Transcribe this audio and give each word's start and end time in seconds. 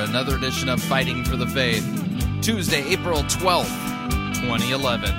another 0.00 0.36
edition 0.36 0.68
of 0.68 0.82
Fighting 0.82 1.24
for 1.24 1.36
the 1.36 1.46
Faith. 1.46 1.84
Tuesday, 2.42 2.82
April 2.88 3.22
12th, 3.22 3.68
2011. 4.40 5.10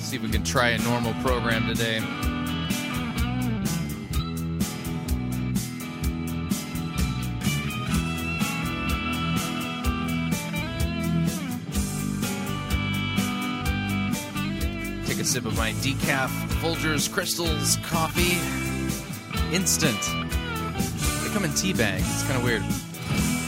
See 0.00 0.16
if 0.16 0.22
we 0.22 0.30
can 0.30 0.44
try 0.44 0.70
a 0.70 0.78
normal 0.78 1.14
program 1.22 1.66
today. 1.66 2.00
Sip 15.28 15.44
of 15.44 15.54
my 15.58 15.72
decaf 15.72 16.28
Folgers 16.62 17.12
Crystals 17.12 17.76
coffee. 17.82 18.38
Instant. 19.54 20.00
They 21.22 21.28
come 21.34 21.44
in 21.44 21.52
tea 21.52 21.74
bags. 21.74 22.02
It's 22.02 22.22
kind 22.22 22.38
of 22.38 22.42
weird. 22.42 22.62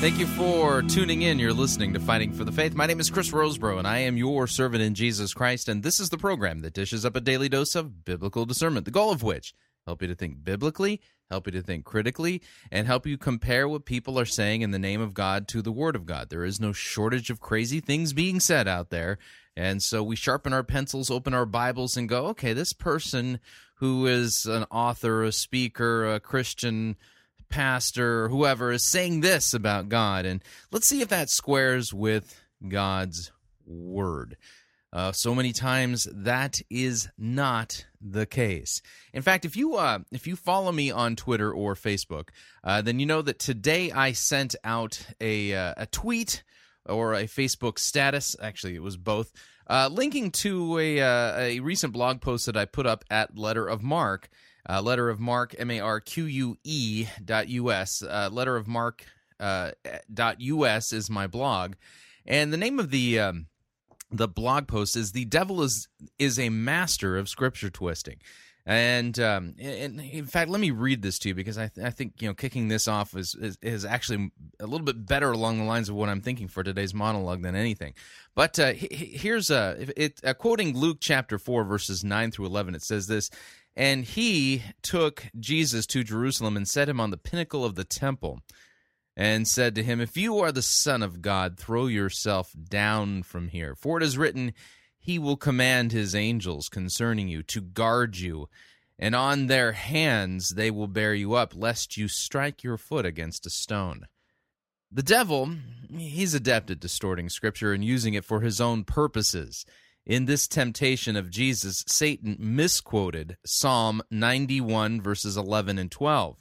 Thank 0.03 0.19
you 0.19 0.27
for 0.27 0.83
tuning 0.83 1.23
in. 1.23 1.39
You're 1.39 1.55
listening 1.55 1.95
to 1.95 2.01
Fighting 2.01 2.34
for 2.34 2.45
the 2.45 2.53
Faith. 2.53 2.75
My 2.75 2.84
name 2.84 3.01
is 3.01 3.08
Chris 3.08 3.31
Rosebrough, 3.31 3.78
and 3.78 3.89
I 3.89 4.01
am 4.01 4.19
your 4.19 4.47
servant 4.47 4.83
in 4.83 4.92
Jesus 4.92 5.33
Christ. 5.33 5.70
And 5.70 5.83
this 5.83 6.01
is 6.01 6.11
the 6.11 6.19
program 6.19 6.61
that 6.61 6.75
dishes 6.75 7.06
up 7.06 7.17
a 7.17 7.20
daily 7.20 7.48
dose 7.48 7.75
of 7.75 8.05
biblical 8.05 8.45
discernment, 8.45 8.84
the 8.84 8.91
goal 8.91 9.11
of 9.11 9.23
which 9.23 9.55
help 9.86 10.03
you 10.03 10.08
to 10.08 10.14
think 10.14 10.45
biblically, 10.45 11.01
help 11.31 11.47
you 11.47 11.53
to 11.53 11.62
think 11.62 11.86
critically, 11.86 12.42
and 12.70 12.86
help 12.86 13.06
you 13.06 13.17
compare 13.17 13.67
what 13.67 13.86
people 13.86 14.19
are 14.19 14.27
saying 14.27 14.61
in 14.61 14.70
the 14.70 14.78
name 14.78 15.01
of 15.01 15.14
God 15.14 15.48
to 15.48 15.62
the 15.62 15.73
Word 15.73 15.97
of 15.97 16.05
God. 16.05 16.28
There 16.28 16.45
is 16.45 16.61
no 16.61 16.73
shortage 16.73 17.31
of 17.31 17.41
crazy 17.41 17.81
things 17.81 18.12
being 18.12 18.39
said 18.39 18.69
out 18.69 18.91
there. 18.91 19.17
And 19.61 19.83
so 19.83 20.03
we 20.03 20.16
sharpen 20.16 20.55
our 20.55 20.62
pencils, 20.62 21.11
open 21.11 21.34
our 21.34 21.44
Bibles, 21.44 21.94
and 21.94 22.08
go, 22.08 22.28
okay, 22.28 22.55
this 22.55 22.72
person 22.72 23.41
who 23.75 24.06
is 24.06 24.47
an 24.47 24.64
author, 24.70 25.22
a 25.22 25.33
speaker, 25.33 26.14
a 26.14 26.19
Christian 26.19 26.97
pastor, 27.50 28.30
whoever 28.30 28.72
is 28.72 28.91
saying 28.91 29.20
this 29.20 29.52
about 29.52 29.91
God, 29.91 30.25
and 30.25 30.42
let's 30.72 30.89
see 30.89 31.02
if 31.02 31.08
that 31.08 31.28
squares 31.28 31.92
with 31.92 32.41
God's 32.67 33.33
word. 33.67 34.39
Uh, 34.95 35.12
so 35.12 35.34
many 35.34 35.52
times 35.52 36.08
that 36.11 36.63
is 36.70 37.11
not 37.18 37.84
the 38.01 38.24
case. 38.24 38.80
In 39.13 39.20
fact, 39.20 39.45
if 39.45 39.58
you 39.58 39.77
uh, 39.77 39.98
if 40.11 40.27
you 40.27 40.36
follow 40.36 40.73
me 40.73 40.90
on 40.90 41.17
Twitter 41.17 41.52
or 41.52 41.74
Facebook, 41.74 42.30
uh, 42.64 42.80
then 42.80 42.98
you 42.98 43.05
know 43.05 43.20
that 43.20 43.39
today 43.39 43.92
I 43.92 44.13
sent 44.13 44.57
out 44.64 45.07
a 45.20 45.55
uh, 45.55 45.74
a 45.77 45.84
tweet 45.84 46.45
or 46.86 47.14
a 47.14 47.24
Facebook 47.24 47.79
status. 47.79 48.34
Actually, 48.40 48.74
it 48.74 48.83
was 48.83 48.96
both. 48.96 49.33
Uh, 49.70 49.89
linking 49.89 50.33
to 50.33 50.79
a 50.81 51.01
uh, 51.01 51.39
a 51.39 51.61
recent 51.61 51.92
blog 51.92 52.20
post 52.20 52.47
that 52.47 52.57
I 52.57 52.64
put 52.64 52.86
up 52.86 53.05
at 53.08 53.39
Letter 53.39 53.69
of 53.69 53.85
Marque, 53.85 54.29
uh, 54.69 54.83
letter 54.83 55.08
of 55.08 55.20
marque 55.20 55.55
m-a-r-q-u-e 55.58 57.07
dot 57.25 57.47
us 57.48 58.03
uh, 58.03 58.29
letter 58.33 58.57
of 58.57 58.67
marque 58.67 59.07
uh, 59.39 59.70
dot 60.13 60.41
us 60.41 60.92
is 60.92 61.08
my 61.08 61.29
blog. 61.29 61.75
And 62.27 62.53
the 62.53 62.57
name 62.57 62.81
of 62.81 62.91
the 62.91 63.20
um, 63.20 63.47
the 64.11 64.27
blog 64.27 64.67
post 64.67 64.97
is 64.97 65.13
the 65.13 65.25
devil 65.25 65.63
is 65.63 65.87
is 66.19 66.37
a 66.39 66.48
master 66.48 67.17
of 67.17 67.29
scripture 67.29 67.70
twisting 67.70 68.19
and, 68.66 69.18
um, 69.18 69.54
and 69.58 70.00
in 70.00 70.26
fact, 70.26 70.50
let 70.50 70.60
me 70.60 70.70
read 70.70 71.02
this 71.02 71.18
to 71.20 71.28
you 71.30 71.34
because 71.34 71.58
I, 71.58 71.68
th- 71.68 71.86
I 71.86 71.90
think 71.90 72.20
you 72.20 72.28
know 72.28 72.34
kicking 72.34 72.68
this 72.68 72.86
off 72.86 73.16
is, 73.16 73.34
is, 73.34 73.58
is 73.62 73.84
actually 73.84 74.30
a 74.60 74.66
little 74.66 74.84
bit 74.84 75.06
better 75.06 75.30
along 75.32 75.58
the 75.58 75.64
lines 75.64 75.88
of 75.88 75.94
what 75.94 76.08
I'm 76.08 76.20
thinking 76.20 76.48
for 76.48 76.62
today's 76.62 76.94
monologue 76.94 77.42
than 77.42 77.56
anything. 77.56 77.94
But 78.34 78.58
uh, 78.58 78.72
here's 78.74 79.50
a 79.50 79.88
it, 79.96 80.20
uh, 80.24 80.34
quoting 80.34 80.76
Luke 80.76 80.98
chapter 81.00 81.38
four 81.38 81.64
verses 81.64 82.04
nine 82.04 82.30
through 82.30 82.46
eleven. 82.46 82.74
It 82.74 82.82
says 82.82 83.06
this, 83.06 83.30
and 83.76 84.04
he 84.04 84.62
took 84.82 85.24
Jesus 85.38 85.86
to 85.86 86.04
Jerusalem 86.04 86.56
and 86.56 86.68
set 86.68 86.88
him 86.88 87.00
on 87.00 87.10
the 87.10 87.16
pinnacle 87.16 87.64
of 87.64 87.77
the 87.77 87.84
temple, 87.84 88.40
and 89.16 89.46
said 89.48 89.74
to 89.74 89.82
him, 89.82 90.00
If 90.00 90.16
you 90.16 90.38
are 90.38 90.52
the 90.52 90.62
Son 90.62 91.02
of 91.02 91.22
God, 91.22 91.58
throw 91.58 91.86
yourself 91.86 92.52
down 92.68 93.22
from 93.22 93.48
here, 93.48 93.74
for 93.74 93.96
it 93.96 94.02
is 94.02 94.18
written 94.18 94.52
he 95.00 95.18
will 95.18 95.36
command 95.36 95.90
his 95.90 96.14
angels 96.14 96.68
concerning 96.68 97.27
you 97.27 97.42
to 97.42 97.61
guard 97.61 98.18
you, 98.18 98.48
and 98.98 99.14
on 99.14 99.46
their 99.46 99.72
hands 99.72 100.50
they 100.50 100.70
will 100.70 100.86
bear 100.86 101.14
you 101.14 101.33
up, 101.34 101.55
lest 101.56 101.96
you 101.96 102.06
strike 102.06 102.62
your 102.62 102.77
foot 102.77 103.06
against 103.06 103.46
a 103.46 103.50
stone. 103.50 104.06
The 104.92 105.02
devil, 105.02 105.50
he's 105.89 106.34
adept 106.34 106.70
at 106.70 106.80
distorting 106.80 107.28
scripture 107.28 107.72
and 107.72 107.84
using 107.84 108.14
it 108.14 108.24
for 108.24 108.40
his 108.40 108.60
own 108.60 108.84
purposes. 108.84 109.64
In 110.05 110.27
this 110.27 110.48
temptation 110.48 111.16
of 111.16 111.30
Jesus, 111.30 111.84
Satan 111.86 112.36
misquoted 112.39 113.36
Psalm 113.46 114.02
91, 114.10 115.00
verses 115.00 115.36
11 115.36 115.78
and 115.78 115.90
12, 115.90 116.36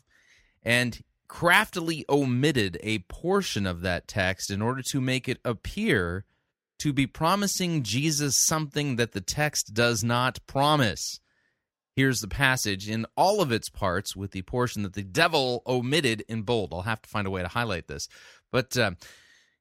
and 0.63 1.01
craftily 1.27 2.03
omitted 2.09 2.77
a 2.81 2.99
portion 2.99 3.65
of 3.65 3.81
that 3.81 4.07
text 4.07 4.49
in 4.49 4.61
order 4.61 4.81
to 4.81 4.99
make 4.99 5.29
it 5.29 5.39
appear 5.45 6.25
to 6.79 6.93
be 6.93 7.05
promising 7.07 7.83
Jesus 7.83 8.37
something 8.37 8.95
that 8.95 9.11
the 9.11 9.21
text 9.21 9.73
does 9.73 10.03
not 10.03 10.39
promise. 10.47 11.19
Here's 11.95 12.21
the 12.21 12.29
passage 12.29 12.89
in 12.89 13.05
all 13.17 13.41
of 13.41 13.51
its 13.51 13.69
parts, 13.69 14.15
with 14.15 14.31
the 14.31 14.41
portion 14.43 14.83
that 14.83 14.93
the 14.93 15.03
devil 15.03 15.61
omitted 15.67 16.23
in 16.29 16.43
bold. 16.43 16.73
I'll 16.73 16.83
have 16.83 17.01
to 17.01 17.09
find 17.09 17.27
a 17.27 17.29
way 17.29 17.41
to 17.41 17.49
highlight 17.49 17.87
this. 17.87 18.07
But 18.51 18.77
uh, 18.77 18.91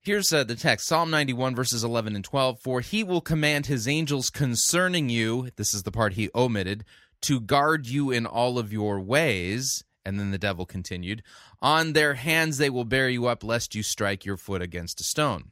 here's 0.03 0.33
uh, 0.33 0.45
the 0.45 0.55
text 0.55 0.87
Psalm 0.87 1.11
91, 1.11 1.57
verses 1.57 1.83
11 1.83 2.15
and 2.15 2.25
12. 2.25 2.61
For 2.61 2.81
he 2.81 3.03
will 3.03 3.21
command 3.21 3.67
his 3.67 3.89
angels 3.89 4.31
concerning 4.31 5.09
you, 5.09 5.51
this 5.57 5.75
is 5.75 5.83
the 5.83 5.91
part 5.91 6.13
he 6.13 6.31
omitted, 6.33 6.85
to 7.23 7.41
guard 7.41 7.89
you 7.89 8.13
in 8.13 8.25
all 8.25 8.59
of 8.59 8.73
your 8.73 9.01
ways. 9.01 9.83
And 10.05 10.21
then 10.21 10.31
the 10.31 10.39
devil 10.39 10.65
continued, 10.65 11.25
On 11.61 11.93
their 11.93 12.15
hands 12.15 12.59
they 12.59 12.71
will 12.71 12.85
bear 12.85 13.09
you 13.09 13.27
up, 13.27 13.43
lest 13.43 13.75
you 13.75 13.83
strike 13.83 14.25
your 14.25 14.37
foot 14.37 14.63
against 14.63 15.01
a 15.01 15.05
stone. 15.05 15.51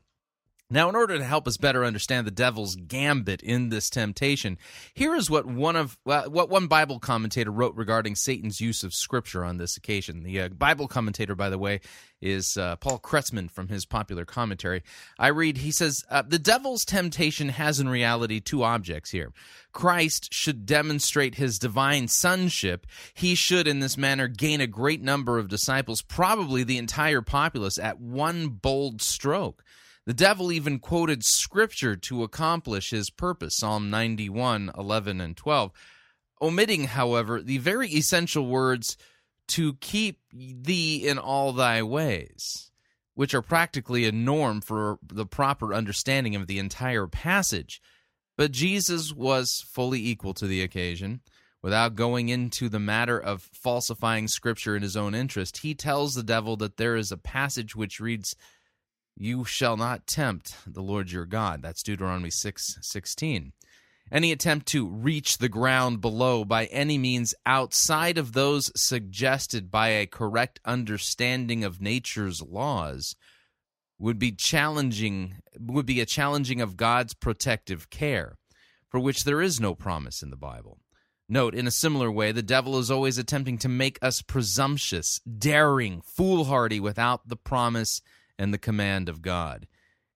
Now, 0.68 0.88
in 0.88 0.96
order 0.96 1.16
to 1.16 1.22
help 1.22 1.46
us 1.46 1.58
better 1.58 1.84
understand 1.84 2.26
the 2.26 2.32
devil's 2.32 2.74
gambit 2.74 3.40
in 3.40 3.68
this 3.68 3.88
temptation, 3.88 4.58
here 4.94 5.14
is 5.14 5.30
what 5.30 5.46
one 5.46 5.76
of 5.76 5.96
well, 6.04 6.28
what 6.28 6.48
one 6.48 6.66
Bible 6.66 6.98
commentator 6.98 7.52
wrote 7.52 7.76
regarding 7.76 8.16
Satan's 8.16 8.60
use 8.60 8.82
of 8.82 8.92
Scripture 8.92 9.44
on 9.44 9.58
this 9.58 9.76
occasion. 9.76 10.24
The 10.24 10.40
uh, 10.40 10.48
Bible 10.48 10.88
commentator, 10.88 11.36
by 11.36 11.50
the 11.50 11.58
way, 11.58 11.82
is 12.20 12.56
uh, 12.56 12.74
Paul 12.76 12.98
Kretzmann 12.98 13.48
from 13.48 13.68
his 13.68 13.86
popular 13.86 14.24
commentary. 14.24 14.82
I 15.20 15.28
read, 15.28 15.58
he 15.58 15.70
says, 15.70 16.04
uh, 16.10 16.22
the 16.26 16.38
devil's 16.38 16.84
temptation 16.84 17.50
has 17.50 17.78
in 17.78 17.88
reality 17.88 18.40
two 18.40 18.64
objects 18.64 19.12
here. 19.12 19.32
Christ 19.70 20.34
should 20.34 20.66
demonstrate 20.66 21.36
his 21.36 21.60
divine 21.60 22.08
sonship. 22.08 22.88
He 23.14 23.36
should, 23.36 23.68
in 23.68 23.78
this 23.78 23.96
manner, 23.96 24.26
gain 24.26 24.60
a 24.60 24.66
great 24.66 25.00
number 25.00 25.38
of 25.38 25.46
disciples, 25.46 26.02
probably 26.02 26.64
the 26.64 26.78
entire 26.78 27.22
populace, 27.22 27.78
at 27.78 28.00
one 28.00 28.48
bold 28.48 29.00
stroke. 29.00 29.62
The 30.06 30.14
devil 30.14 30.52
even 30.52 30.78
quoted 30.78 31.24
scripture 31.24 31.96
to 31.96 32.22
accomplish 32.22 32.90
his 32.90 33.10
purpose, 33.10 33.56
Psalm 33.56 33.90
91, 33.90 34.70
11, 34.78 35.20
and 35.20 35.36
12, 35.36 35.72
omitting, 36.40 36.84
however, 36.84 37.42
the 37.42 37.58
very 37.58 37.88
essential 37.88 38.46
words, 38.46 38.96
to 39.48 39.74
keep 39.74 40.20
thee 40.32 41.08
in 41.08 41.18
all 41.18 41.52
thy 41.52 41.82
ways, 41.82 42.70
which 43.14 43.34
are 43.34 43.42
practically 43.42 44.04
a 44.04 44.12
norm 44.12 44.60
for 44.60 44.98
the 45.02 45.26
proper 45.26 45.74
understanding 45.74 46.36
of 46.36 46.46
the 46.46 46.60
entire 46.60 47.08
passage. 47.08 47.82
But 48.36 48.52
Jesus 48.52 49.12
was 49.12 49.64
fully 49.72 50.06
equal 50.06 50.34
to 50.34 50.46
the 50.46 50.62
occasion. 50.62 51.20
without 51.66 51.96
going 51.96 52.28
into 52.28 52.68
the 52.68 52.78
matter 52.78 53.18
of 53.18 53.50
falsifying 53.52 54.28
scripture 54.28 54.76
in 54.76 54.82
his 54.82 54.96
own 54.96 55.16
interest, 55.16 55.58
he 55.58 55.74
tells 55.74 56.14
the 56.14 56.22
devil 56.22 56.56
that 56.56 56.76
there 56.76 56.94
is 56.94 57.10
a 57.10 57.16
passage 57.16 57.74
which 57.74 57.98
reads, 57.98 58.36
You 59.18 59.44
shall 59.44 59.78
not 59.78 60.06
tempt 60.06 60.54
the 60.66 60.82
Lord 60.82 61.10
your 61.10 61.24
God. 61.24 61.62
That's 61.62 61.82
Deuteronomy 61.82 62.30
6 62.30 62.78
16. 62.82 63.52
Any 64.12 64.30
attempt 64.30 64.66
to 64.68 64.86
reach 64.86 65.38
the 65.38 65.48
ground 65.48 66.00
below 66.00 66.44
by 66.44 66.66
any 66.66 66.96
means 66.98 67.34
outside 67.44 68.18
of 68.18 68.34
those 68.34 68.70
suggested 68.80 69.70
by 69.70 69.88
a 69.88 70.06
correct 70.06 70.60
understanding 70.64 71.64
of 71.64 71.80
nature's 71.80 72.40
laws 72.40 73.16
would 73.98 74.18
be 74.18 74.32
challenging 74.32 75.36
would 75.58 75.86
be 75.86 76.00
a 76.00 76.06
challenging 76.06 76.60
of 76.60 76.76
God's 76.76 77.14
protective 77.14 77.88
care, 77.88 78.36
for 78.88 79.00
which 79.00 79.24
there 79.24 79.40
is 79.40 79.58
no 79.58 79.74
promise 79.74 80.22
in 80.22 80.30
the 80.30 80.36
Bible. 80.36 80.78
Note, 81.28 81.54
in 81.54 81.66
a 81.66 81.72
similar 81.72 82.12
way, 82.12 82.30
the 82.30 82.42
devil 82.42 82.78
is 82.78 82.90
always 82.90 83.18
attempting 83.18 83.58
to 83.58 83.68
make 83.68 83.98
us 84.00 84.22
presumptuous, 84.22 85.20
daring, 85.20 86.02
foolhardy 86.02 86.78
without 86.78 87.26
the 87.28 87.36
promise 87.36 88.00
and 88.38 88.52
the 88.52 88.58
command 88.58 89.08
of 89.08 89.22
God. 89.22 89.66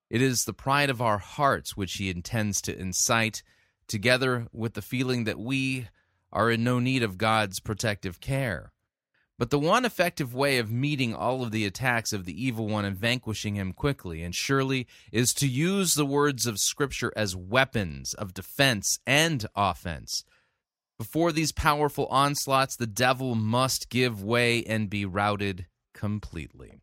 It 0.08 0.20
is 0.20 0.44
the 0.44 0.52
pride 0.52 0.90
of 0.90 1.00
our 1.00 1.18
hearts 1.18 1.76
which 1.76 1.94
he 1.94 2.10
intends 2.10 2.60
to 2.62 2.76
incite, 2.76 3.42
together 3.86 4.48
with 4.52 4.74
the 4.74 4.82
feeling 4.82 5.24
that 5.24 5.38
we 5.38 5.88
are 6.32 6.50
in 6.50 6.64
no 6.64 6.78
need 6.78 7.02
of 7.02 7.18
God's 7.18 7.60
protective 7.60 8.20
care. 8.20 8.72
But 9.38 9.48
the 9.48 9.58
one 9.58 9.86
effective 9.86 10.34
way 10.34 10.58
of 10.58 10.70
meeting 10.70 11.14
all 11.14 11.42
of 11.42 11.50
the 11.50 11.64
attacks 11.64 12.12
of 12.12 12.26
the 12.26 12.44
evil 12.44 12.68
one 12.68 12.84
and 12.84 12.94
vanquishing 12.94 13.54
him 13.54 13.72
quickly 13.72 14.22
and 14.22 14.34
surely 14.34 14.86
is 15.12 15.32
to 15.34 15.48
use 15.48 15.94
the 15.94 16.04
words 16.04 16.46
of 16.46 16.58
Scripture 16.58 17.10
as 17.16 17.34
weapons 17.34 18.12
of 18.12 18.34
defense 18.34 18.98
and 19.06 19.46
offense. 19.56 20.24
Before 20.98 21.32
these 21.32 21.52
powerful 21.52 22.06
onslaughts, 22.08 22.76
the 22.76 22.86
devil 22.86 23.34
must 23.34 23.88
give 23.88 24.22
way 24.22 24.62
and 24.64 24.90
be 24.90 25.06
routed 25.06 25.66
completely. 25.94 26.82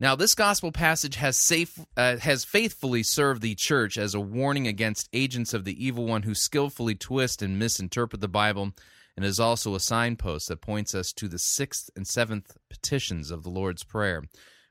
Now, 0.00 0.16
this 0.16 0.34
gospel 0.34 0.72
passage 0.72 1.16
has 1.16 1.36
safe 1.36 1.78
uh, 1.94 2.16
has 2.16 2.42
faithfully 2.42 3.02
served 3.02 3.42
the 3.42 3.54
church 3.54 3.98
as 3.98 4.14
a 4.14 4.20
warning 4.20 4.66
against 4.66 5.10
agents 5.12 5.52
of 5.52 5.64
the 5.64 5.84
evil 5.84 6.06
one 6.06 6.22
who 6.22 6.34
skillfully 6.34 6.94
twist 6.94 7.42
and 7.42 7.58
misinterpret 7.58 8.22
the 8.22 8.28
Bible 8.28 8.72
and 9.14 9.26
is 9.26 9.38
also 9.38 9.74
a 9.74 9.80
signpost 9.80 10.48
that 10.48 10.62
points 10.62 10.94
us 10.94 11.12
to 11.12 11.28
the 11.28 11.38
sixth 11.38 11.90
and 11.94 12.06
seventh 12.06 12.56
petitions 12.70 13.30
of 13.30 13.42
the 13.42 13.50
Lord's 13.50 13.84
Prayer, 13.84 14.22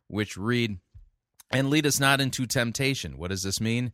which 0.08 0.36
read, 0.36 0.80
And 1.52 1.70
lead 1.70 1.86
us 1.86 2.00
not 2.00 2.20
into 2.20 2.48
temptation. 2.48 3.16
What 3.16 3.30
does 3.30 3.44
this 3.44 3.62
mean? 3.62 3.92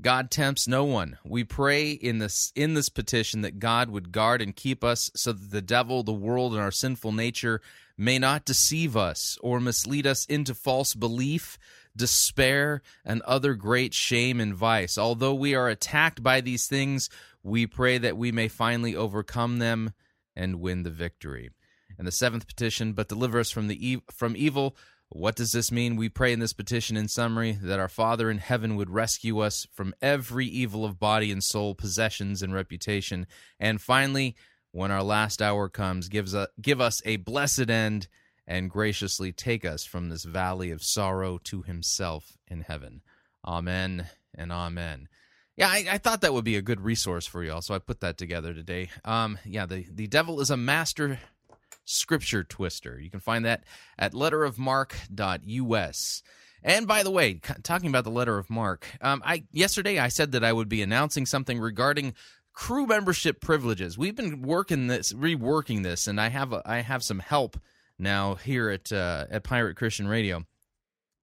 God 0.00 0.30
tempts 0.30 0.68
no 0.68 0.84
one. 0.84 1.18
We 1.24 1.42
pray 1.42 1.90
in 1.90 2.18
this 2.18 2.52
in 2.54 2.74
this 2.74 2.88
petition 2.88 3.40
that 3.40 3.58
God 3.58 3.90
would 3.90 4.12
guard 4.12 4.40
and 4.40 4.54
keep 4.54 4.84
us 4.84 5.10
so 5.16 5.32
that 5.32 5.50
the 5.50 5.62
devil, 5.62 6.02
the 6.02 6.12
world, 6.12 6.52
and 6.52 6.62
our 6.62 6.70
sinful 6.70 7.12
nature 7.12 7.60
may 7.96 8.18
not 8.18 8.44
deceive 8.44 8.96
us 8.96 9.36
or 9.42 9.58
mislead 9.58 10.06
us 10.06 10.24
into 10.26 10.54
false 10.54 10.94
belief, 10.94 11.58
despair, 11.96 12.80
and 13.04 13.22
other 13.22 13.54
great 13.54 13.92
shame 13.92 14.40
and 14.40 14.54
vice. 14.54 14.96
Although 14.96 15.34
we 15.34 15.56
are 15.56 15.68
attacked 15.68 16.22
by 16.22 16.40
these 16.40 16.68
things, 16.68 17.10
we 17.42 17.66
pray 17.66 17.98
that 17.98 18.16
we 18.16 18.30
may 18.30 18.46
finally 18.46 18.94
overcome 18.94 19.58
them 19.58 19.92
and 20.36 20.60
win 20.60 20.84
the 20.84 20.90
victory. 20.90 21.50
And 21.98 22.06
the 22.06 22.12
seventh 22.12 22.46
petition, 22.46 22.92
but 22.92 23.08
deliver 23.08 23.40
us 23.40 23.50
from 23.50 23.66
the 23.66 23.88
e- 23.88 24.02
from 24.12 24.36
evil. 24.36 24.76
What 25.10 25.36
does 25.36 25.52
this 25.52 25.72
mean? 25.72 25.96
We 25.96 26.10
pray 26.10 26.32
in 26.32 26.38
this 26.40 26.52
petition, 26.52 26.96
in 26.96 27.08
summary, 27.08 27.58
that 27.62 27.80
our 27.80 27.88
Father 27.88 28.30
in 28.30 28.38
heaven 28.38 28.76
would 28.76 28.90
rescue 28.90 29.38
us 29.38 29.66
from 29.72 29.94
every 30.02 30.46
evil 30.46 30.84
of 30.84 31.00
body 31.00 31.32
and 31.32 31.42
soul, 31.42 31.74
possessions 31.74 32.42
and 32.42 32.52
reputation. 32.52 33.26
And 33.58 33.80
finally, 33.80 34.36
when 34.72 34.90
our 34.90 35.02
last 35.02 35.40
hour 35.40 35.70
comes, 35.70 36.08
gives 36.08 36.34
a, 36.34 36.48
give 36.60 36.80
us 36.80 37.00
a 37.06 37.16
blessed 37.16 37.70
end 37.70 38.08
and 38.46 38.70
graciously 38.70 39.32
take 39.32 39.64
us 39.64 39.84
from 39.84 40.08
this 40.08 40.24
valley 40.24 40.70
of 40.70 40.82
sorrow 40.82 41.38
to 41.44 41.62
himself 41.62 42.36
in 42.46 42.60
heaven. 42.62 43.02
Amen 43.46 44.08
and 44.34 44.52
amen. 44.52 45.08
Yeah, 45.56 45.68
I, 45.68 45.86
I, 45.92 45.98
thought 45.98 46.20
that 46.20 46.32
would 46.32 46.44
be 46.44 46.56
a 46.56 46.62
good 46.62 46.80
resource 46.80 47.26
for 47.26 47.42
y'all, 47.42 47.62
so 47.62 47.74
I 47.74 47.78
put 47.78 48.00
that 48.00 48.16
together 48.16 48.54
today. 48.54 48.90
Um, 49.04 49.38
yeah, 49.44 49.66
the, 49.66 49.86
the 49.90 50.06
devil 50.06 50.40
is 50.40 50.50
a 50.50 50.56
master 50.56 51.18
scripture 51.88 52.44
twister. 52.44 53.00
You 53.00 53.10
can 53.10 53.20
find 53.20 53.44
that 53.44 53.64
at 53.98 54.12
letterofmarque.us. 54.12 56.22
And 56.62 56.86
by 56.86 57.02
the 57.02 57.10
way, 57.10 57.40
talking 57.62 57.88
about 57.88 58.04
the 58.04 58.10
letter 58.10 58.38
of 58.38 58.50
Marque, 58.50 58.86
um, 59.00 59.22
I 59.24 59.44
yesterday 59.52 59.98
I 59.98 60.08
said 60.08 60.32
that 60.32 60.44
I 60.44 60.52
would 60.52 60.68
be 60.68 60.82
announcing 60.82 61.24
something 61.24 61.58
regarding 61.60 62.12
crew 62.52 62.86
membership 62.86 63.40
privileges. 63.40 63.96
We've 63.96 64.16
been 64.16 64.42
working 64.42 64.88
this, 64.88 65.12
reworking 65.12 65.84
this, 65.84 66.08
and 66.08 66.20
I 66.20 66.28
have 66.28 66.52
a, 66.52 66.60
I 66.66 66.80
have 66.80 67.04
some 67.04 67.20
help 67.20 67.58
now 67.98 68.34
here 68.34 68.68
at 68.70 68.92
uh, 68.92 69.26
at 69.30 69.44
Pirate 69.44 69.76
Christian 69.76 70.08
Radio 70.08 70.44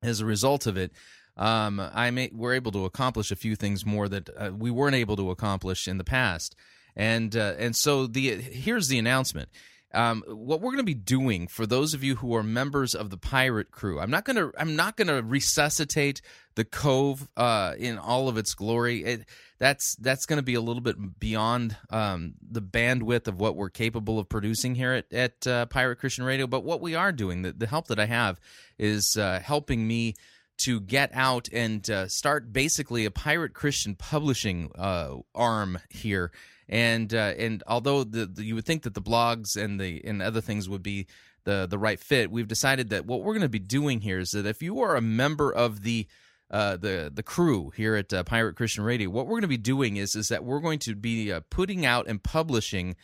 as 0.01 0.21
a 0.21 0.25
result 0.25 0.67
of 0.67 0.77
it 0.77 0.93
um, 1.37 1.81
I 1.93 2.11
may, 2.11 2.31
we're 2.33 2.53
able 2.53 2.71
to 2.73 2.85
accomplish 2.85 3.31
a 3.31 3.35
few 3.35 3.55
things 3.55 3.85
more 3.85 4.07
that 4.07 4.29
uh, 4.37 4.51
we 4.57 4.71
weren't 4.71 4.95
able 4.95 5.15
to 5.17 5.31
accomplish 5.31 5.87
in 5.87 5.97
the 5.97 6.03
past. 6.03 6.55
And 6.95 7.35
uh, 7.35 7.55
and 7.57 7.75
so 7.75 8.07
the 8.07 8.35
here's 8.35 8.87
the 8.87 8.97
announcement. 8.97 9.49
Um, 9.95 10.23
what 10.27 10.59
we're 10.59 10.71
going 10.71 10.79
to 10.79 10.83
be 10.83 10.93
doing 10.93 11.47
for 11.47 11.65
those 11.65 11.93
of 11.93 12.03
you 12.03 12.17
who 12.17 12.35
are 12.35 12.43
members 12.43 12.93
of 12.93 13.09
the 13.09 13.17
pirate 13.17 13.71
crew 13.71 13.99
i'm 13.99 14.11
not 14.11 14.25
going 14.25 14.35
to 14.35 14.51
i'm 14.57 14.75
not 14.75 14.97
going 14.97 15.07
to 15.07 15.23
resuscitate 15.23 16.21
the 16.55 16.65
cove 16.65 17.29
uh, 17.37 17.73
in 17.77 17.97
all 17.97 18.27
of 18.27 18.37
its 18.37 18.53
glory 18.53 19.03
it, 19.03 19.25
that's 19.57 19.95
that's 20.01 20.25
going 20.25 20.37
to 20.37 20.43
be 20.43 20.53
a 20.53 20.61
little 20.61 20.81
bit 20.81 20.97
beyond 21.19 21.77
um, 21.91 22.33
the 22.41 22.61
bandwidth 22.61 23.27
of 23.27 23.39
what 23.39 23.55
we're 23.55 23.69
capable 23.69 24.19
of 24.19 24.27
producing 24.27 24.75
here 24.75 24.91
at, 24.91 25.13
at 25.13 25.47
uh, 25.47 25.65
pirate 25.67 25.95
christian 25.95 26.25
radio 26.25 26.45
but 26.45 26.65
what 26.65 26.81
we 26.81 26.93
are 26.93 27.13
doing 27.13 27.41
the, 27.41 27.53
the 27.53 27.67
help 27.67 27.87
that 27.87 27.99
i 27.99 28.05
have 28.05 28.39
is 28.77 29.15
uh, 29.17 29.39
helping 29.41 29.87
me 29.87 30.13
to 30.57 30.79
get 30.79 31.11
out 31.13 31.49
and 31.51 31.89
uh, 31.89 32.07
start 32.07 32.53
basically 32.53 33.05
a 33.05 33.11
pirate 33.11 33.53
Christian 33.53 33.95
publishing 33.95 34.71
uh, 34.75 35.15
arm 35.33 35.79
here. 35.89 36.31
And 36.67 37.13
uh, 37.13 37.33
and 37.37 37.63
although 37.67 38.03
the, 38.03 38.25
the, 38.25 38.43
you 38.43 38.55
would 38.55 38.65
think 38.65 38.83
that 38.83 38.93
the 38.93 39.01
blogs 39.01 39.55
and 39.55 39.79
the 39.79 40.01
and 40.03 40.21
other 40.21 40.41
things 40.41 40.67
would 40.67 40.83
be 40.83 41.07
the 41.43 41.67
the 41.69 41.77
right 41.77 41.99
fit, 41.99 42.31
we've 42.31 42.47
decided 42.47 42.89
that 42.89 43.05
what 43.05 43.21
we're 43.21 43.33
going 43.33 43.41
to 43.41 43.49
be 43.49 43.59
doing 43.59 44.01
here 44.01 44.19
is 44.19 44.31
that 44.31 44.45
if 44.45 44.63
you 44.63 44.81
are 44.81 44.95
a 44.95 45.01
member 45.01 45.51
of 45.51 45.83
the 45.83 46.07
uh, 46.49 46.77
the 46.77 47.11
the 47.13 47.23
crew 47.23 47.71
here 47.75 47.95
at 47.95 48.11
uh, 48.13 48.23
Pirate 48.23 48.55
Christian 48.55 48.83
Radio, 48.83 49.09
what 49.09 49.25
we're 49.25 49.33
going 49.33 49.41
to 49.41 49.47
be 49.47 49.57
doing 49.57 49.97
is 49.97 50.15
is 50.15 50.29
that 50.29 50.43
we're 50.43 50.59
going 50.59 50.79
to 50.79 50.95
be 50.95 51.31
uh, 51.31 51.41
putting 51.49 51.85
out 51.85 52.07
and 52.07 52.21
publishing 52.21 52.95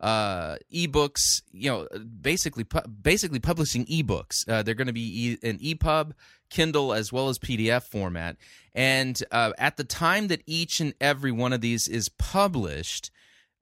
uh, 0.00 0.56
ebooks. 0.72 1.42
You 1.52 1.70
know, 1.70 1.88
basically 2.20 2.64
pu- 2.64 2.88
basically 2.88 3.38
publishing 3.38 3.86
ebooks. 3.86 4.48
Uh, 4.48 4.62
they're 4.62 4.74
going 4.74 4.86
to 4.86 4.92
be 4.92 5.30
e- 5.30 5.48
an 5.48 5.58
EPUB, 5.58 6.12
Kindle, 6.48 6.92
as 6.92 7.12
well 7.12 7.28
as 7.28 7.38
PDF 7.38 7.84
format. 7.84 8.36
And 8.74 9.22
uh, 9.30 9.52
at 9.58 9.76
the 9.76 9.84
time 9.84 10.28
that 10.28 10.42
each 10.46 10.80
and 10.80 10.94
every 11.00 11.32
one 11.32 11.52
of 11.52 11.60
these 11.60 11.88
is 11.88 12.08
published. 12.08 13.10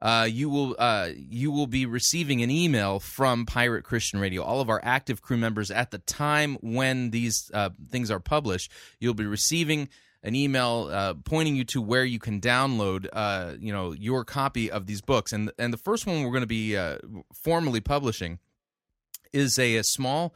Uh, 0.00 0.28
you 0.30 0.49
will 0.49 0.76
uh, 0.78 1.09
you 1.12 1.50
will 1.50 1.66
be 1.66 1.85
receiving 1.85 2.40
an 2.40 2.52
email 2.52 3.00
from 3.00 3.45
Pirate 3.45 3.83
Christian 3.83 4.21
Radio. 4.21 4.45
All 4.45 4.61
of 4.61 4.71
our 4.71 4.80
active 4.85 5.21
crew 5.21 5.37
members 5.37 5.73
at 5.73 5.90
the 5.90 5.99
time 5.99 6.57
when 6.61 7.11
these 7.11 7.50
uh, 7.52 7.71
things 7.90 8.09
are 8.09 8.21
published, 8.21 8.71
you'll 9.00 9.14
be 9.14 9.26
receiving 9.26 9.88
an 10.22 10.34
email 10.34 10.88
uh, 10.92 11.14
pointing 11.25 11.56
you 11.56 11.64
to 11.64 11.80
where 11.80 12.04
you 12.04 12.18
can 12.18 12.40
download, 12.40 13.08
uh, 13.12 13.54
you 13.58 13.72
know, 13.72 13.92
your 13.92 14.25
copy 14.25 14.70
of 14.70 14.87
these 14.87 15.00
books. 15.00 15.32
And 15.32 15.52
and 15.58 15.72
the 15.72 15.78
first 15.78 16.06
one 16.06 16.22
we're 16.22 16.30
going 16.30 16.40
to 16.40 16.46
be 16.46 16.76
uh, 16.76 16.98
formally 17.32 17.80
publishing 17.80 18.38
is 19.32 19.58
a, 19.58 19.76
a 19.76 19.84
small 19.84 20.34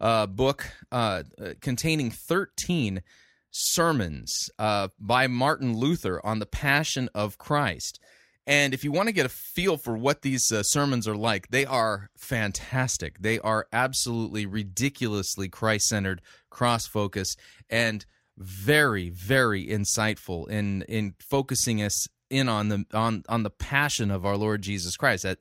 uh, 0.00 0.26
book 0.26 0.66
uh, 0.90 1.22
containing 1.60 2.10
thirteen 2.10 3.02
sermons 3.50 4.48
uh, 4.58 4.88
by 4.98 5.26
Martin 5.26 5.76
Luther 5.76 6.20
on 6.24 6.38
the 6.38 6.46
Passion 6.46 7.08
of 7.14 7.36
Christ. 7.38 8.00
And 8.46 8.74
if 8.74 8.82
you 8.82 8.90
want 8.90 9.08
to 9.08 9.12
get 9.12 9.26
a 9.26 9.28
feel 9.28 9.76
for 9.76 9.96
what 9.96 10.22
these 10.22 10.50
uh, 10.50 10.62
sermons 10.62 11.06
are 11.06 11.16
like, 11.16 11.48
they 11.50 11.66
are 11.66 12.10
fantastic. 12.16 13.18
They 13.20 13.38
are 13.38 13.66
absolutely 13.72 14.46
ridiculously 14.46 15.48
Christ 15.48 15.86
centered, 15.86 16.20
cross 16.48 16.86
focused, 16.86 17.38
and 17.68 18.04
very 18.38 19.10
very 19.10 19.66
insightful 19.66 20.48
in 20.48 20.82
in 20.82 21.14
focusing 21.20 21.82
us 21.82 22.08
in 22.30 22.48
on 22.48 22.68
the 22.68 22.84
on 22.94 23.24
on 23.28 23.42
the 23.42 23.50
passion 23.50 24.10
of 24.10 24.24
our 24.24 24.36
Lord 24.36 24.62
Jesus 24.62 24.96
Christ 24.96 25.24
that 25.24 25.38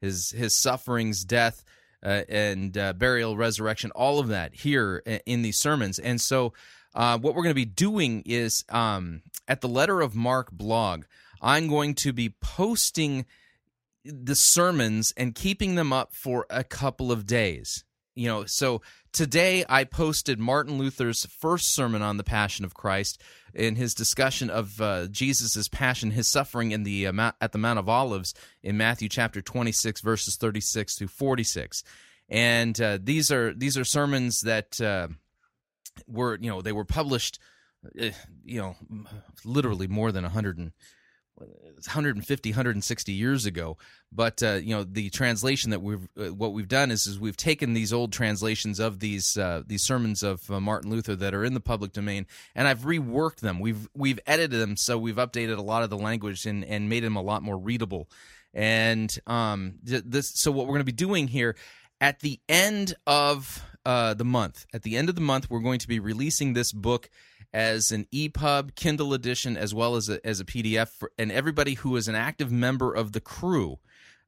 his 0.00 0.30
his 0.30 0.56
sufferings 0.56 1.24
death 1.24 1.62
uh, 2.04 2.22
and 2.28 2.76
uh, 2.76 2.92
burial 2.94 3.36
resurrection 3.36 3.90
all 3.92 4.18
of 4.18 4.28
that 4.28 4.54
here 4.54 5.02
in 5.24 5.42
these 5.42 5.58
sermons. 5.58 5.98
And 5.98 6.20
so 6.20 6.52
uh, 6.94 7.18
what 7.18 7.34
we're 7.34 7.44
going 7.44 7.54
to 7.54 7.54
be 7.54 7.64
doing 7.64 8.22
is 8.26 8.64
um, 8.68 9.22
at 9.46 9.60
the 9.60 9.68
letter 9.68 10.00
of 10.00 10.14
Marque 10.16 10.50
blog 10.50 11.04
I'm 11.40 11.68
going 11.68 11.94
to 11.96 12.12
be 12.12 12.30
posting 12.40 13.26
the 14.04 14.36
sermons 14.36 15.12
and 15.16 15.34
keeping 15.34 15.74
them 15.74 15.92
up 15.92 16.14
for 16.14 16.46
a 16.50 16.64
couple 16.64 17.12
of 17.12 17.26
days 17.26 17.84
you 18.14 18.28
know, 18.28 18.44
so 18.44 18.82
today 19.12 19.64
I 19.68 19.84
posted 19.84 20.38
Martin 20.38 20.78
Luther's 20.78 21.26
first 21.26 21.74
sermon 21.74 22.02
on 22.02 22.16
the 22.16 22.24
Passion 22.24 22.64
of 22.64 22.74
Christ 22.74 23.20
in 23.54 23.76
his 23.76 23.94
discussion 23.94 24.50
of 24.50 24.80
uh, 24.80 25.06
Jesus' 25.08 25.68
passion, 25.68 26.10
his 26.10 26.28
suffering 26.28 26.72
in 26.72 26.82
the 26.82 27.06
uh, 27.06 27.32
at 27.40 27.52
the 27.52 27.58
Mount 27.58 27.78
of 27.78 27.88
Olives 27.88 28.34
in 28.62 28.76
Matthew 28.76 29.08
chapter 29.08 29.40
26 29.40 30.00
verses 30.00 30.36
36 30.36 30.96
to 30.96 31.08
46. 31.08 31.82
And 32.28 32.80
uh, 32.80 32.98
these 33.02 33.30
are 33.30 33.54
these 33.54 33.76
are 33.78 33.84
sermons 33.84 34.40
that 34.40 34.80
uh, 34.80 35.08
were 36.06 36.38
you 36.40 36.50
know 36.50 36.62
they 36.62 36.72
were 36.72 36.84
published 36.84 37.38
uh, 38.00 38.10
you 38.44 38.60
know 38.60 38.76
literally 39.44 39.86
more 39.86 40.12
than 40.12 40.24
100 40.24 40.58
and 40.58 40.72
150 41.86 42.50
160 42.50 43.12
years 43.12 43.46
ago. 43.46 43.76
But 44.10 44.42
uh, 44.42 44.54
you 44.62 44.74
know 44.74 44.84
the 44.84 45.10
translation 45.10 45.70
that 45.70 45.80
we've 45.80 46.08
uh, 46.18 46.34
what 46.34 46.52
we've 46.52 46.68
done 46.68 46.90
is 46.90 47.06
is 47.06 47.18
we've 47.18 47.36
taken 47.36 47.72
these 47.72 47.92
old 47.92 48.12
translations 48.12 48.78
of 48.78 49.00
these 49.00 49.36
uh, 49.36 49.62
these 49.66 49.82
sermons 49.82 50.22
of 50.22 50.50
uh, 50.50 50.60
Martin 50.60 50.90
Luther 50.90 51.16
that 51.16 51.34
are 51.34 51.44
in 51.44 51.54
the 51.54 51.60
public 51.60 51.92
domain 51.92 52.26
and 52.54 52.68
I've 52.68 52.80
reworked 52.80 53.40
them. 53.40 53.58
We've 53.58 53.88
we've 53.94 54.20
edited 54.26 54.60
them 54.60 54.76
so 54.76 54.98
we've 54.98 55.16
updated 55.16 55.58
a 55.58 55.62
lot 55.62 55.82
of 55.82 55.90
the 55.90 55.98
language 55.98 56.46
and 56.46 56.64
and 56.64 56.88
made 56.88 57.04
them 57.04 57.16
a 57.16 57.22
lot 57.22 57.42
more 57.42 57.58
readable. 57.58 58.08
And 58.54 59.16
um 59.26 59.74
this 59.82 60.30
so 60.34 60.52
what 60.52 60.66
we're 60.66 60.74
going 60.74 60.80
to 60.80 60.84
be 60.84 60.92
doing 60.92 61.28
here 61.28 61.56
at 62.00 62.20
the 62.20 62.40
end 62.48 62.94
of 63.06 63.64
uh, 63.84 64.14
the 64.14 64.24
month 64.24 64.66
at 64.72 64.82
the 64.82 64.96
end 64.96 65.08
of 65.08 65.16
the 65.16 65.20
month 65.20 65.50
we're 65.50 65.58
going 65.58 65.80
to 65.80 65.88
be 65.88 65.98
releasing 65.98 66.52
this 66.52 66.70
book 66.70 67.10
as 67.52 67.90
an 67.92 68.06
EPUB 68.12 68.74
Kindle 68.74 69.12
edition 69.12 69.56
as 69.56 69.74
well 69.74 69.96
as 69.96 70.08
a, 70.08 70.24
as 70.26 70.40
a 70.40 70.44
PDF. 70.44 70.88
For, 70.88 71.12
and 71.18 71.30
everybody 71.30 71.74
who 71.74 71.96
is 71.96 72.08
an 72.08 72.14
active 72.14 72.50
member 72.50 72.92
of 72.94 73.12
the 73.12 73.20
crew, 73.20 73.78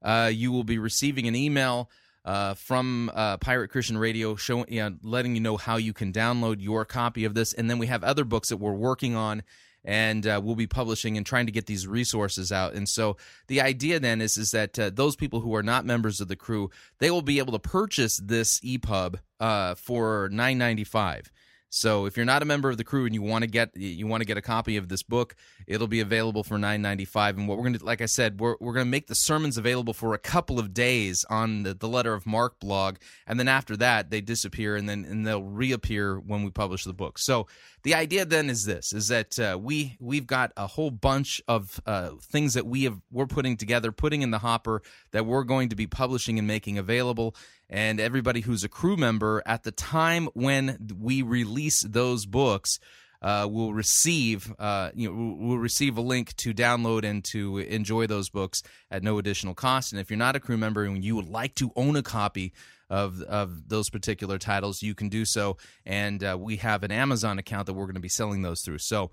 uh, 0.03 0.31
you 0.33 0.53
will 0.53 0.65
be 0.65 0.79
receiving 0.79 1.27
an 1.27 1.35
email 1.35 1.91
uh, 2.25 2.55
from 2.55 3.11
uh, 3.15 3.37
Pirate 3.39 3.69
Christian 3.69 3.99
Radio, 3.99 4.35
showing, 4.35 4.67
you 4.69 4.81
know, 4.81 4.97
letting 5.03 5.35
you 5.35 5.41
know 5.41 5.57
how 5.57 5.77
you 5.77 5.93
can 5.93 6.13
download 6.13 6.57
your 6.61 6.85
copy 6.85 7.25
of 7.25 7.35
this. 7.35 7.53
And 7.53 7.69
then 7.69 7.79
we 7.79 7.87
have 7.87 8.03
other 8.03 8.25
books 8.25 8.49
that 8.49 8.57
we're 8.57 8.73
working 8.73 9.15
on. 9.15 9.43
And 9.87 10.27
uh, 10.27 10.41
we'll 10.43 10.55
be 10.55 10.67
publishing 10.67 11.19
and 11.19 11.27
trying 11.27 11.45
to 11.45 11.53
get 11.53 11.67
these 11.67 11.87
resources 11.87 12.51
out. 12.51 12.73
And 12.73 12.89
so 12.89 13.19
the 13.49 13.61
idea 13.61 14.01
then 14.01 14.23
is 14.23 14.39
is 14.39 14.53
that 14.53 14.79
uh, 14.79 14.89
those 14.89 15.15
people 15.15 15.41
who 15.41 15.55
are 15.55 15.63
not 15.63 15.85
members 15.85 16.23
of 16.23 16.29
the 16.29 16.37
crew, 16.37 16.71
they 17.01 17.11
will 17.11 17.21
be 17.21 17.39
able 17.39 17.53
to 17.53 17.59
purchase 17.59 18.17
this 18.17 18.61
EPUB 18.61 19.17
uh, 19.41 19.75
for 19.75 20.31
nine 20.33 20.57
ninety 20.57 20.85
five. 20.85 21.31
So 21.75 22.07
if 22.07 22.17
you're 22.17 22.25
not 22.25 22.41
a 22.41 22.45
member 22.45 22.71
of 22.71 22.77
the 22.77 22.85
crew 22.85 23.05
and 23.05 23.13
you 23.13 23.21
want 23.21 23.43
to 23.43 23.51
get 23.51 23.77
you 23.77 24.07
want 24.07 24.21
to 24.21 24.25
get 24.25 24.39
a 24.39 24.43
copy 24.43 24.77
of 24.77 24.89
this 24.89 25.03
book, 25.03 25.35
it'll 25.67 25.89
be 25.89 25.99
available 25.99 26.45
for 26.45 26.57
9.95. 26.57 27.31
And 27.31 27.49
what 27.49 27.59
we're 27.59 27.65
going 27.65 27.79
to, 27.79 27.85
like 27.85 28.01
I 28.01 28.07
said, 28.07 28.39
we're 28.39 28.55
we're 28.61 28.75
going 28.75 28.87
to 28.87 28.91
make 28.91 29.09
the 29.09 29.17
sermons 29.17 29.59
available 29.59 29.93
for 29.93 30.15
a 30.15 30.19
couple 30.19 30.61
of 30.61 30.73
days 30.73 31.25
on 31.29 31.65
the, 31.65 31.75
the 31.75 31.89
Letter 31.89 32.15
of 32.15 32.27
Marque 32.27 32.61
blog, 32.61 32.99
and 33.27 33.41
then 33.41 33.49
after 33.49 33.77
that 33.79 34.11
they 34.11 34.21
disappear, 34.21 34.77
and 34.77 34.89
then 34.89 35.05
and 35.05 35.27
they'll 35.27 35.43
reappear 35.43 36.21
when 36.21 36.45
we 36.45 36.51
publish 36.51 36.85
the 36.85 36.93
book. 36.93 37.19
So 37.19 37.49
the 37.85 37.95
idea 37.95 38.25
then 38.25 38.51
is 38.51 38.65
this: 38.65 38.93
is 38.93 39.09
that 39.09 39.39
uh, 39.39 39.59
we 39.61 39.97
we've 40.01 40.27
got 40.27 40.53
a 40.57 40.67
whole 40.67 40.91
bunch 40.91 41.41
of 41.47 41.81
uh, 41.87 42.11
things 42.21 42.55
that 42.55 42.67
we 42.67 42.85
have 42.85 43.01
we're 43.13 43.27
putting 43.27 43.57
together, 43.57 43.93
putting 43.93 44.23
in 44.23 44.31
the 44.31 44.41
hopper 44.41 44.83
that 45.13 45.25
we're 45.25 45.45
going 45.45 45.69
to 45.69 45.77
be 45.77 45.87
publishing 45.87 46.39
and 46.39 46.49
making 46.49 46.79
available 46.79 47.35
and 47.71 47.99
everybody 47.99 48.41
who's 48.41 48.65
a 48.65 48.69
crew 48.69 48.97
member 48.97 49.43
at 49.47 49.63
the 49.63 49.73
time 49.73 50.29
when 50.35 50.79
we 51.01 51.23
release 51.23 51.83
those 51.83 52.27
books 52.27 52.79
uh, 53.23 53.49
will 53.51 53.73
receive 53.73 54.55
uh, 54.59 54.91
you 54.95 55.09
know 55.09 55.37
will 55.47 55.59
receive 55.59 55.97
a 55.97 56.01
link 56.01 56.37
to 56.37 56.53
download 56.53 57.05
and 57.05 57.25
to 57.25 57.59
enjoy 57.59 58.07
those 58.07 58.29
books 58.29 58.63
at 58.91 59.03
no 59.03 59.19
additional 59.19 59.55
cost. 59.55 59.93
And 59.93 60.01
if 60.01 60.11
you're 60.11 60.19
not 60.19 60.37
a 60.37 60.41
crew 60.41 60.59
member 60.59 60.85
and 60.85 61.03
you 61.03 61.17
would 61.17 61.29
like 61.29 61.55
to 61.57 61.73
own 61.75 61.97
a 61.97 62.03
copy 62.03 62.53
of 62.91 63.23
of 63.23 63.69
those 63.69 63.91
particular 63.91 64.39
titles, 64.39 64.83
you 64.83 64.95
can 64.95 65.09
do 65.09 65.25
so. 65.25 65.57
And 65.85 66.23
uh, 66.23 66.37
we 66.39 66.57
have 66.57 66.83
an 66.83 66.91
Amazon 66.91 67.39
account 67.39 67.67
that 67.67 67.75
we're 67.75 67.87
going 67.87 67.95
to 67.95 68.01
be 68.01 68.09
selling 68.09 68.43
those 68.43 68.63
through. 68.63 68.79
So 68.79 69.11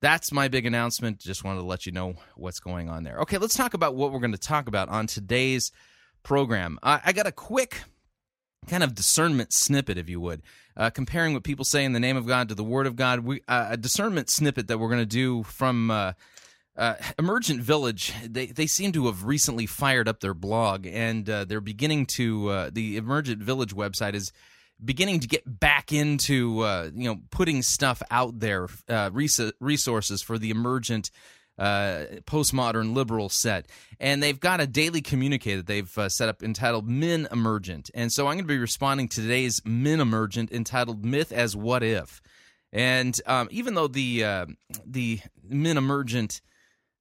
that's 0.00 0.32
my 0.32 0.48
big 0.48 0.66
announcement. 0.66 1.18
Just 1.18 1.44
wanted 1.44 1.60
to 1.60 1.66
let 1.66 1.86
you 1.86 1.92
know 1.92 2.14
what's 2.36 2.60
going 2.60 2.88
on 2.88 3.04
there. 3.04 3.18
Okay, 3.20 3.38
let's 3.38 3.54
talk 3.54 3.74
about 3.74 3.94
what 3.94 4.12
we're 4.12 4.20
going 4.20 4.32
to 4.32 4.38
talk 4.38 4.66
about 4.66 4.88
on 4.88 5.06
today's 5.06 5.72
program. 6.22 6.78
I, 6.82 7.00
I 7.06 7.12
got 7.12 7.26
a 7.26 7.32
quick 7.32 7.82
kind 8.66 8.82
of 8.82 8.94
discernment 8.94 9.52
snippet, 9.52 9.98
if 9.98 10.08
you 10.08 10.20
would, 10.20 10.42
uh, 10.76 10.90
comparing 10.90 11.34
what 11.34 11.44
people 11.44 11.64
say 11.64 11.84
in 11.84 11.92
the 11.92 12.00
name 12.00 12.16
of 12.16 12.26
God 12.26 12.48
to 12.48 12.54
the 12.54 12.64
Word 12.64 12.86
of 12.86 12.96
God. 12.96 13.20
We, 13.20 13.40
uh, 13.48 13.68
a 13.70 13.76
discernment 13.76 14.30
snippet 14.30 14.68
that 14.68 14.78
we're 14.78 14.88
going 14.88 15.00
to 15.00 15.06
do 15.06 15.42
from 15.44 15.90
uh, 15.90 16.12
uh, 16.80 16.94
Emergent 17.18 17.60
Village. 17.60 18.12
They 18.24 18.46
they 18.46 18.66
seem 18.66 18.92
to 18.92 19.06
have 19.06 19.24
recently 19.24 19.66
fired 19.66 20.08
up 20.08 20.20
their 20.20 20.34
blog, 20.34 20.86
and 20.86 21.28
uh, 21.28 21.44
they're 21.44 21.60
beginning 21.60 22.06
to. 22.06 22.48
Uh, 22.48 22.70
the 22.72 22.96
Emergent 22.96 23.42
Village 23.42 23.74
website 23.74 24.14
is 24.14 24.32
beginning 24.82 25.20
to 25.20 25.28
get 25.28 25.42
back 25.46 25.92
into 25.92 26.64
you 26.94 27.08
know 27.08 27.20
putting 27.30 27.62
stuff 27.62 28.02
out 28.10 28.40
there, 28.40 28.66
res- 29.12 29.52
resources 29.60 30.22
for 30.22 30.38
the 30.38 30.50
emergent 30.50 31.10
uh, 31.60 32.06
postmodern 32.24 32.94
liberal 32.94 33.28
set. 33.28 33.66
And 34.00 34.22
they've 34.22 34.40
got 34.40 34.60
a 34.60 34.66
daily 34.66 35.02
communique 35.02 35.56
that 35.56 35.66
they've 35.66 35.98
uh, 35.98 36.08
set 36.08 36.28
up 36.28 36.42
entitled 36.42 36.88
Min 36.88 37.28
Emergent. 37.30 37.90
And 37.94 38.10
so 38.10 38.26
I'm 38.26 38.34
going 38.34 38.44
to 38.44 38.48
be 38.48 38.58
responding 38.58 39.08
to 39.08 39.20
today's 39.20 39.60
Min 39.64 40.00
Emergent 40.00 40.50
entitled 40.50 41.04
Myth 41.04 41.30
as 41.30 41.54
What 41.54 41.82
If. 41.82 42.22
And 42.72 43.20
um, 43.26 43.48
even 43.50 43.74
though 43.74 43.88
the 43.88 44.24
uh, 44.24 44.46
the 44.86 45.20
Min 45.46 45.76
Emergent 45.76 46.40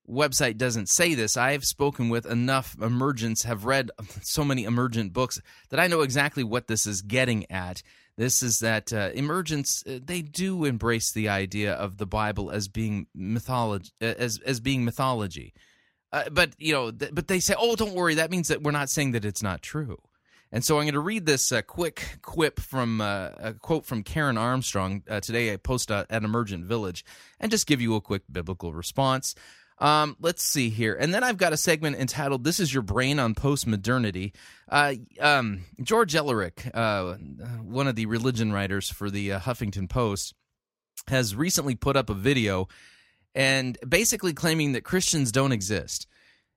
website 0.09 0.57
doesn't 0.57 0.89
say 0.89 1.13
this, 1.13 1.37
I 1.37 1.51
have 1.51 1.65
spoken 1.65 2.09
with 2.09 2.25
enough 2.25 2.75
emergents, 2.81 3.43
have 3.43 3.65
read 3.65 3.91
so 4.21 4.43
many 4.43 4.63
emergent 4.63 5.13
books 5.13 5.41
that 5.69 5.79
I 5.79 5.87
know 5.87 6.01
exactly 6.01 6.43
what 6.43 6.67
this 6.67 6.85
is 6.85 7.01
getting 7.01 7.49
at. 7.51 7.83
This 8.17 8.43
is 8.43 8.59
that 8.59 8.91
uh, 8.91 9.11
emergence. 9.13 9.81
Uh, 9.87 9.99
they 10.03 10.21
do 10.21 10.65
embrace 10.65 11.13
the 11.13 11.29
idea 11.29 11.73
of 11.73 11.97
the 11.97 12.05
Bible 12.05 12.51
as 12.51 12.67
being 12.67 13.07
mythology, 13.15 13.91
uh, 14.01 14.13
as 14.17 14.39
as 14.45 14.59
being 14.59 14.83
mythology. 14.83 15.53
Uh, 16.11 16.29
but 16.29 16.53
you 16.57 16.73
know, 16.73 16.91
th- 16.91 17.11
but 17.13 17.29
they 17.29 17.39
say, 17.39 17.55
"Oh, 17.57 17.77
don't 17.77 17.93
worry. 17.93 18.15
That 18.15 18.29
means 18.29 18.49
that 18.49 18.61
we're 18.61 18.71
not 18.71 18.89
saying 18.89 19.11
that 19.11 19.23
it's 19.23 19.41
not 19.41 19.61
true." 19.61 19.99
And 20.51 20.65
so 20.65 20.77
I'm 20.77 20.83
going 20.83 20.95
to 20.95 20.99
read 20.99 21.27
this 21.27 21.51
uh, 21.53 21.61
quick 21.61 22.17
quip 22.21 22.59
from 22.59 22.99
uh, 22.99 23.29
a 23.37 23.53
quote 23.53 23.85
from 23.85 24.03
Karen 24.03 24.37
Armstrong 24.37 25.01
today. 25.21 25.53
I 25.53 25.55
post 25.55 25.89
at 25.89 26.11
Emergent 26.11 26.65
Village, 26.65 27.05
and 27.39 27.49
just 27.49 27.67
give 27.67 27.79
you 27.79 27.95
a 27.95 28.01
quick 28.01 28.23
biblical 28.29 28.73
response. 28.73 29.33
Um, 29.79 30.17
let's 30.19 30.43
see 30.43 30.69
here. 30.69 30.93
And 30.93 31.13
then 31.13 31.23
I've 31.23 31.37
got 31.37 31.53
a 31.53 31.57
segment 31.57 31.95
entitled 31.95 32.43
This 32.43 32.59
is 32.59 32.73
Your 32.73 32.83
Brain 32.83 33.17
on 33.17 33.33
Postmodernity. 33.33 34.33
Uh, 34.67 34.95
um, 35.19 35.61
George 35.81 36.13
Elerick, 36.13 36.69
uh, 36.73 37.13
one 37.63 37.87
of 37.87 37.95
the 37.95 38.05
religion 38.05 38.51
writers 38.51 38.89
for 38.89 39.09
the 39.09 39.33
uh, 39.33 39.39
Huffington 39.39 39.89
Post, 39.89 40.33
has 41.07 41.35
recently 41.35 41.75
put 41.75 41.95
up 41.95 42.09
a 42.09 42.13
video 42.13 42.67
and 43.33 43.77
basically 43.87 44.33
claiming 44.33 44.73
that 44.73 44.83
Christians 44.83 45.31
don't 45.31 45.53
exist. 45.53 46.07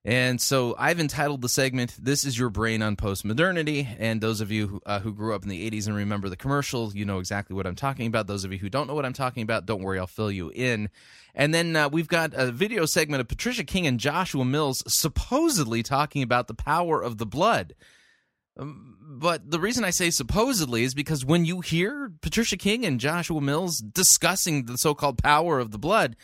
And 0.05 0.41
so 0.41 0.75
I've 0.79 0.99
entitled 0.99 1.43
the 1.43 1.49
segment, 1.49 1.97
This 1.97 2.25
is 2.25 2.37
Your 2.37 2.51
Brain 2.51 2.83
on 2.83 2.97
Postmodernity. 2.97 3.87
And 4.01 4.21
those 4.21 4.41
of 4.41 4.51
you 4.51 4.67
who, 4.67 4.83
uh, 4.85 4.99
who, 4.99 5.13
grew 5.13 5.33
up 5.33 5.45
in 5.45 5.49
the 5.49 5.71
80s 5.71 5.87
and 5.87 5.95
remember 5.95 6.29
the 6.29 6.37
commercial, 6.37 6.93
you 6.93 7.05
know 7.05 7.21
exactly 7.21 7.55
what 7.55 7.69
I'm 7.69 7.77
talking 7.77 8.09
about. 8.09 8.27
Those 8.27 8.45
of 8.45 8.53
you 8.53 8.59
who 8.59 8.69
don't 8.69 8.89
know 8.89 8.95
what 8.95 9.07
I'm 9.07 9.13
talking 9.13 9.45
about, 9.45 9.65
don't 9.65 9.83
worry, 9.83 10.01
I'll 10.01 10.09
fill 10.09 10.33
you 10.33 10.51
in. 10.53 10.91
And 11.37 11.55
then 11.55 11.77
uh, 11.77 11.89
we've 11.89 12.09
got 12.09 12.35
a 12.35 12.51
video 12.51 12.85
segment 12.85 13.21
of 13.21 13.29
Patricia 13.29 13.63
King 13.63 13.87
and 13.87 14.01
Joshua 14.01 14.45
Mills 14.45 14.83
supposedly 14.89 15.85
talking 15.85 16.25
about 16.25 16.49
the 16.49 16.55
power 16.55 17.01
of 17.01 17.19
the 17.19 17.27
blood. 17.27 17.75
Um, 18.59 18.97
but 19.01 19.51
the 19.53 19.61
reason 19.61 19.85
I 19.85 19.91
say 19.91 20.11
supposedly 20.11 20.83
is 20.83 20.95
because 20.95 21.25
when 21.25 21.45
you 21.45 21.61
hear 21.61 22.13
Patricia 22.23 22.57
King 22.57 22.85
and 22.85 22.99
Joshua 22.99 23.41
Mills 23.41 23.79
discussing 23.79 24.65
the 24.65 24.77
so 24.77 24.95
called 24.95 25.23
power 25.23 25.61
of 25.61 25.71
the 25.71 25.79
blood, 25.79 26.17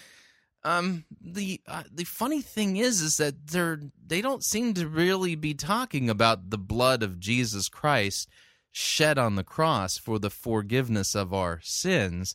um, 0.64 1.04
the 1.20 1.60
uh, 1.66 1.84
the 1.92 2.04
funny 2.04 2.42
thing 2.42 2.76
is, 2.76 3.00
is 3.00 3.16
that 3.18 3.48
they're 3.48 3.80
they 4.04 4.20
don't 4.20 4.44
seem 4.44 4.74
to 4.74 4.88
really 4.88 5.34
be 5.34 5.54
talking 5.54 6.10
about 6.10 6.50
the 6.50 6.58
blood 6.58 7.02
of 7.02 7.20
Jesus 7.20 7.68
Christ 7.68 8.28
shed 8.72 9.18
on 9.18 9.36
the 9.36 9.44
cross 9.44 9.96
for 9.96 10.18
the 10.18 10.30
forgiveness 10.30 11.14
of 11.14 11.32
our 11.32 11.60
sins. 11.62 12.34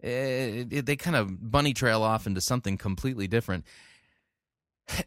It, 0.00 0.72
it, 0.72 0.86
they 0.86 0.96
kind 0.96 1.16
of 1.16 1.50
bunny 1.50 1.74
trail 1.74 2.02
off 2.02 2.26
into 2.26 2.40
something 2.40 2.78
completely 2.78 3.28
different. 3.28 3.64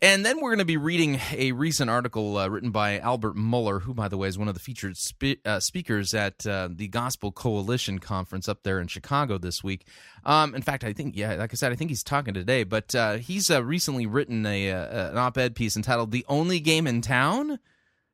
And 0.02 0.26
then 0.26 0.38
we're 0.38 0.50
going 0.50 0.60
to 0.60 0.66
be 0.66 0.78
reading 0.78 1.20
a 1.32 1.52
recent 1.52 1.90
article 1.90 2.38
uh, 2.38 2.48
written 2.48 2.72
by 2.72 3.00
Albert 3.00 3.36
Mohler, 3.36 3.82
who, 3.82 3.94
by 3.94 4.08
the 4.08 4.18
way, 4.18 4.28
is 4.28 4.38
one 4.38 4.48
of 4.48 4.54
the 4.54 4.60
featured 4.60 4.98
spe- 4.98 5.46
uh, 5.46 5.60
speakers 5.60 6.14
at 6.14 6.46
uh, 6.46 6.70
the 6.72 6.88
Gospel 6.88 7.32
Coalition 7.32 8.00
conference 8.00 8.48
up 8.48 8.64
there 8.64 8.80
in 8.80 8.88
Chicago 8.88 9.38
this 9.38 9.64
week. 9.64 9.88
Um, 10.26 10.56
in 10.56 10.62
fact, 10.62 10.84
I 10.84 10.94
think, 10.94 11.16
yeah, 11.16 11.36
like 11.36 11.54
I 11.54 11.56
said, 11.56 11.72
I 11.72 11.76
think 11.76 11.92
he's 11.92 12.04
talking 12.04 12.34
today, 12.34 12.64
but 12.64 12.94
uh, 12.96 13.14
he's 13.14 13.52
uh, 13.52 13.64
recently 13.64 14.06
written 14.06 14.46
a, 14.46 14.72
uh, 14.72 15.12
an 15.12 15.18
op 15.18 15.38
ed 15.38 15.56
piece 15.56 15.76
entitled 15.76 16.12
The 16.12 16.26
Only 16.28 16.60
Game 16.60 16.88
in 16.88 17.02
Town. 17.02 17.60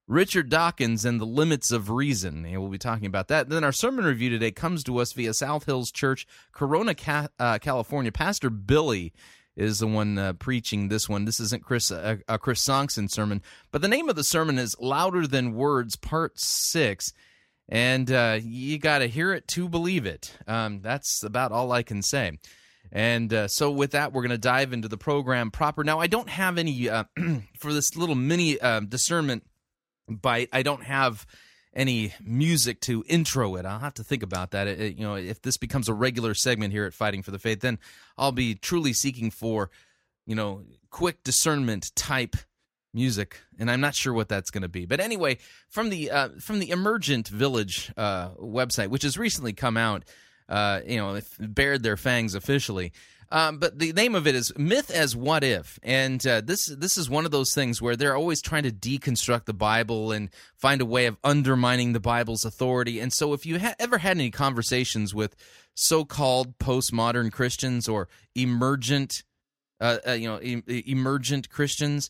Richard 0.08 0.50
Dawkins 0.50 1.06
and 1.06 1.22
the 1.22 1.26
Limits 1.26 1.72
of 1.72 1.92
Reason. 1.92 2.44
And 2.44 2.60
we'll 2.60 2.72
be 2.72 2.80
talking 2.80 3.06
about 3.06 3.28
that. 3.28 3.48
Then 3.48 3.64
our 3.64 3.72
sermon 3.72 4.06
review 4.06 4.32
today 4.32 4.50
comes 4.50 4.84
to 4.86 4.98
us 4.98 5.14
via 5.14 5.36
South 5.36 5.66
Hills 5.66 5.92
Church, 5.92 6.26
Corona, 6.52 6.96
California. 6.96 8.12
Pastor 8.12 8.50
Billy 8.50 9.14
is 9.60 9.80
the 9.80 9.88
one 9.88 10.18
uh, 10.18 10.34
preaching 10.34 10.88
this 10.88 11.10
one. 11.10 11.26
This 11.26 11.40
isn't 11.40 11.64
Chris 11.64 11.92
uh, 11.92 12.18
a 12.28 12.40
Chris 12.40 12.64
Sonksen 12.64 13.10
sermon, 13.12 13.42
but 13.72 13.82
the 13.82 13.88
name 13.88 14.10
of 14.10 14.16
the 14.16 14.24
sermon 14.24 14.58
is 14.58 14.76
"Louder 14.80 15.28
Than 15.28 15.54
Words," 15.54 15.96
Part 15.96 16.40
Six. 16.40 17.14
and 17.68 18.12
uh, 18.12 18.40
you 18.42 18.80
got 18.80 19.00
to 19.00 19.08
hear 19.08 19.34
it 19.34 19.48
to 19.50 19.70
believe 19.70 20.06
it. 20.06 20.36
Um, 20.48 20.82
that's 20.82 21.24
about 21.24 21.52
all 21.52 21.72
I 21.72 21.84
can 21.84 22.02
say. 22.02 22.40
And 22.92 23.32
uh, 23.32 23.48
so, 23.48 23.70
with 23.70 23.92
that, 23.92 24.14
we're 24.14 24.24
going 24.24 24.32
to 24.32 24.38
dive 24.38 24.74
into 24.74 24.88
the 24.88 24.98
program 24.98 25.52
proper. 25.52 25.84
Now, 25.84 26.00
I 26.00 26.08
don't 26.08 26.30
have 26.30 26.58
any 26.58 26.90
uh, 26.90 27.04
for 27.60 27.72
this 27.72 27.96
little 27.96 28.16
mini 28.16 28.60
uh, 28.60 28.80
discernment 28.80 29.44
bite. 30.08 30.50
I 30.52 30.64
don't 30.64 30.84
have 30.84 31.28
any 31.74 32.14
music 32.24 32.82
to 32.82 33.04
intro 33.08 33.56
it. 33.56 33.66
I'll 33.66 33.80
have 33.80 33.94
to 33.96 34.04
think 34.04 34.24
about 34.24 34.52
that. 34.52 34.68
It, 34.68 34.98
you 34.98 35.04
know, 35.04 35.16
if 35.16 35.42
this 35.42 35.58
becomes 35.58 35.88
a 35.88 35.94
regular 35.94 36.34
segment 36.34 36.74
here 36.74 36.86
at 36.86 36.94
Fighting 36.94 37.22
for 37.22 37.32
the 37.32 37.40
Faith, 37.40 37.62
then 37.62 37.80
I'll 38.18 38.32
be 38.32 38.56
truly 38.56 38.94
seeking 38.94 39.32
for, 39.32 39.70
you 40.26 40.36
know, 40.36 40.64
quick 40.90 41.24
discernment 41.24 41.96
type 41.96 42.36
music, 42.94 43.40
and 43.60 43.70
I'm 43.70 43.82
not 43.82 43.94
sure 43.94 44.14
what 44.14 44.30
that's 44.30 44.50
going 44.50 44.64
to 44.64 44.70
be. 44.70 44.86
But 44.86 45.00
anyway, 45.00 45.38
from 45.70 45.90
the 45.90 46.10
uh, 46.10 46.30
from 46.40 46.60
the 46.60 46.72
Emergent 46.72 47.28
Village 47.28 47.92
uh, 47.96 48.30
website, 48.32 48.88
which 48.88 49.04
has 49.04 49.18
recently 49.18 49.54
come 49.54 49.78
out 49.78 50.06
uh, 50.50 50.82
you 50.86 50.98
know, 50.98 51.20
bared 51.40 51.84
their 51.84 51.96
fangs 51.96 52.36
officially. 52.36 52.92
Um, 53.32 53.60
but 53.60 53.78
the 53.78 53.94
name 53.94 54.16
of 54.16 54.26
it 54.26 54.34
is 54.34 54.52
Myth 54.58 54.90
as 54.90 55.16
What 55.16 55.44
If, 55.44 55.80
and 55.84 56.26
uh, 56.26 56.42
this 56.42 56.66
this 56.66 56.98
is 56.98 57.10
one 57.10 57.26
of 57.26 57.32
those 57.32 57.54
things 57.54 57.80
where 57.80 57.96
they're 57.96 58.16
always 58.16 58.42
trying 58.42 58.64
to 58.64 58.72
deconstruct 58.72 59.46
the 59.46 59.54
Bible 59.54 60.12
and 60.12 60.30
find 60.56 60.82
a 60.82 60.86
way 60.86 61.06
of 61.06 61.18
undermining 61.24 61.94
the 61.94 62.00
Bible's 62.00 62.44
authority. 62.44 63.00
And 63.00 63.14
so, 63.14 63.34
if 63.34 63.46
you 63.46 63.60
ha- 63.60 63.76
ever 63.78 64.00
had 64.00 64.18
any 64.18 64.32
conversations 64.32 65.14
with 65.14 65.36
so-called 65.76 66.58
postmodern 66.58 67.32
Christians 67.32 67.88
or 67.88 68.08
emergent, 68.34 69.24
uh, 69.80 69.98
uh, 70.08 70.12
you 70.14 70.28
know, 70.28 70.42
e- 70.42 70.84
emergent 70.88 71.50
Christians, 71.50 72.10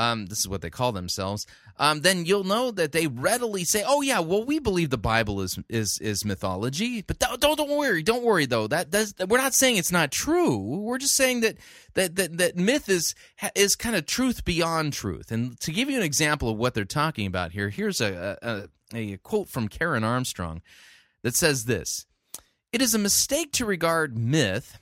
um, 0.00 0.26
this 0.26 0.38
is 0.38 0.48
what 0.48 0.62
they 0.62 0.70
call 0.70 0.92
themselves, 0.92 1.46
um, 1.76 2.00
then 2.00 2.24
you'll 2.24 2.44
know 2.44 2.70
that 2.70 2.92
they 2.92 3.06
readily 3.06 3.64
say, 3.64 3.84
"Oh 3.86 4.00
yeah, 4.00 4.20
well 4.20 4.44
we 4.44 4.58
believe 4.58 4.88
the 4.88 4.98
Bible 4.98 5.42
is 5.42 5.58
is 5.68 5.98
is 5.98 6.24
mythology." 6.24 7.02
But 7.02 7.18
don't 7.18 7.38
don't, 7.38 7.56
don't 7.56 7.70
worry, 7.70 8.02
don't 8.02 8.24
worry 8.24 8.46
though. 8.46 8.66
That 8.66 8.90
does 8.90 9.14
we're 9.28 9.36
not 9.36 9.54
saying 9.54 9.76
it's 9.76 9.92
not 9.92 10.10
true. 10.10 10.56
We're 10.56 10.98
just 10.98 11.16
saying 11.16 11.40
that 11.40 11.58
that 11.94 12.16
that, 12.16 12.38
that 12.38 12.56
myth 12.56 12.88
is 12.88 13.14
is 13.54 13.76
kind 13.76 13.94
of 13.94 14.06
truth 14.06 14.44
beyond 14.44 14.94
truth. 14.94 15.30
And 15.30 15.60
to 15.60 15.70
give 15.70 15.90
you 15.90 15.98
an 15.98 16.02
example 16.02 16.48
of 16.48 16.56
what 16.56 16.72
they're 16.72 16.84
talking 16.86 17.26
about 17.26 17.52
here, 17.52 17.68
here's 17.68 18.00
a, 18.00 18.38
a, 18.42 18.96
a 18.96 19.16
quote 19.18 19.48
from 19.48 19.68
Karen 19.68 20.04
Armstrong 20.04 20.62
that 21.22 21.36
says 21.36 21.66
this: 21.66 22.06
"It 22.72 22.80
is 22.80 22.94
a 22.94 22.98
mistake 22.98 23.52
to 23.52 23.66
regard 23.66 24.16
myth." 24.16 24.78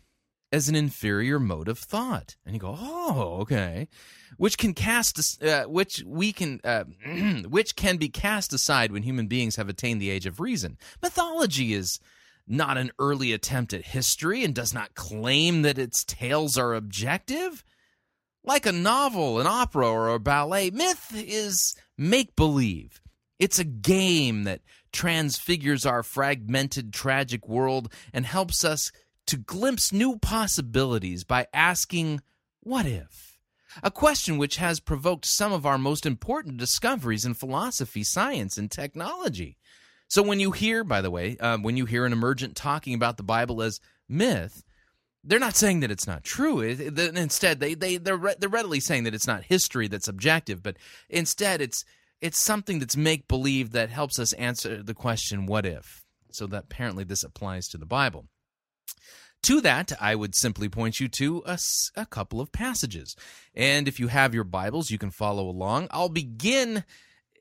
as 0.50 0.66
an 0.66 0.74
inferior 0.74 1.38
mode 1.38 1.68
of 1.68 1.78
thought. 1.78 2.36
And 2.46 2.54
you 2.54 2.58
go, 2.58 2.74
oh, 2.74 3.36
okay 3.42 3.86
which 4.38 4.56
can 4.56 4.72
cast 4.72 5.42
uh, 5.44 5.64
which 5.64 6.02
we 6.06 6.32
can 6.32 6.60
uh, 6.64 6.84
which 7.48 7.76
can 7.76 7.98
be 7.98 8.08
cast 8.08 8.54
aside 8.54 8.90
when 8.90 9.02
human 9.02 9.26
beings 9.26 9.56
have 9.56 9.68
attained 9.68 10.00
the 10.00 10.10
age 10.10 10.24
of 10.24 10.40
reason. 10.40 10.78
Mythology 11.02 11.74
is 11.74 12.00
not 12.46 12.78
an 12.78 12.90
early 12.98 13.32
attempt 13.32 13.74
at 13.74 13.84
history 13.84 14.42
and 14.42 14.54
does 14.54 14.72
not 14.72 14.94
claim 14.94 15.62
that 15.62 15.78
its 15.78 16.02
tales 16.04 16.56
are 16.56 16.74
objective. 16.74 17.62
Like 18.42 18.64
a 18.64 18.72
novel, 18.72 19.38
an 19.40 19.46
opera, 19.46 19.86
or 19.86 20.08
a 20.08 20.18
ballet, 20.18 20.70
myth 20.70 21.12
is 21.14 21.74
make 21.98 22.34
believe. 22.34 23.02
It's 23.38 23.58
a 23.58 23.64
game 23.64 24.44
that 24.44 24.62
transfigures 24.90 25.84
our 25.84 26.02
fragmented, 26.02 26.94
tragic 26.94 27.46
world 27.46 27.92
and 28.14 28.24
helps 28.24 28.64
us 28.64 28.90
to 29.26 29.36
glimpse 29.36 29.92
new 29.92 30.18
possibilities 30.18 31.24
by 31.24 31.46
asking, 31.52 32.22
What 32.60 32.86
if? 32.86 33.27
A 33.82 33.90
question 33.90 34.38
which 34.38 34.56
has 34.56 34.80
provoked 34.80 35.24
some 35.26 35.52
of 35.52 35.66
our 35.66 35.78
most 35.78 36.06
important 36.06 36.56
discoveries 36.56 37.24
in 37.24 37.34
philosophy, 37.34 38.04
science, 38.04 38.58
and 38.58 38.70
technology. 38.70 39.56
So, 40.08 40.22
when 40.22 40.40
you 40.40 40.52
hear, 40.52 40.84
by 40.84 41.02
the 41.02 41.10
way, 41.10 41.36
uh, 41.38 41.58
when 41.58 41.76
you 41.76 41.84
hear 41.84 42.06
an 42.06 42.12
emergent 42.12 42.56
talking 42.56 42.94
about 42.94 43.16
the 43.16 43.22
Bible 43.22 43.62
as 43.62 43.80
myth, 44.08 44.64
they're 45.22 45.38
not 45.38 45.56
saying 45.56 45.80
that 45.80 45.90
it's 45.90 46.06
not 46.06 46.24
true. 46.24 46.60
instead, 46.60 47.60
they 47.60 47.74
they 47.74 47.98
they're 47.98 48.16
re- 48.16 48.34
they're 48.38 48.48
readily 48.48 48.80
saying 48.80 49.04
that 49.04 49.14
it's 49.14 49.26
not 49.26 49.44
history 49.44 49.86
that's 49.88 50.08
objective, 50.08 50.62
but 50.62 50.76
instead 51.10 51.60
it's 51.60 51.84
it's 52.20 52.42
something 52.42 52.78
that's 52.78 52.96
make 52.96 53.28
believe 53.28 53.72
that 53.72 53.90
helps 53.90 54.18
us 54.18 54.32
answer 54.34 54.82
the 54.82 54.94
question, 54.94 55.46
"What 55.46 55.66
if?" 55.66 56.04
So 56.32 56.46
that 56.46 56.64
apparently 56.64 57.04
this 57.04 57.22
applies 57.22 57.68
to 57.68 57.78
the 57.78 57.86
Bible. 57.86 58.26
To 59.44 59.60
that, 59.60 59.92
I 60.00 60.14
would 60.14 60.34
simply 60.34 60.68
point 60.68 61.00
you 61.00 61.08
to 61.08 61.42
a, 61.46 61.58
a 61.96 62.06
couple 62.06 62.40
of 62.40 62.52
passages. 62.52 63.16
And 63.54 63.88
if 63.88 64.00
you 64.00 64.08
have 64.08 64.34
your 64.34 64.44
Bibles, 64.44 64.90
you 64.90 64.98
can 64.98 65.10
follow 65.10 65.48
along. 65.48 65.88
I'll 65.90 66.08
begin 66.08 66.84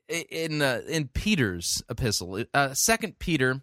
in 0.08 0.62
uh, 0.62 0.80
in 0.88 1.08
Peter's 1.08 1.82
epistle, 1.90 2.44
uh, 2.54 2.72
Second 2.72 3.18
Peter 3.18 3.62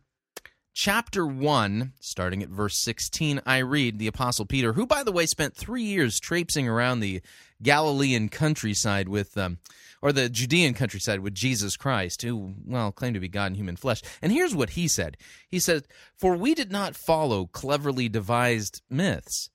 chapter 0.76 1.26
1, 1.26 1.94
starting 2.02 2.44
at 2.44 2.50
verse 2.50 2.78
16, 2.78 3.42
I 3.46 3.60
read 3.60 3.98
the 3.98 4.08
Apostle 4.08 4.46
Peter, 4.46 4.74
who, 4.74 4.86
by 4.86 5.04
the 5.04 5.12
way, 5.12 5.26
spent 5.26 5.56
three 5.56 5.84
years 5.84 6.20
traipsing 6.20 6.68
around 6.68 7.00
the 7.00 7.22
Galilean 7.64 8.30
countryside 8.30 9.08
with, 9.08 9.38
um, 9.38 9.58
or 10.02 10.12
the 10.12 10.30
Judean 10.30 10.74
countryside 10.74 11.20
with 11.20 11.34
Jesus 11.34 11.78
Christ, 11.78 12.22
who, 12.22 12.56
well, 12.66 12.92
claimed 12.92 13.16
to 13.16 13.20
be 13.20 13.28
God 13.28 13.48
in 13.48 13.56
human 13.56 13.76
flesh. 13.76 14.02
And 14.22 14.32
here's 14.32 14.56
what 14.56 14.72
he 14.72 14.88
said 14.88 15.18
He 15.50 15.60
said, 15.60 15.88
For 16.18 16.36
we 16.36 16.54
did 16.54 16.72
not 16.72 16.96
follow 16.96 17.46
cleverly 17.48 18.10
devised 18.10 18.82
myths 18.90 19.50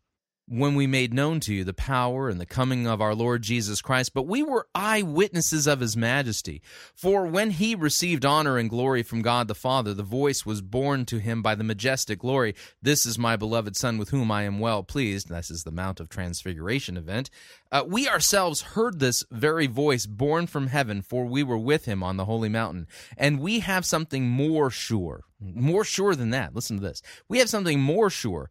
when 0.51 0.75
we 0.75 0.85
made 0.85 1.15
known 1.15 1.39
to 1.39 1.55
you 1.55 1.63
the 1.63 1.73
power 1.73 2.29
and 2.29 2.41
the 2.41 2.47
coming 2.47 2.85
of 2.85 3.01
our 3.01 3.15
Lord 3.15 3.43
Jesus 3.43 3.81
Christ, 3.81 4.13
but 4.13 4.27
we 4.27 4.43
were 4.43 4.67
eyewitnesses 4.75 5.69
of 5.69 5.79
his 5.79 5.97
majesty. 5.97 6.61
For 6.93 7.25
when 7.25 7.53
he 7.53 7.77
received 7.77 8.25
honor 8.25 8.59
and 8.59 8.69
glory 8.69 9.05
from 9.05 9.23
God 9.23 9.47
the 9.47 9.55
Father, 9.55 9.95
the 9.95 10.03
voice 10.03 10.45
was 10.45 10.61
borne 10.61 11.07
to 11.07 11.19
him 11.19 11.41
by 11.41 11.55
the 11.55 11.63
majestic 11.63 12.19
glory 12.19 12.57
This 12.83 13.07
is 13.07 13.17
my 13.17 13.37
beloved 13.37 13.77
Son 13.77 13.97
with 13.97 14.11
whom 14.11 14.33
I 14.33 14.43
am 14.43 14.59
well 14.59 14.83
pleased. 14.83 15.29
This 15.29 15.53
is 15.53 15.63
the 15.63 15.71
Mount 15.71 16.01
of 16.01 16.09
Transfiguration 16.09 16.97
event. 16.97 17.31
Uh, 17.71 17.85
we 17.87 18.09
ourselves 18.09 18.63
heard 18.63 18.99
this 18.99 19.23
very 19.31 19.69
voice 19.69 20.07
borne 20.07 20.49
from 20.49 20.67
heaven, 20.67 21.01
for 21.01 21.27
we 21.27 21.45
were 21.45 21.59
with 21.59 21.85
him 21.85 22.03
on 22.03 22.17
the 22.17 22.25
holy 22.25 22.49
mountain. 22.49 22.89
And 23.17 23.39
we 23.39 23.61
have 23.61 23.87
something 23.87 24.29
more 24.29 24.69
sure, 24.69 25.23
more 25.41 25.85
sure 25.85 26.17
than 26.17 26.31
that. 26.31 26.57
Listen 26.57 26.79
to 26.79 26.83
this. 26.83 27.03
We 27.29 27.39
have 27.39 27.49
something 27.49 27.79
more 27.79 28.11
sure 28.11 28.51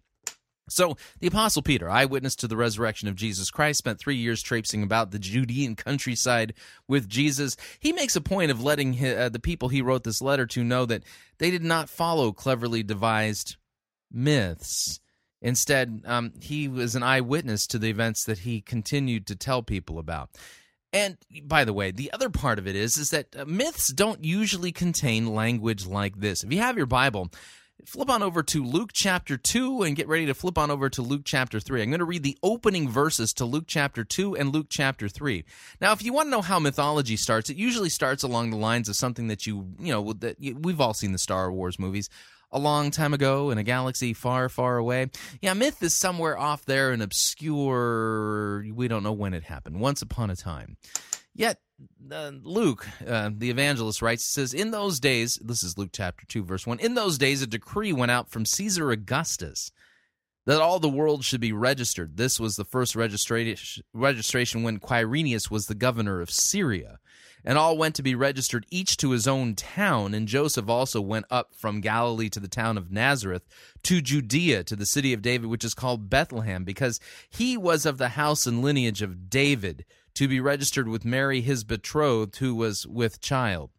So, 0.71 0.97
the 1.19 1.27
Apostle 1.27 1.61
Peter, 1.61 1.89
eyewitness 1.89 2.35
to 2.37 2.47
the 2.47 2.57
resurrection 2.57 3.07
of 3.07 3.15
Jesus 3.15 3.49
Christ, 3.49 3.79
spent 3.79 3.99
three 3.99 4.15
years 4.15 4.41
traipsing 4.41 4.83
about 4.83 5.11
the 5.11 5.19
Judean 5.19 5.75
countryside 5.75 6.53
with 6.87 7.07
Jesus. 7.07 7.57
He 7.79 7.93
makes 7.93 8.15
a 8.15 8.21
point 8.21 8.51
of 8.51 8.63
letting 8.63 8.93
his, 8.93 9.17
uh, 9.17 9.29
the 9.29 9.39
people 9.39 9.69
he 9.69 9.81
wrote 9.81 10.03
this 10.03 10.21
letter 10.21 10.45
to 10.47 10.63
know 10.63 10.85
that 10.85 11.03
they 11.37 11.51
did 11.51 11.63
not 11.63 11.89
follow 11.89 12.31
cleverly 12.31 12.83
devised 12.83 13.57
myths. 14.11 14.99
Instead, 15.41 16.03
um, 16.05 16.33
he 16.39 16.67
was 16.67 16.95
an 16.95 17.03
eyewitness 17.03 17.65
to 17.67 17.79
the 17.79 17.89
events 17.89 18.25
that 18.25 18.39
he 18.39 18.61
continued 18.61 19.25
to 19.27 19.35
tell 19.35 19.63
people 19.63 19.97
about. 19.97 20.29
And 20.93 21.17
by 21.43 21.63
the 21.63 21.73
way, 21.73 21.91
the 21.91 22.11
other 22.11 22.29
part 22.29 22.59
of 22.59 22.67
it 22.67 22.75
is 22.75 22.97
is 22.97 23.09
that 23.11 23.35
uh, 23.37 23.45
myths 23.45 23.91
don't 23.93 24.23
usually 24.23 24.71
contain 24.71 25.33
language 25.33 25.85
like 25.85 26.19
this. 26.19 26.43
If 26.43 26.51
you 26.51 26.59
have 26.59 26.77
your 26.77 26.85
Bible, 26.85 27.31
flip 27.85 28.09
on 28.09 28.23
over 28.23 28.43
to 28.43 28.63
Luke 28.63 28.91
chapter 28.93 29.37
2 29.37 29.83
and 29.83 29.95
get 29.95 30.07
ready 30.07 30.25
to 30.25 30.33
flip 30.33 30.57
on 30.57 30.71
over 30.71 30.89
to 30.89 31.01
Luke 31.01 31.21
chapter 31.25 31.59
3. 31.59 31.81
I'm 31.81 31.89
going 31.89 31.99
to 31.99 32.05
read 32.05 32.23
the 32.23 32.37
opening 32.43 32.89
verses 32.89 33.33
to 33.33 33.45
Luke 33.45 33.65
chapter 33.67 34.03
2 34.03 34.35
and 34.35 34.53
Luke 34.53 34.67
chapter 34.69 35.09
3. 35.09 35.43
Now, 35.79 35.91
if 35.91 36.03
you 36.03 36.13
want 36.13 36.27
to 36.27 36.31
know 36.31 36.41
how 36.41 36.59
mythology 36.59 37.17
starts, 37.17 37.49
it 37.49 37.57
usually 37.57 37.89
starts 37.89 38.23
along 38.23 38.49
the 38.49 38.57
lines 38.57 38.89
of 38.89 38.95
something 38.95 39.27
that 39.27 39.45
you, 39.45 39.69
you 39.79 39.91
know, 39.91 40.13
that 40.13 40.37
we've 40.39 40.81
all 40.81 40.93
seen 40.93 41.11
the 41.11 41.17
Star 41.17 41.51
Wars 41.51 41.79
movies 41.79 42.09
a 42.51 42.59
long 42.59 42.91
time 42.91 43.13
ago 43.13 43.49
in 43.49 43.57
a 43.57 43.63
galaxy 43.63 44.13
far, 44.13 44.49
far 44.49 44.77
away. 44.77 45.09
Yeah, 45.41 45.53
myth 45.53 45.81
is 45.81 45.95
somewhere 45.95 46.37
off 46.37 46.65
there 46.65 46.91
and 46.91 47.01
obscure. 47.01 48.65
We 48.73 48.87
don't 48.87 49.03
know 49.03 49.13
when 49.13 49.33
it 49.33 49.43
happened. 49.43 49.79
Once 49.79 50.01
upon 50.01 50.29
a 50.29 50.35
time. 50.35 50.77
Yet 51.33 51.59
uh, 52.11 52.31
Luke, 52.43 52.87
uh, 53.07 53.29
the 53.35 53.49
evangelist, 53.49 54.01
writes, 54.01 54.25
says, 54.25 54.53
In 54.53 54.71
those 54.71 54.99
days, 54.99 55.39
this 55.43 55.63
is 55.63 55.77
Luke 55.77 55.91
chapter 55.93 56.25
2, 56.27 56.43
verse 56.43 56.67
1, 56.67 56.79
in 56.79 56.95
those 56.95 57.17
days 57.17 57.41
a 57.41 57.47
decree 57.47 57.93
went 57.93 58.11
out 58.11 58.29
from 58.29 58.45
Caesar 58.45 58.91
Augustus 58.91 59.71
that 60.45 60.61
all 60.61 60.79
the 60.79 60.89
world 60.89 61.23
should 61.23 61.41
be 61.41 61.53
registered. 61.53 62.17
This 62.17 62.39
was 62.39 62.55
the 62.55 62.65
first 62.65 62.95
registration 62.95 63.83
registration 63.93 64.63
when 64.63 64.79
Quirinius 64.79 65.51
was 65.51 65.67
the 65.67 65.75
governor 65.75 66.21
of 66.21 66.31
Syria. 66.31 66.99
And 67.43 67.57
all 67.57 67.75
went 67.75 67.95
to 67.95 68.03
be 68.03 68.13
registered, 68.13 68.67
each 68.69 68.97
to 68.97 69.11
his 69.11 69.27
own 69.27 69.55
town. 69.55 70.13
And 70.13 70.27
Joseph 70.27 70.69
also 70.69 71.01
went 71.01 71.25
up 71.31 71.55
from 71.55 71.81
Galilee 71.81 72.29
to 72.29 72.39
the 72.39 72.47
town 72.47 72.77
of 72.77 72.91
Nazareth, 72.91 73.47
to 73.81 73.99
Judea, 73.99 74.63
to 74.65 74.75
the 74.75 74.85
city 74.85 75.11
of 75.11 75.23
David, 75.23 75.49
which 75.49 75.65
is 75.65 75.73
called 75.73 76.07
Bethlehem, 76.07 76.63
because 76.63 76.99
he 77.31 77.57
was 77.57 77.87
of 77.87 77.97
the 77.97 78.09
house 78.09 78.45
and 78.45 78.61
lineage 78.61 79.01
of 79.01 79.27
David, 79.27 79.85
to 80.15 80.27
be 80.27 80.39
registered 80.39 80.87
with 80.87 81.05
Mary, 81.05 81.41
his 81.41 81.63
betrothed, 81.63 82.37
who 82.37 82.55
was 82.55 82.85
with 82.87 83.21
child 83.21 83.71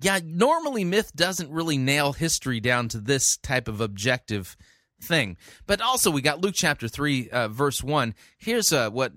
yeah, 0.00 0.20
normally 0.24 0.84
myth 0.84 1.14
doesn't 1.14 1.50
really 1.50 1.76
nail 1.76 2.12
history 2.12 2.60
down 2.60 2.88
to 2.88 2.98
this 2.98 3.36
type 3.38 3.66
of 3.66 3.80
objective 3.80 4.56
thing. 5.02 5.36
But 5.66 5.80
also, 5.80 6.10
we 6.10 6.22
got 6.22 6.40
Luke 6.40 6.54
chapter 6.56 6.88
3, 6.88 7.30
uh, 7.30 7.48
verse 7.48 7.82
1. 7.82 8.14
Here's 8.38 8.72
uh, 8.72 8.90
what, 8.90 9.12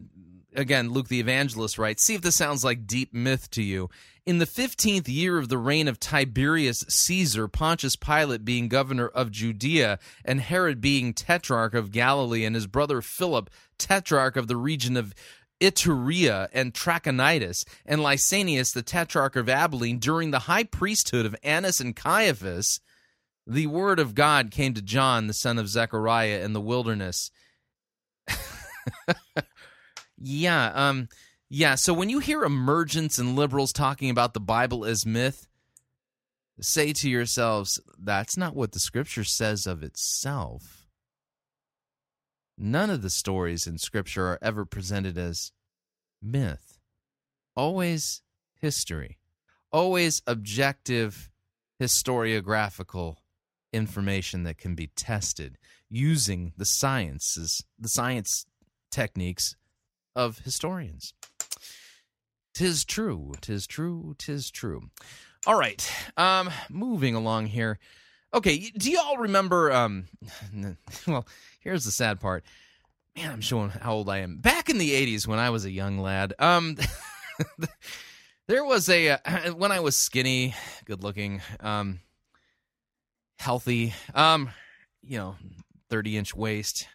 again, 0.56 0.90
Luke 0.90 1.08
the 1.08 1.20
evangelist 1.20 1.78
writes. 1.78 2.06
See 2.06 2.16
if 2.16 2.22
this 2.22 2.36
sounds 2.36 2.64
like 2.64 2.88
deep 2.88 3.14
myth 3.14 3.50
to 3.52 3.62
you. 3.62 3.90
In 4.24 4.38
the 4.38 4.46
15th 4.46 5.08
year 5.08 5.40
of 5.40 5.50
the 5.50 5.58
reign 5.58 5.88
of 5.88 6.00
Tiberius 6.00 6.86
Caesar, 6.88 7.48
Pontius 7.48 7.96
Pilate 7.96 8.46
being 8.46 8.68
governor 8.68 9.08
of 9.08 9.32
Judea, 9.32 9.98
and 10.24 10.40
Herod 10.40 10.80
being 10.80 11.12
tetrarch 11.14 11.74
of 11.74 11.92
Galilee, 11.92 12.46
and 12.46 12.54
his 12.56 12.68
brother 12.68 13.02
Philip, 13.02 13.50
tetrarch 13.80 14.36
of 14.38 14.48
the 14.48 14.58
region 14.58 14.96
of 14.96 15.16
Iturea 15.60 16.50
and 16.54 16.72
Trachonitis, 16.72 17.66
and 17.84 18.02
Lysanias, 18.02 18.74
the 18.74 18.84
tetrarch 18.84 19.36
of 19.36 19.50
Abilene, 19.50 19.98
during 19.98 20.30
the 20.30 20.40
high 20.40 20.66
priesthood 20.66 21.26
of 21.26 21.36
Annas 21.42 21.80
and 21.80 21.96
Caiaphas, 21.96 22.80
the 23.48 23.66
word 23.66 24.00
of 24.00 24.14
God 24.14 24.52
came 24.52 24.76
to 24.76 24.84
John, 24.84 25.26
the 25.26 25.34
son 25.34 25.58
of 25.58 25.68
Zechariah, 25.68 26.42
in 26.44 26.54
the 26.54 26.62
wilderness. 26.62 27.32
yeah, 30.18 30.72
um, 30.76 31.10
yeah. 31.52 31.76
So 31.76 31.94
when 31.94 32.10
you 32.10 32.20
hear 32.20 32.44
emergents 32.44 33.20
and 33.20 33.36
liberals 33.36 33.74
talking 33.74 34.10
about 34.10 34.34
the 34.34 34.40
Bible 34.40 34.86
as 34.86 35.06
myth, 35.06 35.48
say 36.62 36.94
to 36.94 37.10
yourselves, 37.10 37.78
that's 38.00 38.38
not 38.38 38.56
what 38.56 38.72
the 38.72 38.80
scripture 38.80 39.26
says 39.26 39.68
of 39.68 39.84
itself. 39.84 40.88
None 42.58 42.90
of 42.90 43.02
the 43.02 43.10
stories 43.10 43.68
in 43.68 43.80
Scripture 43.80 44.28
are 44.28 44.40
ever 44.42 44.66
presented 44.66 45.18
as 45.18 45.52
myth, 46.22 46.80
always 47.56 48.22
history, 48.54 49.18
always 49.72 50.22
objective 50.28 51.32
historiographical 51.82 53.16
information 53.74 54.44
that 54.44 54.58
can 54.58 54.76
be 54.76 54.88
tested 54.96 55.58
using 55.90 56.54
the 56.56 56.66
sciences, 56.66 57.66
the 57.78 57.90
science 57.90 58.46
techniques 58.92 59.56
of 60.16 60.40
historians. 60.40 61.14
Tis 62.54 62.84
true, 62.84 63.34
tis 63.42 63.66
true, 63.66 64.16
tis 64.18 64.52
true. 64.52 64.90
All 65.48 65.58
right, 65.58 65.92
um, 66.18 66.50
moving 66.70 67.16
along 67.16 67.48
here. 67.48 67.80
Okay, 68.34 68.72
do 68.78 68.92
you 68.92 69.00
all 69.00 69.18
remember? 69.18 69.72
Um, 69.72 70.08
well, 71.08 71.26
here's 71.60 71.86
the 71.86 71.92
sad 71.92 72.20
part. 72.20 72.44
Man, 73.16 73.32
I'm 73.32 73.42
showing 73.42 73.70
how 73.70 73.94
old 73.94 74.10
I 74.10 74.20
am. 74.20 74.38
Back 74.38 74.70
in 74.70 74.78
the 74.78 74.92
'80s, 74.92 75.28
when 75.28 75.40
I 75.40 75.50
was 75.50 75.66
a 75.66 75.72
young 75.72 75.98
lad, 75.98 76.34
um, 76.40 76.78
there 78.48 78.64
was 78.64 78.90
a 78.90 79.12
uh, 79.12 79.54
when 79.56 79.72
I 79.72 79.80
was 79.80 79.98
skinny, 79.98 80.54
good 80.86 81.04
looking, 81.04 81.42
um, 81.62 82.00
healthy, 83.40 83.94
um, 84.14 84.50
you 85.02 85.18
know, 85.18 85.36
30 85.90 86.18
inch 86.18 86.36
waist, 86.36 86.88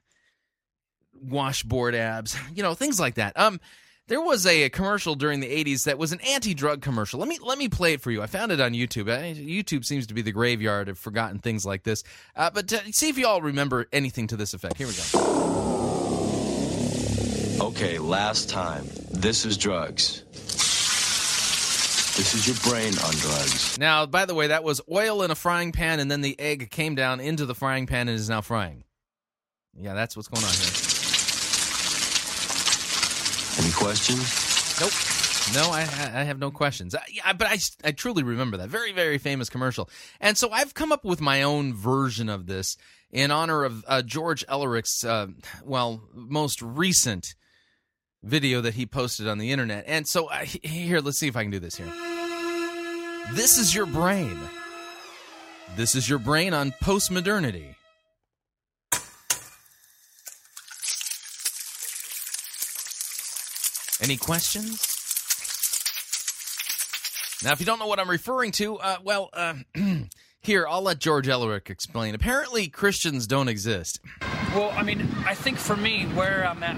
washboard 1.20 1.94
abs, 1.94 2.36
you 2.54 2.62
know, 2.62 2.74
things 2.74 3.00
like 3.00 3.16
that. 3.16 3.38
Um, 3.38 3.60
there 4.08 4.20
was 4.20 4.46
a, 4.46 4.64
a, 4.64 4.70
commercial 4.70 5.14
during 5.14 5.40
the 5.40 5.64
80s 5.64 5.84
that 5.84 5.98
was 5.98 6.12
an 6.12 6.20
anti-drug 6.20 6.80
commercial. 6.80 7.18
Let 7.18 7.28
me 7.28 7.38
let 7.42 7.58
me 7.58 7.68
play 7.68 7.92
it 7.92 8.00
for 8.00 8.10
you. 8.10 8.22
I 8.22 8.26
found 8.26 8.52
it 8.52 8.60
on 8.60 8.72
YouTube. 8.72 9.06
YouTube 9.06 9.84
seems 9.84 10.06
to 10.06 10.14
be 10.14 10.22
the 10.22 10.32
graveyard 10.32 10.88
of 10.88 10.98
forgotten 10.98 11.38
things 11.38 11.66
like 11.66 11.82
this. 11.82 12.04
Uh, 12.34 12.50
but 12.50 12.68
to, 12.68 12.80
see 12.92 13.08
if 13.08 13.18
you 13.18 13.26
all 13.26 13.42
remember 13.42 13.86
anything 13.92 14.28
to 14.28 14.36
this 14.36 14.54
effect. 14.54 14.76
Here 14.76 14.86
we 14.86 14.94
go. 14.94 15.02
Okay, 17.60 17.98
last 17.98 18.48
time. 18.48 18.86
This 19.10 19.44
is 19.44 19.56
drugs. 19.56 20.22
This 22.16 22.34
is 22.34 22.46
your 22.46 22.56
brain 22.70 22.96
on 23.04 23.12
drugs. 23.14 23.78
Now, 23.78 24.06
by 24.06 24.24
the 24.24 24.34
way, 24.34 24.46
that 24.46 24.64
was 24.64 24.80
oil 24.90 25.22
in 25.22 25.30
a 25.30 25.34
frying 25.34 25.72
pan, 25.72 26.00
and 26.00 26.10
then 26.10 26.22
the 26.22 26.38
egg 26.40 26.70
came 26.70 26.94
down 26.94 27.20
into 27.20 27.44
the 27.44 27.54
frying 27.54 27.86
pan 27.86 28.08
and 28.08 28.16
is 28.16 28.30
now 28.30 28.40
frying. 28.40 28.84
Yeah, 29.78 29.94
that's 29.94 30.16
what's 30.16 30.28
going 30.28 30.44
on 30.44 30.52
here. 30.52 30.85
Any 33.66 33.74
questions? 33.74 34.80
Nope. 34.80 34.92
No, 35.52 35.72
I, 35.72 35.80
I 35.80 36.22
have 36.22 36.38
no 36.38 36.52
questions. 36.52 36.94
I, 37.24 37.32
but 37.32 37.48
I, 37.48 37.58
I 37.82 37.90
truly 37.90 38.22
remember 38.22 38.58
that 38.58 38.68
very 38.68 38.92
very 38.92 39.18
famous 39.18 39.50
commercial, 39.50 39.90
and 40.20 40.38
so 40.38 40.52
I've 40.52 40.72
come 40.72 40.92
up 40.92 41.04
with 41.04 41.20
my 41.20 41.42
own 41.42 41.74
version 41.74 42.28
of 42.28 42.46
this 42.46 42.76
in 43.10 43.32
honor 43.32 43.64
of 43.64 43.84
uh, 43.88 44.02
George 44.02 44.44
Elerick's 44.48 45.02
uh, 45.02 45.26
well 45.64 46.00
most 46.14 46.62
recent 46.62 47.34
video 48.22 48.60
that 48.60 48.74
he 48.74 48.86
posted 48.86 49.26
on 49.26 49.38
the 49.38 49.50
internet. 49.50 49.82
And 49.88 50.06
so 50.06 50.26
uh, 50.26 50.44
here, 50.44 51.00
let's 51.00 51.18
see 51.18 51.26
if 51.26 51.36
I 51.36 51.42
can 51.42 51.50
do 51.50 51.58
this 51.58 51.74
here. 51.74 51.92
This 53.32 53.58
is 53.58 53.74
your 53.74 53.86
brain. 53.86 54.38
This 55.74 55.96
is 55.96 56.08
your 56.08 56.20
brain 56.20 56.54
on 56.54 56.70
postmodernity. 56.84 57.75
Any 64.00 64.16
questions? 64.16 64.96
Now, 67.42 67.52
if 67.52 67.60
you 67.60 67.66
don't 67.66 67.78
know 67.78 67.86
what 67.86 67.98
I'm 67.98 68.10
referring 68.10 68.52
to, 68.52 68.76
uh, 68.76 68.96
well, 69.02 69.30
uh, 69.32 69.54
here, 70.40 70.66
I'll 70.66 70.82
let 70.82 70.98
George 70.98 71.28
Elerick 71.28 71.70
explain. 71.70 72.14
Apparently, 72.14 72.68
Christians 72.68 73.26
don't 73.26 73.48
exist. 73.48 74.00
Well, 74.54 74.70
I 74.74 74.82
mean, 74.82 75.06
I 75.26 75.34
think 75.34 75.58
for 75.58 75.76
me, 75.76 76.04
where 76.14 76.46
I'm 76.46 76.62
at 76.62 76.76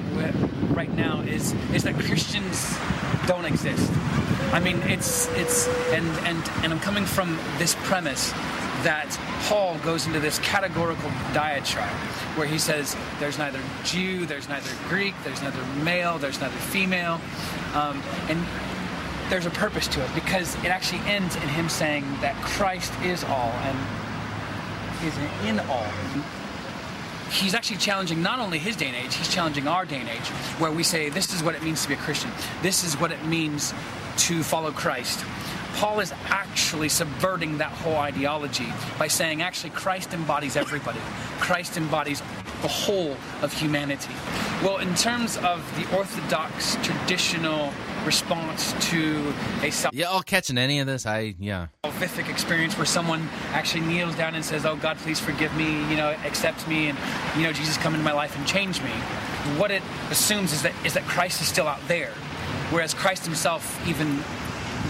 right 0.74 0.92
now 0.92 1.20
is 1.20 1.54
is 1.72 1.84
that 1.84 1.94
Christians 1.94 2.76
don't 3.26 3.44
exist. 3.44 3.90
I 4.52 4.60
mean, 4.60 4.78
it's 4.82 5.28
it's 5.34 5.68
and 5.92 6.06
and 6.26 6.50
and 6.62 6.72
I'm 6.72 6.80
coming 6.80 7.04
from 7.04 7.38
this 7.58 7.76
premise 7.82 8.32
that 8.82 9.18
Paul 9.48 9.78
goes 9.78 10.06
into 10.06 10.20
this 10.20 10.38
categorical 10.38 11.10
diatribe 11.32 11.90
where 12.36 12.46
he 12.46 12.58
says 12.58 12.96
there's 13.18 13.38
neither 13.38 13.60
Jew, 13.84 14.26
there's 14.26 14.48
neither 14.48 14.70
Greek, 14.88 15.14
there's 15.24 15.42
neither 15.42 15.64
male, 15.82 16.18
there's 16.18 16.40
neither 16.40 16.56
female, 16.56 17.20
um, 17.74 18.02
and 18.28 18.44
there's 19.30 19.46
a 19.46 19.50
purpose 19.50 19.88
to 19.88 20.04
it 20.04 20.10
because 20.14 20.54
it 20.56 20.68
actually 20.68 21.00
ends 21.00 21.36
in 21.36 21.48
him 21.48 21.68
saying 21.68 22.04
that 22.20 22.34
Christ 22.42 22.92
is 23.02 23.24
all 23.24 23.50
and 23.50 23.78
is 25.04 25.16
in 25.46 25.60
all 25.68 25.86
he's 27.30 27.54
actually 27.54 27.76
challenging 27.76 28.22
not 28.22 28.38
only 28.38 28.58
his 28.58 28.76
day 28.76 28.86
and 28.86 28.96
age, 28.96 29.14
he's 29.14 29.32
challenging 29.32 29.68
our 29.68 29.84
day 29.84 30.00
and 30.00 30.08
age, 30.08 30.28
where 30.58 30.70
we 30.70 30.82
say, 30.82 31.08
this 31.08 31.32
is 31.34 31.42
what 31.42 31.54
it 31.54 31.62
means 31.62 31.82
to 31.82 31.88
be 31.88 31.94
a 31.94 31.98
Christian. 31.98 32.30
This 32.62 32.84
is 32.84 32.98
what 32.98 33.12
it 33.12 33.24
means 33.26 33.74
to 34.16 34.42
follow 34.42 34.72
Christ. 34.72 35.24
Paul 35.74 36.00
is 36.00 36.12
actually 36.26 36.88
subverting 36.88 37.58
that 37.58 37.70
whole 37.70 37.96
ideology 37.96 38.66
by 38.98 39.08
saying, 39.08 39.42
actually, 39.42 39.70
Christ 39.70 40.12
embodies 40.12 40.56
everybody. 40.56 41.00
Christ 41.38 41.76
embodies 41.76 42.20
the 42.62 42.68
whole 42.68 43.16
of 43.42 43.52
humanity. 43.52 44.12
Well, 44.62 44.78
in 44.78 44.94
terms 44.96 45.36
of 45.38 45.62
the 45.78 45.96
Orthodox 45.96 46.76
traditional 46.82 47.72
response 48.04 48.72
to 48.90 49.34
a 49.62 49.72
yeah, 49.92 50.06
all 50.06 50.22
catching 50.22 50.58
any 50.58 50.80
of 50.80 50.86
this? 50.86 51.06
I 51.06 51.34
yeah. 51.38 51.68
Salvific 51.84 52.28
experience 52.28 52.76
where 52.76 52.86
someone 52.86 53.28
actually 53.52 53.82
kneels 53.82 54.14
down 54.16 54.34
and 54.34 54.44
says, 54.44 54.64
"Oh 54.64 54.76
God, 54.76 54.96
please 54.98 55.20
forgive 55.20 55.54
me," 55.56 55.88
you 55.90 55.96
know, 55.96 56.16
accept 56.24 56.66
me, 56.66 56.88
and 56.88 56.98
you 57.36 57.42
know, 57.42 57.52
Jesus 57.52 57.76
come 57.76 57.94
into 57.94 58.04
my 58.04 58.12
life 58.12 58.36
and 58.36 58.46
change 58.46 58.82
me. 58.82 58.90
What 59.58 59.70
it 59.70 59.82
assumes 60.10 60.52
is 60.52 60.62
that 60.62 60.72
is 60.84 60.94
that 60.94 61.04
Christ 61.04 61.40
is 61.40 61.48
still 61.48 61.68
out 61.68 61.86
there, 61.86 62.10
whereas 62.70 62.94
Christ 62.94 63.24
Himself 63.24 63.62
even 63.86 64.24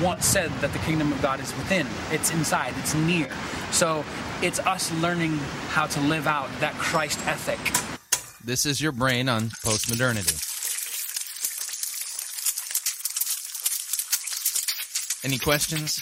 once 0.02 0.26
said 0.26 0.50
that 0.61 0.72
the 0.72 0.78
kingdom 0.80 1.12
of 1.12 1.20
God 1.22 1.40
is 1.40 1.54
within. 1.56 1.87
It's 2.11 2.30
inside. 2.30 2.74
It's 2.78 2.94
near. 2.94 3.28
So 3.70 4.04
it's 4.42 4.58
us 4.61 4.92
learning 4.92 5.38
how 5.68 5.87
to 5.87 6.00
live 6.00 6.26
out 6.26 6.48
that 6.61 6.74
Christ 6.74 7.18
ethic. 7.26 7.58
This 8.44 8.64
is 8.64 8.80
your 8.80 8.92
brain 8.92 9.28
on 9.28 9.50
postmodernity. 9.50 10.44
Any 15.24 15.38
questions? 15.38 16.00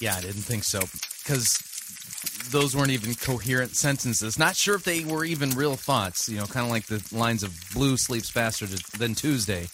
Yeah, 0.00 0.16
I 0.16 0.20
didn't 0.22 0.42
think 0.42 0.64
so. 0.64 0.80
Because 1.22 1.58
those 2.50 2.74
weren't 2.76 2.90
even 2.90 3.14
coherent 3.14 3.76
sentences. 3.76 4.38
Not 4.38 4.56
sure 4.56 4.74
if 4.74 4.84
they 4.84 5.04
were 5.04 5.24
even 5.24 5.50
real 5.50 5.76
thoughts, 5.76 6.28
you 6.28 6.38
know, 6.38 6.46
kind 6.46 6.64
of 6.64 6.72
like 6.72 6.86
the 6.86 7.02
lines 7.16 7.42
of 7.42 7.52
Blue 7.72 7.96
sleeps 7.96 8.30
faster 8.30 8.66
than 8.66 9.14
Tuesday. 9.14 9.68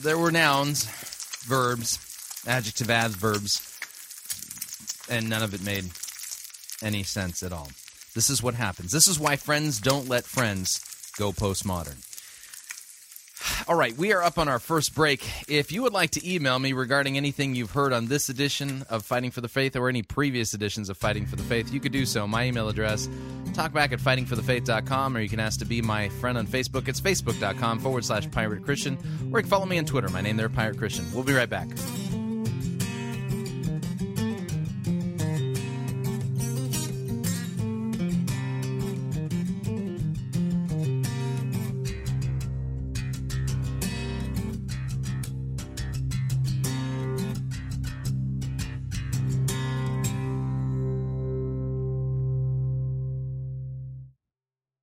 There 0.00 0.18
were 0.18 0.30
nouns, 0.30 0.84
verbs, 1.44 1.98
adjective 2.46 2.90
adverbs, 2.90 3.78
and 5.08 5.28
none 5.28 5.42
of 5.42 5.54
it 5.54 5.62
made 5.62 5.90
any 6.82 7.02
sense 7.02 7.42
at 7.42 7.52
all. 7.52 7.70
This 8.14 8.30
is 8.30 8.42
what 8.42 8.54
happens. 8.54 8.92
This 8.92 9.08
is 9.08 9.18
why 9.18 9.36
friends 9.36 9.80
don't 9.80 10.08
let 10.08 10.24
friends 10.24 10.80
go 11.18 11.32
postmodern. 11.32 12.05
All 13.68 13.74
right, 13.74 13.96
we 13.96 14.12
are 14.12 14.22
up 14.22 14.38
on 14.38 14.48
our 14.48 14.58
first 14.58 14.94
break. 14.94 15.28
If 15.48 15.72
you 15.72 15.82
would 15.82 15.92
like 15.92 16.10
to 16.10 16.34
email 16.34 16.58
me 16.58 16.72
regarding 16.72 17.16
anything 17.16 17.54
you've 17.54 17.72
heard 17.72 17.92
on 17.92 18.06
this 18.06 18.28
edition 18.28 18.84
of 18.88 19.04
Fighting 19.04 19.30
for 19.30 19.40
the 19.40 19.48
Faith 19.48 19.76
or 19.76 19.88
any 19.88 20.02
previous 20.02 20.54
editions 20.54 20.88
of 20.88 20.96
Fighting 20.96 21.26
for 21.26 21.36
the 21.36 21.42
Faith, 21.42 21.72
you 21.72 21.80
could 21.80 21.92
do 21.92 22.06
so. 22.06 22.26
My 22.26 22.44
email 22.44 22.68
address, 22.68 23.08
talkback 23.52 23.92
at 23.92 24.00
fightingforthefaith.com, 24.00 25.16
or 25.16 25.20
you 25.20 25.28
can 25.28 25.40
ask 25.40 25.58
to 25.60 25.64
be 25.64 25.82
my 25.82 26.08
friend 26.08 26.38
on 26.38 26.46
Facebook. 26.46 26.88
It's 26.88 27.00
facebook.com 27.00 27.80
forward 27.80 28.04
slash 28.04 28.30
pirate 28.30 28.64
Christian, 28.64 28.98
or 29.32 29.38
you 29.38 29.42
can 29.42 29.50
follow 29.50 29.66
me 29.66 29.78
on 29.78 29.84
Twitter. 29.84 30.08
My 30.08 30.20
name 30.20 30.36
there, 30.36 30.48
Pirate 30.48 30.78
Christian. 30.78 31.04
We'll 31.12 31.24
be 31.24 31.34
right 31.34 31.48
back. 31.48 31.68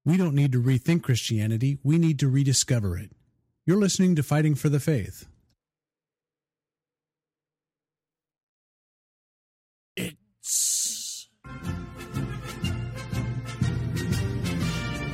We 0.06 0.18
don't 0.18 0.36
need 0.36 0.52
to 0.52 0.62
rethink 0.62 1.04
Christianity, 1.04 1.78
we 1.82 1.98
need 1.98 2.20
to 2.20 2.28
rediscover 2.28 2.98
it. 2.98 3.12
You're 3.66 3.80
listening 3.80 4.16
to 4.18 4.24
Fighting 4.24 4.56
for 4.56 4.68
the 4.68 4.82
Faith. 4.82 5.28
It's. 9.96 11.30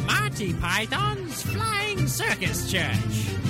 Monty 0.08 0.54
Python's 0.54 1.44
Flying 1.44 2.08
Circus 2.08 2.72
Church. 2.72 3.49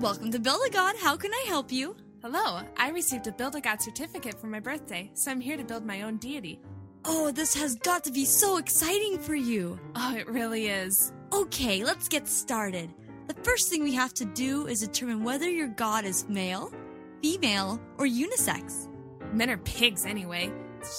Welcome 0.00 0.30
to 0.30 0.38
Build 0.38 0.62
a 0.66 0.70
God. 0.70 0.96
How 0.98 1.14
can 1.14 1.30
I 1.30 1.44
help 1.46 1.70
you? 1.70 1.94
Hello, 2.22 2.62
I 2.78 2.88
received 2.88 3.26
a 3.26 3.32
Build 3.32 3.54
a 3.54 3.60
God 3.60 3.82
certificate 3.82 4.40
for 4.40 4.46
my 4.46 4.58
birthday, 4.58 5.10
so 5.12 5.30
I'm 5.30 5.42
here 5.42 5.58
to 5.58 5.62
build 5.62 5.84
my 5.84 6.00
own 6.00 6.16
deity. 6.16 6.58
Oh, 7.04 7.30
this 7.30 7.54
has 7.54 7.74
got 7.74 8.04
to 8.04 8.10
be 8.10 8.24
so 8.24 8.56
exciting 8.56 9.18
for 9.18 9.34
you. 9.34 9.78
Oh, 9.94 10.16
it 10.16 10.26
really 10.26 10.68
is. 10.68 11.12
Okay, 11.34 11.84
let's 11.84 12.08
get 12.08 12.26
started. 12.28 12.88
The 13.26 13.34
first 13.42 13.68
thing 13.68 13.82
we 13.82 13.92
have 13.92 14.14
to 14.14 14.24
do 14.24 14.66
is 14.68 14.80
determine 14.80 15.22
whether 15.22 15.50
your 15.50 15.68
God 15.68 16.06
is 16.06 16.26
male, 16.30 16.72
female, 17.20 17.78
or 17.98 18.06
unisex. 18.06 18.88
Men 19.34 19.50
are 19.50 19.58
pigs 19.58 20.06
anyway. 20.06 20.50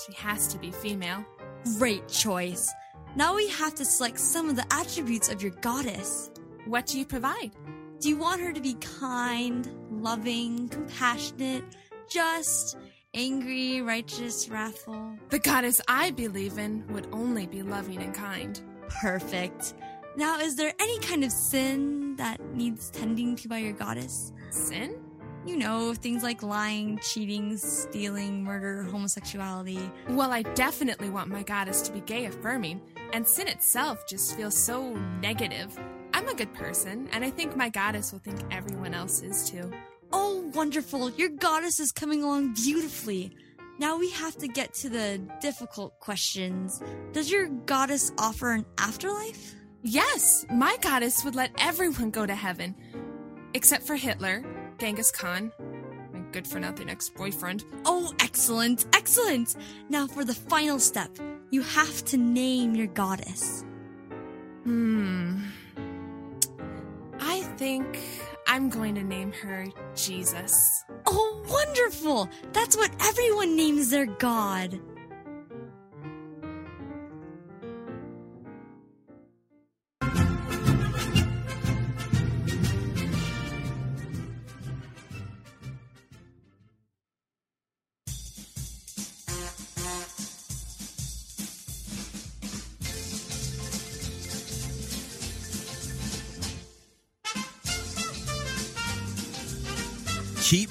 She 0.06 0.14
has 0.14 0.46
to 0.50 0.60
be 0.60 0.70
female. 0.70 1.26
Great 1.80 2.08
choice. 2.08 2.72
Now 3.16 3.36
we 3.36 3.50
have 3.50 3.74
to 3.76 3.84
select 3.84 4.20
some 4.20 4.48
of 4.48 4.56
the 4.56 4.72
attributes 4.72 5.28
of 5.30 5.42
your 5.42 5.54
goddess. 5.54 6.30
What 6.68 6.86
do 6.86 7.00
you 7.00 7.06
provide? 7.08 7.50
Do 8.02 8.10
you 8.10 8.18
want 8.18 8.42
her 8.42 8.52
to 8.52 8.60
be 8.60 8.74
kind, 9.00 9.70
loving, 9.92 10.70
compassionate, 10.70 11.64
just, 12.10 12.76
angry, 13.14 13.84
righteous, 13.84 14.50
wrathful? 14.50 15.20
The 15.30 15.38
goddess 15.38 15.80
I 15.88 16.10
believe 16.10 16.58
in 16.58 16.84
would 16.88 17.08
only 17.12 17.46
be 17.46 17.62
loving 17.62 18.02
and 18.02 18.12
kind. 18.12 18.60
Perfect. 18.90 19.76
Now, 20.18 20.40
is 20.40 20.56
there 20.56 20.74
any 20.80 20.98
kind 21.02 21.24
of 21.24 21.32
sin 21.32 22.16
that 22.16 22.44
needs 22.56 22.90
tending 22.90 23.36
to 23.36 23.48
by 23.48 23.60
your 23.60 23.74
goddess? 23.74 24.34
Sin? 24.50 25.00
You 25.46 25.58
know, 25.58 25.94
things 25.94 26.24
like 26.24 26.42
lying, 26.42 27.00
cheating, 27.04 27.56
stealing, 27.56 28.44
murder, 28.44 28.82
homosexuality. 28.82 29.92
Well, 30.10 30.32
I 30.32 30.42
definitely 30.42 31.12
want 31.12 31.30
my 31.30 31.44
goddess 31.44 31.84
to 31.84 31.92
be 31.92 32.02
gay 32.02 32.26
affirming, 32.26 32.82
and 33.14 33.28
sin 33.28 33.48
itself 33.48 34.08
just 34.08 34.36
feels 34.36 34.58
so 34.58 34.96
negative. 35.22 35.78
I'm 36.14 36.28
a 36.28 36.34
good 36.34 36.54
person, 36.54 37.10
and 37.12 37.24
I 37.24 37.30
think 37.30 37.56
my 37.56 37.70
goddess 37.70 38.12
will 38.12 38.20
think 38.20 38.40
everyone 38.52 38.94
else 38.94 39.22
is 39.22 39.50
too. 39.50 39.72
Oh, 40.12 40.50
wonderful. 40.54 41.10
Your 41.12 41.30
goddess 41.30 41.80
is 41.80 41.92
coming 41.92 42.24
along 42.24 42.54
beautifully. 42.54 43.36
Now 43.80 43.98
we 43.98 44.12
have 44.12 44.38
to 44.38 44.48
get 44.48 44.74
to 44.76 44.90
the 44.90 45.22
difficult 45.40 46.00
questions. 46.00 46.82
Does 47.14 47.32
your 47.32 47.48
goddess 47.48 48.12
offer 48.18 48.52
an 48.52 48.66
afterlife? 48.78 49.56
Yes, 49.84 50.46
my 50.52 50.78
goddess 50.82 51.24
would 51.24 51.36
let 51.36 51.52
everyone 51.58 52.12
go 52.12 52.26
to 52.26 52.36
heaven. 52.36 52.76
Except 53.54 53.84
for 53.84 53.96
Hitler, 53.96 54.44
Genghis 54.78 55.12
Khan, 55.12 55.52
my 56.14 56.20
good 56.32 56.46
for 56.46 56.60
nothing 56.60 56.90
ex 56.90 57.10
boyfriend. 57.10 57.64
Oh, 57.86 58.14
excellent, 58.20 58.86
excellent. 58.94 59.56
Now 59.90 60.06
for 60.08 60.24
the 60.24 60.36
final 60.36 60.78
step. 60.78 61.10
You 61.50 61.62
have 61.64 62.06
to 62.06 62.18
name 62.18 62.76
your 62.76 62.88
goddess. 62.88 63.66
Hmm. 64.64 65.40
I 67.22 67.42
think 67.58 68.00
I'm 68.48 68.70
going 68.70 68.96
to 68.96 69.04
name 69.04 69.32
her 69.32 69.68
Jesus. 69.96 70.84
Oh, 71.06 71.44
wonderful. 71.48 72.30
That's 72.52 72.76
what 72.76 72.92
everyone 73.02 73.56
names 73.56 73.90
their 73.92 74.08
god. 74.08 74.80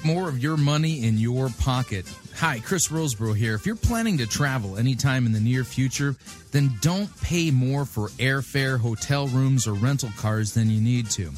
More 0.03 0.27
of 0.27 0.41
your 0.41 0.57
money 0.57 1.05
in 1.05 1.19
your 1.19 1.49
pocket. 1.59 2.05
Hi, 2.37 2.59
Chris 2.59 2.87
Rosebrough 2.87 3.37
here. 3.37 3.53
If 3.53 3.67
you're 3.67 3.75
planning 3.75 4.17
to 4.17 4.25
travel 4.25 4.77
anytime 4.77 5.27
in 5.27 5.31
the 5.31 5.39
near 5.39 5.63
future, 5.63 6.15
then 6.51 6.71
don't 6.81 7.09
pay 7.21 7.51
more 7.51 7.85
for 7.85 8.07
airfare, 8.17 8.79
hotel 8.79 9.27
rooms, 9.27 9.67
or 9.67 9.73
rental 9.73 10.09
cars 10.17 10.53
than 10.53 10.69
you 10.71 10.81
need 10.81 11.09
to. 11.11 11.31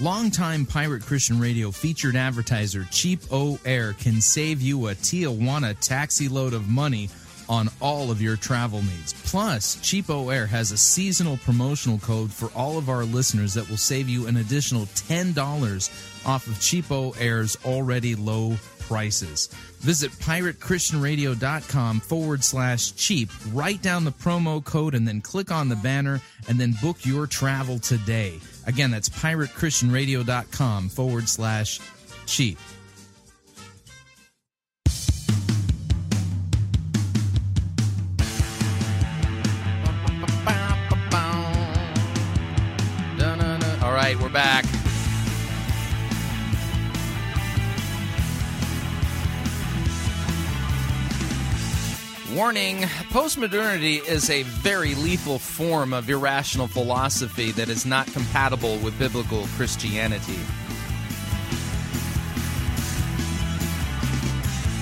Longtime 0.00 0.64
Pirate 0.64 1.04
Christian 1.04 1.38
Radio 1.38 1.70
featured 1.70 2.16
advertiser 2.16 2.86
Cheap 2.90 3.20
O 3.30 3.58
Air 3.66 3.92
can 3.92 4.22
save 4.22 4.62
you 4.62 4.88
a 4.88 4.94
Tijuana 4.94 5.78
taxi 5.78 6.26
load 6.26 6.54
of 6.54 6.70
money 6.70 7.10
on 7.50 7.68
all 7.82 8.10
of 8.10 8.22
your 8.22 8.36
travel 8.36 8.80
needs. 8.80 9.12
Plus, 9.24 9.76
CheapOair 9.76 10.46
has 10.46 10.70
a 10.70 10.78
seasonal 10.78 11.36
promotional 11.38 11.98
code 11.98 12.32
for 12.32 12.48
all 12.54 12.78
of 12.78 12.88
our 12.88 13.04
listeners 13.04 13.52
that 13.54 13.68
will 13.68 13.76
save 13.76 14.08
you 14.08 14.28
an 14.28 14.36
additional 14.36 14.86
$10 14.86 16.09
off 16.26 16.46
of 16.46 16.54
CheapOair's 16.54 17.56
already 17.64 18.14
low 18.14 18.56
prices. 18.90 19.48
Visit 19.80 20.10
piratechristianradio.com 20.10 22.00
forward 22.00 22.42
slash 22.42 22.92
cheap. 22.92 23.30
Write 23.52 23.80
down 23.82 24.04
the 24.04 24.10
promo 24.10 24.62
code 24.64 24.94
and 24.94 25.06
then 25.06 25.20
click 25.20 25.52
on 25.52 25.68
the 25.68 25.76
banner 25.76 26.20
and 26.48 26.58
then 26.58 26.74
book 26.82 27.06
your 27.06 27.28
travel 27.28 27.78
today. 27.78 28.40
Again, 28.66 28.90
that's 28.90 29.08
piratechristianradio.com 29.08 30.88
forward 30.88 31.28
slash 31.28 31.80
cheap. 32.26 32.58
All 43.82 43.92
right, 43.92 44.18
we're 44.20 44.28
back. 44.28 44.64
Warning 52.40 52.78
postmodernity 53.12 54.02
is 54.08 54.30
a 54.30 54.44
very 54.44 54.94
lethal 54.94 55.38
form 55.38 55.92
of 55.92 56.08
irrational 56.08 56.68
philosophy 56.68 57.52
that 57.52 57.68
is 57.68 57.84
not 57.84 58.06
compatible 58.14 58.78
with 58.78 58.98
biblical 58.98 59.46
Christianity. 59.58 60.38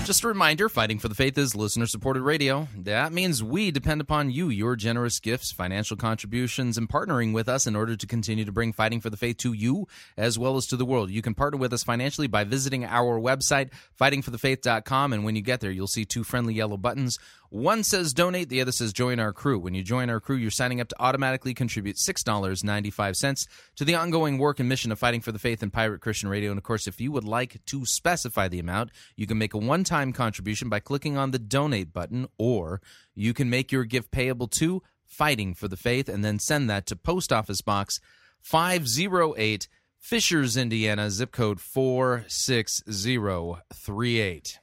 Just 0.09 0.25
a 0.25 0.29
reminder 0.29 0.71
Fighting 0.71 0.99
for 0.99 1.09
the 1.09 1.14
Faith 1.14 1.37
is 1.37 1.55
listener 1.55 1.85
supported 1.85 2.23
radio. 2.23 2.66
That 2.75 3.12
means 3.12 3.44
we 3.44 3.71
depend 3.71 4.01
upon 4.01 4.31
you, 4.31 4.49
your 4.49 4.75
generous 4.75 5.21
gifts, 5.21 5.53
financial 5.53 5.99
contributions, 5.99 6.79
and 6.79 6.88
partnering 6.88 7.35
with 7.35 7.47
us 7.47 7.66
in 7.66 7.77
order 7.77 7.94
to 7.94 8.07
continue 8.07 8.47
to 8.47 8.51
bring 8.51 8.73
Fighting 8.73 9.03
for 9.03 9.11
the 9.11 9.18
Faith 9.18 9.37
to 9.38 9.53
you 9.53 9.87
as 10.16 10.38
well 10.38 10.57
as 10.57 10.66
to 10.68 10.77
the 10.79 10.87
world. 10.87 11.11
You 11.11 11.21
can 11.21 11.35
partner 11.35 11.59
with 11.59 11.75
us 11.75 11.85
financially 11.85 12.27
by 12.27 12.44
visiting 12.44 12.87
our 12.87 13.21
website, 13.21 13.68
fightingforthefaith.com. 14.01 15.12
And 15.12 15.27
when 15.27 15.37
you 15.37 15.42
get 15.42 15.61
there, 15.61 15.71
you'll 15.71 15.87
see 15.87 16.07
two 16.07 16.25
friendly 16.25 16.55
yellow 16.55 16.79
buttons. 16.79 17.18
One 17.51 17.83
says 17.83 18.13
donate, 18.13 18.51
the 18.51 18.61
other 18.61 18.73
says 18.73 18.93
join 18.93 19.19
our 19.19 19.33
crew. 19.33 19.59
When 19.59 19.73
you 19.73 19.83
join 19.83 20.11
our 20.11 20.21
crew, 20.21 20.37
you're 20.37 20.51
signing 20.51 20.83
up 20.83 20.89
to 20.89 20.97
automatically 21.01 21.55
contribute 21.55 21.97
$6.95 21.97 23.49
to 23.77 23.87
the 23.87 23.95
ongoing 23.95 24.37
work 24.37 24.61
and 24.61 24.69
mission 24.69 24.93
of 24.93 24.99
Fighting 24.99 25.23
for 25.23 25.33
the 25.33 25.39
Faith 25.39 25.63
and 25.63 25.73
Pirate 25.73 26.03
Christian 26.03 26.29
Radio. 26.29 26.51
And 26.51 26.59
of 26.59 26.65
course, 26.65 26.87
if 26.87 27.01
you 27.01 27.11
would 27.11 27.25
like 27.25 27.65
to 27.67 27.87
specify 27.87 28.49
the 28.49 28.59
amount, 28.59 28.91
you 29.17 29.27
can 29.27 29.39
make 29.39 29.55
a 29.55 29.59
one 29.59 29.83
time 29.83 30.13
contribution 30.13 30.69
by 30.69 30.81
clicking 30.81 31.17
on 31.17 31.31
the 31.31 31.39
donate 31.39 31.95
button, 31.95 32.29
or 32.37 32.83
you 33.15 33.33
can 33.33 33.49
make 33.49 33.73
your 33.73 33.85
gift 33.85 34.11
payable 34.11 34.49
to 34.49 34.83
Fighting 35.07 35.55
for 35.55 35.69
the 35.69 35.79
Faith 35.79 36.11
and 36.11 36.23
then 36.23 36.39
send 36.39 36.69
that 36.69 36.85
to 36.87 36.97
Post 36.97 37.33
Office 37.33 37.63
Box 37.63 37.99
508, 38.43 39.69
Fishers, 39.99 40.59
Indiana, 40.59 41.11
zip 41.11 41.33
code 41.33 41.63
46038. 41.63 44.59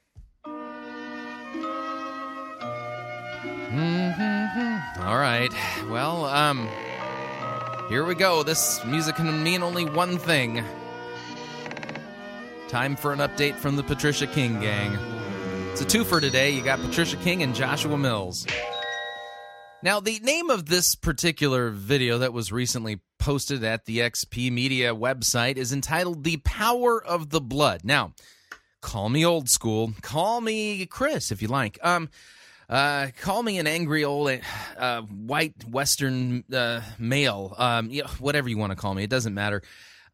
All 5.06 5.18
right. 5.18 5.52
Well, 5.88 6.24
um, 6.24 6.68
here 7.88 8.04
we 8.04 8.16
go. 8.16 8.42
This 8.42 8.84
music 8.84 9.14
can 9.14 9.40
mean 9.44 9.62
only 9.62 9.84
one 9.84 10.18
thing. 10.18 10.64
Time 12.66 12.96
for 12.96 13.12
an 13.12 13.20
update 13.20 13.54
from 13.54 13.76
the 13.76 13.84
Patricia 13.84 14.26
King 14.26 14.58
gang. 14.58 14.98
It's 15.70 15.80
a 15.80 15.84
twofer 15.84 16.20
today. 16.20 16.50
You 16.50 16.60
got 16.60 16.80
Patricia 16.80 17.16
King 17.18 17.44
and 17.44 17.54
Joshua 17.54 17.96
Mills. 17.96 18.48
Now, 19.80 20.00
the 20.00 20.18
name 20.24 20.50
of 20.50 20.66
this 20.66 20.96
particular 20.96 21.70
video 21.70 22.18
that 22.18 22.32
was 22.32 22.50
recently 22.50 22.98
posted 23.20 23.62
at 23.62 23.84
the 23.84 23.98
XP 23.98 24.50
Media 24.50 24.92
website 24.92 25.56
is 25.56 25.72
entitled 25.72 26.24
The 26.24 26.38
Power 26.38 27.00
of 27.00 27.30
the 27.30 27.40
Blood. 27.40 27.82
Now, 27.84 28.12
call 28.80 29.08
me 29.08 29.24
old 29.24 29.48
school. 29.48 29.92
Call 30.02 30.40
me 30.40 30.84
Chris 30.86 31.30
if 31.30 31.42
you 31.42 31.46
like. 31.46 31.78
Um, 31.84 32.08
uh, 32.68 33.08
call 33.20 33.42
me 33.42 33.58
an 33.58 33.66
angry 33.66 34.04
old 34.04 34.40
uh, 34.76 35.02
white 35.02 35.64
Western 35.68 36.44
uh, 36.52 36.80
male, 36.98 37.54
um, 37.58 37.90
you 37.90 38.02
know, 38.02 38.08
whatever 38.18 38.48
you 38.48 38.58
want 38.58 38.70
to 38.70 38.76
call 38.76 38.94
me. 38.94 39.04
It 39.04 39.10
doesn't 39.10 39.34
matter. 39.34 39.62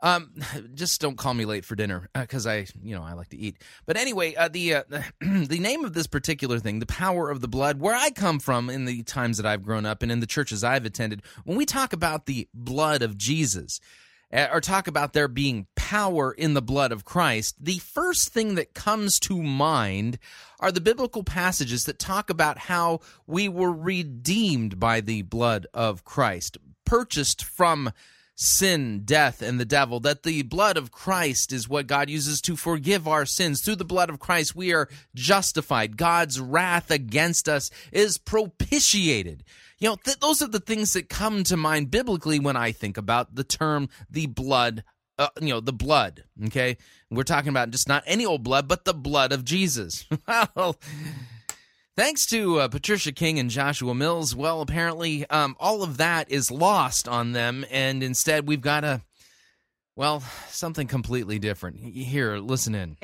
Um, 0.02 0.32
just 0.74 1.00
don't 1.00 1.16
call 1.16 1.32
me 1.32 1.44
late 1.44 1.64
for 1.64 1.76
dinner 1.76 2.08
because 2.12 2.44
I, 2.46 2.66
you 2.82 2.94
know, 2.94 3.04
I 3.04 3.12
like 3.12 3.28
to 3.28 3.36
eat. 3.36 3.62
But 3.86 3.96
anyway, 3.96 4.34
uh, 4.34 4.48
the 4.48 4.74
uh, 4.74 4.82
the 5.20 5.58
name 5.60 5.84
of 5.84 5.92
this 5.92 6.08
particular 6.08 6.58
thing, 6.58 6.80
the 6.80 6.86
power 6.86 7.30
of 7.30 7.40
the 7.40 7.48
blood, 7.48 7.80
where 7.80 7.94
I 7.94 8.10
come 8.10 8.40
from 8.40 8.68
in 8.68 8.84
the 8.84 9.04
times 9.04 9.36
that 9.36 9.46
I've 9.46 9.62
grown 9.62 9.86
up 9.86 10.02
and 10.02 10.10
in 10.10 10.18
the 10.18 10.26
churches 10.26 10.64
I've 10.64 10.84
attended, 10.84 11.22
when 11.44 11.56
we 11.56 11.64
talk 11.64 11.92
about 11.92 12.26
the 12.26 12.48
blood 12.52 13.02
of 13.02 13.16
Jesus, 13.16 13.78
uh, 13.78 13.84
Uh, 14.32 14.48
or 14.50 14.60
talk 14.60 14.86
about 14.86 15.12
there 15.12 15.28
being 15.28 15.66
power 15.76 16.32
in 16.32 16.54
the 16.54 16.62
blood 16.62 16.90
of 16.90 17.04
Christ, 17.04 17.54
the 17.60 17.78
first 17.78 18.30
thing 18.30 18.54
that 18.54 18.72
comes 18.72 19.18
to 19.20 19.42
mind 19.42 20.18
are 20.58 20.72
the 20.72 20.80
biblical 20.80 21.22
passages 21.22 21.84
that 21.84 21.98
talk 21.98 22.30
about 22.30 22.56
how 22.56 23.00
we 23.26 23.48
were 23.48 23.72
redeemed 23.72 24.80
by 24.80 25.00
the 25.00 25.22
blood 25.22 25.66
of 25.74 26.04
Christ, 26.04 26.56
purchased 26.86 27.44
from 27.44 27.92
sin, 28.34 29.02
death, 29.04 29.42
and 29.42 29.60
the 29.60 29.64
devil, 29.64 30.00
that 30.00 30.22
the 30.22 30.42
blood 30.42 30.76
of 30.76 30.90
Christ 30.90 31.52
is 31.52 31.68
what 31.68 31.86
God 31.86 32.08
uses 32.08 32.40
to 32.42 32.56
forgive 32.56 33.06
our 33.06 33.26
sins. 33.26 33.60
Through 33.60 33.76
the 33.76 33.84
blood 33.84 34.08
of 34.08 34.18
Christ, 34.18 34.56
we 34.56 34.72
are 34.72 34.88
justified. 35.14 35.96
God's 35.96 36.40
wrath 36.40 36.90
against 36.90 37.48
us 37.48 37.70
is 37.92 38.18
propitiated. 38.18 39.44
You 39.82 39.88
know, 39.88 39.96
th- 39.96 40.20
those 40.20 40.42
are 40.42 40.48
the 40.48 40.60
things 40.60 40.92
that 40.92 41.08
come 41.08 41.42
to 41.42 41.56
mind 41.56 41.90
biblically 41.90 42.38
when 42.38 42.56
I 42.56 42.70
think 42.70 42.96
about 42.96 43.34
the 43.34 43.42
term 43.42 43.88
the 44.08 44.26
blood 44.26 44.84
uh, 45.18 45.26
you 45.40 45.48
know 45.48 45.58
the 45.58 45.72
blood 45.72 46.22
okay? 46.46 46.76
We're 47.10 47.24
talking 47.24 47.48
about 47.48 47.70
just 47.70 47.88
not 47.88 48.04
any 48.06 48.24
old 48.24 48.44
blood 48.44 48.68
but 48.68 48.84
the 48.84 48.94
blood 48.94 49.32
of 49.32 49.44
jesus. 49.44 50.06
Well 50.54 50.76
thanks 51.96 52.26
to 52.26 52.60
uh, 52.60 52.68
patricia 52.68 53.10
king 53.10 53.40
and 53.40 53.50
joshua 53.50 53.92
mills 53.92 54.36
well 54.36 54.60
apparently 54.60 55.28
um, 55.30 55.56
all 55.58 55.82
of 55.82 55.96
that 55.96 56.30
is 56.30 56.52
lost 56.52 57.08
on 57.08 57.32
them 57.32 57.66
and 57.68 58.04
instead 58.04 58.46
we've 58.46 58.60
got 58.60 58.84
a 58.84 59.02
well 59.96 60.22
something 60.48 60.86
completely 60.86 61.40
different. 61.40 61.78
Here 61.80 62.36
listen 62.36 62.76
in 62.76 62.98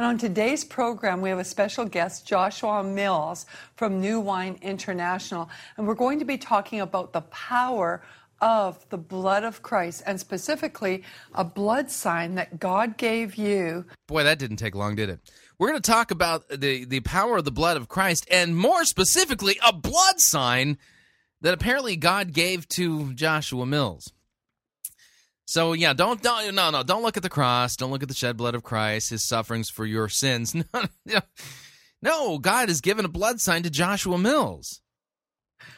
and 0.00 0.06
on 0.06 0.16
today's 0.16 0.64
program, 0.64 1.20
we 1.20 1.28
have 1.28 1.38
a 1.38 1.44
special 1.44 1.84
guest, 1.84 2.26
Joshua 2.26 2.82
Mills 2.82 3.44
from 3.76 4.00
New 4.00 4.18
Wine 4.18 4.58
International. 4.62 5.50
And 5.76 5.86
we're 5.86 5.92
going 5.92 6.18
to 6.20 6.24
be 6.24 6.38
talking 6.38 6.80
about 6.80 7.12
the 7.12 7.20
power 7.20 8.00
of 8.40 8.88
the 8.88 8.96
blood 8.96 9.44
of 9.44 9.60
Christ 9.60 10.02
and 10.06 10.18
specifically 10.18 11.02
a 11.34 11.44
blood 11.44 11.90
sign 11.90 12.36
that 12.36 12.58
God 12.58 12.96
gave 12.96 13.34
you. 13.34 13.84
Boy, 14.08 14.22
that 14.22 14.38
didn't 14.38 14.56
take 14.56 14.74
long, 14.74 14.94
did 14.94 15.10
it? 15.10 15.20
We're 15.58 15.68
going 15.68 15.82
to 15.82 15.90
talk 15.90 16.10
about 16.10 16.48
the, 16.48 16.86
the 16.86 17.00
power 17.00 17.36
of 17.36 17.44
the 17.44 17.52
blood 17.52 17.76
of 17.76 17.88
Christ 17.88 18.26
and 18.30 18.56
more 18.56 18.86
specifically, 18.86 19.58
a 19.62 19.70
blood 19.70 20.18
sign 20.18 20.78
that 21.42 21.52
apparently 21.52 21.96
God 21.96 22.32
gave 22.32 22.66
to 22.68 23.12
Joshua 23.12 23.66
Mills. 23.66 24.14
So 25.50 25.72
yeah, 25.72 25.94
don't 25.94 26.22
don't 26.22 26.54
no 26.54 26.70
no 26.70 26.84
don't 26.84 27.02
look 27.02 27.16
at 27.16 27.24
the 27.24 27.28
cross, 27.28 27.74
don't 27.74 27.90
look 27.90 28.04
at 28.04 28.08
the 28.08 28.14
shed 28.14 28.36
blood 28.36 28.54
of 28.54 28.62
Christ, 28.62 29.10
his 29.10 29.24
sufferings 29.24 29.68
for 29.68 29.84
your 29.84 30.08
sins. 30.08 30.54
No, 31.04 31.20
no, 32.02 32.38
God 32.38 32.68
has 32.68 32.80
given 32.80 33.04
a 33.04 33.08
blood 33.08 33.40
sign 33.40 33.64
to 33.64 33.70
Joshua 33.70 34.16
Mills. 34.16 34.80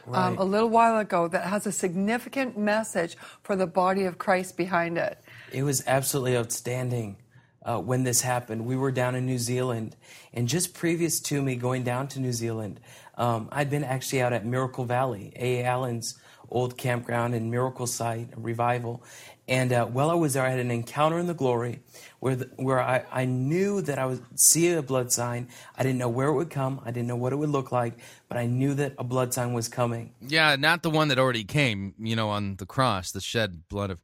Right. 0.07 0.27
Um, 0.27 0.39
a 0.39 0.45
little 0.45 0.69
while 0.69 0.99
ago 0.99 1.27
that 1.27 1.47
has 1.47 1.67
a 1.67 1.73
significant 1.73 2.57
message 2.57 3.17
for 3.43 3.57
the 3.57 3.67
body 3.67 4.05
of 4.05 4.19
Christ 4.19 4.57
behind 4.57 4.99
it. 4.99 5.19
It 5.53 5.63
was 5.65 5.83
absolutely 5.87 6.37
outstanding 6.37 7.17
uh, 7.65 7.79
when 7.79 8.05
this 8.05 8.21
happened. 8.21 8.67
We 8.67 8.77
were 8.77 8.93
down 8.93 9.17
in 9.17 9.27
New 9.27 9.39
Zealand, 9.39 9.97
and 10.33 10.47
just 10.47 10.75
previous 10.75 11.19
to 11.21 11.43
me 11.43 11.57
going 11.57 11.83
down 11.83 12.09
to 12.09 12.21
New 12.21 12.33
Zealand, 12.33 12.79
um, 13.17 13.49
I'd 13.51 13.71
been 13.71 13.85
actually 13.85 14.21
out 14.21 14.33
at 14.33 14.45
Miracle 14.45 14.85
Valley, 14.85 15.33
A. 15.35 15.65
Allen's 15.65 16.21
old 16.53 16.77
campground 16.77 17.35
and 17.35 17.51
miracle 17.51 17.87
site, 17.87 18.29
revival. 18.37 19.03
And 19.53 19.71
uh, 19.71 19.85
while 19.85 20.09
I 20.09 20.15
was 20.15 20.33
there, 20.33 20.47
I 20.47 20.49
had 20.49 20.61
an 20.61 20.71
encounter 20.71 21.19
in 21.19 21.27
the 21.27 21.35
glory 21.35 21.81
where, 22.21 22.37
the, 22.37 22.51
where 22.57 22.81
I, 22.81 23.05
I 23.13 23.27
knew 23.27 23.83
that 23.83 23.99
I 23.99 24.07
would 24.07 24.25
see 24.35 24.73
a 24.73 24.81
blood 24.81 25.13
sign. 25.13 25.49
I 25.77 25.83
didn't 25.83 25.99
know 25.99 26.09
where 26.09 26.29
it 26.29 26.33
would 26.33 26.49
come, 26.49 26.81
I 26.87 26.91
didn't 26.91 27.07
know 27.07 27.17
what 27.17 27.35
it 27.35 27.37
would 27.37 27.51
look 27.51 27.71
like, 27.71 27.99
but 28.31 28.39
I 28.39 28.47
knew 28.47 28.73
that 28.73 28.95
a 28.97 29.05
blood 29.05 29.35
sign 29.35 29.53
was 29.53 29.69
coming. 29.69 30.15
Yeah, 30.23 30.57
not 30.57 30.83
the 30.83 30.89
one 30.89 31.09
that 31.09 31.19
already 31.19 31.45
came, 31.45 31.93
you 31.99 32.17
know, 32.17 32.31
on 32.31 32.57
the 32.57 32.65
cross, 32.65 33.13
the 33.13 33.21
shed 33.21 33.69
blood 33.69 33.91
of 33.91 34.01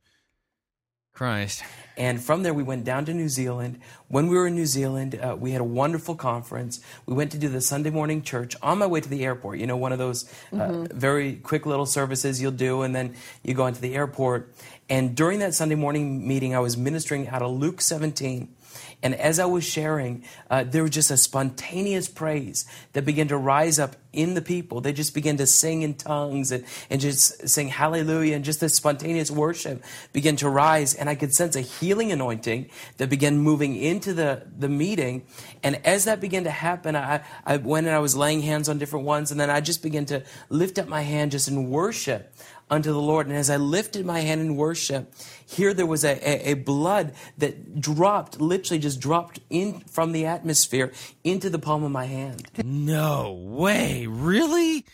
Christ. 1.19 1.65
And 1.97 2.23
from 2.23 2.45
there, 2.45 2.55
we 2.55 2.63
went 2.63 2.85
down 2.85 3.05
to 3.07 3.13
New 3.13 3.29
Zealand. 3.29 3.81
When 4.07 4.29
we 4.29 4.37
were 4.37 4.47
in 4.47 4.55
New 4.55 4.67
Zealand, 4.67 5.19
uh, 5.21 5.35
we 5.37 5.51
had 5.51 5.61
a 5.61 5.65
wonderful 5.65 6.15
conference. 6.15 6.81
We 7.07 7.15
went 7.15 7.33
to 7.33 7.39
do 7.39 7.49
the 7.49 7.61
Sunday 7.61 7.91
morning 7.91 8.23
church 8.23 8.55
on 8.63 8.79
my 8.79 8.87
way 8.87 9.01
to 9.01 9.09
the 9.09 9.25
airport. 9.25 9.59
You 9.59 9.67
know, 9.67 9.77
one 9.77 9.91
of 9.91 9.99
those 9.99 10.31
uh, 10.53 10.57
mm-hmm. 10.57 10.97
very 10.97 11.35
quick 11.35 11.67
little 11.67 11.87
services 11.87 12.41
you'll 12.41 12.53
do, 12.53 12.83
and 12.83 12.95
then 12.95 13.17
you 13.43 13.55
go 13.55 13.67
into 13.67 13.81
the 13.81 13.97
airport. 13.97 14.55
And 14.88 15.14
during 15.14 15.40
that 15.40 15.55
Sunday 15.55 15.74
morning 15.74 16.27
meeting, 16.27 16.55
I 16.55 16.61
was 16.61 16.77
ministering 16.77 17.29
out 17.29 17.42
of 17.42 17.53
Luke 17.53 17.81
17. 17.81 18.55
And 19.01 19.14
as 19.14 19.38
I 19.38 19.44
was 19.44 19.64
sharing, 19.64 20.24
uh, 20.51 20.64
there 20.64 20.83
was 20.83 20.90
just 20.90 21.11
a 21.11 21.16
spontaneous 21.16 22.09
praise 22.09 22.64
that 22.94 23.05
began 23.05 23.29
to 23.29 23.37
rise 23.37 23.79
up 23.79 23.94
in 24.12 24.35
the 24.35 24.42
people. 24.42 24.81
They 24.81 24.92
just 24.92 25.14
began 25.14 25.37
to 25.37 25.46
sing 25.46 25.83
in 25.83 25.94
tongues 25.94 26.51
and, 26.51 26.64
and 26.90 27.01
just 27.01 27.48
sing 27.48 27.68
hallelujah, 27.68 28.35
and 28.35 28.44
just 28.44 28.61
this 28.61 28.74
spontaneous 28.74 29.31
worship 29.31 29.85
began 30.12 30.35
to 30.37 30.48
rise. 30.48 30.94
And 30.94 31.09
I 31.09 31.14
could 31.14 31.33
sense 31.33 31.55
a 31.55 31.61
healing 31.61 32.11
anointing 32.11 32.70
that 32.96 33.09
began 33.09 33.38
moving 33.38 33.77
into 33.77 34.12
the, 34.14 34.42
the 34.59 34.68
meeting. 34.68 35.27
And 35.62 35.77
as 35.87 36.07
that 36.07 36.20
began 36.20 36.44
to 36.44 36.51
happen, 36.51 36.96
I, 36.96 37.20
I 37.46 37.59
went 37.59 37.87
and 37.87 37.94
I 37.94 38.01
was 38.01 38.16
laying 38.16 38.42
hands 38.42 38.68
on 38.68 38.79
different 38.79 39.07
ones, 39.07 39.31
and 39.31 39.38
then 39.38 39.51
I 39.51 39.61
just 39.61 39.83
began 39.83 40.07
to 40.07 40.24
lift 40.48 40.79
up 40.79 40.88
my 40.88 41.03
hand 41.03 41.31
just 41.31 41.46
in 41.46 41.70
worship 41.70 42.35
unto 42.71 42.93
the 42.93 43.01
Lord. 43.01 43.27
And 43.27 43.37
as 43.37 43.51
I 43.51 43.57
lifted 43.57 44.05
my 44.05 44.21
hand 44.21 44.41
in 44.41 44.57
worship, 44.57 45.13
here 45.47 45.75
there 45.75 45.87
was 45.87 46.05
a, 46.05 46.17
a, 46.29 46.53
a, 46.53 46.55
blood 46.55 47.15
that 47.39 47.81
dropped, 47.81 48.41
literally 48.41 48.79
just 48.79 49.01
dropped 49.01 49.41
in 49.51 49.81
from 49.81 50.13
the 50.13 50.27
atmosphere 50.27 50.93
into 51.25 51.51
the 51.51 51.59
palm 51.59 51.85
of 51.85 51.91
my 51.91 52.05
hand. 52.05 52.49
No 52.65 53.33
way. 53.33 54.07
Really? 54.07 54.85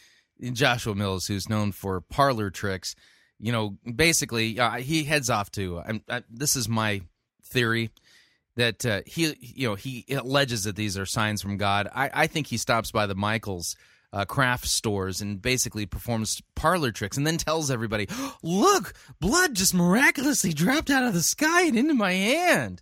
Joshua 0.53 0.95
Mills, 0.95 1.27
who's 1.27 1.49
known 1.49 1.73
for 1.73 2.01
parlor 2.01 2.51
tricks, 2.51 2.95
you 3.39 3.53
know, 3.53 3.77
basically, 3.95 4.59
uh, 4.59 4.73
he 4.73 5.05
heads 5.05 5.31
off 5.31 5.51
to. 5.53 5.81
I, 6.09 6.23
this 6.31 6.57
is 6.57 6.69
my 6.69 7.03
theory 7.45 7.91
that 8.57 8.87
uh, 8.87 9.01
he, 9.07 9.35
you 9.41 9.69
know, 9.69 9.75
he 9.75 10.05
alleges 10.11 10.65
that 10.65 10.77
these 10.77 10.97
are 10.97 11.07
signs 11.07 11.43
from 11.43 11.57
God. 11.57 11.89
I, 11.95 12.11
I 12.13 12.27
think 12.27 12.47
he 12.47 12.57
stops 12.57 12.91
by 12.91 13.07
the 13.07 13.15
Michaels 13.15 13.77
uh, 14.15 14.25
craft 14.25 14.67
stores 14.67 15.21
and 15.21 15.43
basically 15.43 15.87
performs 15.87 16.41
parlor 16.55 16.93
tricks 16.93 17.17
and 17.17 17.27
then 17.27 17.37
tells 17.37 17.71
everybody, 17.71 18.09
"Look, 18.43 18.95
blood 19.21 19.55
just 19.55 19.75
miraculously 19.75 20.53
dropped 20.53 20.89
out 20.89 21.05
of 21.05 21.15
the 21.15 21.23
sky 21.23 21.63
and 21.63 21.77
into 21.77 21.95
my 21.95 22.13
hand." 22.13 22.81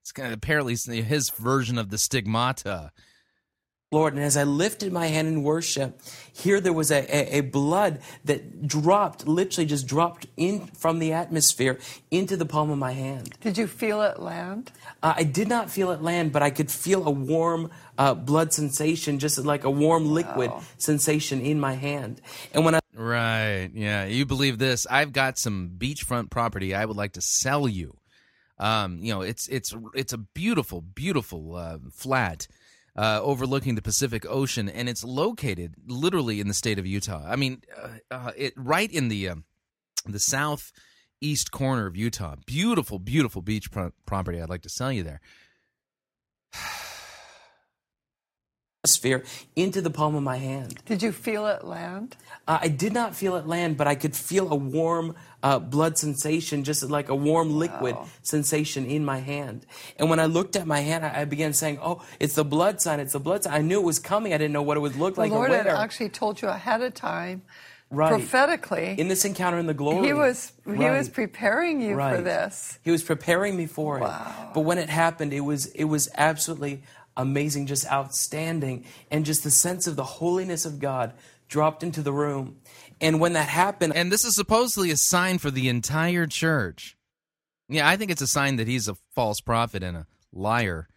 It's 0.00 0.12
kind 0.12 0.28
of 0.28 0.34
apparently 0.34 0.74
his 1.02 1.30
version 1.30 1.76
of 1.76 1.90
the 1.90 1.98
stigmata. 1.98 2.92
Lord. 3.90 4.12
And 4.12 4.22
as 4.22 4.36
I 4.36 4.44
lifted 4.44 4.92
my 4.92 5.06
hand 5.06 5.28
in 5.28 5.42
worship, 5.42 5.98
here 6.30 6.60
there 6.60 6.74
was 6.74 6.90
a, 6.90 6.98
a, 7.08 7.38
a, 7.38 7.40
blood 7.40 8.00
that 8.26 8.66
dropped, 8.66 9.26
literally 9.26 9.64
just 9.64 9.86
dropped 9.86 10.26
in 10.36 10.66
from 10.66 10.98
the 10.98 11.14
atmosphere 11.14 11.78
into 12.10 12.36
the 12.36 12.44
palm 12.44 12.68
of 12.68 12.76
my 12.76 12.92
hand. 12.92 13.34
Did 13.40 13.56
you 13.56 13.66
feel 13.66 14.02
it 14.02 14.20
land? 14.20 14.70
Uh, 15.02 15.14
I 15.16 15.22
did 15.22 15.48
not 15.48 15.70
feel 15.70 15.90
it 15.90 16.02
land, 16.02 16.32
but 16.32 16.42
I 16.42 16.50
could 16.50 16.70
feel 16.70 17.06
a 17.06 17.10
warm 17.10 17.70
uh, 17.96 18.12
blood 18.12 18.52
sensation, 18.52 19.18
just 19.18 19.38
like 19.38 19.64
a 19.64 19.70
warm 19.70 20.12
liquid 20.12 20.50
wow. 20.50 20.62
sensation 20.76 21.40
in 21.40 21.58
my 21.58 21.72
hand. 21.72 22.20
And 22.52 22.66
when 22.66 22.74
I. 22.74 22.80
Right. 22.94 23.70
Yeah. 23.72 24.04
You 24.04 24.26
believe 24.26 24.58
this. 24.58 24.86
I've 24.90 25.14
got 25.14 25.38
some 25.38 25.70
beachfront 25.78 26.28
property 26.28 26.74
I 26.74 26.84
would 26.84 26.96
like 26.96 27.12
to 27.12 27.22
sell 27.22 27.66
you. 27.66 27.96
Um, 28.58 28.98
you 28.98 29.14
know, 29.14 29.22
it's 29.22 29.48
it's 29.48 29.74
it's 29.94 30.12
a 30.12 30.18
beautiful, 30.18 30.82
beautiful 30.82 31.56
uh, 31.56 31.78
flat 31.90 32.48
uh, 32.98 33.20
overlooking 33.22 33.76
the 33.76 33.82
Pacific 33.82 34.26
Ocean, 34.28 34.68
and 34.68 34.88
it's 34.88 35.04
located 35.04 35.76
literally 35.86 36.40
in 36.40 36.48
the 36.48 36.54
state 36.54 36.80
of 36.80 36.86
Utah. 36.86 37.22
I 37.24 37.36
mean, 37.36 37.62
uh, 37.80 37.88
uh, 38.10 38.32
it 38.36 38.54
right 38.56 38.90
in 38.90 39.06
the 39.06 39.28
um, 39.28 39.44
the 40.04 40.18
southeast 40.18 41.52
corner 41.52 41.86
of 41.86 41.96
Utah. 41.96 42.34
Beautiful, 42.44 42.98
beautiful 42.98 43.40
beach 43.40 43.70
pro- 43.70 43.92
property. 44.04 44.42
I'd 44.42 44.50
like 44.50 44.62
to 44.62 44.68
sell 44.68 44.90
you 44.90 45.04
there. 45.04 45.20
atmosphere 48.84 49.24
into 49.56 49.80
the 49.80 49.90
palm 49.90 50.14
of 50.14 50.22
my 50.22 50.36
hand. 50.36 50.78
Did 50.86 51.02
you 51.02 51.10
feel 51.10 51.48
it 51.48 51.64
land? 51.64 52.16
Uh, 52.46 52.60
I 52.62 52.68
did 52.68 52.92
not 52.92 53.16
feel 53.16 53.34
it 53.34 53.44
land, 53.44 53.76
but 53.76 53.88
I 53.88 53.96
could 53.96 54.14
feel 54.14 54.52
a 54.52 54.54
warm 54.54 55.16
uh, 55.42 55.58
blood 55.58 55.98
sensation, 55.98 56.62
just 56.62 56.88
like 56.88 57.08
a 57.08 57.14
warm 57.14 57.50
liquid 57.50 57.96
wow. 57.96 58.06
sensation 58.22 58.86
in 58.86 59.04
my 59.04 59.18
hand. 59.18 59.66
And 59.96 60.08
when 60.08 60.20
I 60.20 60.26
looked 60.26 60.54
at 60.54 60.64
my 60.64 60.78
hand, 60.78 61.04
I, 61.04 61.22
I, 61.22 61.24
began 61.24 61.52
saying, 61.54 61.80
"Oh, 61.82 62.04
it's 62.20 62.36
the 62.36 62.44
blood 62.44 62.80
sign! 62.80 63.00
It's 63.00 63.14
the 63.14 63.20
blood 63.20 63.42
sign!" 63.42 63.52
I 63.52 63.62
knew 63.62 63.80
it 63.80 63.84
was 63.84 63.98
coming. 63.98 64.32
I 64.32 64.38
didn't 64.38 64.52
know 64.52 64.62
what 64.62 64.76
it 64.76 64.80
would 64.80 64.94
look 64.94 65.16
the 65.16 65.22
like. 65.22 65.30
The 65.30 65.36
Lord 65.36 65.50
had 65.50 65.66
actually 65.66 66.10
told 66.10 66.40
you 66.40 66.46
ahead 66.46 66.80
of 66.80 66.94
time. 66.94 67.42
Right. 67.90 68.10
prophetically 68.10 68.96
in 68.98 69.08
this 69.08 69.24
encounter 69.24 69.56
in 69.56 69.64
the 69.64 69.72
glory 69.72 70.08
he 70.08 70.12
was 70.12 70.52
he 70.66 70.72
right. 70.72 70.98
was 70.98 71.08
preparing 71.08 71.80
you 71.80 71.94
right. 71.94 72.16
for 72.16 72.20
this 72.20 72.78
he 72.82 72.90
was 72.90 73.02
preparing 73.02 73.56
me 73.56 73.64
for 73.64 74.00
wow. 74.00 74.26
it 74.28 74.52
but 74.52 74.60
when 74.60 74.76
it 74.76 74.90
happened 74.90 75.32
it 75.32 75.40
was 75.40 75.64
it 75.68 75.84
was 75.84 76.10
absolutely 76.14 76.82
amazing, 77.18 77.66
just 77.66 77.86
outstanding, 77.90 78.86
and 79.10 79.26
just 79.26 79.44
the 79.44 79.50
sense 79.50 79.86
of 79.86 79.96
the 79.96 80.04
holiness 80.04 80.64
of 80.64 80.78
God 80.78 81.12
dropped 81.48 81.82
into 81.82 82.00
the 82.00 82.12
room. 82.12 82.60
And 83.00 83.20
when 83.20 83.34
that 83.34 83.48
happened. 83.48 83.94
And 83.94 84.10
this 84.10 84.24
is 84.24 84.34
supposedly 84.34 84.90
a 84.90 84.96
sign 84.96 85.38
for 85.38 85.50
the 85.50 85.68
entire 85.68 86.26
church. 86.26 86.96
Yeah, 87.68 87.86
I 87.86 87.96
think 87.96 88.10
it's 88.10 88.22
a 88.22 88.26
sign 88.26 88.56
that 88.56 88.66
he's 88.66 88.88
a 88.88 88.96
false 89.14 89.40
prophet 89.40 89.82
and 89.82 89.96
a 89.96 90.06
liar. 90.32 90.88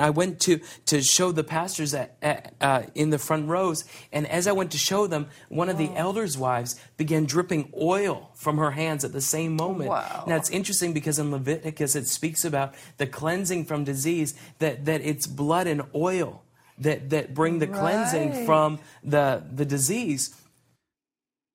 I 0.00 0.10
went 0.10 0.38
to, 0.40 0.60
to 0.86 1.02
show 1.02 1.32
the 1.32 1.42
pastors 1.42 1.92
at, 1.92 2.16
at, 2.22 2.54
uh, 2.60 2.82
in 2.94 3.10
the 3.10 3.18
front 3.18 3.48
rows, 3.48 3.84
and 4.12 4.28
as 4.28 4.46
I 4.46 4.52
went 4.52 4.70
to 4.72 4.78
show 4.78 5.08
them, 5.08 5.26
one 5.48 5.68
of 5.68 5.76
the 5.76 5.90
elders' 5.96 6.38
wives 6.38 6.80
began 6.96 7.24
dripping 7.24 7.72
oil 7.80 8.30
from 8.34 8.58
her 8.58 8.70
hands 8.70 9.04
at 9.04 9.12
the 9.12 9.20
same 9.20 9.56
moment. 9.56 9.90
Wow. 9.90 10.24
Now 10.26 10.36
it's 10.36 10.50
interesting 10.50 10.92
because 10.92 11.18
in 11.18 11.32
Leviticus 11.32 11.96
it 11.96 12.06
speaks 12.06 12.44
about 12.44 12.74
the 12.98 13.06
cleansing 13.06 13.64
from 13.64 13.82
disease, 13.82 14.34
that, 14.60 14.84
that 14.84 15.00
it's 15.00 15.26
blood 15.26 15.66
and 15.66 15.82
oil 15.94 16.42
that, 16.78 17.10
that 17.10 17.34
bring 17.34 17.58
the 17.58 17.66
right. 17.66 17.80
cleansing 17.80 18.46
from 18.46 18.78
the, 19.02 19.42
the 19.52 19.64
disease. 19.64 20.34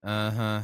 Uh 0.03 0.31
huh. 0.31 0.61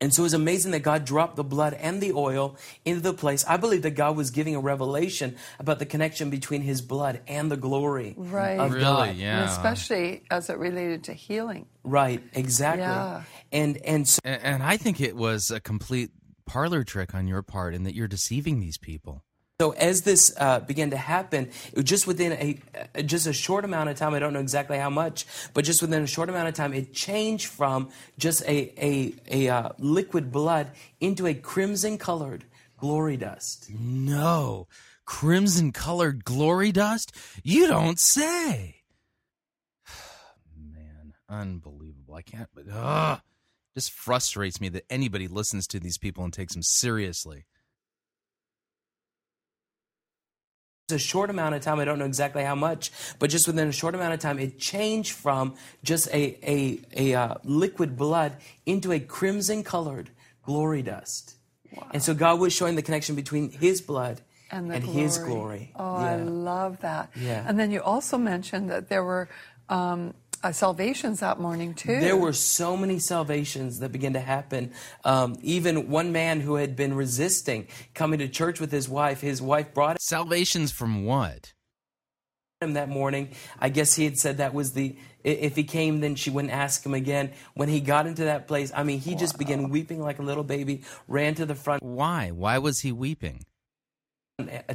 And 0.00 0.12
so 0.12 0.22
it 0.22 0.24
was 0.24 0.34
amazing 0.34 0.72
that 0.72 0.80
God 0.80 1.04
dropped 1.04 1.36
the 1.36 1.44
blood 1.44 1.72
and 1.74 2.00
the 2.00 2.12
oil 2.12 2.56
into 2.84 3.00
the 3.00 3.14
place. 3.14 3.44
I 3.46 3.56
believe 3.56 3.82
that 3.82 3.92
God 3.92 4.16
was 4.16 4.30
giving 4.30 4.56
a 4.56 4.60
revelation 4.60 5.36
about 5.58 5.78
the 5.78 5.86
connection 5.86 6.30
between 6.30 6.62
his 6.62 6.82
blood 6.82 7.20
and 7.26 7.50
the 7.50 7.56
glory 7.56 8.14
right. 8.16 8.58
of 8.58 8.72
really, 8.72 8.82
God. 8.82 9.16
Yeah. 9.16 9.40
And 9.40 9.50
especially 9.50 10.22
as 10.30 10.50
it 10.50 10.58
related 10.58 11.04
to 11.04 11.12
healing. 11.14 11.66
Right, 11.84 12.22
exactly. 12.32 12.82
Yeah. 12.82 13.22
And 13.52 13.76
and 13.78 14.08
so, 14.08 14.20
and, 14.24 14.42
and 14.42 14.62
I 14.62 14.76
think 14.76 15.00
it 15.00 15.16
was 15.16 15.50
a 15.50 15.60
complete 15.60 16.10
parlor 16.44 16.84
trick 16.84 17.14
on 17.14 17.28
your 17.28 17.42
part 17.42 17.74
and 17.74 17.86
that 17.86 17.94
you're 17.94 18.08
deceiving 18.08 18.60
these 18.60 18.78
people. 18.78 19.22
So 19.60 19.70
as 19.70 20.02
this 20.02 20.34
uh, 20.36 20.58
began 20.60 20.90
to 20.90 20.96
happen, 20.96 21.48
just 21.84 22.08
within 22.08 22.32
a 22.32 22.58
uh, 22.96 23.02
just 23.02 23.28
a 23.28 23.32
short 23.32 23.64
amount 23.64 23.88
of 23.88 23.96
time, 23.96 24.12
I 24.12 24.18
don't 24.18 24.32
know 24.32 24.40
exactly 24.40 24.78
how 24.78 24.90
much, 24.90 25.26
but 25.54 25.64
just 25.64 25.80
within 25.80 26.02
a 26.02 26.08
short 26.08 26.28
amount 26.28 26.48
of 26.48 26.54
time, 26.54 26.74
it 26.74 26.92
changed 26.92 27.46
from 27.46 27.90
just 28.18 28.42
a 28.48 28.72
a, 28.76 29.14
a 29.30 29.48
uh, 29.48 29.68
liquid 29.78 30.32
blood 30.32 30.72
into 30.98 31.28
a 31.28 31.34
crimson 31.34 31.98
colored 31.98 32.44
glory 32.78 33.16
dust. 33.16 33.70
No, 33.70 34.66
crimson 35.04 35.70
colored 35.70 36.24
glory 36.24 36.72
dust? 36.72 37.14
You 37.44 37.68
don't 37.68 38.00
say. 38.00 38.82
Man, 40.56 41.12
unbelievable! 41.28 42.14
I 42.16 42.22
can't. 42.22 42.48
Ugh, 42.72 43.20
just 43.76 43.92
frustrates 43.92 44.60
me 44.60 44.68
that 44.70 44.84
anybody 44.90 45.28
listens 45.28 45.68
to 45.68 45.78
these 45.78 45.96
people 45.96 46.24
and 46.24 46.32
takes 46.32 46.54
them 46.54 46.64
seriously. 46.64 47.44
A 50.94 50.98
short 50.98 51.30
amount 51.30 51.54
of 51.54 51.62
time, 51.62 51.78
I 51.80 51.84
don't 51.84 51.98
know 51.98 52.04
exactly 52.06 52.44
how 52.44 52.54
much, 52.54 52.90
but 53.18 53.28
just 53.28 53.46
within 53.46 53.68
a 53.68 53.72
short 53.72 53.94
amount 53.94 54.14
of 54.14 54.20
time, 54.20 54.38
it 54.38 54.58
changed 54.58 55.12
from 55.12 55.54
just 55.82 56.08
a, 56.08 56.38
a, 56.42 56.80
a 56.96 57.14
uh, 57.14 57.34
liquid 57.44 57.96
blood 57.96 58.36
into 58.64 58.92
a 58.92 59.00
crimson 59.00 59.62
colored 59.62 60.10
glory 60.44 60.82
dust. 60.82 61.34
Wow. 61.74 61.88
And 61.92 62.02
so 62.02 62.14
God 62.14 62.40
was 62.40 62.52
showing 62.52 62.76
the 62.76 62.82
connection 62.82 63.14
between 63.16 63.50
his 63.50 63.80
blood 63.80 64.20
and, 64.50 64.72
and 64.72 64.84
his 64.84 65.18
glory. 65.18 65.72
Oh, 65.74 65.98
yeah. 65.98 66.10
I 66.10 66.16
love 66.16 66.80
that. 66.80 67.10
Yeah. 67.16 67.44
And 67.46 67.58
then 67.58 67.70
you 67.70 67.82
also 67.82 68.16
mentioned 68.16 68.70
that 68.70 68.88
there 68.88 69.02
were 69.02 69.28
um, 69.68 70.14
uh, 70.44 70.52
salvations 70.52 71.20
that 71.20 71.40
morning 71.40 71.72
too. 71.72 72.00
There 72.00 72.16
were 72.16 72.34
so 72.34 72.76
many 72.76 72.98
salvations 72.98 73.78
that 73.78 73.90
began 73.92 74.12
to 74.12 74.20
happen. 74.20 74.72
Um, 75.02 75.36
even 75.42 75.88
one 75.88 76.12
man 76.12 76.40
who 76.40 76.56
had 76.56 76.76
been 76.76 76.94
resisting 76.94 77.66
coming 77.94 78.18
to 78.18 78.28
church 78.28 78.60
with 78.60 78.70
his 78.70 78.86
wife, 78.86 79.22
his 79.22 79.40
wife 79.40 79.72
brought 79.72 80.00
salvations 80.02 80.70
from 80.70 81.06
what? 81.06 81.54
Him 82.60 82.74
that 82.74 82.90
morning. 82.90 83.30
I 83.58 83.70
guess 83.70 83.94
he 83.94 84.04
had 84.04 84.18
said 84.18 84.36
that 84.36 84.52
was 84.52 84.72
the 84.74 84.96
if 85.24 85.56
he 85.56 85.64
came, 85.64 86.00
then 86.00 86.16
she 86.16 86.28
wouldn't 86.28 86.52
ask 86.52 86.84
him 86.84 86.92
again. 86.92 87.32
When 87.54 87.70
he 87.70 87.80
got 87.80 88.06
into 88.06 88.24
that 88.24 88.46
place, 88.46 88.70
I 88.76 88.82
mean, 88.82 89.00
he 89.00 89.12
wow. 89.12 89.18
just 89.18 89.38
began 89.38 89.70
weeping 89.70 90.02
like 90.02 90.18
a 90.18 90.22
little 90.22 90.44
baby, 90.44 90.82
ran 91.08 91.34
to 91.36 91.46
the 91.46 91.54
front. 91.54 91.82
Why? 91.82 92.30
Why 92.30 92.58
was 92.58 92.80
he 92.80 92.92
weeping? 92.92 93.46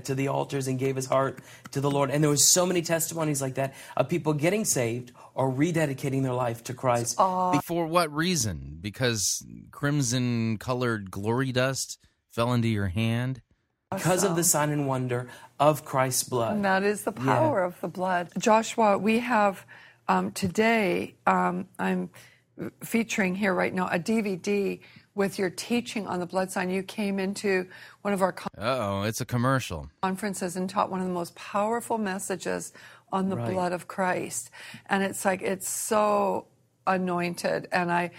to 0.04 0.16
the 0.16 0.30
altars 0.30 0.68
and 0.68 0.80
gave 0.80 0.96
his 0.96 1.06
heart 1.06 1.42
to 1.72 1.82
the 1.82 1.92
Lord. 1.92 2.12
And 2.12 2.24
there 2.24 2.32
was 2.32 2.50
so 2.50 2.66
many 2.66 2.82
testimonies 2.82 3.42
like 3.42 3.56
that 3.56 3.74
of 3.98 4.08
people 4.08 4.34
getting 4.34 4.64
saved 4.64 5.12
or 5.40 5.50
rededicating 5.50 6.22
their 6.22 6.34
life 6.34 6.66
to 6.66 6.74
Christ. 6.74 7.16
Uh, 7.18 7.62
For 7.62 7.88
what 7.88 8.14
reason? 8.14 8.78
Because 8.82 9.42
crimson 9.72 10.58
colored 10.58 11.10
glory 11.10 11.54
dust 11.54 11.98
fell 12.30 12.52
into 12.52 12.68
your 12.68 12.88
hand? 12.88 13.42
Because 13.90 14.26
of 14.26 14.36
the 14.36 14.44
sign 14.44 14.70
and 14.70 14.86
wonder 14.86 15.30
of 15.58 15.86
Christ's 15.86 16.24
blood. 16.24 16.58
And 16.58 16.66
that 16.66 16.84
is 16.84 17.06
the 17.06 17.14
power 17.14 17.62
yeah. 17.62 17.68
of 17.68 17.80
the 17.80 17.88
blood. 17.88 18.32
Joshua, 18.38 18.98
we 18.98 19.20
have 19.20 19.66
um, 20.10 20.34
today, 20.34 21.16
um, 21.26 21.70
I'm 21.80 22.10
featuring 22.84 23.34
here 23.34 23.54
right 23.54 23.74
now 23.74 23.88
a 23.88 23.98
DVD 23.98 24.82
with 25.16 25.40
your 25.40 25.50
teaching 25.50 26.06
on 26.06 26.20
the 26.20 26.26
blood 26.26 26.52
sign. 26.52 26.70
You 26.70 26.84
came 26.84 27.18
into 27.18 27.68
one 28.02 28.14
of 28.14 28.22
our 28.22 28.36
oh, 28.58 29.04
it's 29.04 29.22
a 29.22 29.26
commercial 29.26 29.90
conferences 30.02 30.56
and 30.56 30.70
taught 30.70 30.92
one 30.92 31.00
of 31.00 31.08
the 31.08 31.14
most 31.14 31.34
powerful 31.36 31.98
messages 31.98 32.74
on 33.12 33.30
the 33.30 33.36
right. 33.38 33.52
blood 33.52 33.72
of 33.72 33.88
Christ, 33.88 34.50
and 34.88 35.04
it's 35.04 35.26
like 35.26 35.42
it's 35.42 35.70
so 35.70 36.48
anointed, 36.88 37.68
and 37.72 37.92
I, 37.92 38.12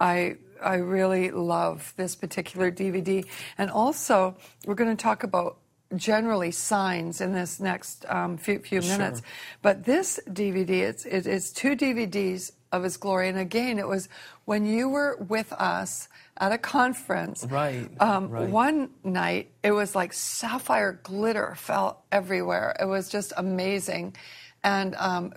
I. 0.00 0.36
I 0.60 0.74
really 0.78 1.30
love 1.30 1.94
this 1.96 2.16
particular 2.16 2.72
DVD. 2.72 3.24
And 3.58 3.70
also, 3.70 4.36
we're 4.66 4.74
going 4.74 4.90
to 4.90 5.00
talk 5.00 5.22
about 5.22 5.58
generally 5.96 6.50
signs 6.50 7.20
in 7.20 7.32
this 7.32 7.60
next 7.60 8.04
um, 8.08 8.36
few, 8.36 8.58
few 8.58 8.80
minutes. 8.80 9.20
Sure. 9.20 9.28
But 9.62 9.84
this 9.84 10.20
DVD, 10.28 10.70
it's, 10.82 11.04
it, 11.06 11.26
it's 11.26 11.50
two 11.50 11.76
DVDs 11.76 12.52
of 12.72 12.82
His 12.82 12.96
glory. 12.96 13.28
And 13.28 13.38
again, 13.38 13.78
it 13.78 13.88
was 13.88 14.08
when 14.44 14.66
you 14.66 14.88
were 14.88 15.16
with 15.28 15.52
us 15.54 16.08
at 16.38 16.52
a 16.52 16.58
conference. 16.58 17.44
Right, 17.48 17.88
um, 18.00 18.30
right. 18.30 18.48
One 18.48 18.90
night, 19.04 19.52
it 19.62 19.72
was 19.72 19.94
like 19.94 20.12
sapphire 20.12 21.00
glitter 21.02 21.54
fell 21.56 22.04
everywhere. 22.10 22.76
It 22.80 22.86
was 22.86 23.08
just 23.08 23.32
amazing, 23.36 24.16
and 24.62 24.94
um, 24.96 25.32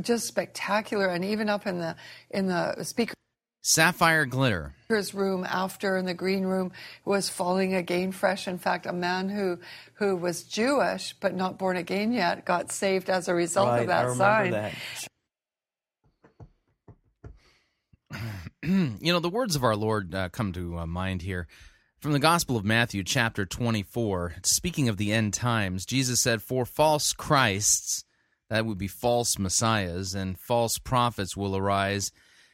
just 0.00 0.26
spectacular. 0.26 1.08
And 1.08 1.24
even 1.24 1.48
up 1.48 1.66
in 1.66 1.78
the 1.78 1.96
in 2.30 2.46
the 2.46 2.82
speaker. 2.84 3.14
Sapphire 3.62 4.26
glitter. 4.26 4.76
His 4.88 5.12
room 5.12 5.44
after 5.44 5.96
in 5.96 6.04
the 6.04 6.14
green 6.14 6.44
room 6.44 6.70
was 7.04 7.28
falling 7.28 7.74
again 7.74 8.12
fresh. 8.12 8.46
In 8.46 8.58
fact, 8.58 8.86
a 8.86 8.92
man 8.92 9.28
who 9.28 9.58
who 9.94 10.14
was 10.14 10.44
Jewish 10.44 11.14
but 11.18 11.34
not 11.34 11.58
born 11.58 11.76
again 11.76 12.12
yet 12.12 12.44
got 12.44 12.70
saved 12.70 13.10
as 13.10 13.26
a 13.26 13.34
result 13.34 13.68
right, 13.68 13.80
of 13.80 13.86
that 13.88 14.06
I 14.06 14.14
sign. 14.14 14.50
That. 14.52 14.72
you 18.62 19.12
know, 19.12 19.20
the 19.20 19.28
words 19.28 19.56
of 19.56 19.64
our 19.64 19.76
Lord 19.76 20.14
uh, 20.14 20.28
come 20.28 20.52
to 20.52 20.78
uh, 20.78 20.86
mind 20.86 21.22
here. 21.22 21.46
From 22.00 22.12
the 22.12 22.18
Gospel 22.18 22.56
of 22.56 22.64
Matthew, 22.64 23.02
chapter 23.02 23.46
24, 23.46 24.36
speaking 24.42 24.88
of 24.88 24.96
the 24.96 25.12
end 25.12 25.34
times, 25.34 25.86
Jesus 25.86 26.20
said, 26.20 26.42
For 26.42 26.64
false 26.64 27.12
Christs, 27.12 28.04
that 28.50 28.66
would 28.66 28.78
be 28.78 28.88
false 28.88 29.38
messiahs, 29.38 30.14
and 30.14 30.38
false 30.38 30.78
prophets 30.78 31.36
will 31.36 31.56
arise 31.56 32.12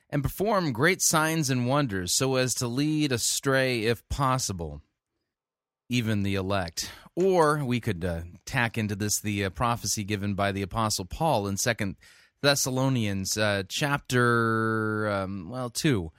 and 0.09 0.23
perform 0.23 0.73
great 0.73 1.03
signs 1.03 1.51
and 1.51 1.67
wonders 1.67 2.13
so 2.13 2.37
as 2.37 2.55
to 2.55 2.69
lead 2.69 3.13
astray, 3.13 3.85
if 3.85 4.07
possible, 4.09 4.83
even 5.89 6.23
the 6.23 6.35
elect. 6.35 6.91
Or 7.17 7.65
we 7.65 7.81
could 7.81 8.05
uh, 8.05 8.21
tack 8.47 8.79
into 8.79 8.95
this 8.95 9.21
the 9.21 9.47
uh, 9.47 9.51
prophecy 9.51 10.05
given 10.05 10.35
by 10.35 10.53
the 10.53 10.63
Apostle 10.63 11.07
Paul 11.07 11.47
in 11.47 11.57
Second 11.57 11.97
Thessalonians 12.43 13.39
uh, 13.39 13.63
chapter, 13.69 15.09
um, 15.09 15.49
well, 15.49 15.71
2. 15.71 16.11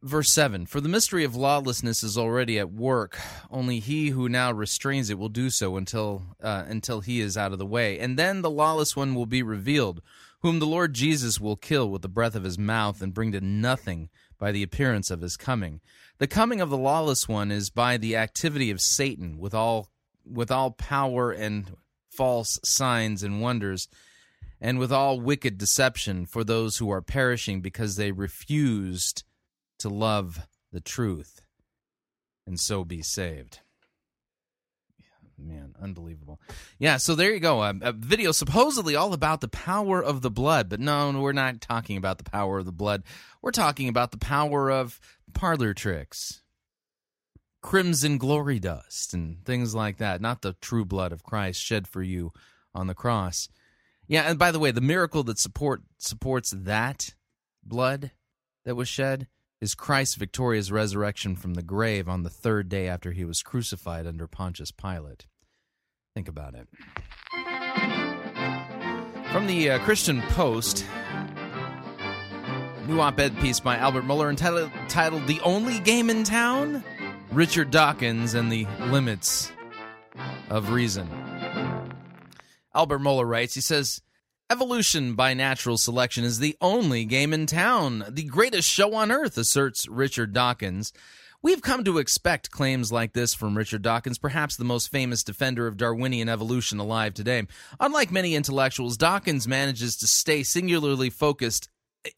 Verse 0.00 0.30
7 0.30 0.66
For 0.66 0.80
the 0.80 0.88
mystery 0.88 1.24
of 1.24 1.34
lawlessness 1.34 2.04
is 2.04 2.16
already 2.16 2.56
at 2.56 2.72
work. 2.72 3.18
Only 3.50 3.80
he 3.80 4.10
who 4.10 4.28
now 4.28 4.52
restrains 4.52 5.10
it 5.10 5.18
will 5.18 5.28
do 5.28 5.50
so 5.50 5.76
until, 5.76 6.22
uh, 6.40 6.64
until 6.68 7.00
he 7.00 7.20
is 7.20 7.36
out 7.36 7.52
of 7.52 7.58
the 7.58 7.66
way. 7.66 7.98
And 7.98 8.16
then 8.16 8.42
the 8.42 8.50
lawless 8.50 8.94
one 8.94 9.16
will 9.16 9.26
be 9.26 9.42
revealed, 9.42 10.02
whom 10.40 10.60
the 10.60 10.66
Lord 10.66 10.94
Jesus 10.94 11.40
will 11.40 11.56
kill 11.56 11.90
with 11.90 12.02
the 12.02 12.08
breath 12.08 12.36
of 12.36 12.44
his 12.44 12.58
mouth 12.58 13.02
and 13.02 13.12
bring 13.12 13.32
to 13.32 13.40
nothing 13.40 14.08
by 14.38 14.52
the 14.52 14.62
appearance 14.62 15.10
of 15.10 15.20
his 15.20 15.36
coming. 15.36 15.80
The 16.18 16.28
coming 16.28 16.60
of 16.60 16.70
the 16.70 16.78
lawless 16.78 17.28
one 17.28 17.50
is 17.50 17.70
by 17.70 17.96
the 17.96 18.14
activity 18.14 18.70
of 18.70 18.80
Satan 18.80 19.38
with 19.38 19.52
all, 19.52 19.88
with 20.24 20.52
all 20.52 20.70
power 20.70 21.32
and 21.32 21.76
false 22.08 22.60
signs 22.62 23.24
and 23.24 23.40
wonders 23.40 23.88
and 24.62 24.78
with 24.78 24.92
all 24.92 25.20
wicked 25.20 25.58
deception 25.58 26.24
for 26.24 26.44
those 26.44 26.78
who 26.78 26.88
are 26.88 27.02
perishing 27.02 27.60
because 27.60 27.96
they 27.96 28.12
refused 28.12 29.24
to 29.80 29.88
love 29.88 30.46
the 30.70 30.80
truth 30.80 31.42
and 32.46 32.58
so 32.58 32.84
be 32.84 33.02
saved. 33.02 33.58
Man, 35.36 35.74
unbelievable. 35.82 36.40
Yeah, 36.78 36.98
so 36.98 37.16
there 37.16 37.32
you 37.32 37.40
go. 37.40 37.60
A, 37.64 37.74
a, 37.82 37.92
video 37.92 38.30
supposedly 38.30 38.94
all 38.94 39.12
about 39.12 39.40
the 39.40 39.48
power 39.48 40.00
of 40.00 40.22
the 40.22 40.30
blood, 40.30 40.68
but 40.68 40.78
no, 40.78 41.10
we're 41.10 41.32
not 41.32 41.60
talking 41.60 41.96
about 41.96 42.18
the 42.18 42.30
power 42.30 42.60
of 42.60 42.64
the 42.64 42.70
blood. 42.70 43.02
We're 43.42 43.50
talking 43.50 43.88
about 43.88 44.12
the 44.12 44.18
power 44.18 44.70
of 44.70 45.00
parlor 45.34 45.74
tricks, 45.74 46.42
crimson 47.60 48.18
glory 48.18 48.60
dust, 48.60 49.14
and 49.14 49.44
things 49.44 49.74
like 49.74 49.96
that. 49.96 50.20
Not 50.20 50.42
the 50.42 50.52
true 50.60 50.84
blood 50.84 51.10
of 51.10 51.24
Christ 51.24 51.60
shed 51.60 51.88
for 51.88 52.02
you 52.02 52.32
on 52.72 52.86
the 52.86 52.94
cross. 52.94 53.48
Yeah, 54.08 54.22
and 54.22 54.38
by 54.38 54.50
the 54.50 54.58
way, 54.58 54.70
the 54.70 54.80
miracle 54.80 55.22
that 55.24 55.38
support 55.38 55.82
supports 55.98 56.52
that 56.56 57.14
blood 57.64 58.10
that 58.64 58.74
was 58.74 58.88
shed 58.88 59.28
is 59.60 59.74
Christ's 59.74 60.16
victorious 60.16 60.70
resurrection 60.70 61.36
from 61.36 61.54
the 61.54 61.62
grave 61.62 62.08
on 62.08 62.24
the 62.24 62.30
third 62.30 62.68
day 62.68 62.88
after 62.88 63.12
he 63.12 63.24
was 63.24 63.42
crucified 63.42 64.06
under 64.06 64.26
Pontius 64.26 64.72
Pilate. 64.72 65.26
Think 66.14 66.28
about 66.28 66.54
it. 66.54 66.68
From 69.30 69.46
the 69.46 69.70
uh, 69.70 69.78
Christian 69.78 70.20
Post, 70.22 70.84
new 72.86 73.00
op 73.00 73.18
ed 73.18 73.38
piece 73.38 73.60
by 73.60 73.76
Albert 73.76 74.02
Mohler 74.02 74.28
entitled, 74.28 74.70
entitled 74.72 75.26
The 75.26 75.40
Only 75.40 75.78
Game 75.78 76.10
in 76.10 76.24
Town? 76.24 76.84
Richard 77.30 77.70
Dawkins 77.70 78.34
and 78.34 78.52
the 78.52 78.66
Limits 78.90 79.50
of 80.50 80.70
Reason. 80.70 81.08
Albert 82.74 83.00
Mohler 83.00 83.28
writes, 83.28 83.54
he 83.54 83.60
says, 83.60 84.00
Evolution 84.50 85.14
by 85.14 85.32
natural 85.32 85.78
selection 85.78 86.24
is 86.24 86.38
the 86.38 86.56
only 86.60 87.04
game 87.04 87.32
in 87.32 87.46
town, 87.46 88.04
the 88.10 88.24
greatest 88.24 88.68
show 88.68 88.94
on 88.94 89.10
earth, 89.10 89.38
asserts 89.38 89.88
Richard 89.88 90.32
Dawkins. 90.32 90.92
We've 91.40 91.62
come 91.62 91.84
to 91.84 91.98
expect 91.98 92.50
claims 92.50 92.92
like 92.92 93.14
this 93.14 93.34
from 93.34 93.56
Richard 93.56 93.82
Dawkins, 93.82 94.18
perhaps 94.18 94.56
the 94.56 94.64
most 94.64 94.90
famous 94.90 95.24
defender 95.24 95.66
of 95.66 95.76
Darwinian 95.76 96.28
evolution 96.28 96.78
alive 96.78 97.14
today. 97.14 97.46
Unlike 97.80 98.12
many 98.12 98.34
intellectuals, 98.34 98.96
Dawkins 98.96 99.48
manages 99.48 99.96
to 99.96 100.06
stay 100.06 100.42
singularly 100.42 101.10
focused 101.10 101.68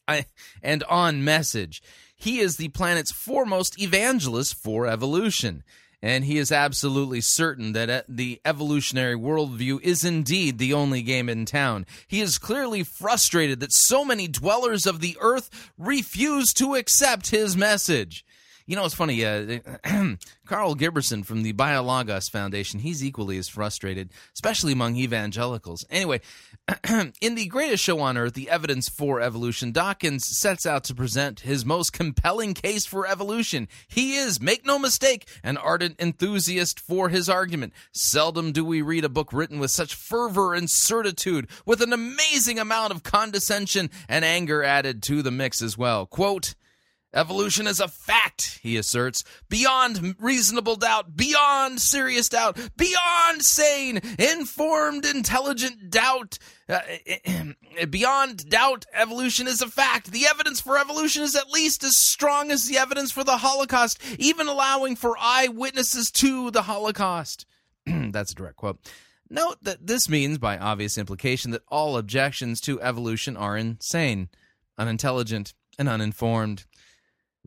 eh, 0.08 0.24
and 0.62 0.82
on 0.84 1.24
message. 1.24 1.82
He 2.16 2.40
is 2.40 2.56
the 2.56 2.68
planet's 2.68 3.12
foremost 3.12 3.80
evangelist 3.80 4.56
for 4.56 4.86
evolution 4.86 5.62
and 6.04 6.26
he 6.26 6.36
is 6.36 6.52
absolutely 6.52 7.22
certain 7.22 7.72
that 7.72 7.88
uh, 7.88 8.02
the 8.06 8.38
evolutionary 8.44 9.16
worldview 9.16 9.80
is 9.80 10.04
indeed 10.04 10.58
the 10.58 10.74
only 10.74 11.00
game 11.00 11.30
in 11.30 11.46
town. 11.46 11.86
He 12.06 12.20
is 12.20 12.36
clearly 12.36 12.82
frustrated 12.82 13.58
that 13.60 13.72
so 13.72 14.04
many 14.04 14.28
dwellers 14.28 14.86
of 14.86 15.00
the 15.00 15.16
earth 15.18 15.72
refuse 15.78 16.52
to 16.54 16.74
accept 16.74 17.30
his 17.30 17.56
message. 17.56 18.22
You 18.66 18.76
know, 18.76 18.86
it's 18.86 18.94
funny. 18.94 19.22
Uh, 19.22 19.58
Karl 20.46 20.74
Giberson 20.74 21.22
from 21.22 21.42
the 21.42 21.52
BioLogos 21.52 22.30
Foundation, 22.30 22.80
he's 22.80 23.04
equally 23.04 23.36
as 23.36 23.46
frustrated, 23.46 24.08
especially 24.32 24.72
among 24.72 24.96
evangelicals. 24.96 25.84
Anyway, 25.90 26.22
in 27.20 27.34
The 27.34 27.46
Greatest 27.46 27.84
Show 27.84 28.00
on 28.00 28.16
Earth, 28.16 28.32
The 28.32 28.48
Evidence 28.48 28.88
for 28.88 29.20
Evolution, 29.20 29.70
Dawkins 29.70 30.26
sets 30.26 30.64
out 30.64 30.84
to 30.84 30.94
present 30.94 31.40
his 31.40 31.66
most 31.66 31.92
compelling 31.92 32.54
case 32.54 32.86
for 32.86 33.06
evolution. 33.06 33.68
He 33.86 34.16
is, 34.16 34.40
make 34.40 34.64
no 34.64 34.78
mistake, 34.78 35.28
an 35.42 35.58
ardent 35.58 36.00
enthusiast 36.00 36.80
for 36.80 37.10
his 37.10 37.28
argument. 37.28 37.74
Seldom 37.92 38.50
do 38.50 38.64
we 38.64 38.80
read 38.80 39.04
a 39.04 39.10
book 39.10 39.30
written 39.30 39.58
with 39.58 39.72
such 39.72 39.94
fervor 39.94 40.54
and 40.54 40.70
certitude, 40.70 41.48
with 41.66 41.82
an 41.82 41.92
amazing 41.92 42.58
amount 42.58 42.92
of 42.92 43.02
condescension 43.02 43.90
and 44.08 44.24
anger 44.24 44.62
added 44.62 45.02
to 45.02 45.20
the 45.20 45.30
mix 45.30 45.60
as 45.60 45.76
well. 45.76 46.06
Quote, 46.06 46.54
Evolution 47.14 47.68
is 47.68 47.78
a 47.78 47.86
fact, 47.86 48.58
he 48.60 48.76
asserts, 48.76 49.22
beyond 49.48 50.16
reasonable 50.18 50.74
doubt, 50.74 51.16
beyond 51.16 51.80
serious 51.80 52.28
doubt, 52.28 52.58
beyond 52.76 53.42
sane, 53.42 54.00
informed, 54.18 55.06
intelligent 55.06 55.90
doubt. 55.90 56.38
Uh, 56.68 56.80
beyond 57.90 58.48
doubt, 58.50 58.84
evolution 58.92 59.46
is 59.46 59.62
a 59.62 59.68
fact. 59.68 60.10
The 60.10 60.26
evidence 60.26 60.60
for 60.60 60.76
evolution 60.76 61.22
is 61.22 61.36
at 61.36 61.50
least 61.50 61.84
as 61.84 61.96
strong 61.96 62.50
as 62.50 62.66
the 62.66 62.78
evidence 62.78 63.12
for 63.12 63.22
the 63.22 63.36
Holocaust, 63.36 64.02
even 64.18 64.48
allowing 64.48 64.96
for 64.96 65.16
eyewitnesses 65.18 66.10
to 66.12 66.50
the 66.50 66.62
Holocaust. 66.62 67.46
That's 67.86 68.32
a 68.32 68.34
direct 68.34 68.56
quote. 68.56 68.80
Note 69.30 69.58
that 69.62 69.86
this 69.86 70.08
means, 70.08 70.38
by 70.38 70.58
obvious 70.58 70.98
implication, 70.98 71.52
that 71.52 71.62
all 71.68 71.96
objections 71.96 72.60
to 72.62 72.80
evolution 72.82 73.36
are 73.36 73.56
insane, 73.56 74.30
unintelligent, 74.76 75.54
and 75.78 75.88
uninformed. 75.88 76.64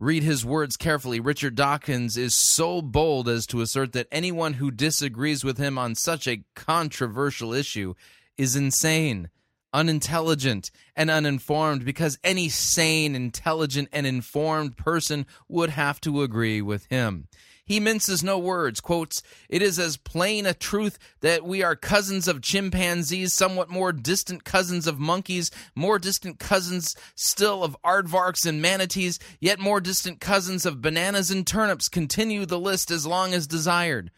Read 0.00 0.22
his 0.22 0.44
words 0.44 0.76
carefully. 0.76 1.18
Richard 1.18 1.56
Dawkins 1.56 2.16
is 2.16 2.32
so 2.32 2.80
bold 2.80 3.28
as 3.28 3.48
to 3.48 3.60
assert 3.60 3.92
that 3.94 4.06
anyone 4.12 4.54
who 4.54 4.70
disagrees 4.70 5.42
with 5.42 5.58
him 5.58 5.76
on 5.76 5.96
such 5.96 6.28
a 6.28 6.44
controversial 6.54 7.52
issue 7.52 7.94
is 8.36 8.54
insane, 8.54 9.28
unintelligent, 9.72 10.70
and 10.94 11.10
uninformed 11.10 11.84
because 11.84 12.16
any 12.22 12.48
sane, 12.48 13.16
intelligent, 13.16 13.88
and 13.92 14.06
informed 14.06 14.76
person 14.76 15.26
would 15.48 15.70
have 15.70 16.00
to 16.02 16.22
agree 16.22 16.62
with 16.62 16.86
him. 16.86 17.26
He 17.68 17.80
minces 17.80 18.24
no 18.24 18.38
words, 18.38 18.80
quotes, 18.80 19.22
It 19.50 19.60
is 19.60 19.78
as 19.78 19.98
plain 19.98 20.46
a 20.46 20.54
truth 20.54 20.98
that 21.20 21.44
we 21.44 21.62
are 21.62 21.76
cousins 21.76 22.26
of 22.26 22.40
chimpanzees, 22.40 23.34
somewhat 23.34 23.68
more 23.68 23.92
distant 23.92 24.44
cousins 24.44 24.86
of 24.86 24.98
monkeys, 24.98 25.50
more 25.74 25.98
distant 25.98 26.38
cousins 26.38 26.96
still 27.14 27.62
of 27.62 27.76
aardvarks 27.84 28.46
and 28.46 28.62
manatees, 28.62 29.18
yet 29.38 29.58
more 29.58 29.82
distant 29.82 30.18
cousins 30.18 30.64
of 30.64 30.80
bananas 30.80 31.30
and 31.30 31.46
turnips. 31.46 31.90
Continue 31.90 32.46
the 32.46 32.58
list 32.58 32.90
as 32.90 33.06
long 33.06 33.34
as 33.34 33.46
desired. 33.46 34.10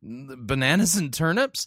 Bananas 0.00 0.94
and 0.94 1.12
turnips? 1.12 1.66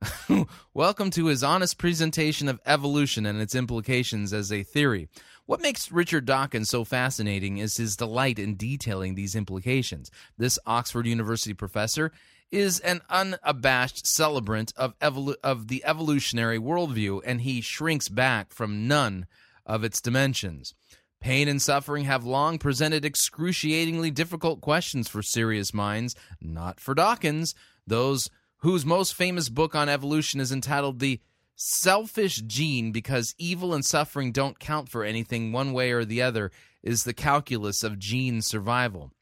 Welcome 0.74 1.10
to 1.10 1.26
his 1.26 1.42
honest 1.42 1.78
presentation 1.78 2.48
of 2.48 2.60
evolution 2.66 3.26
and 3.26 3.40
its 3.40 3.54
implications 3.54 4.32
as 4.32 4.52
a 4.52 4.62
theory. 4.62 5.08
What 5.46 5.62
makes 5.62 5.92
Richard 5.92 6.24
Dawkins 6.24 6.68
so 6.68 6.84
fascinating 6.84 7.58
is 7.58 7.76
his 7.76 7.96
delight 7.96 8.38
in 8.38 8.56
detailing 8.56 9.14
these 9.14 9.34
implications. 9.34 10.10
This 10.36 10.58
Oxford 10.66 11.06
University 11.06 11.54
professor 11.54 12.12
is 12.50 12.80
an 12.80 13.00
unabashed 13.08 14.06
celebrant 14.06 14.72
of, 14.76 14.98
evolu- 14.98 15.36
of 15.42 15.68
the 15.68 15.84
evolutionary 15.84 16.58
worldview, 16.58 17.20
and 17.24 17.40
he 17.40 17.60
shrinks 17.60 18.08
back 18.08 18.52
from 18.52 18.86
none 18.86 19.26
of 19.64 19.82
its 19.82 20.00
dimensions. 20.00 20.74
Pain 21.20 21.48
and 21.48 21.60
suffering 21.60 22.04
have 22.04 22.24
long 22.24 22.58
presented 22.58 23.04
excruciatingly 23.04 24.10
difficult 24.10 24.60
questions 24.60 25.08
for 25.08 25.22
serious 25.22 25.72
minds, 25.72 26.14
not 26.40 26.78
for 26.78 26.94
Dawkins, 26.94 27.54
those 27.86 28.28
whose 28.66 28.84
most 28.84 29.14
famous 29.14 29.48
book 29.48 29.76
on 29.76 29.88
evolution 29.88 30.40
is 30.40 30.50
entitled 30.50 30.98
The 30.98 31.20
selfish 31.54 32.42
gene 32.48 32.90
because 32.90 33.32
evil 33.38 33.72
and 33.72 33.84
suffering 33.84 34.32
don't 34.32 34.58
count 34.58 34.88
for 34.88 35.04
anything 35.04 35.52
one 35.52 35.72
way 35.72 35.92
or 35.92 36.04
the 36.04 36.20
other 36.20 36.50
is 36.82 37.04
the 37.04 37.14
calculus 37.14 37.84
of 37.84 38.00
gene 38.00 38.42
survival. 38.42 39.12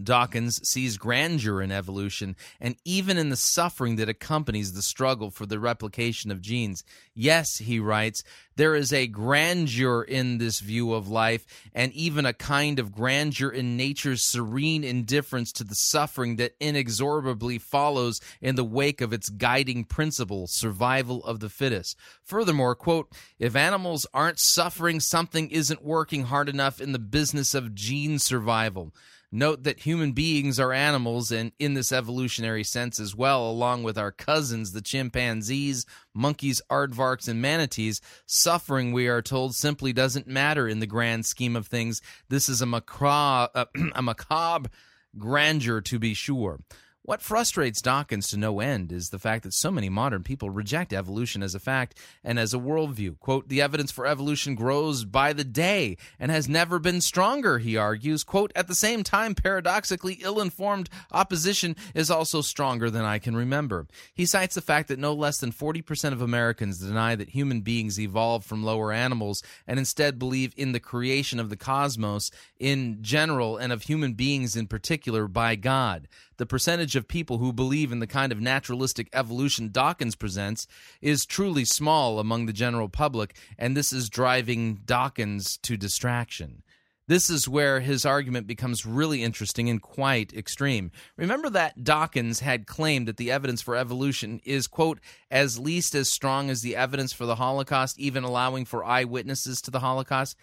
Dawkins 0.00 0.66
sees 0.66 0.96
grandeur 0.96 1.60
in 1.60 1.70
evolution 1.70 2.34
and 2.60 2.76
even 2.84 3.18
in 3.18 3.28
the 3.28 3.36
suffering 3.36 3.96
that 3.96 4.08
accompanies 4.08 4.72
the 4.72 4.80
struggle 4.80 5.30
for 5.30 5.44
the 5.44 5.58
replication 5.58 6.30
of 6.30 6.40
genes. 6.40 6.82
Yes, 7.14 7.58
he 7.58 7.78
writes, 7.78 8.24
there 8.56 8.74
is 8.74 8.90
a 8.92 9.06
grandeur 9.06 10.02
in 10.02 10.38
this 10.38 10.60
view 10.60 10.94
of 10.94 11.08
life 11.08 11.44
and 11.74 11.92
even 11.92 12.24
a 12.24 12.32
kind 12.32 12.78
of 12.78 12.92
grandeur 12.92 13.50
in 13.50 13.76
nature's 13.76 14.22
serene 14.22 14.82
indifference 14.82 15.52
to 15.52 15.64
the 15.64 15.74
suffering 15.74 16.36
that 16.36 16.54
inexorably 16.58 17.58
follows 17.58 18.18
in 18.40 18.54
the 18.54 18.64
wake 18.64 19.02
of 19.02 19.12
its 19.12 19.28
guiding 19.28 19.84
principle, 19.84 20.46
survival 20.46 21.22
of 21.24 21.40
the 21.40 21.50
fittest. 21.50 21.98
Furthermore, 22.22 22.74
quote, 22.74 23.12
if 23.38 23.54
animals 23.54 24.06
aren't 24.14 24.40
suffering, 24.40 25.00
something 25.00 25.50
isn't 25.50 25.84
working 25.84 26.24
hard 26.24 26.48
enough 26.48 26.80
in 26.80 26.92
the 26.92 26.98
business 26.98 27.54
of 27.54 27.74
gene 27.74 28.18
survival. 28.18 28.94
Note 29.34 29.62
that 29.62 29.80
human 29.80 30.12
beings 30.12 30.60
are 30.60 30.74
animals, 30.74 31.32
and 31.32 31.52
in 31.58 31.72
this 31.72 31.90
evolutionary 31.90 32.62
sense 32.62 33.00
as 33.00 33.16
well, 33.16 33.48
along 33.48 33.82
with 33.82 33.96
our 33.96 34.12
cousins, 34.12 34.72
the 34.72 34.82
chimpanzees, 34.82 35.86
monkeys, 36.12 36.60
aardvarks, 36.70 37.28
and 37.28 37.40
manatees, 37.40 38.02
suffering, 38.26 38.92
we 38.92 39.08
are 39.08 39.22
told, 39.22 39.54
simply 39.54 39.90
doesn't 39.94 40.26
matter 40.26 40.68
in 40.68 40.80
the 40.80 40.86
grand 40.86 41.24
scheme 41.24 41.56
of 41.56 41.66
things. 41.66 42.02
This 42.28 42.50
is 42.50 42.60
a 42.60 42.66
macabre, 42.66 43.50
uh, 43.54 43.64
a 43.94 44.02
macabre 44.02 44.68
grandeur, 45.16 45.80
to 45.80 45.98
be 45.98 46.12
sure. 46.12 46.60
What 47.04 47.20
frustrates 47.20 47.82
Dawkins 47.82 48.28
to 48.28 48.36
no 48.36 48.60
end 48.60 48.92
is 48.92 49.10
the 49.10 49.18
fact 49.18 49.42
that 49.42 49.54
so 49.54 49.72
many 49.72 49.88
modern 49.88 50.22
people 50.22 50.50
reject 50.50 50.92
evolution 50.92 51.42
as 51.42 51.52
a 51.52 51.58
fact 51.58 51.98
and 52.22 52.38
as 52.38 52.54
a 52.54 52.58
worldview. 52.58 53.18
Quote, 53.18 53.48
the 53.48 53.60
evidence 53.60 53.90
for 53.90 54.06
evolution 54.06 54.54
grows 54.54 55.04
by 55.04 55.32
the 55.32 55.42
day 55.42 55.96
and 56.20 56.30
has 56.30 56.48
never 56.48 56.78
been 56.78 57.00
stronger, 57.00 57.58
he 57.58 57.76
argues. 57.76 58.22
Quote, 58.22 58.52
at 58.54 58.68
the 58.68 58.74
same 58.76 59.02
time, 59.02 59.34
paradoxically, 59.34 60.20
ill 60.22 60.40
informed 60.40 60.88
opposition 61.10 61.74
is 61.92 62.08
also 62.08 62.40
stronger 62.40 62.88
than 62.88 63.04
I 63.04 63.18
can 63.18 63.34
remember. 63.34 63.88
He 64.14 64.24
cites 64.24 64.54
the 64.54 64.60
fact 64.60 64.86
that 64.86 65.00
no 65.00 65.12
less 65.12 65.38
than 65.38 65.50
40% 65.50 66.12
of 66.12 66.22
Americans 66.22 66.78
deny 66.78 67.16
that 67.16 67.30
human 67.30 67.62
beings 67.62 67.98
evolved 67.98 68.46
from 68.46 68.62
lower 68.62 68.92
animals 68.92 69.42
and 69.66 69.80
instead 69.80 70.20
believe 70.20 70.54
in 70.56 70.70
the 70.70 70.78
creation 70.78 71.40
of 71.40 71.50
the 71.50 71.56
cosmos 71.56 72.30
in 72.60 72.98
general 73.02 73.56
and 73.56 73.72
of 73.72 73.82
human 73.82 74.12
beings 74.12 74.54
in 74.54 74.68
particular 74.68 75.26
by 75.26 75.56
God 75.56 76.06
the 76.42 76.46
percentage 76.46 76.96
of 76.96 77.06
people 77.06 77.38
who 77.38 77.52
believe 77.52 77.92
in 77.92 78.00
the 78.00 78.06
kind 78.08 78.32
of 78.32 78.40
naturalistic 78.40 79.08
evolution 79.12 79.70
Dawkins 79.70 80.16
presents 80.16 80.66
is 81.00 81.24
truly 81.24 81.64
small 81.64 82.18
among 82.18 82.46
the 82.46 82.52
general 82.52 82.88
public, 82.88 83.36
and 83.56 83.76
this 83.76 83.92
is 83.92 84.10
driving 84.10 84.80
Dawkins 84.84 85.56
to 85.58 85.76
distraction. 85.76 86.64
This 87.06 87.30
is 87.30 87.48
where 87.48 87.78
his 87.78 88.04
argument 88.04 88.48
becomes 88.48 88.84
really 88.84 89.22
interesting 89.22 89.70
and 89.70 89.80
quite 89.80 90.32
extreme. 90.32 90.90
Remember 91.16 91.48
that 91.50 91.84
Dawkins 91.84 92.40
had 92.40 92.66
claimed 92.66 93.06
that 93.06 93.18
the 93.18 93.30
evidence 93.30 93.62
for 93.62 93.76
evolution 93.76 94.40
is, 94.44 94.66
quote, 94.66 94.98
as 95.30 95.60
least 95.60 95.94
as 95.94 96.08
strong 96.08 96.50
as 96.50 96.62
the 96.62 96.74
evidence 96.74 97.12
for 97.12 97.24
the 97.24 97.36
Holocaust, 97.36 98.00
even 98.00 98.24
allowing 98.24 98.64
for 98.64 98.84
eyewitnesses 98.84 99.62
to 99.62 99.70
the 99.70 99.78
Holocaust? 99.78 100.36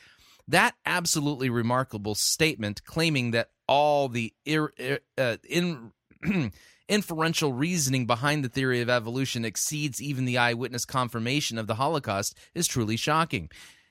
That 0.47 0.75
absolutely 0.85 1.49
remarkable 1.49 2.15
statement 2.15 2.85
claiming 2.85 3.31
that 3.31 3.49
all 3.69 4.09
the 4.09 4.33
ir, 4.45 4.73
uh, 5.15 5.37
in, 5.47 5.91
inferential 6.89 7.53
reasoning 7.53 8.07
behind 8.07 8.43
the 8.43 8.49
theory 8.49 8.81
of 8.81 8.89
evolution 8.89 9.45
exceeds 9.45 10.01
even 10.01 10.25
the 10.25 10.39
eyewitness 10.39 10.85
confirmation 10.85 11.59
of 11.59 11.67
the 11.67 11.75
Holocaust 11.75 12.35
is 12.55 12.65
truly 12.65 12.97
shocking. 12.97 13.47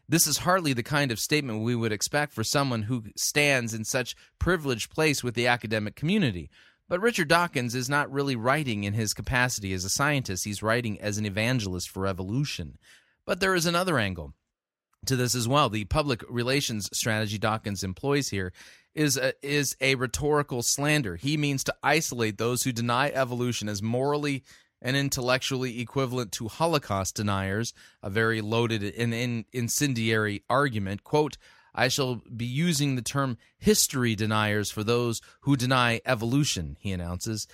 This 0.08 0.26
is 0.26 0.38
hardly 0.38 0.72
the 0.72 0.82
kind 0.82 1.12
of 1.12 1.20
statement 1.20 1.62
we 1.62 1.76
would 1.76 1.92
expect 1.92 2.32
for 2.32 2.42
someone 2.42 2.82
who 2.82 3.04
stands 3.14 3.72
in 3.72 3.84
such 3.84 4.16
privileged 4.40 4.90
place 4.90 5.22
with 5.22 5.34
the 5.34 5.46
academic 5.46 5.94
community. 5.94 6.50
But 6.88 7.00
Richard 7.00 7.28
Dawkins 7.28 7.76
is 7.76 7.88
not 7.88 8.10
really 8.10 8.34
writing 8.34 8.82
in 8.82 8.94
his 8.94 9.14
capacity 9.14 9.72
as 9.74 9.84
a 9.84 9.90
scientist, 9.90 10.44
he's 10.44 10.62
writing 10.62 11.00
as 11.00 11.18
an 11.18 11.26
evangelist 11.26 11.88
for 11.88 12.06
evolution. 12.06 12.78
But 13.24 13.38
there 13.38 13.54
is 13.54 13.66
another 13.66 13.98
angle 13.98 14.32
to 15.06 15.14
this 15.14 15.36
as 15.36 15.46
well. 15.46 15.68
The 15.68 15.84
public 15.84 16.24
relations 16.28 16.88
strategy 16.92 17.38
Dawkins 17.38 17.84
employs 17.84 18.30
here 18.30 18.52
is 18.98 19.16
a, 19.16 19.32
is 19.46 19.76
a 19.80 19.94
rhetorical 19.94 20.60
slander. 20.60 21.14
He 21.14 21.36
means 21.36 21.62
to 21.64 21.74
isolate 21.84 22.36
those 22.36 22.64
who 22.64 22.72
deny 22.72 23.10
evolution 23.10 23.68
as 23.68 23.80
morally 23.80 24.42
and 24.82 24.96
intellectually 24.96 25.80
equivalent 25.80 26.32
to 26.32 26.48
Holocaust 26.48 27.14
deniers, 27.14 27.72
a 28.02 28.10
very 28.10 28.40
loaded 28.40 28.82
and 28.82 29.14
in, 29.14 29.44
incendiary 29.52 30.42
argument. 30.50 31.04
Quote, 31.04 31.38
I 31.74 31.86
shall 31.86 32.22
be 32.36 32.44
using 32.44 32.96
the 32.96 33.02
term 33.02 33.38
history 33.56 34.16
deniers 34.16 34.68
for 34.68 34.82
those 34.82 35.20
who 35.42 35.56
deny 35.56 36.00
evolution, 36.04 36.76
he 36.80 36.90
announces. 36.90 37.46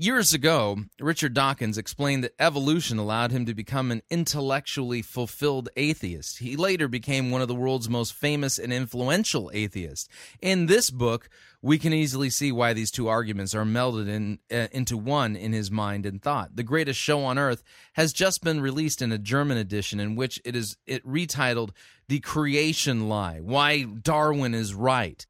Years 0.00 0.32
ago, 0.32 0.84
Richard 1.00 1.34
Dawkins 1.34 1.76
explained 1.76 2.22
that 2.22 2.34
evolution 2.38 2.98
allowed 2.98 3.32
him 3.32 3.46
to 3.46 3.52
become 3.52 3.90
an 3.90 4.02
intellectually 4.08 5.02
fulfilled 5.02 5.70
atheist. 5.76 6.38
He 6.38 6.54
later 6.54 6.86
became 6.86 7.32
one 7.32 7.42
of 7.42 7.48
the 7.48 7.54
world's 7.56 7.88
most 7.88 8.14
famous 8.14 8.60
and 8.60 8.72
influential 8.72 9.50
atheists. 9.52 10.08
In 10.40 10.66
this 10.66 10.90
book, 10.90 11.28
we 11.62 11.80
can 11.80 11.92
easily 11.92 12.30
see 12.30 12.52
why 12.52 12.74
these 12.74 12.92
two 12.92 13.08
arguments 13.08 13.56
are 13.56 13.64
melded 13.64 14.06
in, 14.06 14.38
uh, 14.52 14.68
into 14.70 14.96
one 14.96 15.34
in 15.34 15.52
his 15.52 15.68
mind 15.68 16.06
and 16.06 16.22
thought. 16.22 16.54
The 16.54 16.62
Greatest 16.62 17.00
Show 17.00 17.24
on 17.24 17.36
Earth 17.36 17.64
has 17.94 18.12
just 18.12 18.44
been 18.44 18.60
released 18.60 19.02
in 19.02 19.10
a 19.10 19.18
German 19.18 19.58
edition 19.58 19.98
in 19.98 20.14
which 20.14 20.40
it 20.44 20.54
is 20.54 20.76
it 20.86 21.04
retitled 21.04 21.70
The 22.06 22.20
Creation 22.20 23.08
Lie: 23.08 23.40
Why 23.40 23.82
Darwin 23.82 24.54
is 24.54 24.74
Right. 24.74 25.26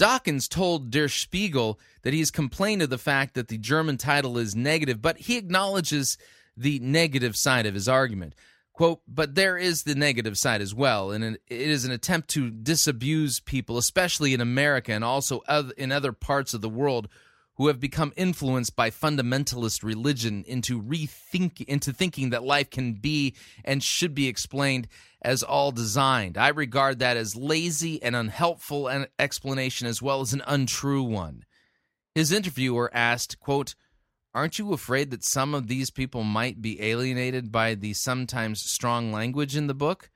Dawkins 0.00 0.48
told 0.48 0.90
Der 0.90 1.08
Spiegel 1.08 1.78
that 2.00 2.14
he 2.14 2.20
has 2.20 2.30
complained 2.30 2.80
of 2.80 2.88
the 2.88 2.96
fact 2.96 3.34
that 3.34 3.48
the 3.48 3.58
German 3.58 3.98
title 3.98 4.38
is 4.38 4.56
negative, 4.56 5.02
but 5.02 5.18
he 5.18 5.36
acknowledges 5.36 6.16
the 6.56 6.78
negative 6.78 7.36
side 7.36 7.66
of 7.66 7.74
his 7.74 7.86
argument. 7.86 8.34
Quote, 8.72 9.02
but 9.06 9.34
there 9.34 9.58
is 9.58 9.82
the 9.82 9.94
negative 9.94 10.38
side 10.38 10.62
as 10.62 10.74
well, 10.74 11.10
and 11.10 11.22
it 11.22 11.38
is 11.48 11.84
an 11.84 11.92
attempt 11.92 12.28
to 12.30 12.48
disabuse 12.50 13.40
people, 13.40 13.76
especially 13.76 14.32
in 14.32 14.40
America 14.40 14.90
and 14.90 15.04
also 15.04 15.42
in 15.76 15.92
other 15.92 16.12
parts 16.12 16.54
of 16.54 16.62
the 16.62 16.70
world, 16.70 17.06
who 17.60 17.66
have 17.66 17.78
become 17.78 18.10
influenced 18.16 18.74
by 18.74 18.88
fundamentalist 18.88 19.82
religion 19.82 20.42
into 20.48 20.80
rethink 20.80 21.60
into 21.66 21.92
thinking 21.92 22.30
that 22.30 22.42
life 22.42 22.70
can 22.70 22.94
be 22.94 23.34
and 23.62 23.82
should 23.82 24.14
be 24.14 24.28
explained 24.28 24.88
as 25.20 25.42
all 25.42 25.70
designed. 25.70 26.38
I 26.38 26.48
regard 26.48 27.00
that 27.00 27.18
as 27.18 27.36
lazy 27.36 28.02
and 28.02 28.16
unhelpful 28.16 28.88
an 28.88 29.08
explanation 29.18 29.86
as 29.86 30.00
well 30.00 30.22
as 30.22 30.32
an 30.32 30.42
untrue 30.46 31.02
one. 31.02 31.44
His 32.14 32.32
interviewer 32.32 32.90
asked, 32.94 33.38
quote, 33.38 33.74
Aren't 34.32 34.58
you 34.58 34.72
afraid 34.72 35.10
that 35.10 35.22
some 35.22 35.54
of 35.54 35.68
these 35.68 35.90
people 35.90 36.24
might 36.24 36.62
be 36.62 36.80
alienated 36.80 37.52
by 37.52 37.74
the 37.74 37.92
sometimes 37.92 38.62
strong 38.62 39.12
language 39.12 39.54
in 39.54 39.66
the 39.66 39.74
book? 39.74 40.10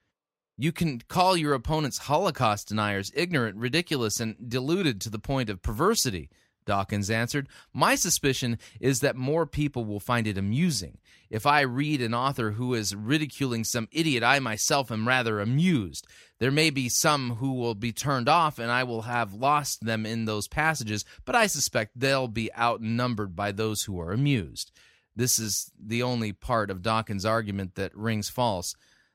You 0.56 0.72
can 0.72 1.02
call 1.08 1.36
your 1.36 1.52
opponents 1.52 1.98
Holocaust 1.98 2.68
deniers, 2.68 3.12
ignorant, 3.14 3.58
ridiculous, 3.58 4.18
and 4.18 4.34
deluded 4.48 4.98
to 5.02 5.10
the 5.10 5.18
point 5.18 5.50
of 5.50 5.60
perversity. 5.60 6.30
Dawkins 6.66 7.10
answered, 7.10 7.48
My 7.72 7.94
suspicion 7.94 8.58
is 8.80 9.00
that 9.00 9.16
more 9.16 9.46
people 9.46 9.84
will 9.84 10.00
find 10.00 10.26
it 10.26 10.38
amusing. 10.38 10.98
If 11.30 11.46
I 11.46 11.62
read 11.62 12.00
an 12.00 12.14
author 12.14 12.52
who 12.52 12.74
is 12.74 12.94
ridiculing 12.94 13.64
some 13.64 13.88
idiot, 13.90 14.22
I 14.22 14.38
myself 14.38 14.90
am 14.90 15.08
rather 15.08 15.40
amused. 15.40 16.06
There 16.38 16.50
may 16.50 16.70
be 16.70 16.88
some 16.88 17.36
who 17.36 17.54
will 17.54 17.74
be 17.74 17.92
turned 17.92 18.28
off, 18.28 18.58
and 18.58 18.70
I 18.70 18.84
will 18.84 19.02
have 19.02 19.34
lost 19.34 19.84
them 19.84 20.06
in 20.06 20.24
those 20.24 20.48
passages, 20.48 21.04
but 21.24 21.34
I 21.34 21.46
suspect 21.46 21.98
they'll 21.98 22.28
be 22.28 22.54
outnumbered 22.54 23.34
by 23.34 23.52
those 23.52 23.82
who 23.82 24.00
are 24.00 24.12
amused. 24.12 24.70
This 25.16 25.38
is 25.38 25.70
the 25.78 26.02
only 26.02 26.32
part 26.32 26.70
of 26.70 26.82
Dawkins' 26.82 27.24
argument 27.24 27.76
that 27.76 27.96
rings 27.96 28.28
false. 28.28 28.74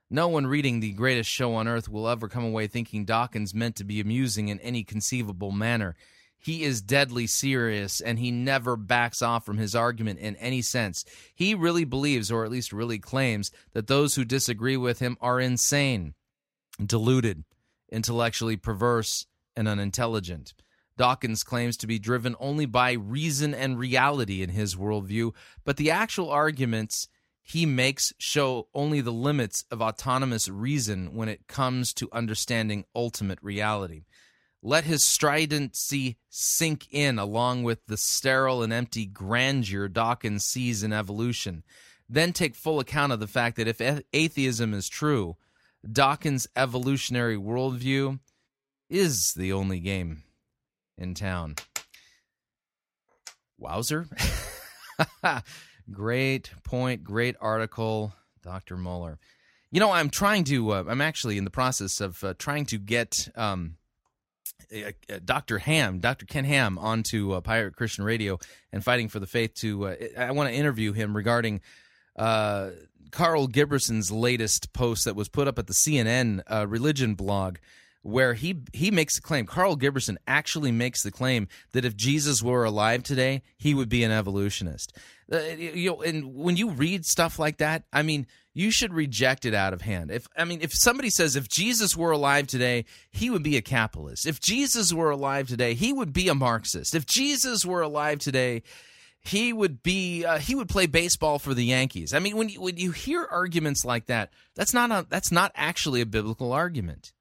No 0.10 0.28
one 0.28 0.48
reading 0.48 0.80
The 0.80 0.94
Greatest 0.94 1.30
Show 1.30 1.54
on 1.54 1.68
Earth 1.68 1.88
will 1.88 2.08
ever 2.08 2.28
come 2.28 2.44
away 2.44 2.66
thinking 2.68 3.06
Dawkins 3.06 3.54
meant 3.54 3.76
to 3.76 3.84
be 3.84 4.00
amusing 4.00 4.48
in 4.48 4.60
any 4.62 4.84
conceivable 4.84 5.52
manner. 5.52 5.96
He 6.40 6.64
is 6.64 6.82
deadly 6.82 7.28
serious 7.28 8.00
and 8.00 8.18
he 8.18 8.32
never 8.32 8.78
backs 8.78 9.22
off 9.22 9.46
from 9.46 9.58
his 9.58 9.76
argument 9.76 10.20
in 10.20 10.38
any 10.38 10.62
sense. 10.62 11.04
He 11.36 11.54
really 11.54 11.84
believes, 11.84 12.32
or 12.32 12.46
at 12.46 12.52
least 12.52 12.72
really 12.72 12.98
claims, 12.98 13.52
that 13.74 13.88
those 13.88 14.16
who 14.16 14.24
disagree 14.24 14.78
with 14.78 15.00
him 15.00 15.18
are 15.20 15.40
insane, 15.40 16.14
deluded, 16.84 17.44
intellectually 17.92 18.56
perverse, 18.56 19.26
and 19.56 19.68
unintelligent. 19.68 20.54
Dawkins 20.98 21.44
claims 21.44 21.78
to 21.78 21.88
be 21.88 22.00
driven 22.00 22.36
only 22.40 22.66
by 22.66 22.94
reason 22.94 23.54
and 23.54 23.78
reality 23.78 24.42
in 24.42 24.50
his 24.50 24.76
worldview, 24.76 25.34
but 25.66 25.78
the 25.78 25.92
actual 25.92 26.30
arguments 26.30 27.08
he 27.42 27.66
makes 27.66 28.14
show 28.20 28.68
only 28.76 29.02
the 29.02 29.12
limits 29.12 29.66
of 29.72 29.82
autonomous 29.82 30.48
reason 30.48 31.16
when 31.16 31.28
it 31.30 31.48
comes 31.48 31.94
to 31.96 32.08
understanding 32.12 32.86
ultimate 32.96 33.40
reality. 33.42 34.04
Let 34.62 34.84
his 34.84 35.06
stridency 35.06 36.18
sink 36.30 36.88
in 36.92 37.18
along 37.18 37.64
with 37.64 37.86
the 37.86 37.98
sterile 37.98 38.62
and 38.62 38.74
empty 38.74 39.06
grandeur 39.06 39.88
Dawkins 39.88 40.44
sees 40.44 40.84
in 40.84 40.92
evolution. 40.92 41.64
Then 42.10 42.34
take 42.34 42.56
full 42.56 42.80
account 42.80 43.14
of 43.14 43.20
the 43.20 43.28
fact 43.28 43.56
that 43.58 43.68
if 43.68 44.02
atheism 44.12 44.74
is 44.74 44.90
true, 44.90 45.38
Dawkins' 45.90 46.48
evolutionary 46.56 47.38
worldview 47.38 48.20
is 48.90 49.34
the 49.34 49.54
only 49.54 49.80
game 49.80 50.24
in 50.98 51.14
town. 51.14 51.56
Wowzer. 53.58 54.08
great 55.92 56.52
point. 56.64 57.04
Great 57.04 57.36
article, 57.40 58.14
Dr. 58.44 58.76
Mohler. 58.76 59.18
You 59.72 59.80
know, 59.80 59.92
I'm 59.92 60.10
trying 60.10 60.46
to, 60.46 60.72
uh, 60.72 60.84
I'm 60.88 61.02
actually 61.02 61.38
in 61.38 61.44
the 61.44 61.52
process 61.52 62.02
of 62.02 62.24
uh, 62.24 62.34
trying 62.38 62.66
to 62.68 62.78
get 62.78 63.30
um, 63.36 63.78
uh, 64.74 64.92
uh 65.10 65.20
Dr. 65.24 65.60
Ham, 65.60 66.00
Dr. 66.00 66.26
Ken 66.26 66.46
Ham, 66.46 66.78
onto 66.78 67.34
uh, 67.34 67.42
Pirate 67.42 67.76
Christian 67.76 68.04
Radio 68.04 68.40
and 68.72 68.84
Fighting 68.84 69.08
for 69.08 69.20
the 69.20 69.28
Faith. 69.28 69.54
To 69.56 69.88
uh, 69.88 69.96
I 70.18 70.32
want 70.32 70.50
to 70.50 70.56
interview 70.56 70.94
him 70.94 71.16
regarding 71.16 71.62
Karl 72.18 73.48
Giberson's 73.48 74.12
latest 74.12 74.74
post 74.74 75.06
that 75.06 75.16
was 75.16 75.30
put 75.30 75.48
up 75.48 75.60
at 75.60 75.68
the 75.68 75.74
CNN 75.74 76.42
religion 76.70 77.16
blog 77.16 77.58
where 78.02 78.34
he 78.34 78.62
he 78.74 78.92
makes 78.92 79.18
a 79.18 79.22
claim. 79.22 79.46
Carl 79.46 79.76
Giberson 79.76 80.18
actually 80.28 80.72
makes 80.72 81.04
the 81.04 81.12
claim 81.12 81.48
that 81.74 81.86
if 81.86 81.96
Jesus 81.96 82.42
were 82.42 82.64
alive 82.64 83.04
today, 83.04 83.42
he 83.58 83.74
would 83.74 83.90
be 83.90 84.04
an 84.04 84.12
evolutionist. 84.12 84.96
You 85.32 85.92
know, 85.92 86.02
and 86.02 86.34
when 86.36 86.58
you 86.58 86.72
read 86.72 87.06
stuff 87.06 87.38
like 87.38 87.58
that, 87.58 87.84
I 87.94 88.04
mean, 88.04 88.26
you 88.54 88.72
should 88.72 88.94
reject 88.94 89.46
it 89.46 89.54
out 89.54 89.74
of 89.74 89.82
hand. 89.82 90.12
If 90.12 90.28
I 90.38 90.46
mean, 90.46 90.60
if 90.62 90.74
somebody 90.74 91.10
says 91.10 91.36
if 91.36 91.48
Jesus 91.48 91.96
were 91.96 92.12
alive 92.12 92.48
today, 92.48 92.86
he 93.12 93.30
would 93.30 93.44
be 93.44 93.58
a 93.58 93.62
capitalist. 93.62 94.26
If 94.26 94.40
Jesus 94.40 94.92
were 94.94 95.12
alive 95.12 95.48
today, 95.48 95.74
he 95.74 95.94
would 95.94 96.14
be 96.14 96.28
a 96.28 96.36
Marxist. 96.36 96.96
If 96.96 97.06
Jesus 97.06 97.66
were 97.66 97.82
alive 97.82 98.20
today, 98.20 98.64
he 99.22 99.54
would 99.54 99.84
be 99.84 100.26
uh, 100.26 100.40
he 100.40 100.56
would 100.56 100.70
play 100.70 100.88
baseball 100.88 101.40
for 101.40 101.54
the 101.54 101.66
Yankees. 101.66 102.14
I 102.14 102.20
mean, 102.20 102.36
when 102.36 102.50
you, 102.50 102.62
when 102.62 102.78
you 102.78 102.92
hear 102.92 103.28
arguments 103.30 103.86
like 103.86 104.08
that, 104.08 104.32
that's 104.56 104.74
not 104.74 104.92
a, 104.92 105.06
that's 105.10 105.32
not 105.32 105.52
actually 105.56 106.02
a 106.02 106.06
biblical 106.06 106.52
argument. 106.52 107.14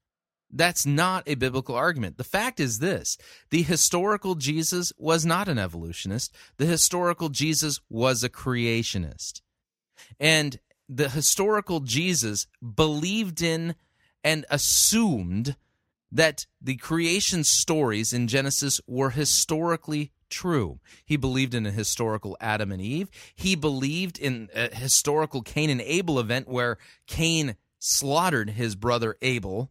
That's 0.50 0.86
not 0.86 1.24
a 1.26 1.34
biblical 1.34 1.74
argument. 1.74 2.16
The 2.16 2.24
fact 2.24 2.58
is 2.58 2.78
this 2.78 3.18
the 3.50 3.62
historical 3.62 4.34
Jesus 4.34 4.92
was 4.96 5.26
not 5.26 5.48
an 5.48 5.58
evolutionist, 5.58 6.34
the 6.56 6.66
historical 6.66 7.28
Jesus 7.28 7.80
was 7.90 8.24
a 8.24 8.30
creationist. 8.30 9.42
And 10.18 10.58
the 10.88 11.08
historical 11.08 11.80
Jesus 11.80 12.46
believed 12.74 13.42
in 13.42 13.74
and 14.24 14.44
assumed 14.50 15.56
that 16.10 16.46
the 16.60 16.76
creation 16.76 17.44
stories 17.44 18.12
in 18.12 18.28
Genesis 18.28 18.80
were 18.86 19.10
historically 19.10 20.12
true. 20.30 20.80
He 21.04 21.16
believed 21.16 21.54
in 21.54 21.66
a 21.66 21.70
historical 21.70 22.36
Adam 22.40 22.72
and 22.72 22.80
Eve. 22.80 23.10
He 23.34 23.54
believed 23.54 24.18
in 24.18 24.48
a 24.54 24.74
historical 24.74 25.42
Cain 25.42 25.70
and 25.70 25.80
Abel 25.80 26.18
event 26.18 26.48
where 26.48 26.78
Cain 27.06 27.56
slaughtered 27.78 28.50
his 28.50 28.74
brother 28.74 29.16
Abel 29.22 29.70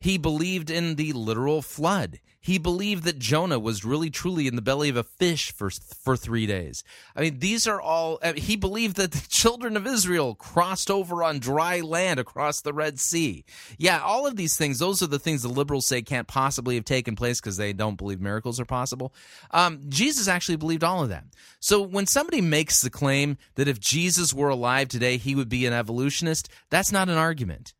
he 0.00 0.16
believed 0.16 0.70
in 0.70 0.94
the 0.96 1.12
literal 1.12 1.60
flood. 1.60 2.20
He 2.42 2.56
believed 2.56 3.04
that 3.04 3.18
Jonah 3.18 3.58
was 3.58 3.84
really 3.84 4.08
truly 4.08 4.46
in 4.46 4.56
the 4.56 4.62
belly 4.62 4.88
of 4.88 4.96
a 4.96 5.02
fish 5.02 5.52
for 5.52 5.68
for 5.68 6.16
3 6.16 6.46
days. 6.46 6.82
I 7.14 7.20
mean, 7.20 7.38
these 7.38 7.66
are 7.66 7.78
all 7.78 8.18
he 8.34 8.56
believed 8.56 8.96
that 8.96 9.12
the 9.12 9.26
children 9.28 9.76
of 9.76 9.86
Israel 9.86 10.34
crossed 10.34 10.90
over 10.90 11.22
on 11.22 11.38
dry 11.38 11.80
land 11.80 12.18
across 12.18 12.62
the 12.62 12.72
Red 12.72 12.98
Sea. 12.98 13.44
Yeah, 13.76 14.00
all 14.00 14.26
of 14.26 14.36
these 14.36 14.56
things, 14.56 14.78
those 14.78 15.02
are 15.02 15.06
the 15.06 15.18
things 15.18 15.42
the 15.42 15.48
liberals 15.48 15.86
say 15.86 16.00
can't 16.00 16.26
possibly 16.26 16.76
have 16.76 16.86
taken 16.86 17.14
place 17.14 17.38
because 17.38 17.58
they 17.58 17.74
don't 17.74 17.98
believe 17.98 18.22
miracles 18.22 18.58
are 18.58 18.64
possible. 18.64 19.12
Um, 19.50 19.82
Jesus 19.90 20.26
actually 20.26 20.56
believed 20.56 20.82
all 20.82 21.02
of 21.02 21.10
that. 21.10 21.24
So 21.60 21.82
when 21.82 22.06
somebody 22.06 22.40
makes 22.40 22.80
the 22.80 22.88
claim 22.88 23.36
that 23.56 23.68
if 23.68 23.78
Jesus 23.78 24.32
were 24.32 24.48
alive 24.48 24.88
today, 24.88 25.18
he 25.18 25.34
would 25.34 25.50
be 25.50 25.66
an 25.66 25.74
evolutionist, 25.74 26.48
that's 26.70 26.90
not 26.90 27.10
an 27.10 27.18
argument. 27.18 27.74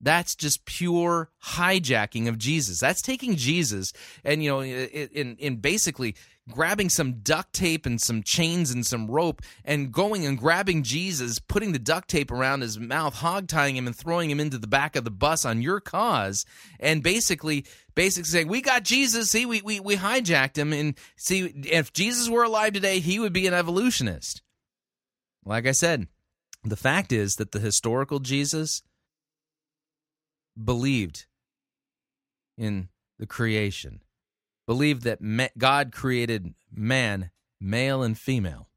That's 0.00 0.34
just 0.34 0.64
pure 0.64 1.30
hijacking 1.44 2.28
of 2.28 2.38
Jesus. 2.38 2.78
That's 2.78 3.02
taking 3.02 3.36
Jesus 3.36 3.92
and 4.24 4.42
you 4.42 4.50
know 4.50 4.62
in 4.62 5.36
in 5.36 5.56
basically 5.56 6.14
grabbing 6.48 6.88
some 6.88 7.20
duct 7.20 7.52
tape 7.52 7.84
and 7.86 8.00
some 8.00 8.22
chains 8.22 8.70
and 8.70 8.84
some 8.86 9.10
rope 9.10 9.42
and 9.64 9.92
going 9.92 10.24
and 10.24 10.38
grabbing 10.38 10.82
Jesus, 10.82 11.38
putting 11.38 11.72
the 11.72 11.78
duct 11.78 12.08
tape 12.08 12.30
around 12.30 12.62
his 12.62 12.78
mouth, 12.78 13.14
hog 13.14 13.48
tying 13.48 13.76
him 13.76 13.86
and 13.86 13.94
throwing 13.94 14.30
him 14.30 14.40
into 14.40 14.58
the 14.58 14.66
back 14.66 14.96
of 14.96 15.04
the 15.04 15.10
bus 15.10 15.44
on 15.44 15.62
your 15.62 15.80
cause 15.80 16.44
and 16.80 17.02
basically 17.02 17.66
basically 17.94 18.28
saying, 18.28 18.48
We 18.48 18.62
got 18.62 18.84
Jesus, 18.84 19.30
see 19.30 19.46
we 19.46 19.62
we, 19.62 19.80
we 19.80 19.96
hijacked 19.96 20.56
him 20.56 20.72
and 20.72 20.96
see 21.16 21.46
if 21.66 21.92
Jesus 21.92 22.28
were 22.28 22.44
alive 22.44 22.72
today, 22.72 23.00
he 23.00 23.18
would 23.18 23.32
be 23.32 23.46
an 23.46 23.54
evolutionist. 23.54 24.42
Like 25.44 25.66
I 25.66 25.72
said, 25.72 26.08
the 26.64 26.76
fact 26.76 27.12
is 27.12 27.36
that 27.36 27.52
the 27.52 27.60
historical 27.60 28.20
Jesus 28.20 28.82
believed 30.62 31.26
in 32.56 32.88
the 33.18 33.26
creation, 33.26 34.00
believed 34.66 35.02
that 35.02 35.20
God 35.58 35.92
created 35.92 36.54
man, 36.72 37.30
male 37.60 38.02
and 38.02 38.18
female. 38.18 38.68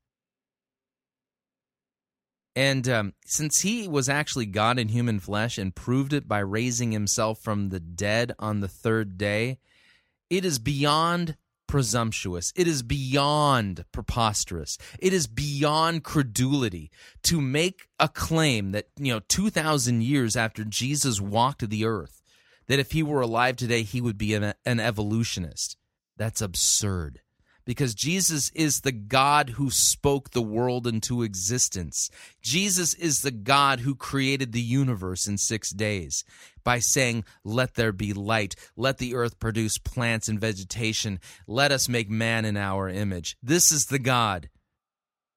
And 2.55 2.87
um, 2.89 3.13
since 3.25 3.61
he 3.61 3.87
was 3.87 4.09
actually 4.09 4.45
God 4.45 4.77
in 4.77 4.89
human 4.89 5.19
flesh 5.19 5.57
and 5.57 5.73
proved 5.73 6.11
it 6.11 6.27
by 6.27 6.39
raising 6.39 6.91
himself 6.91 7.39
from 7.39 7.69
the 7.69 7.79
dead 7.79 8.33
on 8.39 8.59
the 8.59 8.67
third 8.67 9.17
day, 9.17 9.59
it 10.29 10.43
is 10.43 10.59
beyond 10.59 11.37
presumptuous. 11.71 12.51
It 12.57 12.67
is 12.67 12.83
beyond 12.83 13.85
preposterous. 13.93 14.77
It 14.99 15.13
is 15.13 15.25
beyond 15.25 16.03
credulity 16.03 16.91
to 17.23 17.39
make 17.39 17.87
a 17.97 18.09
claim 18.09 18.73
that, 18.73 18.87
you 18.99 19.13
know, 19.13 19.21
2,000 19.29 20.03
years 20.03 20.35
after 20.35 20.65
Jesus 20.65 21.21
walked 21.21 21.67
the 21.69 21.85
earth, 21.85 22.21
that 22.67 22.79
if 22.79 22.91
he 22.91 23.01
were 23.01 23.21
alive 23.21 23.55
today, 23.55 23.83
he 23.83 24.01
would 24.01 24.17
be 24.17 24.33
an, 24.33 24.53
an 24.65 24.81
evolutionist. 24.81 25.77
That's 26.17 26.41
absurd 26.41 27.21
because 27.71 27.95
Jesus 27.95 28.51
is 28.53 28.81
the 28.81 28.91
God 28.91 29.51
who 29.51 29.71
spoke 29.71 30.31
the 30.31 30.41
world 30.41 30.85
into 30.85 31.23
existence. 31.23 32.09
Jesus 32.41 32.93
is 32.93 33.21
the 33.21 33.31
God 33.31 33.79
who 33.79 33.95
created 33.95 34.51
the 34.51 34.59
universe 34.59 35.25
in 35.25 35.37
six 35.37 35.69
days 35.69 36.25
by 36.65 36.79
saying, 36.79 37.23
Let 37.45 37.75
there 37.75 37.93
be 37.93 38.11
light, 38.11 38.55
let 38.75 38.97
the 38.97 39.15
earth 39.15 39.39
produce 39.39 39.77
plants 39.77 40.27
and 40.27 40.37
vegetation, 40.37 41.21
let 41.47 41.71
us 41.71 41.87
make 41.87 42.09
man 42.09 42.43
in 42.43 42.57
our 42.57 42.89
image. 42.89 43.37
This 43.41 43.71
is 43.71 43.85
the 43.85 43.99
God 43.99 44.49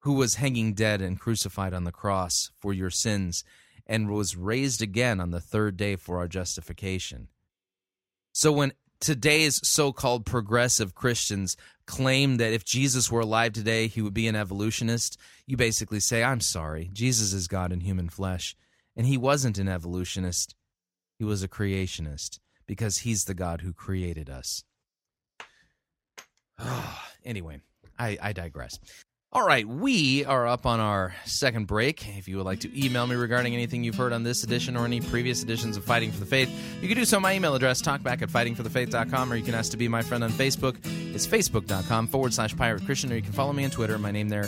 who 0.00 0.14
was 0.14 0.34
hanging 0.34 0.74
dead 0.74 1.00
and 1.00 1.20
crucified 1.20 1.72
on 1.72 1.84
the 1.84 1.92
cross 1.92 2.50
for 2.58 2.72
your 2.72 2.90
sins 2.90 3.44
and 3.86 4.10
was 4.10 4.36
raised 4.36 4.82
again 4.82 5.20
on 5.20 5.30
the 5.30 5.40
third 5.40 5.76
day 5.76 5.94
for 5.94 6.18
our 6.18 6.26
justification. 6.26 7.28
So 8.32 8.50
when 8.50 8.72
today's 9.00 9.60
so 9.66 9.92
called 9.92 10.26
progressive 10.26 10.94
Christians 10.94 11.56
claim 11.86 12.38
that 12.38 12.52
if 12.52 12.64
Jesus 12.64 13.10
were 13.10 13.20
alive 13.20 13.52
today, 13.52 13.86
he 13.86 14.02
would 14.02 14.14
be 14.14 14.26
an 14.26 14.36
evolutionist, 14.36 15.18
you 15.46 15.56
basically 15.56 16.00
say, 16.00 16.22
I'm 16.22 16.40
sorry, 16.40 16.90
Jesus 16.92 17.32
is 17.32 17.48
God 17.48 17.72
in 17.72 17.80
human 17.80 18.08
flesh. 18.08 18.56
And 18.96 19.06
he 19.06 19.18
wasn't 19.18 19.58
an 19.58 19.68
evolutionist, 19.68 20.54
he 21.18 21.24
was 21.24 21.42
a 21.42 21.48
creationist 21.48 22.38
because 22.66 22.98
he's 22.98 23.24
the 23.24 23.34
God 23.34 23.60
who 23.60 23.72
created 23.72 24.30
us. 24.30 24.64
anyway, 27.24 27.60
I, 27.98 28.18
I 28.20 28.32
digress. 28.32 28.78
All 29.36 29.44
right, 29.44 29.66
we 29.66 30.24
are 30.26 30.46
up 30.46 30.64
on 30.64 30.78
our 30.78 31.12
second 31.24 31.66
break. 31.66 32.06
If 32.16 32.28
you 32.28 32.36
would 32.36 32.46
like 32.46 32.60
to 32.60 32.84
email 32.84 33.04
me 33.04 33.16
regarding 33.16 33.52
anything 33.52 33.82
you've 33.82 33.96
heard 33.96 34.12
on 34.12 34.22
this 34.22 34.44
edition 34.44 34.76
or 34.76 34.84
any 34.84 35.00
previous 35.00 35.42
editions 35.42 35.76
of 35.76 35.84
Fighting 35.84 36.12
for 36.12 36.20
the 36.20 36.26
Faith, 36.26 36.48
you 36.80 36.86
can 36.86 36.96
do 36.96 37.04
so. 37.04 37.18
My 37.18 37.34
email 37.34 37.52
address, 37.56 37.82
talkback 37.82 38.22
at 38.22 38.28
fightingforthefaith.com, 38.28 39.32
or 39.32 39.34
you 39.34 39.42
can 39.42 39.56
ask 39.56 39.72
to 39.72 39.76
be 39.76 39.88
my 39.88 40.02
friend 40.02 40.22
on 40.22 40.30
Facebook. 40.30 40.76
It's 41.12 41.26
facebook.com 41.26 42.06
forward 42.06 42.32
slash 42.32 42.56
pirate 42.56 42.84
Christian, 42.86 43.10
or 43.10 43.16
you 43.16 43.22
can 43.22 43.32
follow 43.32 43.52
me 43.52 43.64
on 43.64 43.72
Twitter. 43.72 43.98
My 43.98 44.12
name 44.12 44.28
there, 44.28 44.46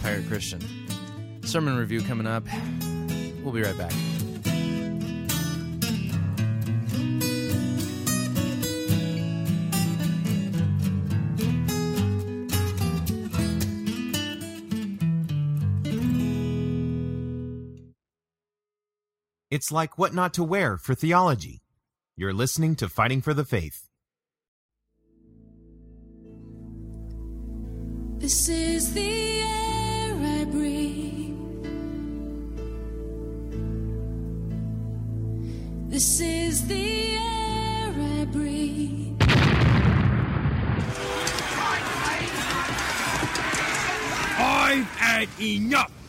Pirate 0.00 0.26
Christian. 0.26 0.62
Sermon 1.42 1.76
review 1.76 2.00
coming 2.00 2.26
up. 2.26 2.44
We'll 3.42 3.52
be 3.52 3.60
right 3.60 3.76
back. 3.76 3.92
It's 19.50 19.72
like 19.72 19.96
what 19.96 20.12
not 20.12 20.34
to 20.34 20.44
wear 20.44 20.76
for 20.76 20.94
theology. 20.94 21.62
You're 22.18 22.34
listening 22.34 22.76
to 22.76 22.88
Fighting 22.88 23.22
for 23.22 23.32
the 23.32 23.46
Faith. 23.46 23.88
This 28.18 28.50
is 28.50 28.92
the 28.92 29.40
air 29.40 30.14
I 30.14 30.44
breathe. 30.44 31.34
This 35.88 36.20
is 36.20 36.66
the 36.68 37.16
air 37.16 38.20
I 38.20 38.26
breathe. 38.26 39.16
I've 44.40 44.84
had 44.98 45.28
enough 45.40 45.97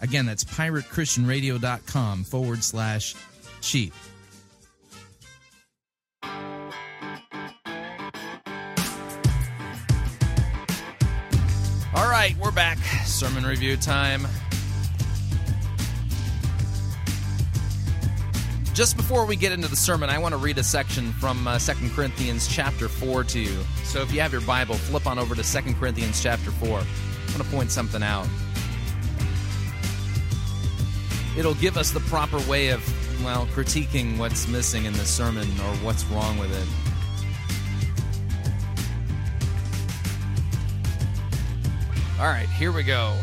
Again, 0.00 0.26
that's 0.26 0.44
piratechristianradio.com 0.44 2.24
forward 2.24 2.62
slash 2.62 3.14
cheap. 3.60 3.92
All 11.94 12.10
right, 12.10 12.36
we're 12.38 12.50
back. 12.50 12.76
Sermon 13.06 13.44
review 13.44 13.76
time. 13.76 14.26
Just 18.74 18.98
before 18.98 19.24
we 19.24 19.36
get 19.36 19.52
into 19.52 19.68
the 19.68 19.76
sermon, 19.76 20.10
I 20.10 20.18
want 20.18 20.32
to 20.32 20.36
read 20.36 20.58
a 20.58 20.62
section 20.62 21.10
from 21.12 21.48
uh, 21.48 21.58
2 21.58 21.88
Corinthians 21.94 22.46
chapter 22.46 22.88
4 22.88 23.24
to 23.24 23.40
you. 23.40 23.58
So 23.84 24.02
if 24.02 24.12
you 24.12 24.20
have 24.20 24.32
your 24.32 24.42
Bible, 24.42 24.74
flip 24.74 25.06
on 25.06 25.18
over 25.18 25.34
to 25.34 25.42
2 25.42 25.74
Corinthians 25.76 26.22
chapter 26.22 26.50
4. 26.50 26.68
I 26.68 26.70
want 26.70 26.84
to 27.38 27.44
point 27.44 27.70
something 27.70 28.02
out. 28.02 28.26
It'll 31.36 31.54
give 31.54 31.76
us 31.76 31.90
the 31.90 32.00
proper 32.00 32.38
way 32.48 32.68
of, 32.68 32.82
well, 33.24 33.46
critiquing 33.46 34.18
what's 34.18 34.48
missing 34.48 34.86
in 34.86 34.92
the 34.94 35.04
sermon 35.04 35.46
or 35.60 35.76
what's 35.84 36.04
wrong 36.06 36.38
with 36.38 36.50
it. 36.52 36.66
All 42.18 42.26
right, 42.26 42.48
here 42.48 42.72
we 42.72 42.82
go. 42.82 43.14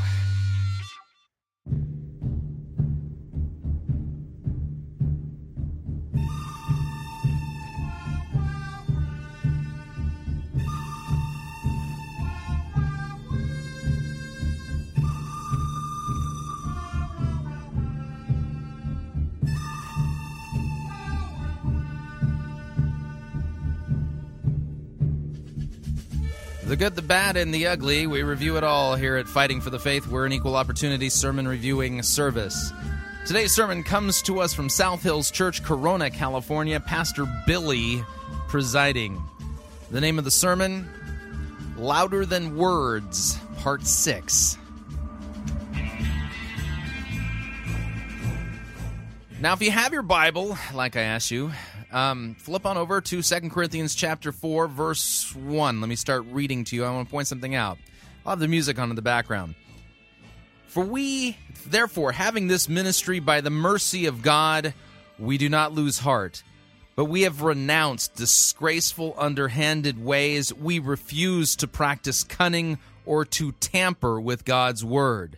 The 26.73 26.77
good, 26.77 26.95
the 26.95 27.03
bad, 27.03 27.37
and 27.37 27.53
the 27.53 27.67
ugly. 27.67 28.07
We 28.07 28.23
review 28.23 28.57
it 28.57 28.63
all 28.63 28.95
here 28.95 29.15
at 29.17 29.27
Fighting 29.27 29.61
for 29.61 29.69
the 29.69 29.77
Faith. 29.77 30.07
We're 30.07 30.25
an 30.25 30.33
equal 30.33 30.55
opportunity 30.55 31.07
sermon 31.07 31.47
reviewing 31.47 32.01
service. 32.01 32.73
Today's 33.27 33.53
sermon 33.53 33.83
comes 33.83 34.23
to 34.23 34.39
us 34.39 34.55
from 34.55 34.69
South 34.69 35.03
Hills 35.03 35.29
Church, 35.29 35.61
Corona, 35.61 36.09
California. 36.09 36.79
Pastor 36.79 37.27
Billy 37.45 38.03
presiding. 38.47 39.21
The 39.91 40.01
name 40.01 40.17
of 40.17 40.25
the 40.25 40.31
sermon 40.31 40.89
Louder 41.77 42.25
Than 42.25 42.57
Words, 42.57 43.37
Part 43.59 43.85
6. 43.85 44.57
Now, 49.39 49.53
if 49.53 49.61
you 49.61 49.69
have 49.69 49.93
your 49.93 50.01
Bible, 50.01 50.57
like 50.73 50.95
I 50.95 51.01
asked 51.01 51.29
you, 51.29 51.51
um, 51.93 52.35
flip 52.39 52.65
on 52.65 52.77
over 52.77 52.99
to 52.99 53.21
2 53.21 53.49
Corinthians 53.49 53.95
chapter 53.95 54.31
4, 54.31 54.67
verse 54.67 55.33
1. 55.35 55.79
Let 55.79 55.87
me 55.87 55.95
start 55.95 56.25
reading 56.31 56.63
to 56.65 56.75
you. 56.75 56.83
I 56.83 56.91
want 56.91 57.07
to 57.07 57.11
point 57.11 57.27
something 57.27 57.55
out. 57.55 57.77
I'll 58.25 58.31
have 58.31 58.39
the 58.39 58.47
music 58.47 58.79
on 58.79 58.89
in 58.89 58.95
the 58.95 59.01
background. 59.01 59.55
For 60.65 60.83
we, 60.83 61.37
therefore, 61.67 62.11
having 62.11 62.47
this 62.47 62.67
ministry 62.67 63.19
by 63.19 63.41
the 63.41 63.51
mercy 63.51 64.07
of 64.07 64.23
God, 64.23 64.73
we 65.19 65.37
do 65.37 65.49
not 65.49 65.73
lose 65.73 65.99
heart. 65.99 66.43
But 66.95 67.05
we 67.05 67.23
have 67.23 67.41
renounced 67.41 68.15
disgraceful, 68.15 69.15
underhanded 69.17 70.03
ways. 70.03 70.53
We 70.53 70.79
refuse 70.79 71.55
to 71.57 71.67
practice 71.67 72.23
cunning 72.23 72.79
or 73.05 73.25
to 73.25 73.51
tamper 73.53 74.19
with 74.19 74.45
God's 74.45 74.83
word 74.83 75.37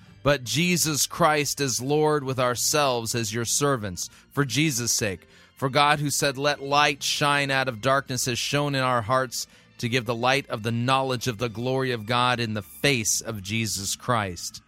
but 0.23 0.43
Jesus 0.43 1.07
Christ 1.07 1.59
as 1.61 1.81
Lord 1.81 2.23
with 2.23 2.39
ourselves 2.39 3.15
as 3.15 3.33
your 3.33 3.45
servants, 3.45 4.09
for 4.31 4.45
Jesus' 4.45 4.93
sake. 4.93 5.27
For 5.55 5.69
God, 5.69 5.99
who 5.99 6.09
said, 6.09 6.37
Let 6.37 6.61
light 6.61 7.03
shine 7.03 7.51
out 7.51 7.67
of 7.67 7.81
darkness, 7.81 8.25
has 8.25 8.39
shone 8.39 8.75
in 8.75 8.81
our 8.81 9.01
hearts 9.01 9.47
to 9.77 9.89
give 9.89 10.05
the 10.05 10.15
light 10.15 10.47
of 10.49 10.63
the 10.63 10.71
knowledge 10.71 11.27
of 11.27 11.37
the 11.37 11.49
glory 11.49 11.91
of 11.91 12.05
God 12.05 12.39
in 12.39 12.53
the 12.53 12.61
face 12.61 13.21
of 13.21 13.41
Jesus 13.41 13.95
Christ. 13.95 14.61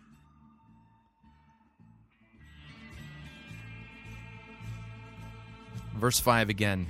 Verse 5.95 6.19
5 6.19 6.49
again. 6.49 6.87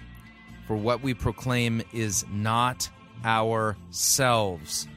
For 0.68 0.78
what 0.78 1.02
we 1.02 1.14
proclaim 1.14 1.84
is 1.94 2.26
not 2.32 2.90
ourselves 3.26 4.88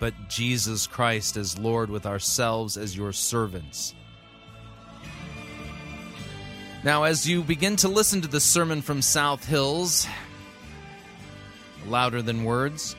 but 0.00 0.14
Jesus 0.28 0.86
Christ 0.86 1.36
as 1.36 1.58
Lord 1.58 1.90
with 1.90 2.06
ourselves 2.06 2.76
as 2.76 2.96
your 2.96 3.12
servants. 3.12 3.94
Now, 6.84 7.04
as 7.04 7.28
you 7.28 7.42
begin 7.42 7.76
to 7.76 7.88
listen 7.88 8.20
to 8.20 8.28
the 8.28 8.40
sermon 8.40 8.82
from 8.82 9.02
South 9.02 9.44
Hills, 9.44 10.06
louder 11.86 12.22
than 12.22 12.44
words, 12.44 12.94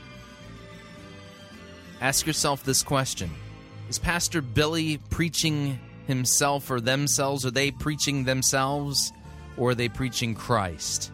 ask 2.02 2.28
yourself 2.28 2.64
this 2.64 2.84
question 2.84 3.32
Is 3.88 3.98
Pastor 3.98 4.42
Billy 4.42 4.98
preaching 5.10 5.80
himself 6.08 6.70
or 6.70 6.82
themselves? 6.82 7.46
Are 7.46 7.52
they 7.52 7.72
preaching 7.72 8.26
themselves 8.26 9.14
or 9.56 9.72
are 9.72 9.76
they 9.76 9.88
preaching 9.88 10.36
Christ? 10.36 11.12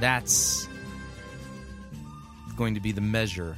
That's 0.00 0.68
going 2.56 2.74
to 2.74 2.80
be 2.80 2.90
the 2.92 3.00
measure 3.00 3.54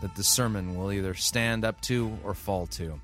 that 0.00 0.16
the 0.16 0.24
sermon 0.24 0.76
will 0.76 0.90
either 0.90 1.14
stand 1.14 1.64
up 1.64 1.80
to 1.82 2.18
or 2.24 2.34
fall 2.34 2.66
to. 2.66 2.98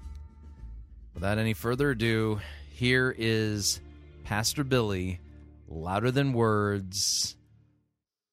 Without 1.15 1.39
any 1.39 1.53
further 1.53 1.91
ado, 1.91 2.41
here 2.73 3.15
is 3.17 3.81
Pastor 4.25 4.65
Billy, 4.65 5.21
Louder 5.69 6.11
Than 6.11 6.33
Words, 6.33 7.37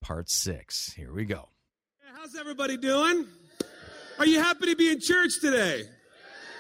Part 0.02 0.30
6. 0.30 0.94
Here 0.94 1.12
we 1.12 1.26
go. 1.26 1.50
How's 2.16 2.36
everybody 2.36 2.78
doing? 2.78 3.26
Are 4.18 4.26
you 4.26 4.40
happy 4.40 4.68
to 4.68 4.76
be 4.76 4.90
in 4.90 5.02
church 5.02 5.42
today? 5.42 5.84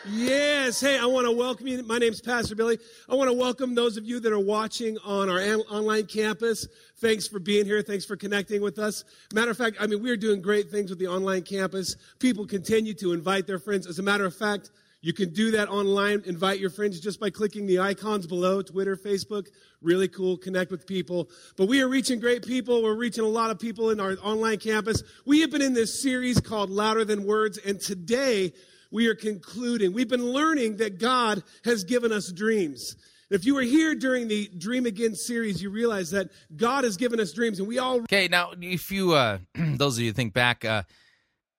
Yes. 0.08 0.82
Hey, 0.82 1.00
I 1.00 1.06
want 1.06 1.26
to 1.26 1.32
welcome 1.32 1.66
you. 1.66 1.82
My 1.82 1.98
name's 1.98 2.22
Pastor 2.22 2.56
Billy. 2.56 2.78
I 3.10 3.16
want 3.16 3.30
to 3.30 3.34
welcome 3.34 3.74
those 3.74 3.98
of 3.98 4.06
you 4.06 4.20
that 4.20 4.32
are 4.32 4.40
watching 4.40 4.98
on 5.04 5.30
our 5.30 5.40
online 5.40 6.06
campus. 6.06 6.68
Thanks 6.98 7.28
for 7.28 7.39
being 7.39 7.66
here. 7.66 7.82
Thanks 7.82 8.06
for 8.06 8.16
connecting 8.16 8.62
with 8.62 8.80
us. 8.80 9.04
Matter 9.34 9.52
of 9.52 9.58
fact, 9.58 9.78
I 9.80 9.88
mean, 9.88 10.02
we're 10.02 10.16
doing 10.16 10.41
great 10.41 10.72
things 10.72 10.89
with 10.89 11.00
the 11.00 11.08
online 11.08 11.41
campus. 11.41 11.98
People 12.20 12.46
continue 12.46 12.93
to 12.96 13.12
invite 13.12 13.48
their 13.48 13.60
friends. 13.60 13.86
As 13.86 14.00
a 14.00 14.04
matter 14.04 14.26
of 14.26 14.36
fact, 14.36 14.72
you 15.02 15.14
can 15.14 15.34
do 15.34 15.52
that 15.52 15.70
online. 15.70 16.24
Invite 16.26 16.60
your 16.60 16.70
friends 16.70 17.00
just 17.00 17.20
by 17.20 17.30
clicking 17.30 17.68
the 17.68 17.80
icons 17.80 18.26
below 18.26 18.62
Twitter, 18.62 18.96
Facebook. 18.96 19.50
Really 19.82 20.08
cool. 20.08 20.38
Connect 20.38 20.72
with 20.72 20.88
people. 20.88 21.30
But 21.58 21.68
we 21.68 21.82
are 21.82 21.88
reaching 21.88 22.20
great 22.20 22.43
people. 22.43 22.82
We're 22.82 22.96
reaching 22.96 23.24
a 23.24 23.28
lot 23.28 23.52
of 23.52 23.60
people 23.60 23.89
in 23.89 24.00
our 24.00 24.16
online 24.24 24.58
campus. 24.58 25.04
We 25.26 25.41
have 25.41 25.52
been 25.52 25.62
in 25.62 25.74
this 25.74 26.02
series 26.02 26.39
called 26.39 26.70
Louder 26.70 27.06
Than 27.06 27.26
Words, 27.26 27.60
and 27.60 27.80
today, 27.80 28.54
we 28.89 29.08
are 29.08 29.16
concluding. 29.16 29.93
We've 29.93 30.08
been 30.08 30.26
learning 30.26 30.78
that 30.78 30.98
God 30.98 31.43
has 31.66 31.84
given 31.84 32.12
us 32.12 32.32
dreams. 32.32 32.96
If 33.32 33.44
you 33.44 33.56
were 33.56 33.64
here 33.64 33.96
during 33.96 34.28
the 34.28 34.50
Dream 34.56 34.86
Again 34.86 35.16
series, 35.16 35.62
you 35.62 35.72
realize 35.72 36.12
that 36.12 36.30
God 36.56 36.84
has 36.84 36.96
given 36.96 37.20
us 37.20 37.34
dreams, 37.34 37.60
and 37.60 37.68
we 37.68 37.80
all. 37.80 38.02
Okay, 38.02 38.28
now 38.28 38.52
if 38.62 38.92
you, 38.92 39.14
uh, 39.14 39.40
those 39.56 39.98
of 39.98 40.04
you 40.04 40.14
think 40.14 40.34
back 40.34 40.64
uh, 40.64 40.84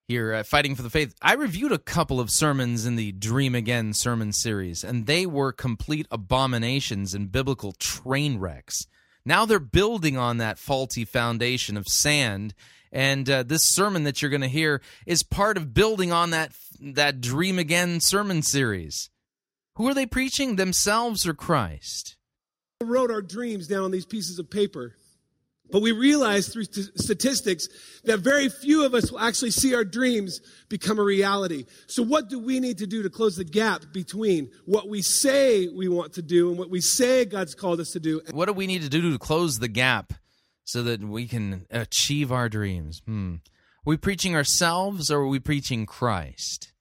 here, 0.07 0.33
uh, 0.33 0.43
fighting 0.43 0.75
for 0.75 0.81
the 0.81 0.89
faith, 0.89 1.13
I 1.21 1.33
reviewed 1.33 1.73
a 1.73 1.77
couple 1.77 2.21
of 2.21 2.29
sermons 2.31 2.85
in 2.85 2.95
the 2.95 3.11
Dream 3.11 3.53
Again 3.53 3.93
sermon 3.93 4.31
series, 4.31 4.83
and 4.83 5.07
they 5.07 5.25
were 5.25 5.51
complete 5.51 6.07
abominations 6.09 7.13
and 7.13 7.31
biblical 7.31 7.73
train 7.73 8.37
wrecks. 8.37 8.87
Now 9.25 9.45
they're 9.45 9.59
building 9.59 10.15
on 10.15 10.37
that 10.37 10.57
faulty 10.57 11.03
foundation 11.03 11.75
of 11.75 11.85
sand 11.87 12.53
and 12.93 13.29
uh, 13.29 13.43
this 13.43 13.63
sermon 13.63 14.05
that 14.05 14.21
you're 14.21 14.31
going 14.31 14.39
to 14.41 14.47
hear 14.47 14.81
is 15.05 15.21
part 15.21 15.57
of 15.57 15.73
building 15.73 16.13
on 16.13 16.29
that 16.29 16.53
that 16.79 17.19
Dream 17.19 17.59
Again 17.59 17.99
sermon 17.99 18.41
series. 18.41 19.09
Who 19.77 19.87
are 19.87 19.93
they 19.93 20.05
preaching, 20.05 20.55
themselves 20.55 21.27
or 21.27 21.33
Christ? 21.33 22.17
We 22.81 22.87
wrote 22.87 23.11
our 23.11 23.21
dreams 23.21 23.67
down 23.67 23.83
on 23.83 23.91
these 23.91 24.05
pieces 24.05 24.39
of 24.39 24.49
paper. 24.49 24.95
But 25.69 25.81
we 25.81 25.91
realize 25.91 26.47
through 26.47 26.63
statistics 26.63 27.67
that 28.05 28.19
very 28.19 28.47
few 28.47 28.85
of 28.85 28.93
us 28.93 29.11
will 29.11 29.19
actually 29.19 29.51
see 29.51 29.75
our 29.75 29.83
dreams 29.83 30.39
become 30.69 30.97
a 30.97 31.03
reality. 31.03 31.65
So, 31.87 32.03
what 32.03 32.29
do 32.29 32.39
we 32.39 32.61
need 32.61 32.77
to 32.77 32.87
do 32.87 33.03
to 33.03 33.09
close 33.09 33.35
the 33.35 33.43
gap 33.43 33.83
between 33.91 34.49
what 34.65 34.87
we 34.87 35.01
say 35.01 35.67
we 35.67 35.89
want 35.89 36.13
to 36.13 36.21
do 36.21 36.49
and 36.49 36.57
what 36.57 36.69
we 36.69 36.79
say 36.79 37.25
God's 37.25 37.53
called 37.53 37.81
us 37.81 37.91
to 37.91 37.99
do? 37.99 38.21
What 38.31 38.45
do 38.45 38.53
we 38.53 38.65
need 38.65 38.83
to 38.83 38.89
do 38.89 39.11
to 39.11 39.19
close 39.19 39.59
the 39.59 39.67
gap 39.67 40.13
so 40.67 40.83
that 40.83 41.01
we 41.01 41.27
can 41.27 41.65
achieve 41.71 42.29
our 42.31 42.49
dreams. 42.49 43.01
Hmm. 43.05 43.35
Are 43.35 43.91
we 43.91 43.97
preaching 43.97 44.35
ourselves 44.35 45.09
or 45.09 45.21
are 45.21 45.27
we 45.27 45.39
preaching 45.39 45.85
Christ? 45.85 46.73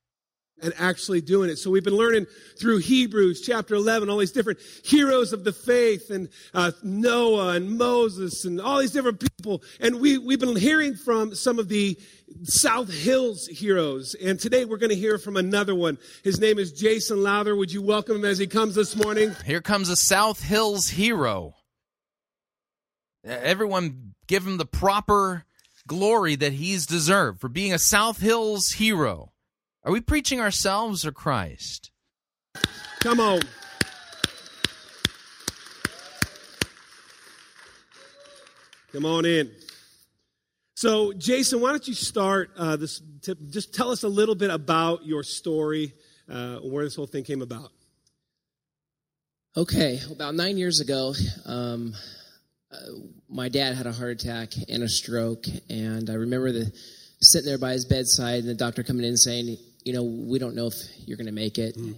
And 0.63 0.73
actually 0.79 1.21
doing 1.21 1.51
it. 1.51 1.57
So 1.57 1.71
we've 1.71 1.85
been 1.85 1.97
learning 1.97 2.27
through 2.59 2.79
Hebrews 2.79 3.43
chapter 3.43 3.75
11, 3.75 4.09
all 4.09 4.17
these 4.17 4.33
different 4.33 4.59
heroes 4.85 5.35
of 5.35 5.45
the 5.45 5.53
faith 5.53 6.09
and 6.09 6.31
uh, 6.55 6.73
Noah 6.83 7.57
and 7.57 7.77
Moses 7.77 8.47
and 8.47 8.59
all 8.59 8.79
these 8.79 8.93
different 8.93 9.21
people. 9.21 9.63
And 9.81 10.01
we, 10.01 10.17
we've 10.17 10.41
been 10.41 10.57
hearing 10.57 10.95
from 10.95 11.35
some 11.35 11.59
of 11.59 11.69
the 11.69 11.99
South 12.45 12.91
Hills 12.91 13.47
heroes. 13.47 14.15
And 14.15 14.41
today 14.41 14.65
we're 14.65 14.79
going 14.79 14.91
to 14.91 14.97
hear 14.97 15.19
from 15.19 15.37
another 15.37 15.75
one. 15.75 15.99
His 16.25 16.41
name 16.41 16.59
is 16.59 16.73
Jason 16.73 17.23
Lowther. 17.23 17.55
Would 17.55 17.71
you 17.71 17.83
welcome 17.83 18.17
him 18.17 18.25
as 18.25 18.39
he 18.39 18.47
comes 18.47 18.75
this 18.75 18.97
morning? 18.97 19.37
Here 19.45 19.61
comes 19.61 19.91
a 19.91 19.97
South 19.97 20.43
Hills 20.43 20.89
hero. 20.89 21.55
Everyone 23.25 24.15
give 24.27 24.47
him 24.47 24.57
the 24.57 24.67
proper 24.67 25.45
glory 25.87 26.37
that 26.37 26.53
he's 26.53 26.87
deserved 26.87 27.41
for 27.41 27.49
being 27.49 27.73
a 27.73 27.79
South 27.79 28.21
Hills 28.21 28.73
hero. 28.73 29.33
Are 29.87 29.93
we 29.93 30.01
preaching 30.01 30.41
ourselves 30.41 31.07
or 31.07 31.13
Christ? 31.13 31.93
Come 32.99 33.21
on. 33.21 33.41
Come 38.91 39.05
on 39.05 39.25
in. 39.25 39.53
So, 40.75 41.13
Jason, 41.13 41.61
why 41.61 41.71
don't 41.71 41.87
you 41.87 41.95
start 41.95 42.51
uh, 42.57 42.75
this? 42.75 42.99
just 43.49 43.75
tell 43.75 43.93
us 43.93 44.03
a 44.03 44.09
little 44.09 44.35
bit 44.35 44.51
about 44.51 45.07
your 45.07 45.23
story, 45.23 45.95
uh, 46.29 46.57
where 46.57 46.83
this 46.83 46.97
whole 46.97 47.07
thing 47.07 47.23
came 47.23 47.41
about. 47.41 47.71
Okay, 49.57 50.01
about 50.11 50.35
nine 50.35 50.59
years 50.59 50.81
ago, 50.81 51.15
um, 51.45 51.95
uh, 52.73 52.77
my 53.29 53.49
dad 53.49 53.77
had 53.77 53.87
a 53.87 53.93
heart 53.93 54.21
attack 54.21 54.53
and 54.69 54.83
a 54.83 54.89
stroke, 54.89 55.45
and 55.71 56.11
I 56.11 56.15
remember 56.15 56.51
the 56.51 56.73
sitting 57.21 57.47
there 57.47 57.57
by 57.57 57.73
his 57.73 57.85
bedside 57.85 58.41
and 58.41 58.49
the 58.49 58.55
doctor 58.55 58.83
coming 58.83 59.07
in 59.07 59.17
saying, 59.17 59.57
"You 59.87 59.93
know, 59.93 60.03
we 60.03 60.39
don't 60.39 60.55
know 60.55 60.67
if 60.67 60.75
you're 61.07 61.17
going 61.17 61.27
to 61.27 61.33
make 61.33 61.59
it." 61.59 61.77
Mm. 61.77 61.95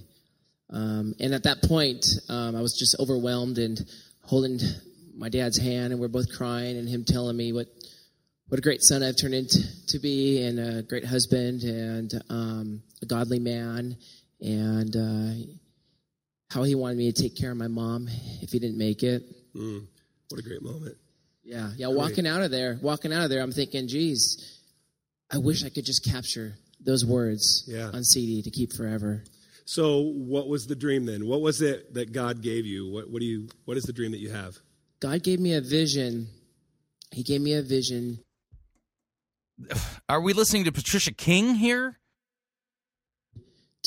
Um, 0.71 1.15
and 1.19 1.35
at 1.35 1.45
that 1.45 1.63
point, 1.63 2.05
um, 2.29 2.55
I 2.55 2.61
was 2.61 2.77
just 2.79 2.97
overwhelmed 3.01 3.59
and 3.59 3.79
holding 4.23 4.61
my 5.17 5.29
dad's 5.29 5.59
hand, 5.59 5.93
and 5.93 6.01
we're 6.01 6.09
both 6.09 6.31
crying, 6.31 6.77
and 6.77 6.89
him 6.89 7.05
telling 7.05 7.37
me 7.37 7.53
what 7.53 7.67
what 8.49 8.59
a 8.59 8.63
great 8.63 8.83
son 8.83 9.03
I've 9.03 9.17
turned 9.17 9.35
into 9.35 9.61
to 9.89 9.99
be, 9.99 10.43
and 10.43 10.59
a 10.59 10.83
great 10.83 11.05
husband, 11.05 11.63
and 11.63 12.13
um, 12.29 12.83
a 13.03 13.07
godly 13.07 13.39
man, 13.39 13.97
and 14.41 14.97
uh, 14.97 15.53
how 16.51 16.63
he 16.63 16.75
wanted 16.75 16.99
me 16.99 17.13
to 17.13 17.23
take 17.23 17.37
care 17.37 17.51
of 17.51 17.57
my 17.57 17.69
mom 17.69 18.09
if 18.43 18.51
he 18.51 18.59
didn't 18.59 18.79
make 18.79 19.03
it. 19.03 19.23
Mm. 19.55 19.87
What 20.29 20.41
a 20.41 20.43
great 20.43 20.63
moment. 20.63 20.97
Yeah, 21.43 21.71
yeah. 21.77 21.87
Great. 21.87 21.97
Walking 21.97 22.27
out 22.27 22.43
of 22.43 22.51
there, 22.51 22.79
walking 22.83 23.13
out 23.13 23.25
of 23.25 23.31
there, 23.31 23.43
I'm 23.43 23.53
thinking, 23.53 23.89
geez, 23.89 24.61
I 25.31 25.39
wish 25.39 25.65
I 25.65 25.71
could 25.71 25.85
just 25.85 26.05
capture 26.05 26.55
those 26.81 27.05
words 27.05 27.65
yeah. 27.67 27.91
on 27.93 28.05
CD 28.05 28.43
to 28.43 28.51
keep 28.51 28.73
forever. 28.73 29.25
So, 29.65 30.01
what 30.01 30.49
was 30.49 30.67
the 30.67 30.75
dream 30.75 31.05
then? 31.05 31.27
What 31.27 31.41
was 31.43 31.61
it 31.61 31.93
that 31.95 32.13
God 32.13 32.41
gave 32.41 32.65
you? 32.65 32.91
What, 32.91 33.11
what 33.11 33.21
do 33.21 33.27
you? 33.27 33.49
What 33.67 33.77
is 33.77 33.85
the 33.85 33.93
dream 33.93 34.13
that 34.13 34.21
you 34.21 34.31
have? 34.31 34.57
God 35.01 35.23
gave 35.23 35.41
me 35.41 35.55
a 35.55 35.61
vision. 35.61 36.29
He 37.13 37.23
gave 37.23 37.41
me 37.41 37.55
a 37.55 37.63
vision. 37.63 38.21
Are 40.09 40.21
we 40.21 40.33
listening 40.33 40.65
to 40.65 40.73
Patricia 40.73 41.13
King 41.13 41.55
here? 41.55 41.99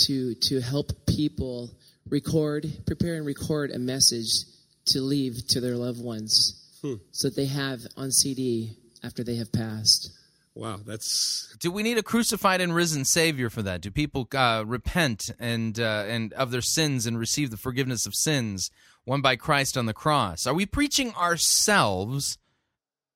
To 0.05 0.35
to 0.35 0.61
help 0.61 0.91
people 1.07 1.71
record, 2.07 2.65
prepare 2.85 3.15
and 3.15 3.25
record 3.25 3.71
a 3.71 3.79
message 3.79 4.45
to 4.87 5.01
leave 5.01 5.47
to 5.49 5.61
their 5.61 5.75
loved 5.75 6.01
ones 6.01 6.77
hmm. 6.81 6.95
so 7.11 7.29
that 7.29 7.35
they 7.35 7.45
have 7.45 7.79
on 7.97 8.11
CD 8.11 8.77
after 9.03 9.23
they 9.23 9.35
have 9.35 9.51
passed. 9.51 10.11
Wow, 10.53 10.79
that's. 10.85 11.55
Do 11.59 11.71
we 11.71 11.81
need 11.81 11.97
a 11.97 12.03
crucified 12.03 12.59
and 12.59 12.75
risen 12.75 13.05
Savior 13.05 13.49
for 13.49 13.61
that? 13.61 13.81
Do 13.81 13.89
people 13.89 14.27
uh, 14.35 14.63
repent 14.65 15.29
and 15.39 15.79
uh, 15.79 16.03
and 16.07 16.33
of 16.33 16.51
their 16.51 16.61
sins 16.61 17.05
and 17.05 17.17
receive 17.17 17.51
the 17.51 17.57
forgiveness 17.57 18.05
of 18.05 18.13
sins 18.13 18.69
won 19.05 19.21
by 19.21 19.37
Christ 19.37 19.77
on 19.77 19.85
the 19.85 19.93
cross? 19.93 20.45
Are 20.45 20.53
we 20.53 20.65
preaching 20.65 21.13
ourselves, 21.15 22.37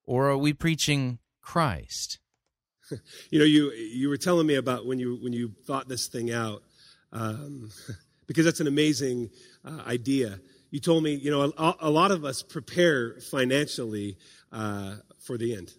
or 0.05 0.29
are 0.29 0.37
we 0.37 0.53
preaching 0.53 1.19
Christ? 1.41 2.19
you 3.29 3.39
know, 3.39 3.45
you 3.45 3.71
you 3.71 4.07
were 4.07 4.17
telling 4.17 4.47
me 4.47 4.55
about 4.55 4.85
when 4.85 4.97
you 4.97 5.17
when 5.21 5.33
you 5.33 5.51
thought 5.65 5.89
this 5.89 6.07
thing 6.07 6.31
out, 6.31 6.63
um, 7.11 7.69
because 8.27 8.45
that's 8.45 8.61
an 8.61 8.67
amazing 8.67 9.29
uh, 9.65 9.81
idea 9.85 10.39
you 10.75 10.81
told 10.81 11.03
me, 11.03 11.13
you 11.13 11.31
know, 11.31 11.53
a, 11.57 11.75
a 11.79 11.89
lot 11.89 12.11
of 12.11 12.25
us 12.25 12.43
prepare 12.43 13.19
financially 13.21 14.17
uh, 14.51 14.95
for 15.19 15.37
the 15.37 15.55
end, 15.55 15.73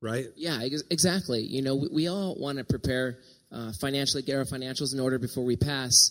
right? 0.00 0.26
Yeah, 0.36 0.60
ex- 0.62 0.82
exactly. 0.90 1.42
You 1.42 1.62
know, 1.62 1.76
we, 1.76 1.88
we 1.88 2.08
all 2.08 2.36
want 2.38 2.58
to 2.58 2.64
prepare 2.64 3.18
uh, 3.52 3.72
financially, 3.80 4.22
get 4.22 4.36
our 4.36 4.44
financials 4.44 4.92
in 4.94 5.00
order 5.00 5.18
before 5.18 5.44
we 5.44 5.56
pass, 5.56 6.10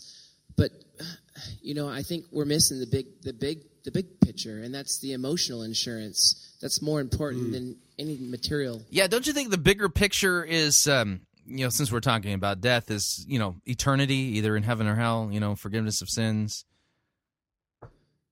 but 0.55 0.71
you 1.61 1.73
know, 1.73 1.87
I 1.87 2.01
think 2.01 2.25
we're 2.31 2.45
missing 2.45 2.79
the 2.79 2.87
big, 2.87 3.05
the 3.21 3.33
big, 3.33 3.59
the 3.83 3.91
big 3.91 4.19
picture, 4.19 4.61
and 4.61 4.73
that's 4.73 4.99
the 4.99 5.13
emotional 5.13 5.63
insurance. 5.63 6.57
That's 6.61 6.81
more 6.81 6.99
important 6.99 7.49
mm. 7.49 7.51
than 7.53 7.77
any 7.99 8.17
material. 8.19 8.81
Yeah, 8.89 9.07
don't 9.07 9.25
you 9.27 9.33
think 9.33 9.51
the 9.51 9.57
bigger 9.57 9.89
picture 9.89 10.43
is? 10.43 10.87
Um, 10.87 11.21
you 11.45 11.63
know, 11.63 11.69
since 11.69 11.91
we're 11.91 12.01
talking 12.01 12.33
about 12.33 12.59
death, 12.59 12.91
is 12.91 13.23
you 13.27 13.39
know 13.39 13.55
eternity, 13.65 14.37
either 14.37 14.57
in 14.57 14.63
heaven 14.63 14.87
or 14.87 14.95
hell. 14.95 15.29
You 15.31 15.39
know, 15.39 15.55
forgiveness 15.55 16.01
of 16.01 16.09
sins 16.09 16.65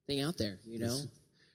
thing 0.08 0.22
out 0.22 0.38
there, 0.38 0.60
you 0.66 0.80
know? 0.80 0.98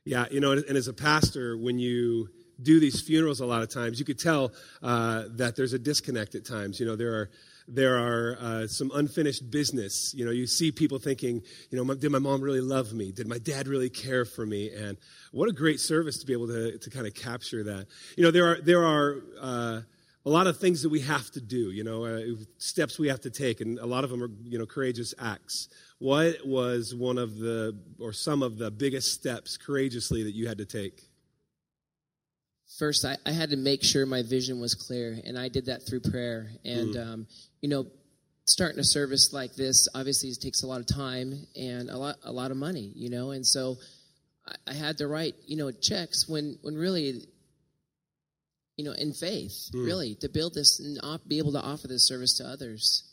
Yeah, 0.05 0.27
you 0.31 0.41
know, 0.41 0.53
and 0.53 0.77
as 0.77 0.89
a 0.89 0.93
pastor, 0.93 1.57
when 1.57 1.79
you 1.79 2.29
do 2.63 2.81
these 2.81 3.01
funerals 3.01 3.41
a 3.41 3.47
lot 3.47 3.63
of 3.63 3.69
times, 3.69 3.99
you 3.99 4.05
could 4.05 4.19
tell 4.19 4.53
uh, 4.83 5.25
that 5.37 5.57
there's 5.57 5.73
a 5.73 5.79
disconnect 5.79 6.35
at 6.35 6.45
times. 6.45 6.81
You 6.81 6.87
know, 6.87 6.97
there 6.97 7.15
are 7.15 7.31
there 7.69 7.99
are 7.99 8.37
uh, 8.41 8.67
some 8.67 8.91
unfinished 8.95 9.51
business. 9.51 10.13
You 10.15 10.25
know, 10.25 10.33
you 10.33 10.47
see 10.47 10.73
people 10.73 10.99
thinking, 10.99 11.43
you 11.71 11.83
know, 11.83 11.95
did 11.95 12.11
my 12.11 12.19
mom 12.19 12.41
really 12.41 12.61
love 12.61 12.93
me? 12.93 13.13
Did 13.13 13.29
my 13.29 13.39
dad 13.39 13.69
really 13.69 13.91
care 13.91 14.25
for 14.25 14.45
me? 14.45 14.71
And 14.71 14.99
what 15.33 15.49
a 15.49 15.53
great 15.53 15.79
service 15.79 16.19
to 16.19 16.27
be 16.27 16.33
able 16.33 16.49
to 16.49 16.79
to 16.79 16.91
kind 16.91 17.07
of 17.07 17.15
capture 17.15 17.63
that. 17.65 17.87
You 18.17 18.25
know, 18.25 18.31
there 18.31 18.47
are 18.51 18.61
there 18.61 18.85
are. 18.85 19.23
Uh, 19.41 19.81
a 20.27 20.31
lot 20.31 20.47
of 20.47 20.59
things 20.59 20.83
that 20.83 20.91
we 20.91 21.01
have 21.01 21.31
to 21.31 21.41
do, 21.41 21.71
you 21.71 21.83
know, 21.83 22.05
uh, 22.05 22.21
steps 22.59 22.99
we 22.99 23.09
have 23.09 23.21
to 23.21 23.31
take, 23.31 23.63
and 23.63 23.79
a 23.79 23.87
lot 23.87 24.05
of 24.05 24.11
them 24.11 24.23
are, 24.23 24.31
you 24.45 24.59
know, 24.59 24.67
courageous 24.67 25.15
acts. 25.19 25.71
What 25.99 26.47
was 26.47 26.95
one 26.95 27.17
of 27.17 27.39
the, 27.39 27.75
or 27.99 28.13
some 28.13 28.43
of 28.43 28.59
the 28.59 28.71
biggest 28.71 29.13
steps 29.13 29.57
courageously 29.57 30.23
that 30.25 30.33
you 30.33 30.47
had 30.47 30.59
to 30.59 30.67
take? 30.67 31.10
First, 32.81 33.05
I, 33.05 33.16
I 33.24 33.31
had 33.31 33.51
to 33.51 33.57
make 33.57 33.85
sure 33.85 34.07
my 34.07 34.22
vision 34.22 34.59
was 34.59 34.74
clear, 34.74 35.20
and 35.24 35.39
I 35.39 35.49
did 35.49 35.66
that 35.66 35.87
through 35.87 36.01
prayer. 36.01 36.51
And, 36.64 36.95
mm. 36.95 37.07
um, 37.07 37.26
you 37.61 37.68
know, 37.68 37.87
starting 38.47 38.81
a 38.81 38.85
service 38.85 39.31
like 39.33 39.55
this 39.55 39.87
obviously 39.95 40.33
takes 40.35 40.62
a 40.64 40.66
lot 40.66 40.81
of 40.81 40.87
time 40.87 41.47
and 41.55 41.91
a 41.91 41.97
lot 41.97 42.16
a 42.24 42.33
lot 42.33 42.51
of 42.51 42.57
money, 42.57 42.91
you 42.97 43.11
know, 43.11 43.31
and 43.31 43.47
so 43.47 43.76
I, 44.49 44.72
I 44.72 44.74
had 44.74 44.99
to 44.99 45.07
write, 45.07 45.35
you 45.47 45.57
know, 45.57 45.70
checks 45.70 46.28
when 46.28 46.59
when 46.62 46.74
really 46.74 47.22
you 48.81 48.87
know, 48.87 48.93
in 48.93 49.12
faith, 49.12 49.68
Mm. 49.74 49.85
really, 49.85 50.14
to 50.22 50.28
build 50.31 50.55
this 50.55 50.81
and 50.81 50.99
op- 51.03 51.28
be 51.28 51.37
able 51.37 51.53
to 51.53 51.61
offer 51.61 51.87
this 51.87 52.09
service 52.09 52.39
to 52.39 52.45
others. 52.45 53.05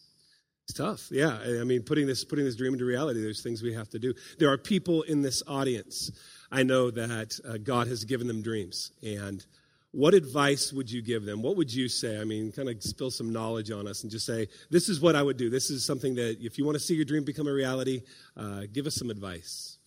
It's 0.63 0.77
tough. 0.77 1.09
Yeah. 1.11 1.37
I 1.61 1.65
mean, 1.65 1.83
putting 1.83 2.07
this 2.07 2.23
putting 2.23 2.45
this 2.45 2.55
dream 2.55 2.73
into 2.73 2.85
reality, 2.85 3.21
there's 3.21 3.43
things 3.43 3.61
we 3.61 3.73
have 3.73 3.89
to 3.89 3.99
do. 3.99 4.13
There 4.39 4.49
are 4.49 4.57
people 4.57 5.01
in 5.01 5.21
this 5.21 5.43
audience. 5.45 6.09
I 6.51 6.63
know 6.63 6.91
that 6.91 7.39
uh, 7.47 7.57
God 7.57 7.87
has 7.87 8.05
given 8.05 8.27
them 8.27 8.41
dreams. 8.41 8.91
And 9.03 9.45
what 9.91 10.13
advice 10.13 10.71
would 10.73 10.91
you 10.91 11.01
give 11.01 11.25
them? 11.25 11.41
What 11.41 11.57
would 11.57 11.73
you 11.73 11.89
say? 11.89 12.19
I 12.19 12.23
mean, 12.23 12.51
kind 12.51 12.69
of 12.69 12.81
spill 12.83 13.11
some 13.11 13.31
knowledge 13.31 13.71
on 13.71 13.87
us 13.87 14.03
and 14.03 14.11
just 14.11 14.25
say, 14.25 14.47
this 14.69 14.89
is 14.89 15.01
what 15.01 15.15
I 15.15 15.23
would 15.23 15.37
do. 15.37 15.49
This 15.49 15.69
is 15.69 15.85
something 15.85 16.15
that 16.15 16.37
if 16.41 16.57
you 16.57 16.65
want 16.65 16.75
to 16.75 16.83
see 16.83 16.95
your 16.95 17.05
dream 17.05 17.23
become 17.23 17.47
a 17.47 17.53
reality, 17.53 18.03
uh, 18.35 18.61
give 18.71 18.85
us 18.85 18.95
some 18.95 19.09
advice. 19.09 19.77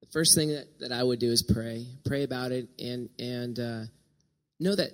The 0.00 0.06
first 0.12 0.34
thing 0.34 0.50
that, 0.50 0.78
that 0.80 0.92
I 0.92 1.02
would 1.02 1.18
do 1.18 1.30
is 1.30 1.42
pray, 1.42 1.86
pray 2.06 2.22
about 2.22 2.52
it, 2.52 2.68
and 2.78 3.10
and 3.18 3.58
uh, 3.58 3.80
know 4.60 4.76
that 4.76 4.92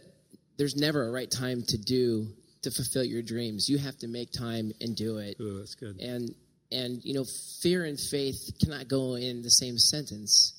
there's 0.57 0.77
never 0.77 1.07
a 1.07 1.11
right 1.11 1.31
time 1.31 1.63
to 1.69 1.79
do 1.79 2.29
to 2.63 2.71
fulfill 2.71 3.05
your 3.05 3.23
dreams. 3.23 3.69
You 3.69 3.79
have 3.79 3.99
to 3.99 4.09
make 4.09 4.33
time 4.33 4.73
and 4.81 4.97
do 4.97 5.19
it. 5.19 5.37
Oh, 5.39 5.59
that's 5.59 5.75
good. 5.75 6.01
And 6.01 6.35
and 6.73 7.05
you 7.05 7.15
know, 7.15 7.25
fear 7.61 7.85
and 7.85 7.99
faith 8.01 8.51
cannot 8.63 8.89
go 8.89 9.15
in 9.15 9.43
the 9.43 9.51
same 9.51 9.79
sentence. 9.79 10.55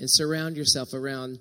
And 0.00 0.10
surround 0.10 0.56
yourself 0.56 0.94
around 0.94 1.38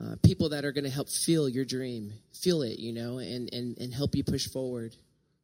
uh, 0.00 0.16
people 0.24 0.48
that 0.48 0.64
are 0.64 0.72
going 0.72 0.84
to 0.84 0.90
help 0.90 1.08
feel 1.08 1.48
your 1.48 1.64
dream, 1.64 2.12
feel 2.32 2.62
it, 2.62 2.78
you 2.78 2.92
know, 2.92 3.18
and 3.18 3.52
and 3.52 3.78
and 3.78 3.92
help 3.92 4.16
you 4.16 4.24
push 4.24 4.48
forward. 4.48 4.96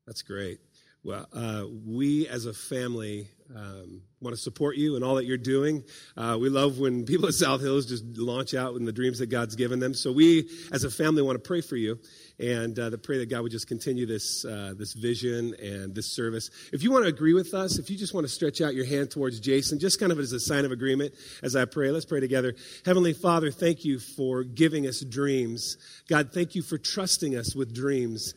That's 0.06 0.22
great. 0.22 0.58
Well, 1.04 1.26
uh, 1.34 1.64
we 1.84 2.26
as 2.28 2.46
a 2.46 2.54
family 2.54 3.28
um, 3.54 4.00
want 4.22 4.34
to 4.34 4.40
support 4.40 4.78
you 4.78 4.96
and 4.96 5.04
all 5.04 5.16
that 5.16 5.26
you're 5.26 5.36
doing. 5.36 5.84
Uh, 6.16 6.38
we 6.40 6.48
love 6.48 6.78
when 6.78 7.04
people 7.06 7.28
at 7.28 7.34
South 7.34 7.60
Hills 7.60 7.84
just 7.84 8.04
launch 8.16 8.54
out 8.54 8.74
in 8.76 8.86
the 8.86 8.92
dreams 8.92 9.18
that 9.18 9.26
God's 9.26 9.54
given 9.54 9.80
them. 9.80 9.92
So 9.92 10.10
we, 10.10 10.48
as 10.72 10.84
a 10.84 10.90
family, 10.90 11.20
want 11.20 11.36
to 11.36 11.46
pray 11.46 11.60
for 11.60 11.76
you 11.76 11.98
and 12.40 12.78
uh, 12.78 12.96
pray 13.02 13.18
that 13.18 13.28
God 13.28 13.42
would 13.42 13.52
just 13.52 13.68
continue 13.68 14.06
this 14.06 14.46
uh, 14.46 14.72
this 14.78 14.94
vision 14.94 15.54
and 15.62 15.94
this 15.94 16.16
service. 16.16 16.48
If 16.72 16.82
you 16.82 16.90
want 16.90 17.04
to 17.04 17.10
agree 17.10 17.34
with 17.34 17.52
us, 17.52 17.78
if 17.78 17.90
you 17.90 17.98
just 17.98 18.14
want 18.14 18.26
to 18.26 18.32
stretch 18.32 18.62
out 18.62 18.74
your 18.74 18.86
hand 18.86 19.10
towards 19.10 19.40
Jason, 19.40 19.78
just 19.78 20.00
kind 20.00 20.10
of 20.10 20.18
as 20.18 20.32
a 20.32 20.40
sign 20.40 20.64
of 20.64 20.72
agreement, 20.72 21.12
as 21.42 21.54
I 21.54 21.66
pray, 21.66 21.90
let's 21.90 22.06
pray 22.06 22.20
together. 22.20 22.54
Heavenly 22.86 23.12
Father, 23.12 23.50
thank 23.50 23.84
you 23.84 23.98
for 23.98 24.42
giving 24.42 24.86
us 24.86 25.04
dreams. 25.04 25.76
God, 26.08 26.32
thank 26.32 26.54
you 26.54 26.62
for 26.62 26.78
trusting 26.78 27.36
us 27.36 27.54
with 27.54 27.74
dreams. 27.74 28.32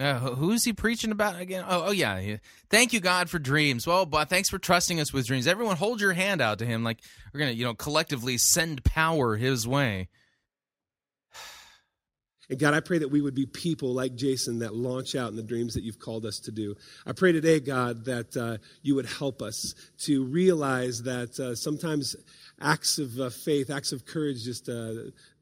Who- 0.00 0.34
who's 0.34 0.64
he 0.64 0.72
preaching 0.72 1.12
about 1.12 1.40
again? 1.40 1.64
Oh, 1.66 1.86
oh 1.86 1.90
yeah. 1.90 2.18
yeah. 2.18 2.36
Thank 2.70 2.92
you, 2.92 3.00
God, 3.00 3.28
for 3.28 3.38
dreams. 3.38 3.86
Well, 3.86 4.06
but 4.06 4.28
thanks 4.28 4.48
for 4.48 4.58
trusting 4.58 4.98
us 5.00 5.12
with 5.12 5.26
dreams. 5.26 5.46
Everyone, 5.46 5.76
hold 5.76 6.00
your 6.00 6.12
hand 6.14 6.40
out 6.40 6.58
to 6.60 6.66
him, 6.66 6.82
like 6.84 6.98
we're 7.32 7.40
gonna, 7.40 7.52
you 7.52 7.64
know, 7.64 7.74
collectively 7.74 8.38
send 8.38 8.82
power 8.84 9.36
his 9.36 9.68
way. 9.68 10.08
And 12.48 12.58
God, 12.58 12.74
I 12.74 12.80
pray 12.80 12.98
that 12.98 13.10
we 13.12 13.20
would 13.20 13.36
be 13.36 13.46
people 13.46 13.94
like 13.94 14.16
Jason 14.16 14.58
that 14.58 14.74
launch 14.74 15.14
out 15.14 15.30
in 15.30 15.36
the 15.36 15.42
dreams 15.42 15.74
that 15.74 15.84
you've 15.84 16.00
called 16.00 16.26
us 16.26 16.40
to 16.40 16.50
do. 16.50 16.74
I 17.06 17.12
pray 17.12 17.30
today, 17.30 17.60
God, 17.60 18.06
that 18.06 18.36
uh, 18.36 18.58
you 18.82 18.96
would 18.96 19.06
help 19.06 19.40
us 19.40 19.72
to 20.06 20.24
realize 20.24 21.02
that 21.02 21.38
uh, 21.38 21.54
sometimes 21.54 22.16
acts 22.60 22.98
of 22.98 23.18
uh, 23.18 23.30
faith, 23.30 23.70
acts 23.70 23.92
of 23.92 24.04
courage, 24.04 24.44
just 24.44 24.68
uh, 24.68 24.92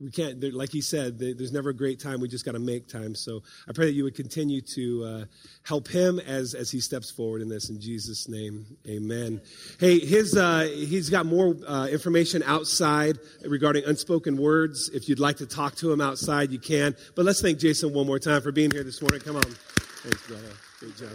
we 0.00 0.10
can't. 0.10 0.42
Like 0.54 0.70
he 0.70 0.80
said, 0.80 1.18
there- 1.18 1.34
there's 1.34 1.52
never 1.52 1.70
a 1.70 1.74
great 1.74 1.98
time. 2.00 2.20
We 2.20 2.28
just 2.28 2.44
got 2.44 2.52
to 2.52 2.58
make 2.58 2.88
time. 2.88 3.14
So 3.14 3.42
I 3.68 3.72
pray 3.72 3.86
that 3.86 3.92
you 3.92 4.04
would 4.04 4.14
continue 4.14 4.60
to 4.60 5.04
uh, 5.04 5.24
help 5.64 5.88
him 5.88 6.18
as 6.20 6.54
as 6.54 6.70
he 6.70 6.80
steps 6.80 7.10
forward 7.10 7.42
in 7.42 7.48
this. 7.48 7.70
In 7.70 7.80
Jesus' 7.80 8.28
name, 8.28 8.64
Amen. 8.88 9.40
Hey, 9.80 9.98
his 9.98 10.36
uh, 10.36 10.68
he's 10.72 11.10
got 11.10 11.26
more 11.26 11.56
uh, 11.66 11.86
information 11.88 12.42
outside 12.44 13.18
regarding 13.44 13.84
unspoken 13.84 14.36
words. 14.36 14.88
If 14.94 15.08
you'd 15.08 15.18
like 15.20 15.38
to 15.38 15.46
talk 15.46 15.74
to 15.76 15.92
him 15.92 16.00
outside, 16.00 16.52
you 16.52 16.58
can. 16.58 16.94
But 17.16 17.24
let's 17.24 17.40
thank 17.42 17.58
Jason 17.58 17.92
one 17.92 18.06
more 18.06 18.18
time 18.18 18.42
for 18.42 18.52
being 18.52 18.70
here 18.70 18.84
this 18.84 19.02
morning. 19.02 19.20
Come 19.20 19.36
on, 19.36 19.42
thanks, 19.42 20.26
brother. 20.26 20.42
Great 20.80 20.96
job. 20.96 21.10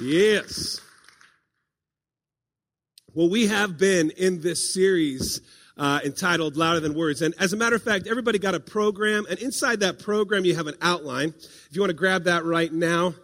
Yes. 0.00 0.80
Well, 3.14 3.28
we 3.28 3.48
have 3.48 3.76
been 3.76 4.10
in 4.12 4.40
this 4.40 4.72
series 4.72 5.42
uh, 5.76 6.00
entitled 6.02 6.56
Louder 6.56 6.80
Than 6.80 6.94
Words. 6.94 7.20
And 7.20 7.34
as 7.38 7.52
a 7.52 7.58
matter 7.58 7.76
of 7.76 7.82
fact, 7.82 8.06
everybody 8.06 8.38
got 8.38 8.54
a 8.54 8.60
program, 8.60 9.26
and 9.28 9.38
inside 9.38 9.80
that 9.80 9.98
program, 9.98 10.46
you 10.46 10.54
have 10.54 10.66
an 10.66 10.76
outline. 10.80 11.34
If 11.36 11.68
you 11.72 11.82
want 11.82 11.90
to 11.90 11.96
grab 11.96 12.24
that 12.24 12.46
right 12.46 12.72
now. 12.72 13.14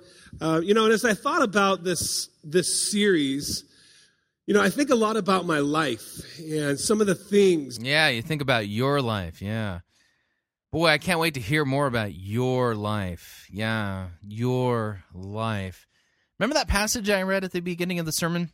Uh, 0.42 0.60
you 0.62 0.74
know, 0.74 0.84
and 0.84 0.92
as 0.92 1.06
I 1.06 1.14
thought 1.14 1.42
about 1.42 1.84
this, 1.84 2.28
this 2.44 2.90
series, 2.90 3.64
you 4.44 4.52
know, 4.52 4.60
I 4.60 4.68
think 4.68 4.90
a 4.90 4.94
lot 4.94 5.16
about 5.16 5.46
my 5.46 5.60
life 5.60 6.20
and 6.38 6.78
some 6.78 7.00
of 7.00 7.06
the 7.06 7.14
things. 7.14 7.78
Yeah, 7.80 8.08
you 8.08 8.20
think 8.20 8.42
about 8.42 8.68
your 8.68 9.00
life. 9.00 9.40
Yeah. 9.40 9.80
Boy, 10.70 10.88
I 10.88 10.98
can't 10.98 11.18
wait 11.18 11.32
to 11.34 11.40
hear 11.40 11.64
more 11.64 11.86
about 11.86 12.14
your 12.14 12.74
life. 12.74 13.46
Yeah, 13.50 14.08
your 14.20 15.02
life. 15.14 15.86
Remember 16.38 16.54
that 16.54 16.68
passage 16.68 17.08
I 17.08 17.22
read 17.22 17.44
at 17.44 17.52
the 17.52 17.60
beginning 17.60 18.00
of 18.00 18.04
the 18.04 18.12
sermon? 18.12 18.50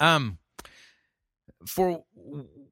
Um, 0.00 0.37
for 1.66 2.04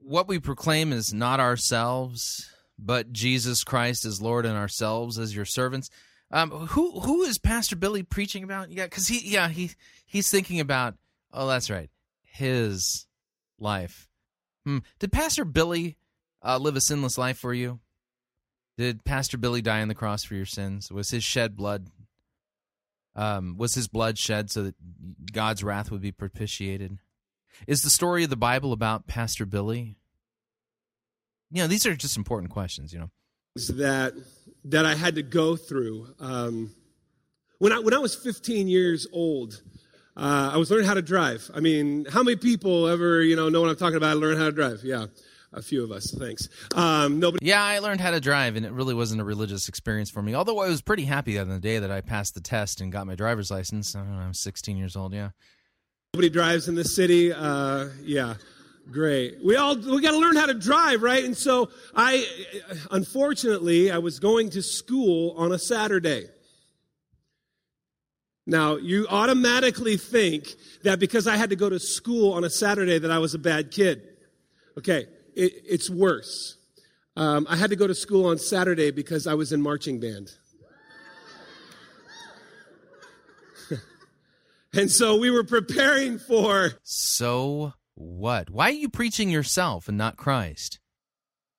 what 0.00 0.28
we 0.28 0.38
proclaim 0.38 0.92
is 0.92 1.12
not 1.12 1.40
ourselves, 1.40 2.50
but 2.78 3.12
Jesus 3.12 3.64
Christ 3.64 4.04
as 4.04 4.20
Lord 4.20 4.46
and 4.46 4.56
ourselves 4.56 5.18
as 5.18 5.34
your 5.34 5.44
servants. 5.44 5.90
Um, 6.30 6.50
who 6.50 7.00
who 7.00 7.22
is 7.22 7.38
Pastor 7.38 7.76
Billy 7.76 8.02
preaching 8.02 8.42
about? 8.42 8.70
Yeah, 8.70 8.84
because 8.84 9.06
he 9.06 9.20
yeah 9.28 9.48
he 9.48 9.70
he's 10.04 10.30
thinking 10.30 10.60
about. 10.60 10.94
Oh, 11.32 11.46
that's 11.46 11.70
right, 11.70 11.90
his 12.24 13.06
life. 13.58 14.08
Hmm. 14.64 14.78
Did 14.98 15.12
Pastor 15.12 15.44
Billy 15.44 15.96
uh, 16.42 16.58
live 16.58 16.76
a 16.76 16.80
sinless 16.80 17.18
life 17.18 17.38
for 17.38 17.54
you? 17.54 17.80
Did 18.76 19.04
Pastor 19.04 19.38
Billy 19.38 19.62
die 19.62 19.82
on 19.82 19.88
the 19.88 19.94
cross 19.94 20.24
for 20.24 20.34
your 20.34 20.46
sins? 20.46 20.90
Was 20.90 21.10
his 21.10 21.24
shed 21.24 21.56
blood? 21.56 21.88
Um, 23.14 23.56
was 23.56 23.74
his 23.74 23.88
blood 23.88 24.18
shed 24.18 24.50
so 24.50 24.64
that 24.64 24.74
God's 25.32 25.64
wrath 25.64 25.90
would 25.90 26.02
be 26.02 26.12
propitiated? 26.12 26.98
Is 27.66 27.82
the 27.82 27.90
story 27.90 28.24
of 28.24 28.30
the 28.30 28.36
Bible 28.36 28.72
about 28.72 29.06
Pastor 29.06 29.46
Billy? 29.46 29.96
You 31.50 31.62
know, 31.62 31.68
these 31.68 31.86
are 31.86 31.94
just 31.94 32.16
important 32.16 32.50
questions. 32.50 32.92
You 32.92 33.00
know, 33.00 33.10
that 33.76 34.14
that 34.64 34.84
I 34.84 34.94
had 34.94 35.14
to 35.16 35.22
go 35.22 35.56
through. 35.56 36.08
Um, 36.20 36.74
when 37.58 37.72
I 37.72 37.78
when 37.78 37.94
I 37.94 37.98
was 37.98 38.14
15 38.14 38.68
years 38.68 39.06
old, 39.12 39.62
uh, 40.16 40.50
I 40.52 40.56
was 40.56 40.70
learning 40.70 40.86
how 40.86 40.94
to 40.94 41.02
drive. 41.02 41.50
I 41.54 41.60
mean, 41.60 42.06
how 42.06 42.22
many 42.22 42.36
people 42.36 42.88
ever 42.88 43.22
you 43.22 43.36
know 43.36 43.48
know 43.48 43.60
what 43.60 43.70
I'm 43.70 43.76
talking 43.76 43.96
about? 43.96 44.16
Learn 44.18 44.36
how 44.36 44.46
to 44.46 44.52
drive? 44.52 44.80
Yeah, 44.82 45.06
a 45.52 45.62
few 45.62 45.82
of 45.82 45.90
us. 45.90 46.14
Thanks. 46.18 46.48
Um, 46.74 47.20
nobody. 47.20 47.46
Yeah, 47.46 47.62
I 47.62 47.78
learned 47.78 48.00
how 48.00 48.10
to 48.10 48.20
drive, 48.20 48.56
and 48.56 48.66
it 48.66 48.72
really 48.72 48.94
wasn't 48.94 49.20
a 49.20 49.24
religious 49.24 49.68
experience 49.68 50.10
for 50.10 50.22
me. 50.22 50.34
Although 50.34 50.60
I 50.60 50.68
was 50.68 50.82
pretty 50.82 51.04
happy 51.04 51.38
on 51.38 51.48
the 51.48 51.60
day 51.60 51.78
that 51.78 51.90
I 51.90 52.00
passed 52.00 52.34
the 52.34 52.40
test 52.40 52.80
and 52.80 52.92
got 52.92 53.06
my 53.06 53.14
driver's 53.14 53.50
license. 53.50 53.94
I, 53.94 54.00
don't 54.00 54.16
know, 54.16 54.24
I 54.24 54.28
was 54.28 54.40
16 54.40 54.76
years 54.76 54.96
old. 54.96 55.14
Yeah. 55.14 55.30
Nobody 56.16 56.30
drives 56.30 56.66
in 56.66 56.74
the 56.74 56.84
city. 56.84 57.30
Uh, 57.30 57.88
yeah, 58.02 58.36
great. 58.90 59.36
We 59.44 59.54
all 59.56 59.76
we 59.76 60.00
got 60.00 60.12
to 60.12 60.18
learn 60.18 60.34
how 60.34 60.46
to 60.46 60.54
drive, 60.54 61.02
right? 61.02 61.22
And 61.22 61.36
so 61.36 61.68
I, 61.94 62.26
unfortunately, 62.90 63.90
I 63.90 63.98
was 63.98 64.18
going 64.18 64.48
to 64.52 64.62
school 64.62 65.34
on 65.36 65.52
a 65.52 65.58
Saturday. 65.58 66.24
Now 68.46 68.76
you 68.76 69.06
automatically 69.10 69.98
think 69.98 70.48
that 70.84 71.00
because 71.00 71.26
I 71.26 71.36
had 71.36 71.50
to 71.50 71.56
go 71.56 71.68
to 71.68 71.78
school 71.78 72.32
on 72.32 72.44
a 72.44 72.50
Saturday 72.50 72.98
that 72.98 73.10
I 73.10 73.18
was 73.18 73.34
a 73.34 73.38
bad 73.38 73.70
kid. 73.70 74.00
Okay, 74.78 75.04
it, 75.34 75.52
it's 75.68 75.90
worse. 75.90 76.56
Um, 77.14 77.46
I 77.50 77.56
had 77.56 77.68
to 77.68 77.76
go 77.76 77.86
to 77.86 77.94
school 77.94 78.24
on 78.24 78.38
Saturday 78.38 78.90
because 78.90 79.26
I 79.26 79.34
was 79.34 79.52
in 79.52 79.60
marching 79.60 80.00
band. 80.00 80.30
And 84.76 84.90
so 84.90 85.16
we 85.16 85.30
were 85.30 85.44
preparing 85.44 86.18
for. 86.18 86.72
So 86.82 87.72
what? 87.94 88.50
Why 88.50 88.66
are 88.66 88.72
you 88.72 88.90
preaching 88.90 89.30
yourself 89.30 89.88
and 89.88 89.96
not 89.96 90.18
Christ? 90.18 90.80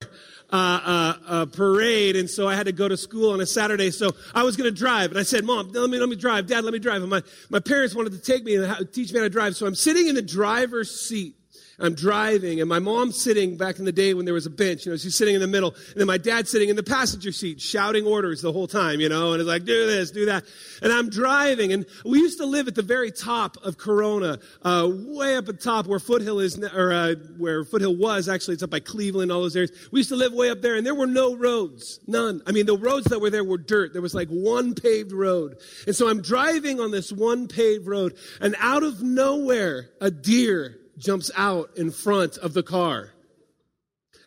Uh, 0.03 0.05
uh, 0.53 1.13
a 1.27 1.47
parade, 1.47 2.15
and 2.15 2.29
so 2.29 2.47
I 2.47 2.55
had 2.55 2.67
to 2.67 2.71
go 2.71 2.87
to 2.87 2.95
school 2.95 3.31
on 3.31 3.41
a 3.41 3.45
Saturday. 3.45 3.91
So 3.91 4.11
I 4.33 4.43
was 4.43 4.55
going 4.55 4.71
to 4.71 4.79
drive, 4.79 5.09
and 5.09 5.19
I 5.19 5.23
said, 5.23 5.43
"Mom, 5.43 5.71
let 5.71 5.89
me 5.89 5.97
let 5.97 6.07
me 6.07 6.15
drive. 6.15 6.45
Dad, 6.45 6.63
let 6.63 6.71
me 6.71 6.79
drive." 6.79 7.01
And 7.01 7.09
my 7.09 7.23
my 7.49 7.59
parents 7.59 7.95
wanted 7.95 8.13
to 8.13 8.19
take 8.19 8.45
me 8.45 8.55
and 8.55 8.93
teach 8.93 9.11
me 9.11 9.19
how 9.19 9.25
to 9.25 9.29
drive. 9.29 9.55
So 9.57 9.65
I'm 9.65 9.75
sitting 9.75 10.07
in 10.07 10.15
the 10.15 10.21
driver's 10.21 10.91
seat, 10.91 11.36
I'm 11.79 11.93
driving, 11.93 12.59
and 12.59 12.67
my 12.67 12.79
mom's 12.79 13.21
sitting 13.21 13.55
back 13.55 13.77
in 13.77 13.85
the 13.85 13.91
day 13.91 14.15
when 14.15 14.25
there 14.25 14.33
was 14.33 14.47
a 14.47 14.49
bench. 14.49 14.87
You 14.87 14.91
know, 14.91 14.97
she's 14.97 15.15
sitting 15.15 15.35
in 15.35 15.41
the 15.41 15.47
middle, 15.47 15.75
and 15.91 15.97
then 15.97 16.07
my 16.07 16.17
dad's 16.17 16.49
sitting 16.49 16.69
in 16.69 16.75
the 16.75 16.81
passenger 16.81 17.31
seat, 17.31 17.61
shouting 17.61 18.07
orders 18.07 18.41
the 18.41 18.51
whole 18.51 18.65
time. 18.65 18.99
You 18.99 19.09
know, 19.09 19.33
and 19.33 19.41
it's 19.41 19.47
like, 19.47 19.63
do 19.63 19.85
this, 19.85 20.09
do 20.09 20.25
that. 20.25 20.43
And 20.81 20.91
I'm 20.91 21.07
driving, 21.11 21.73
and 21.73 21.85
we 22.03 22.17
used 22.17 22.39
to 22.39 22.47
live 22.47 22.67
at 22.67 22.73
the 22.73 22.81
very 22.81 23.11
top 23.11 23.57
of 23.63 23.77
Corona, 23.77 24.39
uh, 24.63 24.89
way 24.91 25.37
up 25.37 25.49
at 25.49 25.59
the 25.59 25.63
top 25.63 25.85
where 25.85 25.99
Foothill 25.99 26.39
is, 26.39 26.57
or 26.57 26.91
uh, 26.91 27.13
where 27.37 27.63
Foothill 27.63 27.95
was. 27.95 28.27
Actually, 28.27 28.55
it's 28.55 28.63
up 28.63 28.71
by 28.71 28.79
Cleveland, 28.79 29.31
all 29.31 29.41
those 29.41 29.55
areas. 29.55 29.71
We 29.91 29.99
used 29.99 30.09
to 30.09 30.15
live 30.15 30.33
way 30.33 30.49
up 30.49 30.63
there, 30.63 30.77
and 30.77 30.85
there 30.85 30.95
were 30.95 31.05
no 31.05 31.35
roads, 31.35 31.99
none. 32.07 32.41
I 32.47 32.53
mean, 32.53 32.65
the 32.65 32.77
roads 32.77 33.05
that 33.07 33.21
were 33.21 33.29
there 33.29 33.43
were 33.43 33.59
dirt. 33.59 33.93
There 33.93 34.01
was 34.01 34.15
like 34.15 34.29
one 34.29 34.73
paved 34.73 35.11
road, 35.11 35.57
and 35.85 35.95
so 35.95 36.09
I'm 36.09 36.23
driving 36.23 36.79
on 36.79 36.89
this 36.89 37.11
one 37.11 37.47
paved 37.47 37.85
road, 37.85 38.17
and 38.41 38.55
out 38.57 38.81
of 38.81 39.03
nowhere, 39.03 39.91
a 40.01 40.09
deer 40.09 40.79
jumps 40.97 41.31
out 41.35 41.69
in 41.75 41.91
front 41.91 42.37
of 42.37 42.53
the 42.53 42.63
car 42.63 43.11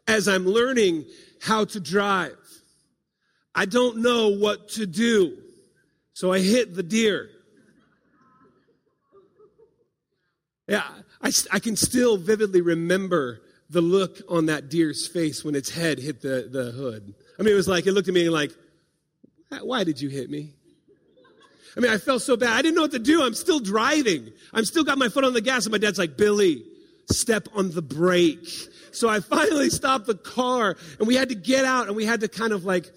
as 0.07 0.29
I'm 0.29 0.47
learning 0.47 1.05
how 1.41 1.65
to 1.67 1.81
drive. 1.81 2.37
I 3.55 3.65
don't 3.67 3.99
know 3.99 4.29
what 4.29 4.69
to 4.71 4.87
do, 4.87 5.37
so 6.13 6.33
I 6.33 6.41
hit 6.41 6.75
the 6.75 6.83
deer. 6.83 7.31
Yeah, 10.69 10.87
I, 11.21 11.33
I 11.53 11.59
can 11.59 11.75
still 11.75 12.17
vividly 12.17 12.61
remember 12.61 13.43
the 13.71 13.81
look 13.81 14.21
on 14.29 14.47
that 14.47 14.69
deer's 14.69 15.07
face 15.07 15.45
when 15.45 15.55
its 15.55 15.71
head 15.71 15.99
hit 15.99 16.23
the, 16.23 16.49
the 16.51 16.71
hood. 16.73 17.15
I 17.39 17.43
mean, 17.43 17.53
it 17.53 17.57
was 17.57 17.69
like, 17.69 17.87
it 17.87 17.93
looked 17.93 18.09
at 18.09 18.15
me 18.15 18.29
like, 18.29 18.53
why 19.63 19.85
did 19.85 20.01
you 20.01 20.09
hit 20.09 20.31
me? 20.31 20.55
I 21.77 21.81
mean, 21.81 21.91
I 21.91 21.99
felt 21.99 22.23
so 22.23 22.37
bad. 22.37 22.51
I 22.51 22.63
didn't 22.63 22.75
know 22.75 22.83
what 22.83 22.93
to 22.93 22.99
do. 22.99 23.23
I'm 23.23 23.35
still 23.35 23.61
driving. 23.61 24.33
I'm 24.53 24.65
still 24.65 24.85
got 24.85 24.99
my 24.99 25.09
foot 25.09 25.25
on 25.25 25.33
the 25.33 25.41
gas, 25.41 25.67
and 25.67 25.73
my 25.73 25.79
dad's 25.79 25.99
like, 25.99 26.17
Billy, 26.17 26.65
step 27.11 27.49
on 27.55 27.71
the 27.71 27.83
brake. 27.83 28.49
So 28.93 29.09
I 29.09 29.21
finally 29.21 29.71
stopped 29.71 30.07
the 30.07 30.15
car, 30.15 30.77
and 30.99 31.07
we 31.07 31.15
had 31.15 31.29
to 31.29 31.35
get 31.35 31.65
out, 31.65 31.87
and 31.87 31.97
we 31.97 32.05
had 32.05 32.21
to 32.21 32.29
kind 32.29 32.53
of 32.53 32.65
like 32.65 32.91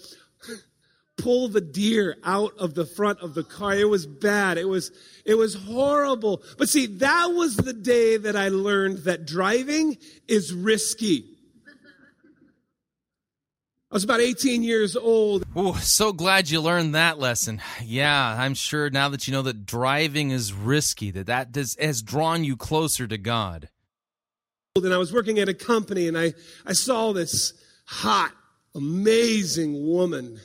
pull 1.18 1.50
the 1.50 1.62
deer 1.62 2.18
out 2.24 2.58
of 2.58 2.74
the 2.74 2.86
front 2.86 3.20
of 3.20 3.36
the 3.36 3.44
car. 3.44 3.76
It 3.76 3.90
was 3.90 4.08
bad. 4.08 4.58
It 4.58 4.68
was, 4.68 4.91
it 5.26 5.36
was 5.36 5.54
horrible. 5.54 6.41
But 6.58 6.70
see, 6.70 6.88
that 6.88 7.28
was 7.28 7.56
the 7.56 7.74
day 7.74 8.18
that 8.18 8.36
I 8.36 8.50
learned 8.50 9.00
that 9.00 9.26
driving 9.26 9.98
is 10.28 10.54
risky. 10.54 11.32
I 13.94 13.95
was 13.95 14.03
about 14.03 14.22
18 14.22 14.64
years 14.64 14.95
old. 14.95 15.45
Oh, 15.56 15.76
so 15.76 16.14
glad 16.14 16.49
you 16.49 16.60
learned 16.61 16.95
that 16.95 17.20
lesson. 17.20 17.61
Yeah, 17.84 18.36
I'm 18.40 18.56
sure 18.56 18.90
now 18.90 19.10
that 19.10 19.28
you 19.28 19.34
know 19.34 19.44
that 19.44 19.68
driving 19.68 20.32
is 20.32 20.52
risky, 20.52 21.11
that 21.11 21.28
that 21.28 21.52
does, 21.52 21.78
has 21.80 22.02
drawn 22.02 22.44
you 22.44 22.57
closer 22.57 23.06
to 23.06 23.20
God. 23.20 23.70
And 24.78 24.91
I 24.91 24.98
was 24.98 25.14
working 25.14 25.38
at 25.38 25.48
a 25.48 25.53
company 25.53 26.07
and 26.07 26.18
I, 26.18 26.34
I 26.65 26.74
saw 26.74 27.14
this 27.14 27.53
hot, 27.86 28.32
amazing 28.74 29.88
woman. 29.88 30.40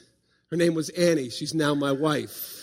Her 0.51 0.59
name 0.59 0.75
was 0.75 0.91
Annie. 0.91 1.31
She's 1.31 1.55
now 1.55 1.75
my 1.75 1.93
wife. 1.93 2.62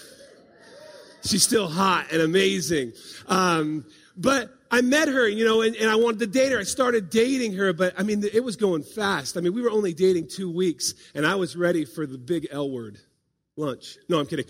She's 1.24 1.42
still 1.42 1.68
hot 1.68 2.12
and 2.12 2.22
amazing. 2.22 2.94
Um, 3.26 3.86
but 4.16 4.55
I 4.72 4.82
met 4.82 5.08
her, 5.08 5.28
you 5.28 5.46
know, 5.46 5.62
and, 5.62 5.76
and 5.76 5.90
I 5.90 5.96
wanted 5.96 6.20
to 6.20 6.28
date 6.28 6.52
her. 6.52 6.60
I 6.60 6.64
started 6.64 7.10
dating 7.10 7.54
her, 7.54 7.72
but 7.74 7.94
I 7.98 8.04
mean, 8.04 8.24
it 8.24 8.44
was 8.44 8.56
going 8.56 8.84
fast. 8.84 9.38
I 9.38 9.42
mean, 9.42 9.54
we 9.54 9.62
were 9.62 9.72
only 9.72 9.94
dating 9.94 10.28
two 10.28 10.52
weeks, 10.52 10.94
and 11.14 11.26
I 11.26 11.36
was 11.36 11.56
ready 11.56 11.86
for 11.86 12.06
the 12.06 12.18
big 12.18 12.48
L 12.52 12.70
word 12.70 12.98
lunch. 13.56 13.98
No, 14.10 14.20
I'm 14.20 14.26
kidding. 14.26 14.46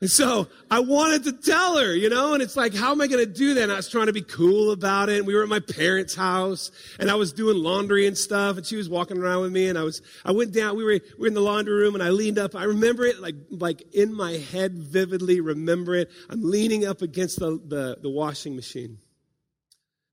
And 0.00 0.10
so 0.10 0.48
I 0.70 0.80
wanted 0.80 1.24
to 1.24 1.32
tell 1.32 1.76
her, 1.76 1.94
you 1.94 2.08
know, 2.08 2.32
and 2.32 2.42
it's 2.42 2.56
like, 2.56 2.72
how 2.72 2.90
am 2.92 3.02
I 3.02 3.06
going 3.06 3.22
to 3.24 3.30
do 3.30 3.52
that? 3.52 3.64
And 3.64 3.72
I 3.72 3.76
was 3.76 3.90
trying 3.90 4.06
to 4.06 4.14
be 4.14 4.22
cool 4.22 4.70
about 4.70 5.10
it. 5.10 5.18
And 5.18 5.26
we 5.26 5.34
were 5.34 5.42
at 5.42 5.48
my 5.50 5.60
parents' 5.60 6.14
house 6.14 6.70
and 6.98 7.10
I 7.10 7.16
was 7.16 7.34
doing 7.34 7.58
laundry 7.58 8.06
and 8.06 8.16
stuff 8.16 8.56
and 8.56 8.64
she 8.64 8.76
was 8.76 8.88
walking 8.88 9.18
around 9.18 9.42
with 9.42 9.52
me 9.52 9.68
and 9.68 9.78
I 9.78 9.82
was, 9.82 10.00
I 10.24 10.32
went 10.32 10.54
down, 10.54 10.74
we 10.74 10.84
were, 10.84 10.92
we 10.92 11.12
were 11.18 11.26
in 11.26 11.34
the 11.34 11.42
laundry 11.42 11.74
room 11.74 11.94
and 11.94 12.02
I 12.02 12.08
leaned 12.08 12.38
up. 12.38 12.54
I 12.54 12.64
remember 12.64 13.04
it 13.04 13.20
like, 13.20 13.34
like 13.50 13.82
in 13.92 14.14
my 14.14 14.32
head 14.32 14.72
vividly, 14.72 15.40
remember 15.40 15.94
it. 15.94 16.10
I'm 16.30 16.42
leaning 16.42 16.86
up 16.86 17.02
against 17.02 17.38
the, 17.38 17.60
the, 17.62 17.98
the 18.00 18.10
washing 18.10 18.56
machine. 18.56 18.96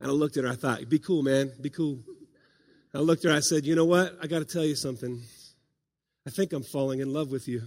And 0.01 0.11
I 0.11 0.13
looked 0.13 0.35
at 0.35 0.43
her. 0.43 0.49
I 0.49 0.55
thought, 0.55 0.89
be 0.89 0.99
cool, 0.99 1.23
man. 1.23 1.53
Be 1.61 1.69
cool. 1.69 2.03
I 2.93 2.99
looked 2.99 3.23
at 3.23 3.31
her. 3.31 3.37
I 3.37 3.39
said, 3.39 3.65
you 3.65 3.73
know 3.73 3.85
what? 3.85 4.17
I 4.21 4.27
got 4.27 4.39
to 4.39 4.45
tell 4.45 4.65
you 4.65 4.75
something. 4.75 5.21
I 6.25 6.29
think 6.29 6.51
I'm 6.51 6.63
falling 6.63 6.99
in 6.99 7.13
love 7.13 7.31
with 7.31 7.47
you. 7.47 7.61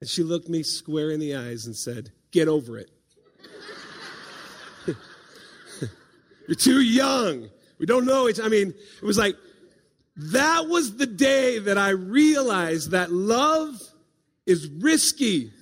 And 0.00 0.08
she 0.08 0.22
looked 0.22 0.48
me 0.48 0.62
square 0.62 1.10
in 1.10 1.20
the 1.20 1.34
eyes 1.34 1.66
and 1.66 1.76
said, 1.76 2.10
Get 2.30 2.48
over 2.48 2.78
it. 2.78 2.90
You're 6.46 6.54
too 6.54 6.80
young. 6.80 7.48
We 7.78 7.86
don't 7.86 8.04
know 8.04 8.26
it. 8.26 8.40
I 8.42 8.48
mean, 8.48 8.68
it 8.70 9.04
was 9.04 9.18
like, 9.18 9.36
that 10.16 10.66
was 10.66 10.96
the 10.96 11.06
day 11.06 11.58
that 11.58 11.78
I 11.78 11.90
realized 11.90 12.90
that 12.90 13.12
love 13.12 13.80
is 14.46 14.68
risky. 14.68 15.52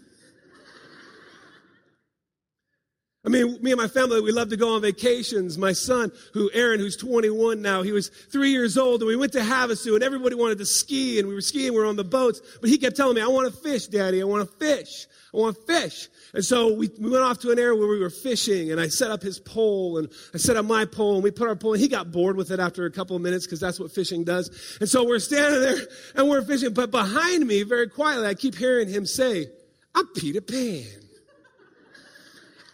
I 3.26 3.28
mean, 3.28 3.60
me 3.60 3.72
and 3.72 3.80
my 3.80 3.88
family, 3.88 4.20
we 4.20 4.30
love 4.30 4.50
to 4.50 4.56
go 4.56 4.76
on 4.76 4.82
vacations. 4.82 5.58
My 5.58 5.72
son, 5.72 6.12
who 6.32 6.48
Aaron, 6.54 6.78
who's 6.78 6.96
21 6.96 7.60
now, 7.60 7.82
he 7.82 7.90
was 7.90 8.08
three 8.08 8.50
years 8.50 8.78
old, 8.78 9.00
and 9.00 9.08
we 9.08 9.16
went 9.16 9.32
to 9.32 9.40
Havasu, 9.40 9.94
and 9.94 10.04
everybody 10.04 10.36
wanted 10.36 10.58
to 10.58 10.66
ski, 10.66 11.18
and 11.18 11.26
we 11.26 11.34
were 11.34 11.40
skiing, 11.40 11.72
we 11.72 11.80
were 11.80 11.86
on 11.86 11.96
the 11.96 12.04
boats, 12.04 12.40
but 12.60 12.70
he 12.70 12.78
kept 12.78 12.96
telling 12.96 13.16
me, 13.16 13.20
I 13.20 13.26
want 13.26 13.52
to 13.52 13.60
fish, 13.60 13.88
Daddy, 13.88 14.22
I 14.22 14.24
want 14.24 14.48
to 14.48 14.56
fish, 14.64 15.08
I 15.34 15.38
want 15.38 15.56
to 15.56 15.62
fish. 15.62 16.08
And 16.34 16.44
so 16.44 16.72
we, 16.72 16.88
we 17.00 17.10
went 17.10 17.24
off 17.24 17.40
to 17.40 17.50
an 17.50 17.58
area 17.58 17.76
where 17.76 17.88
we 17.88 17.98
were 17.98 18.10
fishing, 18.10 18.70
and 18.70 18.80
I 18.80 18.86
set 18.86 19.10
up 19.10 19.22
his 19.22 19.40
pole, 19.40 19.98
and 19.98 20.08
I 20.32 20.38
set 20.38 20.56
up 20.56 20.64
my 20.64 20.84
pole, 20.84 21.14
and 21.14 21.24
we 21.24 21.32
put 21.32 21.48
our 21.48 21.56
pole, 21.56 21.72
and 21.72 21.82
he 21.82 21.88
got 21.88 22.12
bored 22.12 22.36
with 22.36 22.52
it 22.52 22.60
after 22.60 22.86
a 22.86 22.92
couple 22.92 23.16
of 23.16 23.22
minutes, 23.22 23.44
because 23.44 23.58
that's 23.58 23.80
what 23.80 23.90
fishing 23.90 24.22
does. 24.22 24.76
And 24.78 24.88
so 24.88 25.04
we're 25.04 25.18
standing 25.18 25.62
there, 25.62 25.88
and 26.14 26.28
we're 26.28 26.42
fishing, 26.42 26.72
but 26.72 26.92
behind 26.92 27.44
me, 27.44 27.64
very 27.64 27.88
quietly, 27.88 28.28
I 28.28 28.34
keep 28.34 28.54
hearing 28.54 28.88
him 28.88 29.04
say, 29.04 29.48
I'm 29.96 30.06
Peter 30.14 30.40
Pan. 30.40 31.05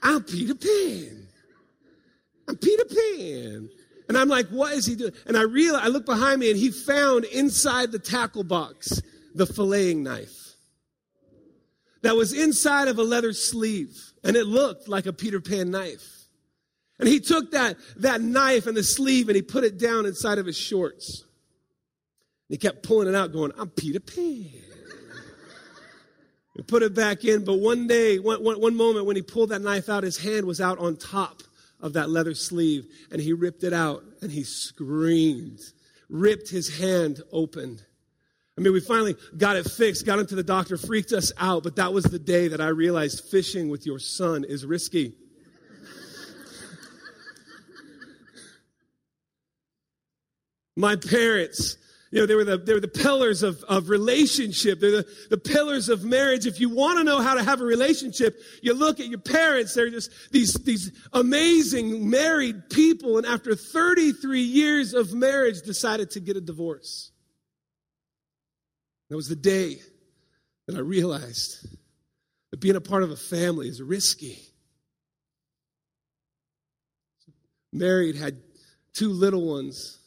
I'm 0.02 0.22
Peter 0.24 0.54
Pan. 0.54 1.28
I'm 2.48 2.56
Peter 2.56 2.84
Pan. 2.84 3.70
And 4.08 4.18
I'm 4.18 4.28
like, 4.28 4.48
what 4.48 4.72
is 4.72 4.84
he 4.84 4.96
doing? 4.96 5.12
And 5.26 5.36
I 5.36 5.42
realize, 5.42 5.82
I 5.84 5.88
look 5.88 6.04
behind 6.04 6.40
me 6.40 6.50
and 6.50 6.58
he 6.58 6.70
found 6.70 7.24
inside 7.26 7.92
the 7.92 7.98
tackle 7.98 8.44
box 8.44 9.00
the 9.34 9.46
filleting 9.46 9.98
knife 9.98 10.54
that 12.02 12.16
was 12.16 12.32
inside 12.32 12.88
of 12.88 12.98
a 12.98 13.02
leather 13.02 13.32
sleeve. 13.32 13.96
And 14.24 14.36
it 14.36 14.46
looked 14.46 14.88
like 14.88 15.06
a 15.06 15.12
Peter 15.12 15.40
Pan 15.40 15.70
knife. 15.70 16.26
And 16.98 17.08
he 17.08 17.20
took 17.20 17.52
that, 17.52 17.76
that 17.96 18.20
knife 18.20 18.66
and 18.66 18.76
the 18.76 18.82
sleeve 18.82 19.28
and 19.28 19.36
he 19.36 19.42
put 19.42 19.64
it 19.64 19.78
down 19.78 20.04
inside 20.04 20.38
of 20.38 20.46
his 20.46 20.56
shorts. 20.56 21.22
And 22.48 22.54
he 22.54 22.58
kept 22.58 22.82
pulling 22.82 23.08
it 23.08 23.14
out, 23.14 23.32
going, 23.32 23.52
I'm 23.56 23.70
Peter 23.70 24.00
Pan. 24.00 24.71
We 26.56 26.62
put 26.62 26.82
it 26.82 26.94
back 26.94 27.24
in, 27.24 27.44
but 27.44 27.54
one 27.54 27.86
day, 27.86 28.18
one, 28.18 28.44
one, 28.44 28.60
one 28.60 28.76
moment 28.76 29.06
when 29.06 29.16
he 29.16 29.22
pulled 29.22 29.48
that 29.50 29.62
knife 29.62 29.88
out, 29.88 30.04
his 30.04 30.18
hand 30.18 30.46
was 30.46 30.60
out 30.60 30.78
on 30.78 30.96
top 30.96 31.42
of 31.80 31.94
that 31.94 32.10
leather 32.10 32.34
sleeve, 32.34 32.86
and 33.10 33.20
he 33.20 33.32
ripped 33.32 33.64
it 33.64 33.72
out, 33.72 34.04
and 34.20 34.30
he 34.30 34.44
screamed, 34.44 35.60
ripped 36.10 36.50
his 36.50 36.78
hand 36.78 37.22
open. 37.32 37.80
I 38.56 38.60
mean, 38.60 38.72
we 38.74 38.80
finally 38.80 39.16
got 39.36 39.56
it 39.56 39.64
fixed, 39.64 40.04
got 40.04 40.18
him 40.18 40.26
to 40.26 40.34
the 40.34 40.42
doctor, 40.42 40.76
freaked 40.76 41.12
us 41.12 41.32
out, 41.38 41.62
but 41.62 41.76
that 41.76 41.94
was 41.94 42.04
the 42.04 42.18
day 42.18 42.48
that 42.48 42.60
I 42.60 42.68
realized 42.68 43.24
fishing 43.24 43.70
with 43.70 43.86
your 43.86 43.98
son 43.98 44.44
is 44.44 44.66
risky. 44.66 45.14
My 50.76 50.96
parents 50.96 51.78
you 52.12 52.20
know, 52.20 52.26
they 52.26 52.34
were 52.34 52.44
the, 52.44 52.58
they 52.58 52.74
were 52.74 52.80
the 52.80 52.88
pillars 52.88 53.42
of, 53.42 53.64
of 53.64 53.88
relationship. 53.88 54.80
They're 54.80 54.90
the, 54.90 55.06
the 55.30 55.38
pillars 55.38 55.88
of 55.88 56.04
marriage. 56.04 56.44
If 56.44 56.60
you 56.60 56.68
want 56.68 56.98
to 56.98 57.04
know 57.04 57.22
how 57.22 57.32
to 57.32 57.42
have 57.42 57.62
a 57.62 57.64
relationship, 57.64 58.38
you 58.62 58.74
look 58.74 59.00
at 59.00 59.06
your 59.06 59.18
parents. 59.18 59.72
They're 59.72 59.88
just 59.88 60.10
these, 60.30 60.52
these 60.52 60.92
amazing 61.14 62.10
married 62.10 62.68
people. 62.68 63.16
And 63.16 63.26
after 63.26 63.54
33 63.54 64.42
years 64.42 64.92
of 64.92 65.14
marriage, 65.14 65.62
decided 65.62 66.10
to 66.10 66.20
get 66.20 66.36
a 66.36 66.42
divorce. 66.42 67.12
That 69.08 69.16
was 69.16 69.28
the 69.28 69.36
day 69.36 69.80
that 70.66 70.76
I 70.76 70.80
realized 70.80 71.66
that 72.50 72.60
being 72.60 72.76
a 72.76 72.80
part 72.82 73.04
of 73.04 73.10
a 73.10 73.16
family 73.16 73.68
is 73.68 73.80
risky. 73.80 74.38
Married, 77.72 78.16
had 78.16 78.36
two 78.92 79.08
little 79.08 79.50
ones 79.50 79.98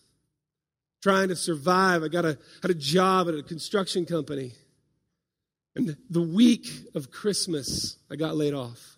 trying 1.05 1.29
to 1.29 1.35
survive. 1.35 2.01
I 2.01 2.07
got 2.07 2.25
a, 2.25 2.35
had 2.63 2.71
a 2.71 2.73
job 2.73 3.27
at 3.29 3.35
a 3.35 3.43
construction 3.43 4.07
company. 4.07 4.53
And 5.75 5.95
the 6.09 6.21
week 6.23 6.67
of 6.95 7.11
Christmas, 7.11 7.97
I 8.09 8.15
got 8.15 8.35
laid 8.35 8.55
off. 8.55 8.97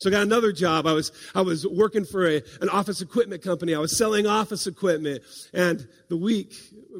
So 0.00 0.08
I 0.08 0.12
got 0.12 0.22
another 0.22 0.50
job. 0.50 0.86
I 0.86 0.94
was, 0.94 1.12
I 1.34 1.42
was 1.42 1.66
working 1.66 2.06
for 2.06 2.26
a, 2.26 2.42
an 2.62 2.70
office 2.70 3.02
equipment 3.02 3.42
company. 3.42 3.74
I 3.74 3.80
was 3.80 3.94
selling 3.94 4.26
office 4.26 4.66
equipment. 4.66 5.24
And 5.52 5.86
the 6.08 6.16
week 6.16 6.54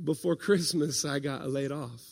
before 0.04 0.36
Christmas, 0.36 1.06
I 1.06 1.18
got 1.18 1.48
laid 1.48 1.72
off. 1.72 2.02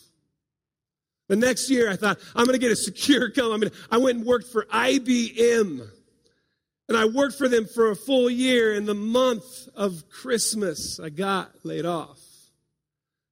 The 1.29 1.35
next 1.35 1.69
year, 1.69 1.91
I 1.91 1.95
thought, 1.95 2.17
I'm 2.35 2.45
going 2.45 2.59
to 2.59 2.59
get 2.59 2.71
a 2.71 2.75
secure 2.75 3.29
company. 3.29 3.71
I 3.91 3.99
went 3.99 4.17
and 4.17 4.25
worked 4.25 4.47
for 4.51 4.65
IBM. 4.65 5.87
And 6.91 6.97
I 6.97 7.05
worked 7.05 7.37
for 7.37 7.47
them 7.47 7.67
for 7.67 7.89
a 7.89 7.95
full 7.95 8.29
year. 8.29 8.73
In 8.73 8.85
the 8.85 8.93
month 8.93 9.69
of 9.77 10.09
Christmas, 10.09 10.99
I 10.99 11.07
got 11.07 11.49
laid 11.63 11.85
off. 11.85 12.19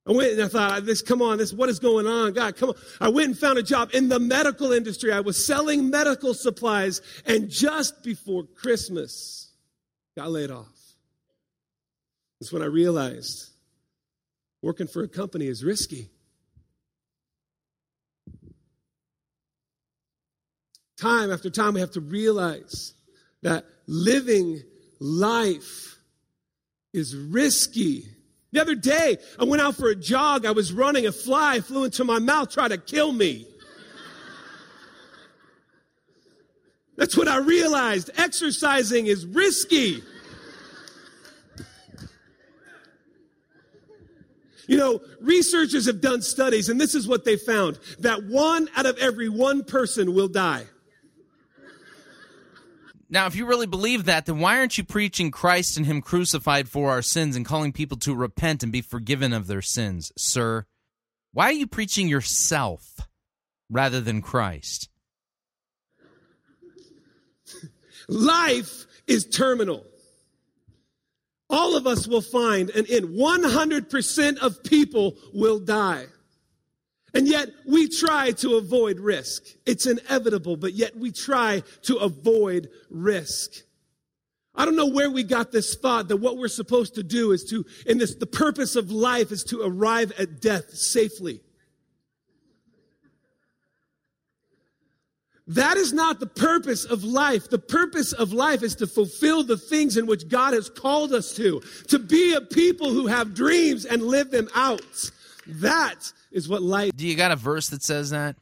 I 0.07 0.13
went 0.13 0.31
and 0.31 0.43
I 0.43 0.47
thought, 0.47 0.85
this, 0.85 1.01
come 1.01 1.21
on, 1.21 1.39
this, 1.39 1.51
what 1.51 1.67
is 1.67 1.77
going 1.77 2.07
on? 2.07 2.31
God, 2.31 2.55
come 2.55 2.69
on. 2.69 2.75
I 3.01 3.09
went 3.09 3.27
and 3.27 3.37
found 3.37 3.59
a 3.59 3.61
job 3.61 3.89
in 3.93 4.07
the 4.07 4.17
medical 4.17 4.71
industry. 4.71 5.11
I 5.11 5.19
was 5.19 5.45
selling 5.45 5.89
medical 5.89 6.33
supplies. 6.33 7.01
And 7.25 7.49
just 7.49 8.01
before 8.01 8.45
Christmas, 8.45 9.51
got 10.15 10.31
laid 10.31 10.51
off. 10.51 10.95
That's 12.39 12.53
when 12.53 12.61
I 12.61 12.67
realized 12.67 13.49
working 14.61 14.87
for 14.87 15.03
a 15.03 15.09
company 15.09 15.47
is 15.47 15.65
risky. 15.65 16.07
Time 20.95 21.29
after 21.29 21.49
time, 21.49 21.73
we 21.73 21.81
have 21.81 21.91
to 21.91 21.99
realize 21.99 22.93
that 23.41 23.65
living 23.87 24.61
life 24.99 25.97
is 26.93 27.15
risky. 27.15 28.05
The 28.51 28.61
other 28.61 28.75
day, 28.75 29.17
I 29.39 29.43
went 29.43 29.61
out 29.61 29.75
for 29.75 29.89
a 29.89 29.95
jog. 29.95 30.45
I 30.45 30.51
was 30.51 30.73
running. 30.73 31.05
A 31.05 31.11
fly 31.11 31.61
flew 31.61 31.83
into 31.83 32.03
my 32.03 32.19
mouth, 32.19 32.51
tried 32.51 32.69
to 32.69 32.77
kill 32.77 33.11
me. 33.11 33.45
That's 36.97 37.15
what 37.15 37.27
I 37.29 37.37
realized. 37.37 38.09
Exercising 38.17 39.07
is 39.07 39.25
risky. 39.25 40.03
You 44.67 44.77
know, 44.77 45.01
researchers 45.19 45.87
have 45.87 46.01
done 46.01 46.21
studies, 46.21 46.69
and 46.69 46.79
this 46.79 46.93
is 46.93 47.07
what 47.07 47.25
they 47.25 47.37
found 47.37 47.79
that 47.99 48.25
one 48.25 48.69
out 48.75 48.85
of 48.85 48.97
every 48.99 49.29
one 49.29 49.63
person 49.63 50.13
will 50.13 50.27
die. 50.27 50.65
Now, 53.11 53.25
if 53.25 53.35
you 53.35 53.47
really 53.47 53.65
believe 53.65 54.05
that, 54.05 54.27
then 54.27 54.37
why 54.39 54.59
aren't 54.59 54.77
you 54.77 54.83
preaching 54.83 55.31
Christ 55.31 55.77
and 55.77 55.85
Him 55.85 56.01
crucified 56.01 56.69
for 56.69 56.91
our 56.91 57.01
sins 57.01 57.35
and 57.35 57.45
calling 57.45 57.71
people 57.71 57.97
to 57.97 58.13
repent 58.13 58.61
and 58.61 58.71
be 58.71 58.81
forgiven 58.81 59.33
of 59.33 59.47
their 59.47 59.63
sins, 59.63 60.11
sir? 60.15 60.65
Why 61.33 61.45
are 61.45 61.53
you 61.53 61.65
preaching 61.65 62.07
yourself 62.07 62.99
rather 63.69 63.99
than 63.99 64.21
Christ? 64.21 64.89
Life 68.07 68.85
is 69.07 69.25
terminal. 69.25 69.85
All 71.49 71.75
of 71.75 71.87
us 71.87 72.07
will 72.07 72.21
find 72.21 72.69
an 72.71 72.85
end. 72.87 73.09
100% 73.09 74.37
of 74.37 74.63
people 74.63 75.15
will 75.33 75.59
die. 75.59 76.05
And 77.13 77.27
yet 77.27 77.49
we 77.65 77.87
try 77.87 78.31
to 78.31 78.55
avoid 78.55 78.99
risk. 78.99 79.43
It's 79.65 79.85
inevitable, 79.85 80.57
but 80.57 80.73
yet 80.73 80.95
we 80.95 81.11
try 81.11 81.63
to 81.83 81.97
avoid 81.97 82.69
risk. 82.89 83.63
I 84.55 84.65
don't 84.65 84.75
know 84.75 84.87
where 84.87 85.09
we 85.09 85.23
got 85.23 85.51
this 85.51 85.75
thought 85.75 86.09
that 86.09 86.17
what 86.17 86.37
we're 86.37 86.47
supposed 86.49 86.95
to 86.95 87.03
do 87.03 87.31
is 87.31 87.45
to, 87.45 87.65
in 87.85 87.97
this, 87.97 88.15
the 88.15 88.25
purpose 88.25 88.75
of 88.75 88.91
life 88.91 89.31
is 89.31 89.43
to 89.45 89.61
arrive 89.61 90.11
at 90.19 90.41
death 90.41 90.71
safely. 90.71 91.41
That 95.47 95.77
is 95.77 95.93
not 95.93 96.19
the 96.19 96.27
purpose 96.27 96.85
of 96.85 97.03
life. 97.03 97.49
The 97.49 97.57
purpose 97.57 98.13
of 98.13 98.33
life 98.33 98.61
is 98.61 98.75
to 98.75 98.87
fulfill 98.87 99.43
the 99.43 99.57
things 99.57 99.97
in 99.97 100.05
which 100.05 100.27
God 100.27 100.53
has 100.53 100.69
called 100.69 101.11
us 101.11 101.33
to, 101.37 101.61
to 101.87 101.97
be 101.97 102.33
a 102.33 102.41
people 102.41 102.91
who 102.91 103.07
have 103.07 103.33
dreams 103.33 103.85
and 103.85 104.03
live 104.03 104.29
them 104.29 104.47
out. 104.53 105.11
That 105.47 106.11
is 106.31 106.47
what 106.47 106.61
life. 106.61 106.91
Do 106.95 107.07
you 107.07 107.15
got 107.15 107.31
a 107.31 107.35
verse 107.35 107.69
that 107.69 107.83
says 107.83 108.11
that? 108.11 108.35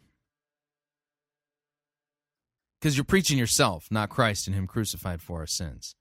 Because 2.79 2.95
you're 2.95 3.05
preaching 3.05 3.37
yourself, 3.37 3.87
not 3.89 4.09
Christ 4.09 4.47
and 4.47 4.55
Him 4.55 4.67
crucified 4.67 5.21
for 5.21 5.39
our 5.39 5.47
sins. 5.47 5.95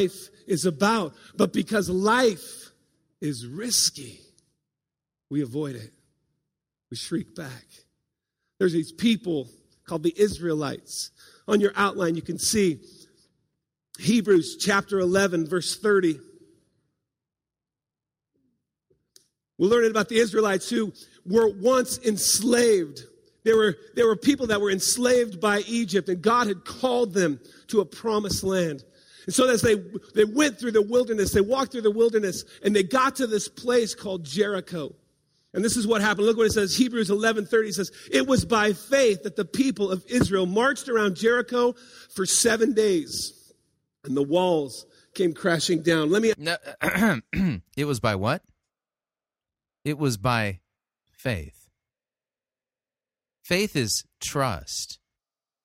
Life 0.00 0.28
is 0.46 0.66
about, 0.66 1.14
but 1.36 1.52
because 1.52 1.88
life 1.88 2.70
is 3.20 3.46
risky, 3.46 4.20
we 5.30 5.42
avoid 5.42 5.76
it. 5.76 5.92
We 6.90 6.96
shriek 6.96 7.34
back. 7.34 7.64
There's 8.58 8.72
these 8.72 8.92
people 8.92 9.48
called 9.86 10.02
the 10.02 10.14
Israelites. 10.16 11.10
On 11.48 11.60
your 11.60 11.72
outline, 11.76 12.14
you 12.14 12.22
can 12.22 12.38
see 12.38 12.80
Hebrews 13.98 14.56
chapter 14.60 14.98
11, 14.98 15.48
verse 15.48 15.76
30. 15.76 16.20
We're 19.58 19.68
learning 19.68 19.90
about 19.90 20.08
the 20.08 20.18
Israelites 20.18 20.68
who 20.68 20.92
were 21.24 21.48
once 21.48 21.98
enslaved. 22.04 23.02
There 23.44 23.56
were, 23.56 23.76
there 23.94 24.06
were 24.06 24.16
people 24.16 24.48
that 24.48 24.60
were 24.60 24.70
enslaved 24.70 25.40
by 25.40 25.60
Egypt, 25.66 26.08
and 26.08 26.20
God 26.20 26.46
had 26.46 26.64
called 26.64 27.14
them 27.14 27.40
to 27.68 27.80
a 27.80 27.84
promised 27.84 28.42
land. 28.42 28.82
And 29.26 29.34
so 29.34 29.48
as 29.48 29.62
they, 29.62 29.76
they 30.14 30.24
went 30.24 30.58
through 30.58 30.72
the 30.72 30.82
wilderness, 30.82 31.32
they 31.32 31.40
walked 31.40 31.72
through 31.72 31.82
the 31.82 31.90
wilderness, 31.90 32.44
and 32.62 32.74
they 32.74 32.82
got 32.82 33.16
to 33.16 33.26
this 33.26 33.48
place 33.48 33.94
called 33.94 34.24
Jericho. 34.24 34.94
And 35.52 35.64
this 35.64 35.76
is 35.76 35.86
what 35.86 36.02
happened. 36.02 36.26
Look 36.26 36.36
what 36.36 36.46
it 36.46 36.52
says. 36.52 36.76
Hebrews 36.76 37.10
11 37.10 37.46
30 37.46 37.72
says, 37.72 37.92
It 38.10 38.26
was 38.26 38.44
by 38.44 38.72
faith 38.72 39.22
that 39.22 39.36
the 39.36 39.44
people 39.44 39.90
of 39.90 40.04
Israel 40.08 40.46
marched 40.46 40.88
around 40.88 41.14
Jericho 41.14 41.74
for 42.10 42.26
seven 42.26 42.74
days, 42.74 43.52
and 44.04 44.16
the 44.16 44.22
walls 44.22 44.84
came 45.14 45.32
crashing 45.32 45.82
down. 45.82 46.10
Let 46.10 46.22
me. 46.22 46.32
No, 46.36 46.56
it 47.76 47.84
was 47.84 48.00
by 48.00 48.16
what? 48.16 48.42
It 49.84 49.98
was 49.98 50.16
by 50.16 50.60
faith. 51.10 51.68
Faith 53.42 53.76
is 53.76 54.04
trust. 54.20 54.98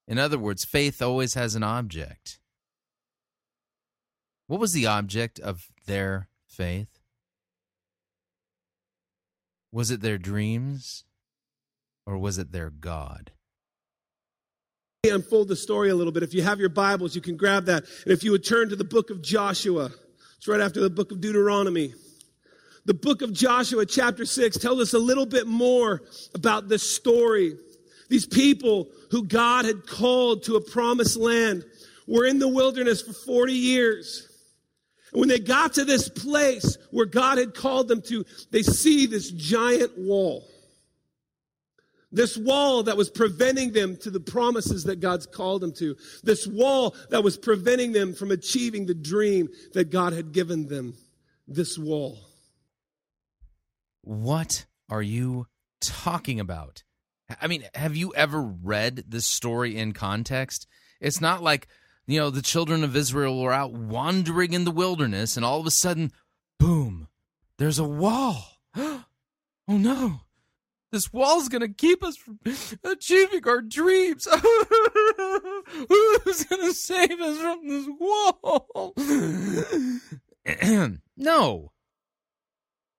In 0.07 0.17
other 0.17 0.37
words, 0.37 0.65
faith 0.65 1.01
always 1.01 1.35
has 1.35 1.55
an 1.55 1.63
object. 1.63 2.39
What 4.47 4.59
was 4.59 4.73
the 4.73 4.87
object 4.87 5.39
of 5.39 5.67
their 5.85 6.27
faith? 6.47 6.99
Was 9.71 9.91
it 9.91 10.01
their 10.01 10.17
dreams 10.17 11.05
or 12.05 12.17
was 12.17 12.37
it 12.37 12.51
their 12.51 12.69
God? 12.69 13.31
Unfold 15.05 15.47
the 15.47 15.55
story 15.55 15.89
a 15.89 15.95
little 15.95 16.11
bit. 16.11 16.23
If 16.23 16.33
you 16.33 16.41
have 16.41 16.59
your 16.59 16.69
Bibles, 16.69 17.15
you 17.15 17.21
can 17.21 17.37
grab 17.37 17.65
that. 17.65 17.83
And 18.03 18.11
if 18.11 18.23
you 18.23 18.31
would 18.31 18.43
turn 18.43 18.69
to 18.69 18.75
the 18.75 18.83
book 18.83 19.11
of 19.11 19.21
Joshua, 19.21 19.91
it's 20.37 20.47
right 20.47 20.59
after 20.59 20.81
the 20.81 20.89
book 20.89 21.11
of 21.11 21.21
Deuteronomy. 21.21 21.93
The 22.85 22.93
book 22.93 23.21
of 23.21 23.33
Joshua, 23.33 23.85
chapter 23.85 24.25
6, 24.25 24.57
tells 24.57 24.79
us 24.79 24.93
a 24.93 24.99
little 24.99 25.25
bit 25.25 25.47
more 25.47 26.01
about 26.33 26.69
this 26.69 26.83
story. 26.83 27.55
These 28.09 28.25
people 28.25 28.87
who 29.11 29.25
God 29.25 29.65
had 29.65 29.85
called 29.85 30.43
to 30.43 30.55
a 30.55 30.61
promised 30.61 31.17
land 31.17 31.63
were 32.07 32.25
in 32.25 32.39
the 32.39 32.47
wilderness 32.47 33.01
for 33.01 33.13
40 33.13 33.53
years. 33.53 34.27
And 35.11 35.19
when 35.19 35.29
they 35.29 35.39
got 35.39 35.73
to 35.73 35.85
this 35.85 36.09
place 36.09 36.77
where 36.91 37.05
God 37.05 37.37
had 37.37 37.53
called 37.53 37.87
them 37.87 38.01
to, 38.03 38.25
they 38.51 38.63
see 38.63 39.05
this 39.05 39.29
giant 39.29 39.97
wall. 39.97 40.47
This 42.11 42.35
wall 42.35 42.83
that 42.83 42.97
was 42.97 43.09
preventing 43.09 43.71
them 43.71 43.95
to 43.97 44.09
the 44.09 44.19
promises 44.19 44.83
that 44.85 44.99
God's 44.99 45.27
called 45.27 45.61
them 45.61 45.73
to. 45.73 45.95
This 46.23 46.47
wall 46.47 46.95
that 47.11 47.23
was 47.23 47.37
preventing 47.37 47.91
them 47.91 48.15
from 48.15 48.31
achieving 48.31 48.87
the 48.87 48.95
dream 48.95 49.49
that 49.73 49.91
God 49.91 50.13
had 50.13 50.31
given 50.31 50.67
them. 50.67 50.95
This 51.47 51.77
wall. 51.77 52.17
What 54.01 54.65
are 54.89 55.01
you 55.01 55.47
talking 55.81 56.39
about? 56.39 56.83
I 57.41 57.47
mean, 57.47 57.65
have 57.75 57.95
you 57.95 58.13
ever 58.15 58.41
read 58.41 59.05
this 59.07 59.25
story 59.25 59.77
in 59.77 59.93
context? 59.93 60.67
It's 60.99 61.21
not 61.21 61.43
like, 61.43 61.67
you 62.07 62.19
know, 62.19 62.29
the 62.29 62.41
children 62.41 62.83
of 62.83 62.95
Israel 62.95 63.39
were 63.39 63.53
out 63.53 63.73
wandering 63.73 64.53
in 64.53 64.65
the 64.65 64.71
wilderness 64.71 65.37
and 65.37 65.45
all 65.45 65.59
of 65.59 65.67
a 65.67 65.71
sudden, 65.71 66.11
boom, 66.57 67.07
there's 67.57 67.79
a 67.79 67.83
wall. 67.83 68.45
oh 68.75 69.03
no. 69.67 70.21
This 70.91 71.13
wall's 71.13 71.49
going 71.49 71.61
to 71.61 71.69
keep 71.69 72.03
us 72.03 72.17
from 72.17 72.39
achieving 72.83 73.47
our 73.47 73.61
dreams. 73.61 74.27
Who's 75.87 76.43
going 76.45 76.65
to 76.65 76.73
save 76.73 77.21
us 77.21 77.37
from 77.37 77.67
this 77.67 77.87
wall? 77.99 78.93
no. 81.17 81.71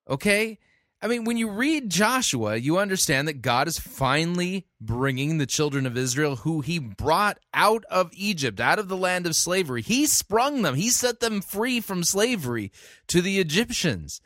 Okay? 0.08 0.58
I 1.02 1.08
mean, 1.08 1.24
when 1.24 1.38
you 1.38 1.48
read 1.48 1.88
Joshua, 1.88 2.56
you 2.56 2.78
understand 2.78 3.26
that 3.26 3.40
God 3.40 3.66
is 3.66 3.78
finally 3.78 4.66
bringing 4.82 5.38
the 5.38 5.46
children 5.46 5.86
of 5.86 5.96
Israel, 5.96 6.36
who 6.36 6.60
he 6.60 6.78
brought 6.78 7.38
out 7.54 7.84
of 7.90 8.10
Egypt, 8.12 8.60
out 8.60 8.78
of 8.78 8.88
the 8.88 8.98
land 8.98 9.26
of 9.26 9.34
slavery. 9.34 9.80
He 9.80 10.06
sprung 10.06 10.60
them, 10.60 10.74
he 10.74 10.90
set 10.90 11.20
them 11.20 11.40
free 11.40 11.80
from 11.80 12.04
slavery 12.04 12.70
to 13.08 13.22
the 13.22 13.38
Egyptians. 13.38 14.20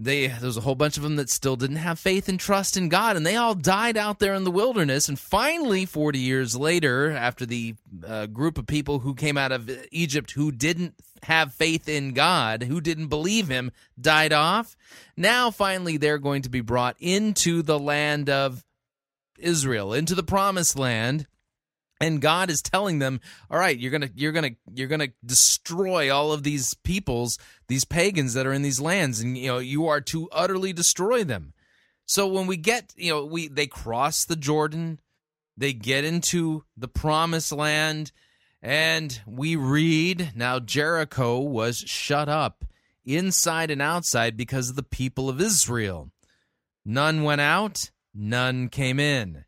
They, 0.00 0.28
there 0.28 0.46
was 0.46 0.56
a 0.56 0.60
whole 0.60 0.76
bunch 0.76 0.96
of 0.96 1.02
them 1.02 1.16
that 1.16 1.28
still 1.28 1.56
didn't 1.56 1.76
have 1.76 1.98
faith 1.98 2.28
and 2.28 2.38
trust 2.38 2.76
in 2.76 2.88
God, 2.88 3.16
and 3.16 3.26
they 3.26 3.34
all 3.34 3.56
died 3.56 3.96
out 3.96 4.20
there 4.20 4.34
in 4.34 4.44
the 4.44 4.50
wilderness. 4.50 5.08
And 5.08 5.18
finally, 5.18 5.86
40 5.86 6.20
years 6.20 6.54
later, 6.54 7.10
after 7.10 7.44
the 7.44 7.74
uh, 8.06 8.26
group 8.26 8.58
of 8.58 8.68
people 8.68 9.00
who 9.00 9.16
came 9.16 9.36
out 9.36 9.50
of 9.50 9.68
Egypt 9.90 10.30
who 10.30 10.52
didn't 10.52 10.94
have 11.24 11.52
faith 11.52 11.88
in 11.88 12.12
God, 12.12 12.62
who 12.62 12.80
didn't 12.80 13.08
believe 13.08 13.48
him, 13.48 13.72
died 14.00 14.32
off. 14.32 14.76
Now, 15.16 15.50
finally, 15.50 15.96
they're 15.96 16.18
going 16.18 16.42
to 16.42 16.48
be 16.48 16.60
brought 16.60 16.94
into 17.00 17.62
the 17.62 17.78
land 17.78 18.30
of 18.30 18.64
Israel, 19.36 19.92
into 19.92 20.14
the 20.14 20.22
promised 20.22 20.78
land. 20.78 21.26
And 22.00 22.20
God 22.20 22.50
is 22.50 22.62
telling 22.62 22.98
them, 22.98 23.20
"All 23.50 23.58
right, 23.58 23.78
you're 23.78 23.90
gonna, 23.90 24.10
you're 24.14 24.32
gonna, 24.32 24.52
you're 24.72 24.88
gonna 24.88 25.08
destroy 25.24 26.14
all 26.14 26.32
of 26.32 26.42
these 26.42 26.74
peoples, 26.74 27.38
these 27.68 27.84
pagans 27.84 28.34
that 28.34 28.46
are 28.46 28.52
in 28.52 28.62
these 28.62 28.80
lands, 28.80 29.20
and 29.20 29.36
you 29.36 29.48
know 29.48 29.58
you 29.58 29.86
are 29.86 30.00
to 30.02 30.28
utterly 30.30 30.72
destroy 30.72 31.24
them." 31.24 31.54
So 32.06 32.26
when 32.26 32.46
we 32.46 32.56
get, 32.56 32.94
you 32.96 33.12
know, 33.12 33.24
we 33.24 33.48
they 33.48 33.66
cross 33.66 34.24
the 34.24 34.36
Jordan, 34.36 35.00
they 35.56 35.72
get 35.72 36.04
into 36.04 36.64
the 36.76 36.88
promised 36.88 37.52
land, 37.52 38.12
and 38.62 39.20
we 39.26 39.56
read 39.56 40.32
now 40.34 40.58
Jericho 40.60 41.40
was 41.40 41.78
shut 41.78 42.28
up 42.28 42.64
inside 43.04 43.70
and 43.70 43.82
outside 43.82 44.36
because 44.36 44.70
of 44.70 44.76
the 44.76 44.82
people 44.82 45.28
of 45.28 45.40
Israel. 45.40 46.10
None 46.84 47.24
went 47.24 47.40
out, 47.40 47.90
none 48.14 48.68
came 48.68 48.98
in. 49.00 49.44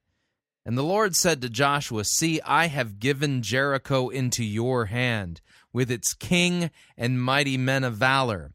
And 0.65 0.77
the 0.77 0.83
Lord 0.83 1.17
said 1.17 1.41
to 1.41 1.49
Joshua, 1.49 2.05
See, 2.05 2.41
I 2.43 2.67
have 2.67 2.99
given 2.99 3.43
Jericho 3.43 4.09
into 4.09 4.45
your 4.45 4.87
hand, 4.87 5.41
with 5.73 5.91
its 5.91 6.13
king 6.15 6.71
and 6.97 7.23
mighty 7.23 7.57
men 7.57 7.85
of 7.85 7.95
valor. 7.95 8.53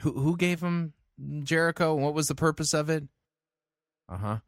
Who, 0.00 0.12
who 0.12 0.36
gave 0.36 0.60
him 0.60 0.92
Jericho? 1.42 1.94
What 1.94 2.14
was 2.14 2.28
the 2.28 2.34
purpose 2.34 2.74
of 2.74 2.90
it? 2.90 3.04
Uh 4.08 4.18
huh. 4.18 4.38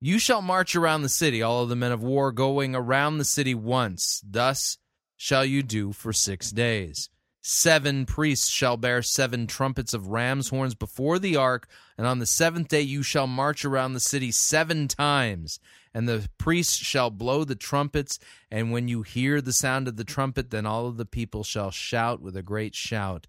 You 0.00 0.18
shall 0.18 0.42
march 0.42 0.76
around 0.76 1.02
the 1.02 1.08
city, 1.08 1.42
all 1.42 1.62
of 1.62 1.68
the 1.68 1.76
men 1.76 1.90
of 1.90 2.02
war 2.02 2.30
going 2.30 2.76
around 2.76 3.18
the 3.18 3.24
city 3.24 3.54
once. 3.54 4.22
Thus 4.24 4.78
shall 5.16 5.44
you 5.44 5.62
do 5.62 5.92
for 5.92 6.12
six 6.12 6.50
days. 6.52 7.10
Seven 7.50 8.04
priests 8.04 8.50
shall 8.50 8.76
bear 8.76 9.00
seven 9.00 9.46
trumpets 9.46 9.94
of 9.94 10.08
ram's 10.08 10.50
horns 10.50 10.74
before 10.74 11.18
the 11.18 11.36
ark, 11.36 11.66
and 11.96 12.06
on 12.06 12.18
the 12.18 12.26
seventh 12.26 12.68
day 12.68 12.82
you 12.82 13.02
shall 13.02 13.26
march 13.26 13.64
around 13.64 13.94
the 13.94 14.00
city 14.00 14.30
seven 14.30 14.86
times. 14.86 15.58
And 15.94 16.06
the 16.06 16.28
priests 16.36 16.76
shall 16.76 17.08
blow 17.08 17.44
the 17.44 17.54
trumpets, 17.54 18.18
and 18.50 18.70
when 18.70 18.86
you 18.86 19.00
hear 19.00 19.40
the 19.40 19.54
sound 19.54 19.88
of 19.88 19.96
the 19.96 20.04
trumpet, 20.04 20.50
then 20.50 20.66
all 20.66 20.88
of 20.88 20.98
the 20.98 21.06
people 21.06 21.42
shall 21.42 21.70
shout 21.70 22.20
with 22.20 22.36
a 22.36 22.42
great 22.42 22.74
shout 22.74 23.26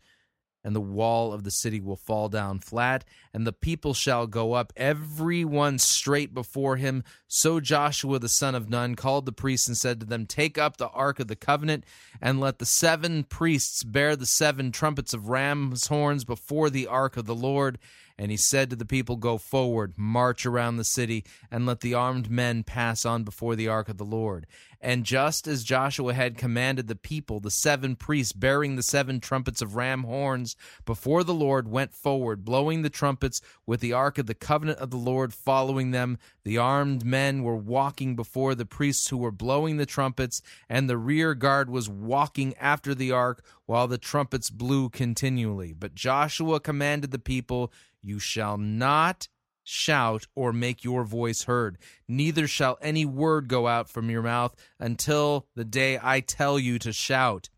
and 0.63 0.75
the 0.75 0.81
wall 0.81 1.31
of 1.31 1.43
the 1.43 1.51
city 1.51 1.79
will 1.79 1.95
fall 1.95 2.29
down 2.29 2.59
flat, 2.59 3.05
and 3.33 3.45
the 3.47 3.53
people 3.53 3.93
shall 3.93 4.27
go 4.27 4.53
up, 4.53 4.73
every 4.75 5.45
one 5.45 5.77
straight 5.77 6.33
before 6.33 6.75
him. 6.75 7.03
So 7.27 7.59
Joshua 7.59 8.19
the 8.19 8.29
son 8.29 8.55
of 8.55 8.69
Nun 8.69 8.95
called 8.95 9.25
the 9.25 9.31
priests 9.31 9.67
and 9.67 9.77
said 9.77 9.99
to 9.99 10.05
them, 10.05 10.25
Take 10.25 10.57
up 10.57 10.77
the 10.77 10.89
ark 10.89 11.19
of 11.19 11.27
the 11.27 11.35
covenant, 11.35 11.85
and 12.21 12.39
let 12.39 12.59
the 12.59 12.65
seven 12.65 13.23
priests 13.23 13.83
bear 13.83 14.15
the 14.15 14.25
seven 14.25 14.71
trumpets 14.71 15.13
of 15.13 15.29
ram's 15.29 15.87
horns 15.87 16.23
before 16.25 16.69
the 16.69 16.87
ark 16.87 17.17
of 17.17 17.25
the 17.25 17.35
Lord. 17.35 17.79
And 18.19 18.31
he 18.31 18.37
said 18.37 18.69
to 18.69 18.75
the 18.75 18.85
people, 18.85 19.15
Go 19.15 19.37
forward, 19.37 19.93
march 19.97 20.45
around 20.45 20.75
the 20.75 20.83
city, 20.83 21.23
and 21.49 21.65
let 21.65 21.79
the 21.79 21.93
armed 21.93 22.29
men 22.29 22.63
pass 22.63 23.05
on 23.05 23.23
before 23.23 23.55
the 23.55 23.69
ark 23.69 23.87
of 23.87 23.97
the 23.97 24.03
Lord. 24.03 24.45
And 24.81 25.05
just 25.05 25.47
as 25.47 25.63
Joshua 25.63 26.13
had 26.13 26.37
commanded 26.37 26.87
the 26.87 26.95
people, 26.95 27.39
the 27.39 27.51
seven 27.51 27.95
priests 27.95 28.33
bearing 28.33 28.75
the 28.75 28.83
seven 28.83 29.19
trumpets 29.19 29.61
of 29.61 29.75
ram 29.75 30.03
horns 30.03 30.57
before 30.85 31.23
the 31.23 31.33
Lord 31.33 31.69
went 31.69 31.93
forward, 31.93 32.43
blowing 32.43 32.81
the 32.81 32.89
trumpets 32.89 33.41
with 33.65 33.79
the 33.79 33.93
ark 33.93 34.17
of 34.17 34.25
the 34.25 34.33
covenant 34.33 34.79
of 34.79 34.89
the 34.89 34.97
Lord 34.97 35.33
following 35.33 35.91
them. 35.91 36.17
The 36.43 36.57
armed 36.57 37.05
men 37.05 37.43
were 37.43 37.57
walking 37.57 38.15
before 38.15 38.55
the 38.55 38.65
priests 38.65 39.09
who 39.09 39.17
were 39.17 39.31
blowing 39.31 39.77
the 39.77 39.85
trumpets, 39.85 40.41
and 40.69 40.89
the 40.89 40.97
rear 40.97 41.35
guard 41.35 41.69
was 41.69 41.89
walking 41.89 42.53
after 42.57 42.95
the 42.95 43.11
ark 43.11 43.43
while 43.65 43.87
the 43.87 43.97
trumpets 43.97 44.49
blew 44.49 44.89
continually. 44.89 45.73
But 45.73 45.93
Joshua 45.93 46.59
commanded 46.59 47.11
the 47.11 47.19
people, 47.19 47.71
You 48.01 48.19
shall 48.19 48.57
not 48.57 49.27
shout 49.63 50.25
or 50.35 50.51
make 50.51 50.83
your 50.83 51.03
voice 51.03 51.43
heard. 51.43 51.77
Neither 52.07 52.47
shall 52.47 52.77
any 52.81 53.05
word 53.05 53.47
go 53.47 53.67
out 53.67 53.89
from 53.89 54.09
your 54.09 54.23
mouth 54.23 54.55
until 54.79 55.47
the 55.55 55.65
day 55.65 55.99
I 56.01 56.21
tell 56.21 56.57
you 56.57 56.79
to 56.79 56.91
shout. 56.91 57.49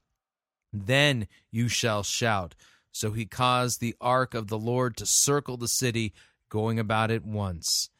Then 0.74 1.28
you 1.52 1.68
shall 1.68 2.04
shout. 2.04 2.56
So 2.92 3.12
he 3.12 3.26
caused 3.26 3.80
the 3.80 3.96
ark 4.02 4.34
of 4.34 4.48
the 4.48 4.60
Lord 4.60 4.98
to 4.98 5.06
circle 5.06 5.56
the 5.56 5.70
city, 5.70 6.14
going 6.50 6.80
about 6.80 7.12
it 7.12 7.26
once. 7.26 7.91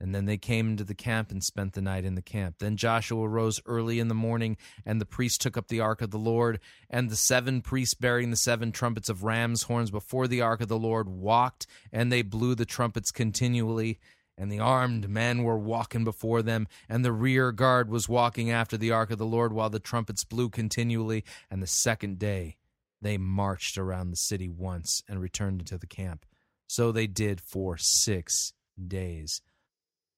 And 0.00 0.14
then 0.14 0.24
they 0.24 0.38
came 0.38 0.70
into 0.70 0.84
the 0.84 0.94
camp 0.94 1.30
and 1.30 1.44
spent 1.44 1.74
the 1.74 1.82
night 1.82 2.06
in 2.06 2.14
the 2.14 2.22
camp. 2.22 2.56
Then 2.58 2.78
Joshua 2.78 3.28
rose 3.28 3.60
early 3.66 4.00
in 4.00 4.08
the 4.08 4.14
morning, 4.14 4.56
and 4.86 4.98
the 4.98 5.06
priests 5.06 5.36
took 5.36 5.58
up 5.58 5.68
the 5.68 5.80
ark 5.80 6.00
of 6.00 6.10
the 6.10 6.18
Lord. 6.18 6.58
And 6.88 7.10
the 7.10 7.16
seven 7.16 7.60
priests 7.60 7.94
bearing 7.94 8.30
the 8.30 8.36
seven 8.36 8.72
trumpets 8.72 9.10
of 9.10 9.24
ram's 9.24 9.64
horns 9.64 9.90
before 9.90 10.26
the 10.26 10.40
ark 10.40 10.62
of 10.62 10.68
the 10.68 10.78
Lord 10.78 11.08
walked, 11.08 11.66
and 11.92 12.10
they 12.10 12.22
blew 12.22 12.54
the 12.54 12.64
trumpets 12.64 13.12
continually. 13.12 13.98
And 14.38 14.50
the 14.50 14.58
armed 14.58 15.10
men 15.10 15.42
were 15.42 15.58
walking 15.58 16.02
before 16.02 16.40
them, 16.40 16.66
and 16.88 17.04
the 17.04 17.12
rear 17.12 17.52
guard 17.52 17.90
was 17.90 18.08
walking 18.08 18.50
after 18.50 18.78
the 18.78 18.90
ark 18.90 19.10
of 19.10 19.18
the 19.18 19.26
Lord 19.26 19.52
while 19.52 19.68
the 19.68 19.78
trumpets 19.78 20.24
blew 20.24 20.48
continually. 20.48 21.24
And 21.50 21.62
the 21.62 21.66
second 21.66 22.18
day 22.18 22.56
they 23.02 23.18
marched 23.18 23.76
around 23.76 24.10
the 24.10 24.16
city 24.16 24.48
once 24.48 25.02
and 25.06 25.20
returned 25.20 25.60
into 25.60 25.76
the 25.76 25.86
camp. 25.86 26.24
So 26.68 26.90
they 26.90 27.06
did 27.06 27.40
for 27.40 27.76
six 27.76 28.54
days. 28.88 29.42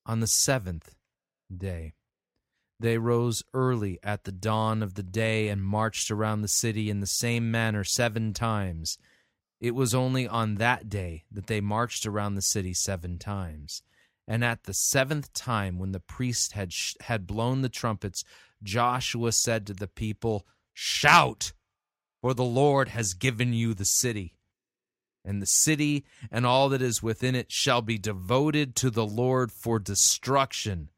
On 0.04 0.20
the 0.20 0.26
seventh 0.26 0.94
day, 1.54 1.94
they 2.80 2.98
rose 2.98 3.44
early 3.54 4.00
at 4.02 4.24
the 4.24 4.32
dawn 4.32 4.82
of 4.82 4.94
the 4.94 5.02
day 5.04 5.48
and 5.48 5.62
marched 5.62 6.10
around 6.10 6.42
the 6.42 6.48
city 6.48 6.90
in 6.90 7.00
the 7.00 7.06
same 7.06 7.50
manner 7.50 7.84
seven 7.84 8.34
times. 8.34 8.98
It 9.60 9.76
was 9.76 9.94
only 9.94 10.26
on 10.26 10.56
that 10.56 10.88
day 10.88 11.24
that 11.30 11.46
they 11.46 11.60
marched 11.60 12.04
around 12.04 12.34
the 12.34 12.42
city 12.42 12.74
seven 12.74 13.18
times. 13.18 13.82
And 14.26 14.44
at 14.44 14.64
the 14.64 14.74
seventh 14.74 15.32
time, 15.32 15.78
when 15.78 15.92
the 15.92 16.00
priest 16.00 16.52
had, 16.52 16.72
sh- 16.72 16.94
had 17.02 17.26
blown 17.26 17.62
the 17.62 17.68
trumpets, 17.68 18.24
Joshua 18.62 19.30
said 19.30 19.66
to 19.66 19.74
the 19.74 19.86
people, 19.86 20.46
Shout, 20.72 21.52
for 22.20 22.34
the 22.34 22.44
Lord 22.44 22.88
has 22.88 23.14
given 23.14 23.52
you 23.52 23.74
the 23.74 23.84
city 23.84 24.34
and 25.24 25.40
the 25.40 25.46
city 25.46 26.04
and 26.30 26.44
all 26.44 26.68
that 26.68 26.82
is 26.82 27.02
within 27.02 27.34
it 27.34 27.50
shall 27.50 27.82
be 27.82 27.98
devoted 27.98 28.74
to 28.76 28.90
the 28.90 29.06
Lord 29.06 29.52
for 29.52 29.78
destruction. 29.78 30.90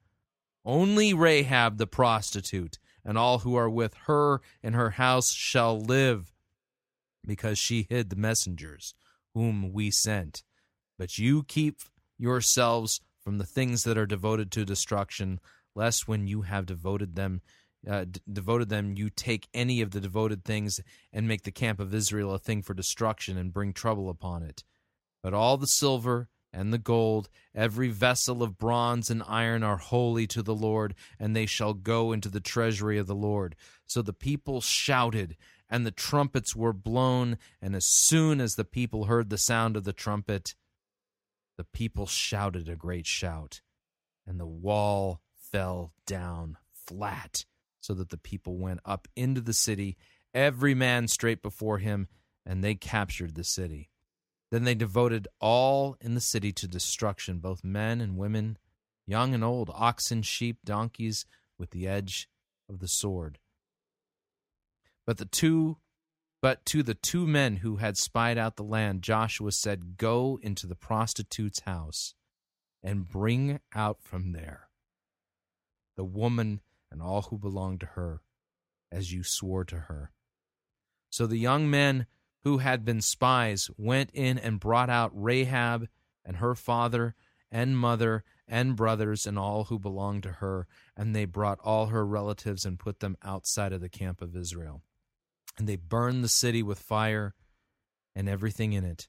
Only 0.64 1.12
Rahab 1.12 1.78
the 1.78 1.86
prostitute 1.86 2.78
and 3.04 3.18
all 3.18 3.40
who 3.40 3.54
are 3.54 3.68
with 3.68 3.94
her 4.06 4.40
in 4.62 4.72
her 4.72 4.90
house 4.90 5.30
shall 5.32 5.78
live, 5.78 6.32
because 7.26 7.58
she 7.58 7.86
hid 7.88 8.08
the 8.08 8.16
messengers 8.16 8.94
whom 9.34 9.72
we 9.72 9.90
sent. 9.90 10.42
But 10.98 11.18
you 11.18 11.42
keep 11.42 11.80
yourselves 12.18 13.00
from 13.20 13.38
the 13.38 13.44
things 13.44 13.82
that 13.84 13.98
are 13.98 14.06
devoted 14.06 14.50
to 14.52 14.64
destruction, 14.64 15.40
lest 15.74 16.06
when 16.06 16.26
you 16.26 16.42
have 16.42 16.66
devoted 16.66 17.16
them 17.16 17.42
uh, 17.88 18.04
d- 18.04 18.20
devoted 18.30 18.68
them, 18.68 18.94
you 18.96 19.10
take 19.10 19.48
any 19.54 19.80
of 19.80 19.90
the 19.90 20.00
devoted 20.00 20.44
things 20.44 20.80
and 21.12 21.28
make 21.28 21.42
the 21.42 21.50
camp 21.50 21.80
of 21.80 21.94
Israel 21.94 22.32
a 22.32 22.38
thing 22.38 22.62
for 22.62 22.74
destruction 22.74 23.36
and 23.36 23.52
bring 23.52 23.72
trouble 23.72 24.08
upon 24.08 24.42
it. 24.42 24.64
But 25.22 25.34
all 25.34 25.56
the 25.56 25.66
silver 25.66 26.28
and 26.52 26.72
the 26.72 26.78
gold, 26.78 27.28
every 27.54 27.88
vessel 27.88 28.42
of 28.42 28.58
bronze 28.58 29.10
and 29.10 29.22
iron 29.26 29.62
are 29.62 29.76
holy 29.76 30.26
to 30.28 30.42
the 30.42 30.54
Lord, 30.54 30.94
and 31.18 31.34
they 31.34 31.46
shall 31.46 31.74
go 31.74 32.12
into 32.12 32.28
the 32.28 32.40
treasury 32.40 32.98
of 32.98 33.06
the 33.06 33.14
Lord. 33.14 33.56
So 33.86 34.02
the 34.02 34.12
people 34.12 34.60
shouted, 34.60 35.36
and 35.68 35.84
the 35.84 35.90
trumpets 35.90 36.54
were 36.54 36.72
blown, 36.72 37.38
and 37.60 37.74
as 37.74 37.86
soon 37.86 38.40
as 38.40 38.54
the 38.54 38.64
people 38.64 39.04
heard 39.04 39.30
the 39.30 39.38
sound 39.38 39.76
of 39.76 39.84
the 39.84 39.92
trumpet, 39.92 40.54
the 41.56 41.64
people 41.64 42.06
shouted 42.06 42.68
a 42.68 42.76
great 42.76 43.06
shout, 43.06 43.60
and 44.26 44.38
the 44.38 44.46
wall 44.46 45.20
fell 45.34 45.92
down 46.06 46.58
flat 46.72 47.44
so 47.84 47.92
that 47.92 48.08
the 48.08 48.16
people 48.16 48.56
went 48.56 48.80
up 48.86 49.06
into 49.14 49.42
the 49.42 49.52
city, 49.52 49.98
every 50.32 50.74
man 50.74 51.06
straight 51.06 51.42
before 51.42 51.78
him, 51.78 52.08
and 52.46 52.64
they 52.64 52.74
captured 52.74 53.34
the 53.34 53.44
city. 53.44 53.90
Then 54.50 54.64
they 54.64 54.74
devoted 54.74 55.28
all 55.38 55.98
in 56.00 56.14
the 56.14 56.20
city 56.20 56.50
to 56.52 56.66
destruction, 56.66 57.40
both 57.40 57.62
men 57.62 58.00
and 58.00 58.16
women, 58.16 58.56
young 59.06 59.34
and 59.34 59.44
old, 59.44 59.70
oxen, 59.74 60.22
sheep, 60.22 60.60
donkeys, 60.64 61.26
with 61.58 61.72
the 61.72 61.86
edge 61.86 62.26
of 62.70 62.78
the 62.78 62.88
sword. 62.88 63.38
But 65.06 65.18
the 65.18 65.26
two 65.26 65.76
but 66.40 66.64
to 66.66 66.82
the 66.82 66.94
two 66.94 67.26
men 67.26 67.56
who 67.56 67.76
had 67.76 67.96
spied 67.96 68.36
out 68.36 68.56
the 68.56 68.64
land, 68.64 69.02
Joshua 69.02 69.50
said, 69.50 69.96
Go 69.96 70.38
into 70.42 70.66
the 70.66 70.74
prostitute's 70.74 71.60
house 71.60 72.14
and 72.82 73.08
bring 73.08 73.60
out 73.74 73.98
from 74.02 74.32
there 74.32 74.68
the 75.96 76.04
woman 76.04 76.60
and 76.94 77.02
all 77.02 77.22
who 77.22 77.36
belonged 77.36 77.80
to 77.80 77.86
her, 77.86 78.22
as 78.92 79.12
you 79.12 79.24
swore 79.24 79.64
to 79.64 79.76
her. 79.76 80.12
So 81.10 81.26
the 81.26 81.36
young 81.36 81.68
men 81.68 82.06
who 82.44 82.58
had 82.58 82.84
been 82.84 83.00
spies 83.00 83.68
went 83.76 84.10
in 84.14 84.38
and 84.38 84.60
brought 84.60 84.88
out 84.88 85.10
Rahab 85.12 85.88
and 86.24 86.36
her 86.36 86.54
father 86.54 87.16
and 87.50 87.76
mother 87.76 88.22
and 88.46 88.76
brothers 88.76 89.26
and 89.26 89.36
all 89.36 89.64
who 89.64 89.78
belonged 89.80 90.22
to 90.22 90.32
her, 90.34 90.68
and 90.96 91.16
they 91.16 91.24
brought 91.24 91.58
all 91.64 91.86
her 91.86 92.06
relatives 92.06 92.64
and 92.64 92.78
put 92.78 93.00
them 93.00 93.16
outside 93.24 93.72
of 93.72 93.80
the 93.80 93.88
camp 93.88 94.22
of 94.22 94.36
Israel. 94.36 94.80
And 95.58 95.68
they 95.68 95.76
burned 95.76 96.22
the 96.22 96.28
city 96.28 96.62
with 96.62 96.78
fire 96.78 97.34
and 98.14 98.28
everything 98.28 98.72
in 98.72 98.84
it. 98.84 99.08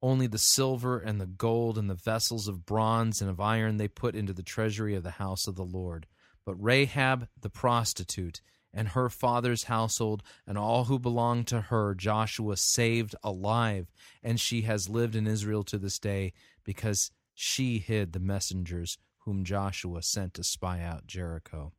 Only 0.00 0.28
the 0.28 0.38
silver 0.38 0.98
and 0.98 1.20
the 1.20 1.26
gold 1.26 1.76
and 1.76 1.90
the 1.90 1.94
vessels 1.94 2.48
of 2.48 2.64
bronze 2.64 3.20
and 3.20 3.28
of 3.28 3.38
iron 3.38 3.76
they 3.76 3.88
put 3.88 4.14
into 4.14 4.32
the 4.32 4.42
treasury 4.42 4.94
of 4.94 5.02
the 5.02 5.10
house 5.10 5.46
of 5.46 5.56
the 5.56 5.64
Lord 5.64 6.06
But 6.48 6.64
Rahab 6.64 7.28
the 7.38 7.50
prostitute 7.50 8.40
and 8.72 8.88
her 8.88 9.10
father's 9.10 9.64
household 9.64 10.22
and 10.46 10.56
all 10.56 10.84
who 10.84 10.98
belonged 10.98 11.46
to 11.48 11.60
her 11.60 11.94
Joshua 11.94 12.56
saved 12.56 13.14
alive, 13.22 13.92
and 14.22 14.40
she 14.40 14.62
has 14.62 14.88
lived 14.88 15.14
in 15.14 15.26
Israel 15.26 15.62
to 15.64 15.76
this 15.76 15.98
day 15.98 16.32
because 16.64 17.10
she 17.34 17.80
hid 17.80 18.14
the 18.14 18.18
messengers 18.18 18.96
whom 19.26 19.44
Joshua 19.44 20.02
sent 20.02 20.32
to 20.32 20.42
spy 20.42 20.80
out 20.80 21.06
Jericho. 21.06 21.74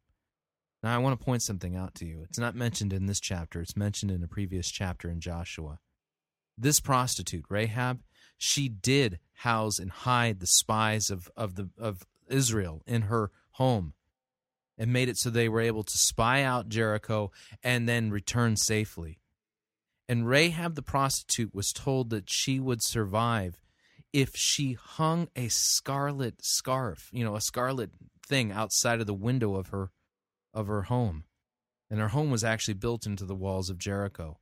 Now, 0.83 0.93
I 0.93 0.99
want 0.99 1.19
to 1.19 1.25
point 1.25 1.41
something 1.41 1.75
out 1.75 1.95
to 1.95 2.05
you. 2.05 2.21
It's 2.21 2.37
not 2.37 2.53
mentioned 2.53 2.93
in 2.93 3.07
this 3.07 3.19
chapter, 3.19 3.61
it's 3.61 3.75
mentioned 3.75 4.11
in 4.11 4.21
a 4.21 4.27
previous 4.27 4.69
chapter 4.69 5.09
in 5.09 5.19
Joshua. 5.19 5.79
This 6.55 6.79
prostitute, 6.79 7.45
Rahab, 7.49 8.01
she 8.37 8.69
did 8.69 9.17
house 9.33 9.79
and 9.79 9.89
hide 9.89 10.39
the 10.39 10.45
spies 10.45 11.09
of, 11.09 11.27
of, 11.35 11.55
the, 11.55 11.71
of 11.75 12.05
Israel 12.29 12.83
in 12.85 13.01
her 13.01 13.31
home 13.53 13.93
and 14.79 14.93
made 14.93 15.09
it 15.09 15.17
so 15.17 15.29
they 15.29 15.49
were 15.49 15.59
able 15.59 15.83
to 15.83 15.97
spy 15.97 16.41
out 16.41 16.69
Jericho 16.69 17.31
and 17.61 17.87
then 17.87 18.09
return 18.09 18.55
safely. 18.55 19.19
And 20.07 20.27
Rahab 20.27 20.75
the 20.75 20.81
prostitute 20.81 21.53
was 21.53 21.73
told 21.73 22.09
that 22.09 22.29
she 22.29 22.59
would 22.59 22.81
survive 22.81 23.61
if 24.13 24.35
she 24.35 24.73
hung 24.73 25.27
a 25.35 25.49
scarlet 25.49 26.43
scarf, 26.43 27.09
you 27.11 27.23
know, 27.23 27.35
a 27.35 27.41
scarlet 27.41 27.91
thing 28.25 28.51
outside 28.51 29.01
of 29.01 29.05
the 29.05 29.13
window 29.13 29.55
of 29.55 29.67
her 29.67 29.91
of 30.53 30.67
her 30.67 30.83
home. 30.83 31.25
And 31.91 31.99
her 31.99 32.07
home 32.07 32.31
was 32.31 32.43
actually 32.43 32.75
built 32.75 33.05
into 33.05 33.25
the 33.25 33.35
walls 33.35 33.69
of 33.69 33.77
Jericho. 33.77 34.39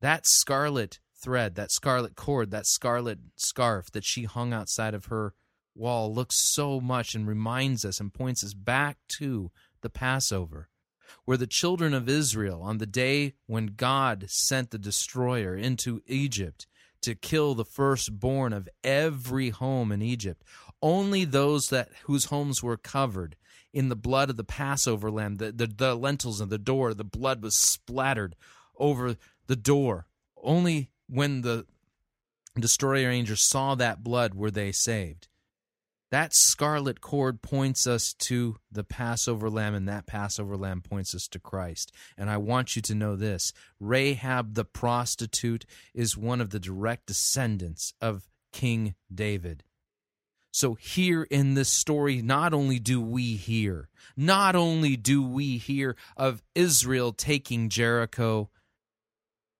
That 0.00 0.26
scarlet 0.26 1.00
thread, 1.20 1.54
that 1.56 1.70
scarlet 1.70 2.16
cord, 2.16 2.50
that 2.50 2.66
scarlet 2.66 3.18
scarf 3.36 3.90
that 3.92 4.04
she 4.04 4.24
hung 4.24 4.52
outside 4.52 4.94
of 4.94 5.06
her 5.06 5.34
wall 5.74 6.12
looks 6.12 6.36
so 6.36 6.80
much 6.80 7.14
and 7.14 7.26
reminds 7.26 7.84
us 7.84 8.00
and 8.00 8.12
points 8.12 8.44
us 8.44 8.54
back 8.54 8.98
to 9.18 9.50
the 9.82 9.90
Passover, 9.90 10.68
where 11.24 11.36
the 11.36 11.46
children 11.46 11.94
of 11.94 12.08
Israel, 12.08 12.62
on 12.62 12.78
the 12.78 12.86
day 12.86 13.34
when 13.46 13.66
God 13.66 14.26
sent 14.28 14.70
the 14.70 14.78
destroyer 14.78 15.56
into 15.56 16.02
Egypt 16.06 16.66
to 17.02 17.14
kill 17.14 17.54
the 17.54 17.64
firstborn 17.64 18.52
of 18.52 18.68
every 18.84 19.50
home 19.50 19.90
in 19.90 20.02
Egypt, 20.02 20.42
only 20.82 21.24
those 21.24 21.68
that 21.68 21.90
whose 22.04 22.26
homes 22.26 22.62
were 22.62 22.76
covered 22.76 23.36
in 23.72 23.88
the 23.88 23.96
blood 23.96 24.30
of 24.30 24.36
the 24.36 24.44
Passover 24.44 25.10
lamb, 25.10 25.36
the, 25.36 25.52
the, 25.52 25.66
the 25.66 25.94
lentils 25.94 26.40
of 26.40 26.50
the 26.50 26.58
door, 26.58 26.92
the 26.92 27.04
blood 27.04 27.42
was 27.42 27.56
splattered 27.56 28.34
over 28.76 29.16
the 29.46 29.56
door. 29.56 30.06
Only 30.42 30.90
when 31.08 31.42
the 31.42 31.66
destroyer 32.58 33.10
angels 33.10 33.42
saw 33.42 33.74
that 33.76 34.02
blood 34.02 34.34
were 34.34 34.50
they 34.50 34.72
saved. 34.72 35.28
That 36.10 36.34
scarlet 36.34 37.00
cord 37.00 37.40
points 37.40 37.86
us 37.86 38.14
to 38.20 38.56
the 38.70 38.82
Passover 38.82 39.48
lamb, 39.48 39.74
and 39.74 39.88
that 39.88 40.06
Passover 40.06 40.56
lamb 40.56 40.82
points 40.82 41.14
us 41.14 41.28
to 41.28 41.38
Christ. 41.38 41.92
And 42.18 42.28
I 42.28 42.36
want 42.36 42.74
you 42.74 42.82
to 42.82 42.94
know 42.96 43.14
this 43.14 43.52
Rahab 43.78 44.54
the 44.54 44.64
prostitute 44.64 45.66
is 45.94 46.16
one 46.16 46.40
of 46.40 46.50
the 46.50 46.58
direct 46.58 47.06
descendants 47.06 47.94
of 48.00 48.28
King 48.52 48.94
David. 49.12 49.62
So, 50.52 50.74
here 50.74 51.22
in 51.22 51.54
this 51.54 51.68
story, 51.68 52.22
not 52.22 52.52
only 52.52 52.80
do 52.80 53.00
we 53.00 53.36
hear, 53.36 53.88
not 54.16 54.56
only 54.56 54.96
do 54.96 55.22
we 55.22 55.58
hear 55.58 55.94
of 56.16 56.42
Israel 56.56 57.12
taking 57.12 57.68
Jericho, 57.68 58.50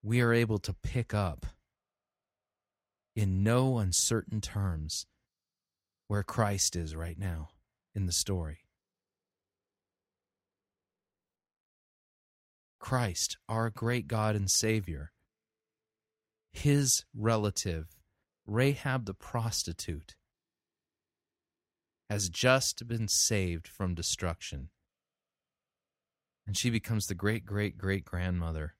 we 0.03 0.21
are 0.21 0.33
able 0.33 0.59
to 0.59 0.73
pick 0.73 1.15
up 1.15 1.47
in 3.15 3.45
no 3.45 3.79
uncertain 3.79 4.41
terms 4.41 5.07
where 6.11 6.25
Christ 6.25 6.75
is 6.75 6.97
right 6.97 7.17
now 7.17 7.51
in 7.95 8.07
the 8.07 8.13
story. 8.13 8.65
Christ, 12.81 13.39
our 13.49 13.71
great 13.71 14.09
God 14.09 14.35
and 14.35 14.51
Savior, 14.51 15.13
his 16.51 17.05
relative, 17.17 17.95
Rahab 18.45 19.05
the 19.05 19.15
prostitute, 19.15 20.17
has 22.09 22.29
just 22.29 22.89
been 22.89 23.07
saved 23.07 23.69
from 23.69 23.95
destruction. 23.95 24.71
And 26.45 26.57
she 26.57 26.71
becomes 26.71 27.07
the 27.07 27.15
great 27.15 27.47
great 27.47 27.79
great 27.79 28.05
grandmother 28.05 28.75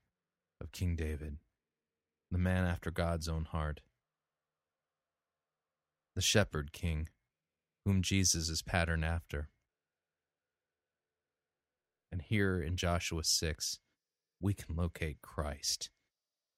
of 0.61 0.73
King 0.73 0.97
David, 0.97 1.37
the 2.29 2.39
man 2.39 2.65
after 2.65 2.91
God's 2.91 3.29
own 3.29 3.45
heart, 3.45 3.83
the 6.17 6.21
shepherd 6.21 6.73
king 6.73 7.07
whom 7.85 8.03
Jesus 8.03 8.49
is 8.49 8.63
patterned 8.63 9.05
after. 9.05 9.49
And 12.13 12.23
here 12.23 12.61
in 12.61 12.77
Joshua 12.77 13.25
6, 13.25 13.79
we 14.41 14.55
can 14.55 14.77
locate 14.77 15.23
Christ 15.23 15.91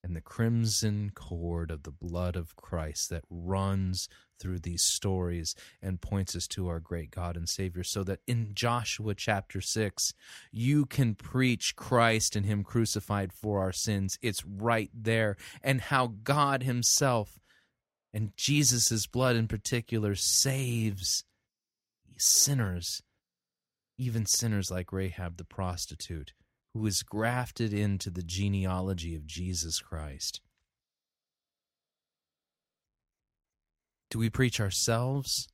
and 0.03 0.15
the 0.15 0.21
crimson 0.21 1.11
cord 1.15 1.71
of 1.71 1.83
the 1.83 1.91
blood 1.91 2.35
of 2.35 2.55
Christ 2.55 3.09
that 3.09 3.23
runs 3.29 4.09
through 4.37 4.59
these 4.59 4.83
stories 4.83 5.55
and 5.81 6.01
points 6.01 6.35
us 6.35 6.47
to 6.49 6.67
our 6.67 6.81
great 6.81 7.09
God 7.09 7.37
and 7.37 7.47
Savior. 7.47 7.83
So 7.83 8.03
that 8.03 8.19
in 8.27 8.53
Joshua 8.53 9.15
chapter 9.15 9.61
6, 9.61 10.13
you 10.51 10.85
can 10.85 11.15
preach 11.15 11.75
Christ 11.77 12.35
and 12.35 12.45
Him 12.45 12.63
crucified 12.63 13.31
for 13.31 13.61
our 13.61 13.71
sins. 13.71 14.19
It's 14.21 14.43
right 14.45 14.91
there. 14.93 15.37
And 15.63 15.79
how 15.79 16.15
God 16.23 16.63
Himself 16.63 17.39
and 18.13 18.31
Jesus' 18.37 19.07
blood 19.07 19.35
in 19.35 19.47
particular 19.47 20.15
saves 20.15 21.23
sinners, 22.17 23.01
even 23.97 24.25
sinners 24.25 24.69
like 24.69 24.93
Rahab 24.93 25.37
the 25.37 25.43
prostitute, 25.43 26.33
who 26.73 26.85
is 26.85 27.03
grafted 27.03 27.73
into 27.73 28.09
the 28.09 28.23
genealogy 28.23 29.15
of 29.15 29.25
Jesus 29.25 29.79
Christ. 29.79 30.41
Do 34.09 34.19
we 34.19 34.29
preach 34.29 34.59
ourselves 34.59 35.47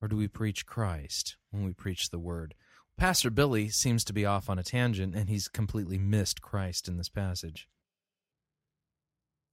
or 0.00 0.06
do 0.06 0.16
we 0.16 0.28
preach 0.28 0.66
Christ 0.66 1.36
when 1.50 1.64
we 1.64 1.72
preach 1.72 2.10
the 2.10 2.20
word? 2.20 2.54
Pastor 2.96 3.30
Billy 3.30 3.68
seems 3.68 4.04
to 4.04 4.12
be 4.12 4.24
off 4.24 4.48
on 4.48 4.60
a 4.60 4.62
tangent 4.62 5.16
and 5.16 5.28
he's 5.28 5.48
completely 5.48 5.98
missed 5.98 6.40
Christ 6.40 6.86
in 6.86 6.96
this 6.96 7.08
passage. 7.08 7.66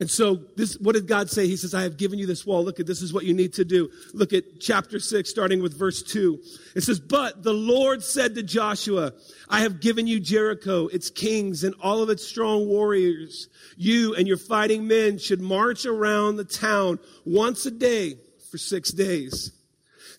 And 0.02 0.10
so 0.10 0.40
this, 0.56 0.78
what 0.80 0.96
did 0.96 1.08
God 1.08 1.30
say? 1.30 1.46
He 1.46 1.56
says, 1.56 1.76
I 1.76 1.84
have 1.84 1.96
given 1.96 2.18
you 2.18 2.26
this 2.26 2.44
wall. 2.44 2.66
Look 2.66 2.80
at 2.80 2.88
this 2.88 3.04
is 3.04 3.14
what 3.14 3.24
you 3.24 3.36
need 3.36 3.54
to 3.54 3.64
do. 3.64 3.92
Look 4.16 4.34
at 4.34 4.60
chapter 4.60 5.00
six, 5.00 5.30
starting 5.30 5.62
with 5.62 5.78
verse 5.78 6.02
two. 6.02 6.40
It 6.76 6.82
says, 6.82 7.00
but 7.00 7.44
the 7.44 7.54
Lord 7.54 8.04
said 8.04 8.34
to 8.34 8.42
Joshua, 8.42 9.14
I 9.48 9.60
have 9.60 9.80
given 9.80 10.08
you 10.08 10.20
Jericho, 10.20 10.88
its 10.88 11.12
kings 11.12 11.64
and 11.64 11.76
all 11.82 12.02
of 12.02 12.10
its 12.10 12.28
strong 12.28 12.68
warriors. 12.68 13.48
You 13.78 14.16
and 14.16 14.28
your 14.28 14.38
fighting 14.38 14.88
men 14.88 15.20
should 15.20 15.40
march 15.40 15.86
around 15.86 16.38
the 16.38 16.46
town 16.46 16.98
once 17.24 17.68
a 17.68 17.72
day 17.72 18.18
for 18.50 18.58
six 18.58 18.92
days. 18.92 19.52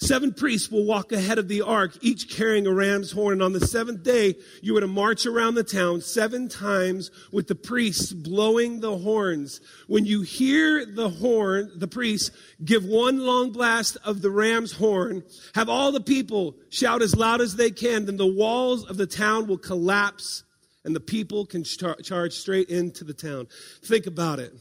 Seven 0.03 0.35
priests 0.35 0.69
will 0.69 0.85
walk 0.85 1.12
ahead 1.12 1.39
of 1.39 1.47
the 1.47 1.62
ark, 1.62 1.97
each 2.01 2.29
carrying 2.29 2.66
a 2.66 2.73
ram's 2.73 3.12
horn. 3.12 3.35
And 3.35 3.43
on 3.43 3.53
the 3.53 3.65
seventh 3.65 4.03
day, 4.03 4.35
you 4.61 4.77
are 4.77 4.81
to 4.81 4.89
march 4.89 5.27
around 5.27 5.55
the 5.55 5.62
town 5.62 6.01
seven 6.01 6.49
times 6.49 7.12
with 7.31 7.47
the 7.47 7.55
priests 7.55 8.12
blowing 8.12 8.81
the 8.81 8.99
horns. 8.99 9.61
When 9.87 10.05
you 10.05 10.23
hear 10.23 10.85
the 10.85 11.09
horn, 11.09 11.70
the 11.77 11.87
priests 11.87 12.33
give 12.65 12.85
one 12.85 13.24
long 13.24 13.53
blast 13.53 13.97
of 14.05 14.23
the 14.23 14.31
ram's 14.33 14.73
horn. 14.73 15.23
Have 15.55 15.69
all 15.69 15.93
the 15.93 16.01
people 16.01 16.57
shout 16.69 17.01
as 17.01 17.15
loud 17.15 17.41
as 17.41 17.55
they 17.55 17.70
can. 17.70 18.07
Then 18.07 18.16
the 18.16 18.27
walls 18.27 18.85
of 18.85 18.97
the 18.97 19.07
town 19.07 19.47
will 19.47 19.57
collapse 19.57 20.43
and 20.85 20.97
the 20.97 21.01
people 21.01 21.47
can 21.47 21.62
char- 21.62 21.95
charge 22.03 22.33
straight 22.33 22.70
into 22.70 23.05
the 23.05 23.15
town. 23.15 23.47
Think 23.85 24.09
about 24.09 24.41
it. 24.41 24.53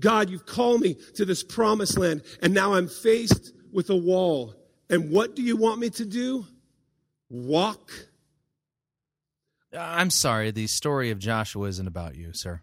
God, 0.00 0.28
you've 0.28 0.46
called 0.46 0.80
me 0.80 0.96
to 1.14 1.24
this 1.24 1.44
promised 1.44 1.96
land 1.96 2.22
and 2.42 2.52
now 2.52 2.74
I'm 2.74 2.88
faced 2.88 3.52
with 3.72 3.90
a 3.90 3.96
wall. 3.96 4.54
And 4.88 5.10
what 5.10 5.36
do 5.36 5.42
you 5.42 5.56
want 5.56 5.80
me 5.80 5.90
to 5.90 6.04
do? 6.04 6.46
Walk? 7.28 7.92
Uh, 9.74 9.78
I'm 9.78 10.10
sorry, 10.10 10.50
the 10.50 10.66
story 10.66 11.10
of 11.10 11.18
Joshua 11.18 11.68
isn't 11.68 11.86
about 11.86 12.16
you, 12.16 12.30
sir. 12.32 12.62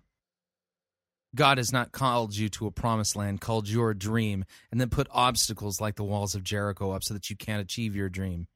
God 1.35 1.57
has 1.57 1.71
not 1.71 1.91
called 1.91 2.35
you 2.35 2.49
to 2.49 2.67
a 2.67 2.71
promised 2.71 3.15
land, 3.15 3.41
called 3.41 3.69
your 3.69 3.93
dream, 3.93 4.45
and 4.71 4.81
then 4.81 4.89
put 4.89 5.07
obstacles 5.11 5.79
like 5.79 5.95
the 5.95 6.03
walls 6.03 6.35
of 6.35 6.43
Jericho 6.43 6.91
up 6.91 7.03
so 7.03 7.13
that 7.13 7.29
you 7.29 7.35
can't 7.35 7.61
achieve 7.61 7.95
your 7.95 8.09
dream. 8.09 8.47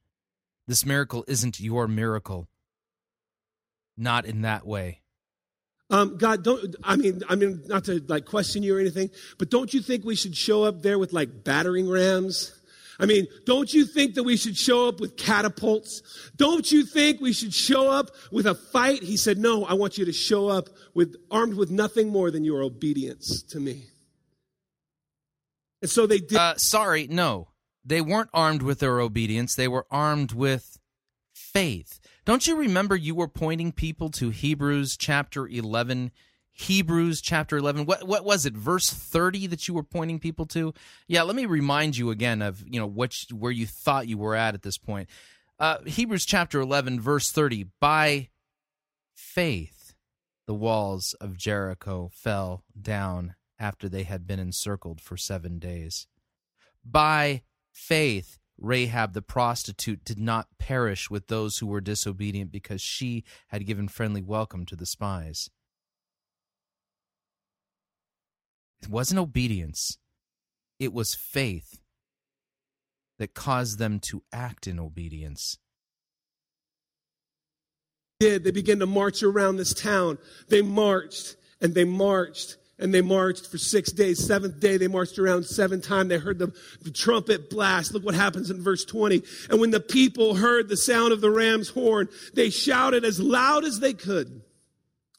This 0.66 0.84
miracle 0.84 1.24
isn't 1.28 1.60
your 1.60 1.86
miracle. 1.86 2.48
Not 3.96 4.24
in 4.24 4.42
that 4.42 4.66
way. 4.66 5.01
Um, 5.92 6.16
God, 6.16 6.42
don't, 6.42 6.74
I 6.82 6.96
mean, 6.96 7.22
I 7.28 7.34
mean, 7.34 7.62
not 7.66 7.84
to 7.84 8.02
like 8.08 8.24
question 8.24 8.62
you 8.62 8.76
or 8.76 8.80
anything, 8.80 9.10
but 9.38 9.50
don't 9.50 9.72
you 9.74 9.82
think 9.82 10.04
we 10.04 10.16
should 10.16 10.34
show 10.34 10.64
up 10.64 10.82
there 10.82 10.98
with 10.98 11.12
like 11.12 11.44
battering 11.44 11.88
rams? 11.88 12.58
I 12.98 13.04
mean, 13.04 13.26
don't 13.44 13.72
you 13.72 13.84
think 13.84 14.14
that 14.14 14.22
we 14.22 14.36
should 14.36 14.56
show 14.56 14.88
up 14.88 15.00
with 15.00 15.16
catapults? 15.16 16.02
Don't 16.36 16.70
you 16.72 16.86
think 16.86 17.20
we 17.20 17.32
should 17.32 17.52
show 17.52 17.90
up 17.90 18.10
with 18.30 18.46
a 18.46 18.54
fight? 18.54 19.02
He 19.02 19.16
said, 19.16 19.38
no, 19.38 19.64
I 19.64 19.74
want 19.74 19.98
you 19.98 20.04
to 20.06 20.12
show 20.12 20.48
up 20.48 20.68
with, 20.94 21.16
armed 21.30 21.54
with 21.54 21.70
nothing 21.70 22.08
more 22.08 22.30
than 22.30 22.44
your 22.44 22.62
obedience 22.62 23.42
to 23.44 23.60
me. 23.60 23.84
And 25.82 25.90
so 25.90 26.06
they 26.06 26.20
did. 26.20 26.38
Uh, 26.38 26.54
sorry, 26.56 27.06
no. 27.08 27.48
they 27.84 28.00
weren't 28.00 28.30
armed 28.32 28.62
with 28.62 28.78
their 28.78 29.00
obedience, 29.00 29.54
they 29.54 29.68
were 29.68 29.86
armed 29.90 30.32
with 30.32 30.78
faith. 31.34 31.98
Don't 32.24 32.46
you 32.46 32.56
remember 32.56 32.94
you 32.94 33.16
were 33.16 33.28
pointing 33.28 33.72
people 33.72 34.08
to 34.10 34.30
Hebrews 34.30 34.96
chapter 34.96 35.48
11? 35.48 36.12
Hebrews 36.52 37.20
chapter 37.20 37.56
11. 37.56 37.84
What 37.84 38.06
what 38.06 38.24
was 38.24 38.46
it? 38.46 38.54
Verse 38.54 38.90
30 38.90 39.48
that 39.48 39.66
you 39.66 39.74
were 39.74 39.82
pointing 39.82 40.20
people 40.20 40.46
to? 40.46 40.72
Yeah, 41.08 41.22
let 41.22 41.34
me 41.34 41.46
remind 41.46 41.96
you 41.96 42.10
again 42.10 42.40
of, 42.40 42.62
you 42.66 42.78
know, 42.78 42.86
what 42.86 43.14
where 43.32 43.50
you 43.50 43.66
thought 43.66 44.06
you 44.06 44.18
were 44.18 44.36
at 44.36 44.54
at 44.54 44.62
this 44.62 44.78
point. 44.78 45.08
Uh, 45.58 45.78
Hebrews 45.84 46.24
chapter 46.24 46.60
11 46.60 47.00
verse 47.00 47.32
30. 47.32 47.66
By 47.80 48.28
faith 49.14 49.94
the 50.46 50.54
walls 50.54 51.14
of 51.20 51.36
Jericho 51.36 52.10
fell 52.12 52.62
down 52.80 53.34
after 53.58 53.88
they 53.88 54.02
had 54.04 54.26
been 54.26 54.38
encircled 54.40 55.00
for 55.00 55.16
7 55.16 55.58
days. 55.58 56.06
By 56.84 57.42
faith 57.72 58.38
Rahab 58.58 59.12
the 59.12 59.22
prostitute 59.22 60.04
did 60.04 60.18
not 60.18 60.58
perish 60.58 61.10
with 61.10 61.28
those 61.28 61.58
who 61.58 61.66
were 61.66 61.80
disobedient 61.80 62.52
because 62.52 62.80
she 62.80 63.24
had 63.48 63.66
given 63.66 63.88
friendly 63.88 64.22
welcome 64.22 64.64
to 64.66 64.76
the 64.76 64.86
spies. 64.86 65.50
It 68.82 68.88
wasn't 68.88 69.20
obedience, 69.20 69.98
it 70.78 70.92
was 70.92 71.14
faith 71.14 71.80
that 73.18 73.34
caused 73.34 73.78
them 73.78 74.00
to 74.00 74.22
act 74.32 74.66
in 74.66 74.80
obedience. 74.80 75.58
Did 78.18 78.44
they 78.44 78.50
began 78.50 78.78
to 78.80 78.86
march 78.86 79.22
around 79.22 79.56
this 79.56 79.74
town? 79.74 80.18
They 80.48 80.62
marched 80.62 81.36
and 81.60 81.74
they 81.74 81.84
marched 81.84 82.56
and 82.82 82.92
they 82.92 83.00
marched 83.00 83.46
for 83.46 83.58
six 83.58 83.92
days. 83.92 84.18
Seventh 84.18 84.58
day, 84.58 84.76
they 84.76 84.88
marched 84.88 85.16
around 85.16 85.44
seven 85.44 85.80
times. 85.80 86.08
They 86.08 86.18
heard 86.18 86.40
the, 86.40 86.52
the, 86.82 86.90
trumpet 86.90 87.48
blast. 87.48 87.94
Look 87.94 88.04
what 88.04 88.16
happens 88.16 88.50
in 88.50 88.60
verse 88.60 88.84
20. 88.84 89.22
And 89.50 89.60
when 89.60 89.70
the 89.70 89.78
people 89.78 90.34
heard 90.34 90.68
the 90.68 90.76
sound 90.76 91.12
of 91.12 91.20
the 91.20 91.30
ram's 91.30 91.68
horn, 91.68 92.08
they 92.34 92.50
shouted 92.50 93.04
as 93.04 93.20
loud 93.20 93.64
as 93.64 93.78
they 93.78 93.92
could. 93.92 94.42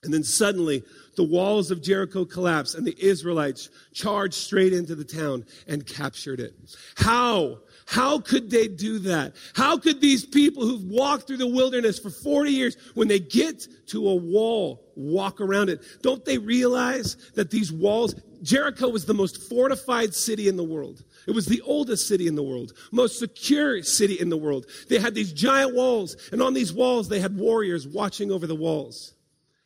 And 0.03 0.13
then 0.13 0.25
suddenly, 0.25 0.83
the 1.15 1.23
walls 1.23 1.71
of 1.71 1.81
Jericho 1.81 2.25
collapsed, 2.25 2.75
and 2.75 2.85
the 2.85 2.97
Israelites 2.99 3.69
charged 3.93 4.33
straight 4.33 4.73
into 4.73 4.93
the 4.93 5.05
town 5.05 5.45
and 5.65 5.87
captured 5.87 6.41
it. 6.41 6.53
How? 6.97 7.59
How 7.93 8.17
could 8.17 8.49
they 8.49 8.67
do 8.67 8.97
that? 8.99 9.35
How 9.53 9.77
could 9.77 10.01
these 10.01 10.25
people 10.25 10.65
who've 10.65 10.83
walked 10.85 11.27
through 11.27 11.37
the 11.37 11.45
wilderness 11.45 11.99
for 11.99 12.09
40 12.09 12.49
years, 12.49 12.75
when 12.95 13.07
they 13.07 13.19
get 13.19 13.67
to 13.89 14.09
a 14.09 14.15
wall, 14.15 14.83
walk 14.95 15.39
around 15.39 15.69
it? 15.69 15.83
Don't 16.01 16.25
they 16.25 16.39
realize 16.39 17.17
that 17.35 17.51
these 17.51 17.71
walls, 17.71 18.15
Jericho 18.41 18.89
was 18.89 19.05
the 19.05 19.13
most 19.13 19.47
fortified 19.47 20.15
city 20.15 20.47
in 20.47 20.57
the 20.57 20.63
world. 20.63 21.03
It 21.27 21.35
was 21.35 21.45
the 21.45 21.61
oldest 21.61 22.07
city 22.07 22.25
in 22.25 22.33
the 22.33 22.41
world, 22.41 22.73
most 22.91 23.19
secure 23.19 23.83
city 23.83 24.19
in 24.19 24.29
the 24.29 24.37
world. 24.37 24.65
They 24.89 24.97
had 24.97 25.13
these 25.13 25.31
giant 25.31 25.75
walls, 25.75 26.17
and 26.31 26.41
on 26.41 26.55
these 26.55 26.73
walls, 26.73 27.09
they 27.09 27.19
had 27.19 27.37
warriors 27.37 27.87
watching 27.87 28.31
over 28.31 28.47
the 28.47 28.55
walls. 28.55 29.13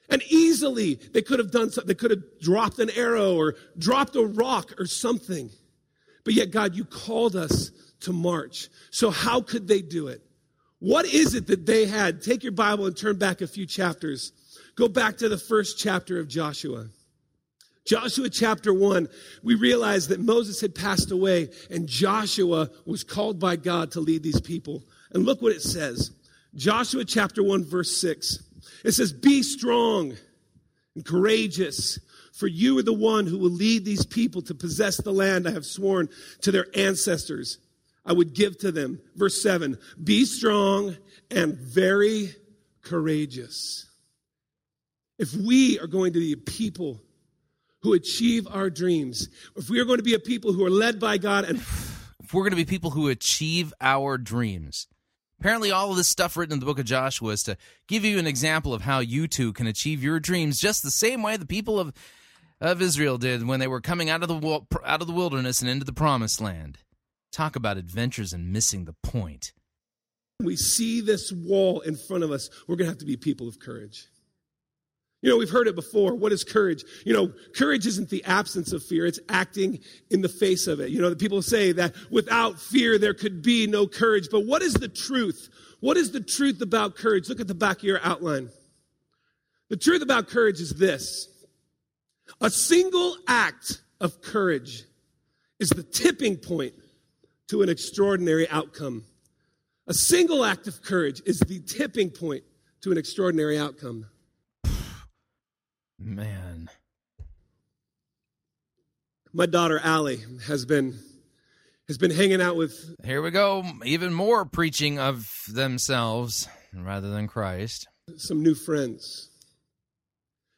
And 0.10 0.22
easily, 0.28 0.96
they 1.14 1.22
could 1.22 1.40
have 1.40 1.52
done 1.52 1.72
something. 1.72 1.88
They 1.88 1.94
could 1.94 2.12
have 2.12 2.42
dropped 2.42 2.80
an 2.80 2.90
arrow 2.90 3.36
or 3.36 3.56
dropped 3.78 4.18
a 4.18 4.26
rock 4.26 4.74
or 4.78 4.86
something. 4.86 5.50
But 6.26 6.34
yet, 6.34 6.52
God, 6.52 6.76
you 6.76 6.84
called 6.84 7.38
us 7.38 7.72
to 8.02 8.14
march. 8.14 8.70
So, 8.92 9.10
how 9.10 9.42
could 9.42 9.68
they 9.68 9.82
do 9.82 10.08
it? 10.08 10.22
What 10.80 11.06
is 11.06 11.34
it 11.34 11.48
that 11.48 11.66
they 11.66 11.86
had? 11.86 12.22
Take 12.22 12.44
your 12.44 12.52
Bible 12.52 12.86
and 12.86 12.96
turn 12.96 13.18
back 13.18 13.42
a 13.42 13.48
few 13.48 13.66
chapters. 13.66 14.32
Go 14.76 14.88
back 14.88 15.18
to 15.18 15.30
the 15.30 15.38
first 15.38 15.80
chapter 15.80 16.20
of 16.20 16.28
Joshua. 16.28 16.88
Joshua 17.86 18.30
chapter 18.30 18.74
1, 18.74 19.08
we 19.44 19.56
realize 19.56 20.10
that 20.10 20.20
Moses 20.20 20.60
had 20.60 20.76
passed 20.76 21.10
away 21.10 21.50
and 21.72 21.88
Joshua 21.88 22.70
was 22.86 23.04
called 23.04 23.40
by 23.40 23.56
God 23.56 23.92
to 23.94 24.02
lead 24.02 24.24
these 24.24 24.42
people. 24.42 24.84
And 25.14 25.26
look 25.26 25.42
what 25.42 25.54
it 25.54 25.62
says 25.62 26.12
Joshua 26.54 27.06
chapter 27.06 27.42
1, 27.42 27.64
verse 27.64 28.00
6. 28.00 28.44
It 28.84 28.92
says, 28.92 29.14
Be 29.14 29.42
strong 29.42 30.16
and 30.96 31.06
courageous, 31.06 31.98
for 32.34 32.48
you 32.48 32.78
are 32.78 32.84
the 32.84 32.94
one 32.94 33.26
who 33.26 33.40
will 33.40 33.50
lead 33.50 33.86
these 33.86 34.06
people 34.06 34.42
to 34.44 34.54
possess 34.54 34.98
the 34.98 35.14
land 35.14 35.48
I 35.48 35.52
have 35.52 35.66
sworn 35.66 36.10
to 36.42 36.52
their 36.52 36.68
ancestors 36.76 37.58
I 38.08 38.14
would 38.14 38.34
give 38.34 38.58
to 38.60 38.72
them. 38.72 39.00
Verse 39.16 39.42
7 39.44 39.78
Be 40.04 40.26
strong 40.26 40.98
and 41.30 41.56
very 41.58 42.34
courageous. 42.82 43.86
If 45.20 45.34
we 45.34 45.78
are 45.80 45.88
going 45.88 46.14
to 46.14 46.20
be 46.20 46.34
a 46.34 46.38
people 46.38 47.02
who 47.82 47.94
achieve 47.94 48.48
our 48.50 48.70
dreams, 48.70 49.30
if 49.56 49.70
we 49.70 49.80
are 49.80 49.86
going 49.86 49.98
to 49.98 50.04
be 50.04 50.14
a 50.14 50.20
people 50.20 50.54
who 50.54 50.66
are 50.66 50.70
led 50.70 51.00
by 51.00 51.18
God 51.18 51.46
and 51.46 51.60
if 51.60 52.34
we're 52.34 52.44
going 52.44 52.52
to 52.52 52.58
be 52.58 52.66
people 52.66 52.92
who 52.92 53.10
achieve 53.10 53.74
our 53.82 54.18
dreams. 54.18 54.88
Apparently, 55.40 55.72
all 55.72 55.92
of 55.92 55.98
this 55.98 56.08
stuff 56.08 56.36
written 56.36 56.54
in 56.54 56.60
the 56.60 56.66
book 56.66 56.80
of 56.80 56.86
Joshua 56.86 57.32
is 57.32 57.44
to 57.44 57.58
give 57.88 58.04
you 58.04 58.18
an 58.18 58.26
example 58.26 58.74
of 58.74 58.82
how 58.82 59.00
you 59.00 59.28
too 59.28 59.54
can 59.54 59.68
achieve 59.68 60.04
your 60.04 60.20
dreams 60.20 60.60
just 60.60 60.82
the 60.82 60.90
same 60.90 61.22
way 61.22 61.38
the 61.38 61.46
people 61.46 61.80
of, 61.80 61.94
of 62.60 62.82
Israel 62.82 63.18
did 63.18 63.46
when 63.46 63.60
they 63.60 63.68
were 63.68 63.82
coming 63.82 64.10
out 64.10 64.24
of 64.24 64.30
the 64.30 64.62
out 64.84 65.02
of 65.02 65.08
the 65.08 65.14
wilderness 65.14 65.62
and 65.62 65.70
into 65.70 65.86
the 65.86 65.94
promised 65.94 66.42
land. 66.42 66.80
Talk 67.32 67.56
about 67.56 67.78
adventures 67.78 68.34
and 68.34 68.52
missing 68.52 68.86
the 68.86 68.96
point. 69.04 69.52
We 70.40 70.56
see 70.56 71.02
this 71.02 71.32
wall 71.32 71.82
in 71.82 71.96
front 71.96 72.24
of 72.24 72.32
us. 72.32 72.50
We're 72.68 72.76
going 72.76 72.86
to 72.86 72.92
have 72.92 73.00
to 73.00 73.06
be 73.06 73.18
people 73.18 73.48
of 73.48 73.60
courage. 73.60 74.08
You 75.22 75.32
know, 75.32 75.38
we've 75.38 75.50
heard 75.50 75.68
it 75.68 75.76
before. 75.76 76.14
What 76.14 76.32
is 76.32 76.44
courage? 76.44 76.84
You 77.06 77.14
know, 77.14 77.34
courage 77.56 77.88
isn't 77.88 78.10
the 78.10 78.24
absence 78.26 78.72
of 78.72 78.84
fear, 78.84 79.06
it's 79.06 79.20
acting 79.30 79.80
in 80.12 80.22
the 80.22 80.30
face 80.30 80.68
of 80.68 80.80
it. 80.80 80.92
You 80.92 81.02
know, 81.02 81.10
the 81.10 81.16
people 81.16 81.42
say 81.42 81.72
that 81.72 81.96
without 82.12 82.60
fear 82.60 83.00
there 83.00 83.16
could 83.16 83.42
be 83.42 83.66
no 83.66 83.88
courage. 83.88 84.28
But 84.32 84.46
what 84.46 84.62
is 84.62 84.76
the 84.76 84.88
truth? 84.88 85.50
What 85.80 85.98
is 85.98 86.12
the 86.12 86.22
truth 86.22 86.62
about 86.62 86.96
courage? 86.96 87.30
Look 87.30 87.40
at 87.40 87.48
the 87.48 87.56
back 87.56 87.78
of 87.78 87.84
your 87.84 88.00
outline. 88.04 88.50
The 89.70 89.78
truth 89.78 90.02
about 90.02 90.28
courage 90.28 90.62
is 90.62 90.72
this 90.72 91.28
a 92.40 92.50
single 92.50 93.18
act 93.28 93.82
of 94.00 94.22
courage 94.22 94.84
is 95.60 95.70
the 95.70 95.84
tipping 95.84 96.38
point 96.38 96.74
to 97.48 97.62
an 97.62 97.70
extraordinary 97.70 98.48
outcome. 98.50 99.06
A 99.88 99.94
single 99.94 100.44
act 100.44 100.68
of 100.68 100.82
courage 100.82 101.22
is 101.26 101.40
the 101.40 101.60
tipping 101.62 102.10
point 102.10 102.44
to 102.82 102.92
an 102.92 102.98
extraordinary 102.98 103.58
outcome. 103.58 104.08
Man. 105.98 106.70
My 109.34 109.46
daughter 109.46 109.80
Allie 109.82 110.20
has 110.46 110.66
been 110.66 111.00
has 111.88 111.98
been 111.98 112.12
hanging 112.12 112.42
out 112.42 112.58
with 112.58 112.96
Here 113.06 113.22
we 113.22 113.32
go, 113.32 113.64
even 113.86 114.14
more 114.14 114.46
preaching 114.46 115.00
of 115.00 115.32
themselves 115.48 116.50
rather 116.74 117.10
than 117.10 117.28
Christ. 117.28 117.88
Some 118.18 118.44
new 118.44 118.56
friends. 118.56 119.30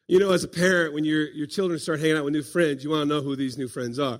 You 0.07 0.17
know, 0.17 0.31
as 0.31 0.43
a 0.43 0.47
parent, 0.47 0.93
when 0.93 1.03
your 1.03 1.29
your 1.29 1.45
children 1.45 1.79
start 1.79 1.99
hanging 1.99 2.17
out 2.17 2.25
with 2.25 2.33
new 2.33 2.41
friends, 2.41 2.83
you 2.83 2.89
want 2.89 3.07
to 3.07 3.15
know 3.15 3.21
who 3.21 3.35
these 3.35 3.57
new 3.57 3.67
friends 3.67 3.99
are 3.99 4.19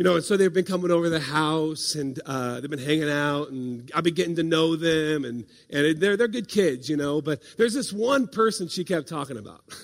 you 0.00 0.04
know, 0.04 0.14
and 0.14 0.24
so 0.24 0.34
they've 0.34 0.50
been 0.50 0.64
coming 0.64 0.90
over 0.90 1.10
the 1.10 1.20
house 1.20 1.94
and 1.94 2.18
uh, 2.24 2.58
they've 2.58 2.70
been 2.70 2.78
hanging 2.78 3.10
out, 3.10 3.50
and 3.50 3.90
I've 3.94 4.02
been 4.02 4.14
getting 4.14 4.36
to 4.36 4.42
know 4.42 4.74
them, 4.74 5.26
and 5.26 5.44
and 5.68 6.00
they're 6.00 6.16
they're 6.16 6.26
good 6.26 6.48
kids, 6.48 6.88
you 6.88 6.96
know. 6.96 7.20
But 7.20 7.42
there's 7.58 7.74
this 7.74 7.92
one 7.92 8.26
person 8.26 8.68
she 8.68 8.82
kept 8.82 9.08
talking 9.08 9.36
about. 9.36 9.62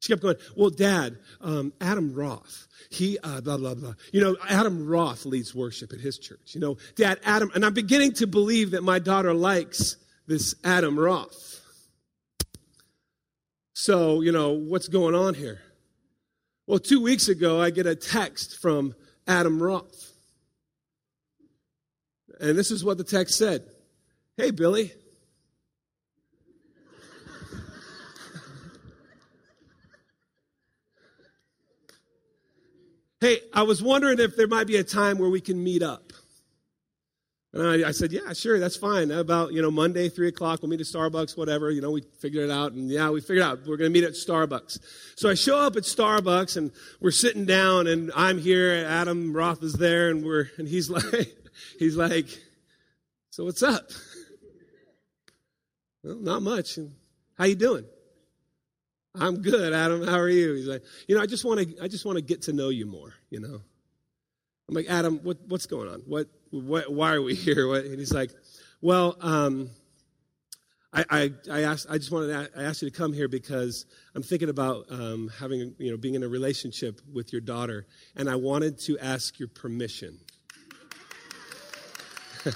She 0.00 0.12
kept 0.12 0.20
going, 0.20 0.36
"Well, 0.54 0.68
Dad, 0.68 1.16
um, 1.40 1.72
Adam 1.80 2.12
Roth, 2.12 2.68
he 2.90 3.18
uh, 3.24 3.40
blah 3.40 3.56
blah 3.56 3.72
blah. 3.72 3.94
You 4.12 4.20
know, 4.20 4.36
Adam 4.46 4.86
Roth 4.86 5.24
leads 5.24 5.54
worship 5.54 5.94
at 5.94 6.00
his 6.00 6.18
church. 6.18 6.54
You 6.54 6.60
know, 6.60 6.76
Dad, 6.94 7.20
Adam, 7.24 7.50
and 7.54 7.64
I'm 7.64 7.72
beginning 7.72 8.12
to 8.14 8.26
believe 8.26 8.72
that 8.72 8.82
my 8.82 8.98
daughter 8.98 9.32
likes 9.32 9.96
this 10.26 10.54
Adam 10.62 10.98
Roth. 10.98 11.58
So, 13.72 14.20
you 14.20 14.30
know, 14.30 14.50
what's 14.50 14.88
going 14.88 15.14
on 15.14 15.32
here? 15.32 15.62
Well, 16.66 16.78
two 16.78 17.00
weeks 17.00 17.28
ago, 17.28 17.58
I 17.58 17.70
get 17.70 17.86
a 17.86 17.94
text 17.94 18.58
from 18.58 18.94
Adam 19.26 19.62
Roth. 19.62 20.12
And 22.40 22.58
this 22.58 22.70
is 22.70 22.84
what 22.84 22.98
the 22.98 23.04
text 23.04 23.36
said 23.38 23.62
Hey, 24.36 24.50
Billy. 24.50 24.92
hey, 33.20 33.38
I 33.52 33.62
was 33.62 33.82
wondering 33.82 34.18
if 34.18 34.36
there 34.36 34.48
might 34.48 34.66
be 34.66 34.76
a 34.76 34.84
time 34.84 35.18
where 35.18 35.30
we 35.30 35.40
can 35.40 35.62
meet 35.62 35.82
up. 35.82 36.12
And 37.54 37.62
I, 37.84 37.88
I, 37.88 37.92
said, 37.92 38.10
yeah, 38.10 38.32
sure, 38.32 38.58
that's 38.58 38.76
fine. 38.76 39.12
About, 39.12 39.52
you 39.52 39.62
know, 39.62 39.70
Monday, 39.70 40.08
3 40.08 40.26
o'clock, 40.26 40.60
we'll 40.60 40.70
meet 40.70 40.80
at 40.80 40.86
Starbucks, 40.86 41.36
whatever. 41.36 41.70
You 41.70 41.80
know, 41.80 41.92
we 41.92 42.02
figured 42.18 42.50
it 42.50 42.52
out. 42.52 42.72
And 42.72 42.90
yeah, 42.90 43.10
we 43.10 43.20
figured 43.20 43.42
out 43.42 43.60
we're 43.60 43.76
going 43.76 43.92
to 43.92 44.00
meet 44.00 44.02
at 44.02 44.14
Starbucks. 44.14 44.80
So 45.14 45.30
I 45.30 45.34
show 45.34 45.56
up 45.60 45.76
at 45.76 45.84
Starbucks 45.84 46.56
and 46.56 46.72
we're 47.00 47.12
sitting 47.12 47.44
down 47.44 47.86
and 47.86 48.10
I'm 48.16 48.38
here. 48.38 48.84
Adam 48.88 49.32
Roth 49.32 49.62
is 49.62 49.74
there 49.74 50.10
and 50.10 50.24
we're, 50.24 50.50
and 50.58 50.66
he's 50.66 50.90
like, 50.90 51.32
he's 51.78 51.96
like, 51.96 52.26
so 53.30 53.44
what's 53.44 53.62
up? 53.62 53.88
well, 56.02 56.16
not 56.16 56.42
much. 56.42 56.76
How 57.38 57.44
you 57.44 57.54
doing? 57.54 57.84
I'm 59.14 59.42
good, 59.42 59.72
Adam. 59.72 60.04
How 60.04 60.18
are 60.18 60.28
you? 60.28 60.54
He's 60.54 60.66
like, 60.66 60.82
you 61.06 61.14
know, 61.14 61.22
I 61.22 61.26
just 61.26 61.44
want 61.44 61.60
to, 61.60 61.84
I 61.84 61.86
just 61.86 62.04
want 62.04 62.16
to 62.16 62.22
get 62.22 62.42
to 62.42 62.52
know 62.52 62.70
you 62.70 62.84
more, 62.84 63.14
you 63.30 63.38
know. 63.38 63.60
I'm 64.68 64.74
like, 64.74 64.86
Adam, 64.88 65.20
what, 65.22 65.38
what's 65.46 65.66
going 65.66 65.88
on? 65.88 66.00
What, 66.06 66.28
what, 66.50 66.92
why 66.92 67.14
are 67.14 67.22
we 67.22 67.34
here? 67.34 67.68
What? 67.68 67.84
And 67.84 67.98
he's 67.98 68.12
like, 68.12 68.30
well, 68.80 69.16
um, 69.20 69.70
I, 70.92 71.04
I, 71.10 71.32
I, 71.50 71.62
asked, 71.62 71.86
I 71.90 71.98
just 71.98 72.12
wanted 72.12 72.28
to, 72.28 72.50
I 72.58 72.62
asked 72.64 72.82
you 72.82 72.90
to 72.90 72.96
come 72.96 73.12
here 73.12 73.28
because 73.28 73.84
I'm 74.14 74.22
thinking 74.22 74.48
about 74.48 74.86
um, 74.90 75.30
having, 75.40 75.74
you 75.78 75.90
know, 75.90 75.96
being 75.96 76.14
in 76.14 76.22
a 76.22 76.28
relationship 76.28 77.00
with 77.12 77.32
your 77.32 77.40
daughter, 77.40 77.86
and 78.14 78.30
I 78.30 78.36
wanted 78.36 78.78
to 78.80 78.96
ask 78.98 79.38
your 79.38 79.48
permission. 79.48 80.20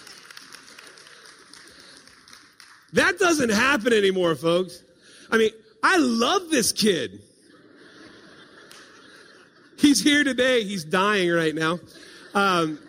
that 2.93 3.19
doesn't 3.19 3.51
happen 3.51 3.93
anymore, 3.93 4.37
folks. 4.37 4.85
I 5.31 5.39
mean, 5.39 5.51
I 5.83 5.99
love 5.99 6.51
this 6.51 6.73
kid. 6.73 7.21
He's 9.79 10.03
here 10.03 10.25
today. 10.25 10.65
He's 10.65 10.85
dying 10.85 11.31
right 11.31 11.55
now. 11.55 11.79
Um, 12.35 12.81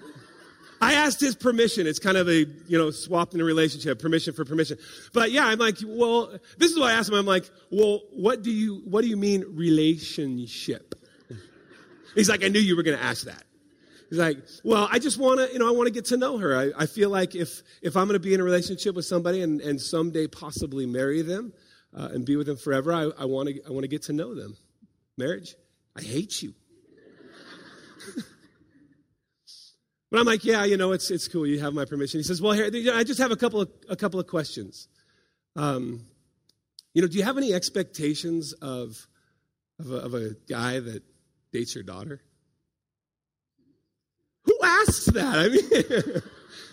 I 0.81 0.93
asked 0.93 1.19
his 1.19 1.35
permission. 1.35 1.87
It's 1.87 1.99
kind 1.99 2.17
of 2.17 2.27
a, 2.27 2.45
you 2.67 2.77
know, 2.77 2.89
swap 2.89 3.33
in 3.33 3.41
a 3.41 3.43
relationship, 3.43 3.99
permission 3.99 4.33
for 4.33 4.45
permission. 4.45 4.77
But 5.13 5.31
yeah, 5.31 5.45
I'm 5.45 5.59
like, 5.59 5.77
well, 5.85 6.37
this 6.57 6.71
is 6.71 6.79
what 6.79 6.91
I 6.91 6.93
asked 6.93 7.09
him. 7.09 7.15
I'm 7.15 7.25
like, 7.25 7.49
well, 7.69 8.01
what 8.11 8.41
do 8.41 8.51
you, 8.51 8.81
what 8.85 9.01
do 9.01 9.07
you 9.07 9.17
mean 9.17 9.45
relationship? 9.49 10.95
He's 12.15 12.29
like, 12.29 12.43
I 12.43 12.47
knew 12.47 12.59
you 12.59 12.75
were 12.75 12.83
going 12.83 12.97
to 12.97 13.03
ask 13.03 13.25
that. 13.25 13.43
He's 14.09 14.17
like, 14.17 14.39
well, 14.63 14.87
I 14.91 14.97
just 14.97 15.19
want 15.19 15.39
to, 15.39 15.53
you 15.53 15.59
know, 15.59 15.67
I 15.67 15.71
want 15.71 15.87
to 15.87 15.93
get 15.93 16.05
to 16.05 16.17
know 16.17 16.39
her. 16.39 16.57
I, 16.57 16.83
I 16.83 16.85
feel 16.87 17.11
like 17.11 17.35
if, 17.35 17.61
if 17.83 17.95
I'm 17.95 18.07
going 18.07 18.19
to 18.19 18.19
be 18.19 18.33
in 18.33 18.41
a 18.41 18.43
relationship 18.43 18.95
with 18.95 19.05
somebody 19.05 19.43
and, 19.43 19.61
and 19.61 19.79
someday 19.79 20.25
possibly 20.25 20.87
marry 20.87 21.21
them 21.21 21.53
uh, 21.95 22.09
and 22.11 22.25
be 22.25 22.35
with 22.35 22.47
them 22.47 22.57
forever, 22.57 22.91
I, 22.91 23.11
I 23.19 23.25
want 23.25 23.49
to, 23.49 23.61
I 23.67 23.69
want 23.69 23.83
to 23.83 23.87
get 23.87 24.03
to 24.03 24.13
know 24.13 24.33
them. 24.33 24.57
Marriage? 25.17 25.55
I 25.95 26.01
hate 26.01 26.41
you. 26.41 26.55
But 30.11 30.19
I'm 30.19 30.26
like, 30.26 30.44
yeah, 30.44 30.65
you 30.65 30.76
know, 30.76 30.91
it's, 30.91 31.11
it's 31.11 31.27
cool. 31.27 31.45
You 31.45 31.60
have 31.60 31.73
my 31.73 31.86
permission. 31.86 32.19
He 32.19 32.23
says, 32.23 32.41
well, 32.41 32.53
here, 32.53 32.69
I 32.94 33.03
just 33.03 33.19
have 33.19 33.31
a 33.31 33.36
couple 33.36 33.61
of, 33.61 33.69
a 33.90 33.95
couple 33.95 34.19
of 34.19 34.27
questions. 34.27 34.88
Um, 35.56 36.02
you 36.94 37.02
know, 37.02 37.07
do 37.07 37.18
you 37.18 37.23
have 37.23 37.38
any 37.38 37.53
expectations 37.53 38.53
of, 38.53 39.07
of 39.80 39.91
a, 39.91 39.95
of 39.95 40.14
a 40.15 40.31
guy 40.49 40.80
that 40.80 41.03
dates 41.53 41.76
your 41.76 41.84
daughter? 41.84 42.22
Who 44.45 44.57
asks 44.64 45.06
that? 45.07 45.36
I 45.38 45.49
mean, 45.49 46.22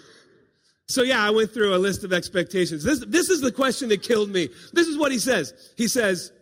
so 0.89 1.03
yeah, 1.03 1.23
I 1.23 1.31
went 1.31 1.53
through 1.53 1.75
a 1.75 1.79
list 1.79 2.05
of 2.05 2.15
expectations. 2.15 2.85
This, 2.85 3.05
this 3.07 3.29
is 3.29 3.43
the 3.43 3.53
question 3.53 3.91
that 3.91 4.03
killed 4.03 4.31
me. 4.31 4.49
This 4.73 4.87
is 4.87 4.97
what 4.97 5.13
he 5.13 5.19
says. 5.19 5.53
He 5.77 5.89
says, 5.89 6.33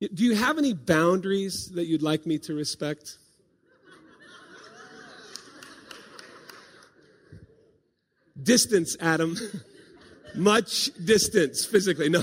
do 0.00 0.24
you 0.24 0.34
have 0.34 0.58
any 0.58 0.72
boundaries 0.72 1.70
that 1.74 1.86
you'd 1.86 2.02
like 2.02 2.26
me 2.26 2.38
to 2.40 2.54
respect? 2.54 3.18
Distance, 8.42 8.96
Adam. 9.00 9.36
Much 10.34 10.90
distance 11.04 11.64
physically. 11.64 12.08
No. 12.08 12.22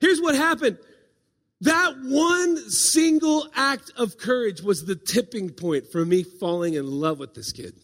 Here's 0.00 0.20
what 0.20 0.34
happened. 0.34 0.78
That 1.60 1.94
one 2.02 2.56
single 2.68 3.46
act 3.54 3.92
of 3.96 4.18
courage 4.18 4.60
was 4.60 4.84
the 4.84 4.96
tipping 4.96 5.50
point 5.50 5.92
for 5.92 6.04
me 6.04 6.24
falling 6.24 6.74
in 6.74 6.86
love 6.86 7.20
with 7.20 7.34
this 7.34 7.52
kid. 7.52 7.74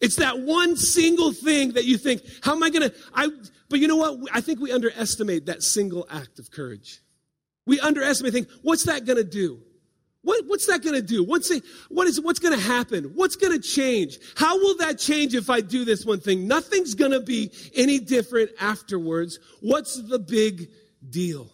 It's 0.00 0.16
that 0.16 0.40
one 0.40 0.76
single 0.76 1.32
thing 1.32 1.72
that 1.72 1.84
you 1.84 1.96
think, 1.96 2.22
how 2.42 2.52
am 2.52 2.62
I 2.62 2.70
going 2.70 2.90
to, 2.90 2.96
I, 3.14 3.28
but 3.68 3.78
you 3.78 3.86
know 3.86 3.96
what? 3.96 4.18
I 4.32 4.40
think 4.40 4.60
we 4.60 4.72
underestimate 4.72 5.46
that 5.46 5.62
single 5.62 6.06
act 6.10 6.38
of 6.38 6.50
courage. 6.50 7.00
We 7.66 7.78
underestimate, 7.78 8.32
think, 8.32 8.48
what's 8.62 8.84
that 8.84 9.04
going 9.04 9.18
to 9.18 9.24
do? 9.24 9.60
What, 10.22 10.44
what's 10.46 10.66
that 10.66 10.82
going 10.82 10.94
to 10.94 11.02
do? 11.02 11.24
What's, 11.24 11.50
it, 11.50 11.64
what 11.88 12.06
is, 12.06 12.20
what's 12.20 12.38
going 12.38 12.56
to 12.56 12.64
happen? 12.64 13.12
What's 13.14 13.36
going 13.36 13.52
to 13.52 13.60
change? 13.60 14.18
How 14.36 14.56
will 14.56 14.76
that 14.78 14.98
change 14.98 15.34
if 15.34 15.50
I 15.50 15.60
do 15.60 15.84
this 15.84 16.04
one 16.04 16.20
thing? 16.20 16.46
Nothing's 16.46 16.94
going 16.94 17.10
to 17.10 17.20
be 17.20 17.50
any 17.74 17.98
different 17.98 18.50
afterwards. 18.60 19.38
What's 19.60 20.00
the 20.00 20.20
big 20.20 20.70
deal? 21.08 21.50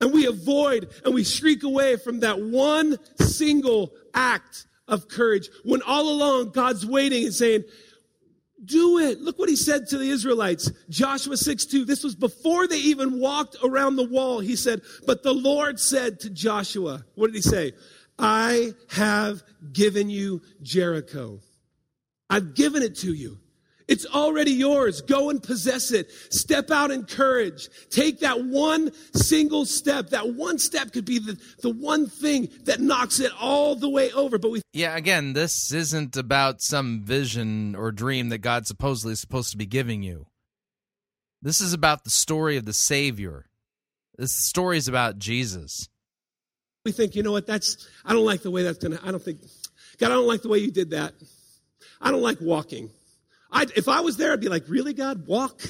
And 0.00 0.12
we 0.12 0.26
avoid 0.26 0.90
and 1.04 1.14
we 1.14 1.24
shriek 1.24 1.62
away 1.62 1.96
from 1.96 2.20
that 2.20 2.40
one 2.40 2.98
single 3.18 3.92
act 4.12 4.66
of 4.88 5.08
courage 5.08 5.48
when 5.62 5.82
all 5.82 6.08
along 6.10 6.50
God's 6.50 6.84
waiting 6.84 7.24
and 7.24 7.34
saying, 7.34 7.64
do 8.66 8.98
it. 8.98 9.20
Look 9.20 9.38
what 9.38 9.48
he 9.48 9.56
said 9.56 9.88
to 9.88 9.98
the 9.98 10.08
Israelites. 10.10 10.70
Joshua 10.88 11.36
6 11.36 11.66
2. 11.66 11.84
This 11.84 12.02
was 12.02 12.14
before 12.14 12.66
they 12.66 12.78
even 12.78 13.20
walked 13.20 13.56
around 13.62 13.96
the 13.96 14.08
wall. 14.08 14.40
He 14.40 14.56
said, 14.56 14.82
But 15.06 15.22
the 15.22 15.34
Lord 15.34 15.78
said 15.80 16.20
to 16.20 16.30
Joshua, 16.30 17.04
What 17.14 17.28
did 17.28 17.36
he 17.36 17.42
say? 17.42 17.72
I 18.18 18.74
have 18.90 19.42
given 19.72 20.08
you 20.08 20.42
Jericho. 20.62 21.40
I've 22.30 22.54
given 22.54 22.82
it 22.82 22.96
to 22.98 23.12
you. 23.12 23.38
It's 23.86 24.06
already 24.06 24.52
yours. 24.52 25.02
Go 25.02 25.28
and 25.30 25.42
possess 25.42 25.92
it. 25.92 26.10
Step 26.30 26.70
out 26.70 26.90
in 26.90 27.04
courage. 27.04 27.68
Take 27.90 28.20
that 28.20 28.44
one 28.44 28.92
single 29.14 29.66
step. 29.66 30.10
That 30.10 30.34
one 30.34 30.58
step 30.58 30.92
could 30.92 31.04
be 31.04 31.18
the, 31.18 31.38
the 31.60 31.70
one 31.70 32.06
thing 32.06 32.48
that 32.64 32.80
knocks 32.80 33.20
it 33.20 33.30
all 33.38 33.76
the 33.76 33.88
way 33.88 34.10
over. 34.12 34.38
But 34.38 34.52
we 34.52 34.62
Yeah, 34.72 34.96
again, 34.96 35.34
this 35.34 35.72
isn't 35.72 36.16
about 36.16 36.62
some 36.62 37.02
vision 37.02 37.74
or 37.74 37.92
dream 37.92 38.30
that 38.30 38.38
God 38.38 38.66
supposedly 38.66 39.12
is 39.12 39.20
supposed 39.20 39.50
to 39.50 39.58
be 39.58 39.66
giving 39.66 40.02
you. 40.02 40.26
This 41.42 41.60
is 41.60 41.74
about 41.74 42.04
the 42.04 42.10
story 42.10 42.56
of 42.56 42.64
the 42.64 42.72
Savior. 42.72 43.44
This 44.16 44.32
story 44.32 44.78
is 44.78 44.88
about 44.88 45.18
Jesus. 45.18 45.88
We 46.86 46.92
think, 46.92 47.14
you 47.14 47.22
know 47.22 47.32
what, 47.32 47.46
that's 47.46 47.86
I 48.04 48.14
don't 48.14 48.24
like 48.24 48.42
the 48.42 48.50
way 48.50 48.62
that's 48.62 48.78
gonna 48.78 48.98
I 49.04 49.10
don't 49.10 49.22
think 49.22 49.40
God, 49.98 50.10
I 50.10 50.14
don't 50.14 50.26
like 50.26 50.42
the 50.42 50.48
way 50.48 50.58
you 50.58 50.70
did 50.70 50.90
that. 50.90 51.12
I 52.00 52.10
don't 52.10 52.22
like 52.22 52.40
walking. 52.40 52.90
I'd, 53.54 53.70
if 53.76 53.88
I 53.88 54.00
was 54.00 54.16
there, 54.16 54.32
I'd 54.32 54.40
be 54.40 54.48
like, 54.48 54.64
really, 54.68 54.92
God, 54.92 55.26
walk? 55.26 55.62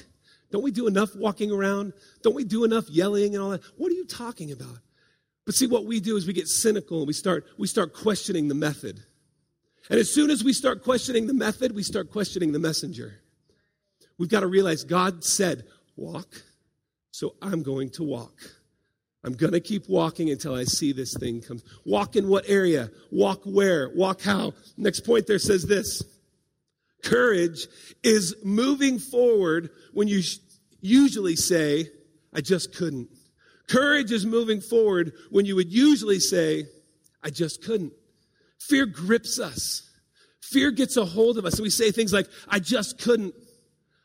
Don't 0.51 0.65
we 0.65 0.70
do 0.70 0.86
enough 0.86 1.15
walking 1.15 1.52
around? 1.52 1.93
Don't 2.23 2.35
we 2.35 2.44
do 2.44 2.65
enough 2.65 2.89
yelling 2.89 3.35
and 3.35 3.43
all 3.43 3.51
that? 3.51 3.62
What 3.77 3.93
are 3.93 3.94
you 3.94 4.06
talking 4.06 4.51
about? 4.51 4.78
But 5.44 5.55
see, 5.55 5.66
what 5.66 5.85
we 5.85 6.01
do 6.01 6.16
is 6.16 6.27
we 6.27 6.32
get 6.32 6.48
cynical 6.48 6.98
and 6.98 7.06
we 7.06 7.12
start, 7.12 7.44
we 7.59 7.66
start 7.66 7.93
questioning 7.93 8.48
the 8.48 8.55
method. 8.55 9.01
And 9.90 10.01
as 10.01 10.12
soon 10.12 10.31
as 10.31 10.43
we 10.43 10.55
start 10.55 10.82
questioning 10.82 11.27
the 11.27 11.35
method, 11.35 11.74
we 11.74 11.82
start 11.82 12.11
questioning 12.11 12.52
the 12.52 12.59
messenger. 12.59 13.20
We've 14.16 14.31
got 14.31 14.40
to 14.40 14.47
realize 14.47 14.85
God 14.85 15.23
said, 15.23 15.65
walk, 15.97 16.28
so 17.11 17.35
I'm 17.43 17.62
going 17.62 17.90
to 17.90 18.02
walk. 18.02 18.39
I'm 19.24 19.35
going 19.35 19.52
to 19.52 19.61
keep 19.61 19.89
walking 19.89 20.31
until 20.31 20.55
I 20.55 20.65
see 20.65 20.93
this 20.93 21.15
thing 21.19 21.43
come. 21.43 21.61
Walk 21.85 22.16
in 22.16 22.28
what 22.28 22.44
area? 22.48 22.90
Walk 23.11 23.43
where? 23.44 23.90
Walk 23.94 24.23
how? 24.23 24.55
Next 24.77 25.01
point 25.01 25.27
there 25.27 25.39
says 25.39 25.65
this. 25.65 26.02
Courage 27.05 27.68
is 28.02 28.35
moving 28.43 28.98
forward 28.98 29.70
when 29.93 30.09
you 30.09 30.22
usually 30.81 31.36
say, 31.36 31.90
I 32.32 32.40
just 32.40 32.74
couldn't. 32.74 33.09
Courage 33.68 34.10
is 34.10 34.26
moving 34.26 34.60
forward 34.60 35.12
when 35.31 35.47
you 35.47 35.55
would 35.56 35.72
usually 35.72 36.18
say, 36.18 36.64
I 37.22 37.31
just 37.31 37.62
couldn't. 37.62 37.93
Fear 38.59 38.86
grips 38.86 39.39
us. 39.39 39.90
Fear 40.40 40.70
gets 40.70 40.97
a 40.97 41.05
hold 41.05 41.39
of 41.39 41.44
us. 41.44 41.55
And 41.55 41.62
we 41.62 41.70
say 41.70 41.90
things 41.90 42.12
like, 42.12 42.28
I 42.48 42.59
just 42.59 42.98
couldn't. 42.98 43.35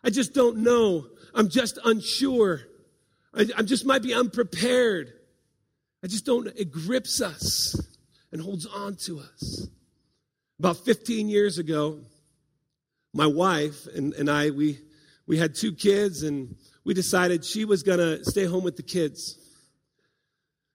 I 0.04 0.10
just 0.10 0.34
don't 0.34 0.58
know. 0.58 1.06
I'm 1.34 1.50
just 1.50 1.80
unsure. 1.84 2.62
I, 3.34 3.46
I 3.58 3.62
just 3.62 3.86
might 3.86 4.04
be 4.04 4.14
unprepared. 4.14 5.14
I 6.04 6.08
just 6.08 6.26
don't, 6.26 6.48
it 6.48 6.72
grips 6.72 7.22
us 7.22 7.76
and 8.32 8.42
holds 8.42 8.66
on 8.66 8.96
to 9.06 9.20
us. 9.20 9.68
About 10.60 10.78
15 10.78 11.30
years 11.30 11.58
ago, 11.58 12.00
my 13.14 13.28
wife 13.28 13.88
and, 13.88 14.14
and 14.14 14.30
I, 14.30 14.50
we, 14.52 14.80
we 15.30 15.38
had 15.38 15.54
two 15.54 15.74
kids, 15.74 16.24
and 16.24 16.56
we 16.84 16.96
decided 16.96 17.46
she 17.46 17.64
was 17.64 17.84
going 17.84 18.00
to 18.00 18.26
stay 18.26 18.46
home 18.46 18.64
with 18.64 18.78
the 18.78 18.84
kids. 18.84 19.38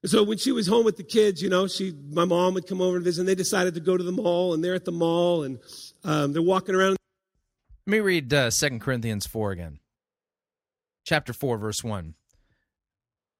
And 0.02 0.10
so 0.10 0.22
when 0.22 0.38
she 0.38 0.52
was 0.52 0.68
home 0.68 0.84
with 0.84 0.96
the 0.96 1.02
kids, 1.02 1.42
you 1.42 1.48
know, 1.48 1.66
she, 1.66 1.92
my 2.10 2.24
mom 2.24 2.54
would 2.54 2.68
come 2.68 2.80
over 2.80 2.94
and 2.94 3.04
visit, 3.04 3.22
and 3.22 3.28
they 3.28 3.34
decided 3.34 3.74
to 3.74 3.80
go 3.80 3.96
to 3.96 4.04
the 4.04 4.12
mall, 4.12 4.54
and 4.54 4.62
they're 4.62 4.74
at 4.74 4.84
the 4.84 4.92
mall, 4.92 5.42
and 5.42 5.58
um, 6.04 6.32
they're 6.32 6.40
walking 6.40 6.76
around. 6.76 6.96
Let 7.86 7.90
me 7.90 7.98
read 7.98 8.32
uh, 8.32 8.50
2 8.50 8.78
Corinthians 8.78 9.26
4 9.26 9.50
again. 9.50 9.80
Chapter 11.04 11.32
4, 11.32 11.58
verse 11.58 11.82
1. 11.82 12.14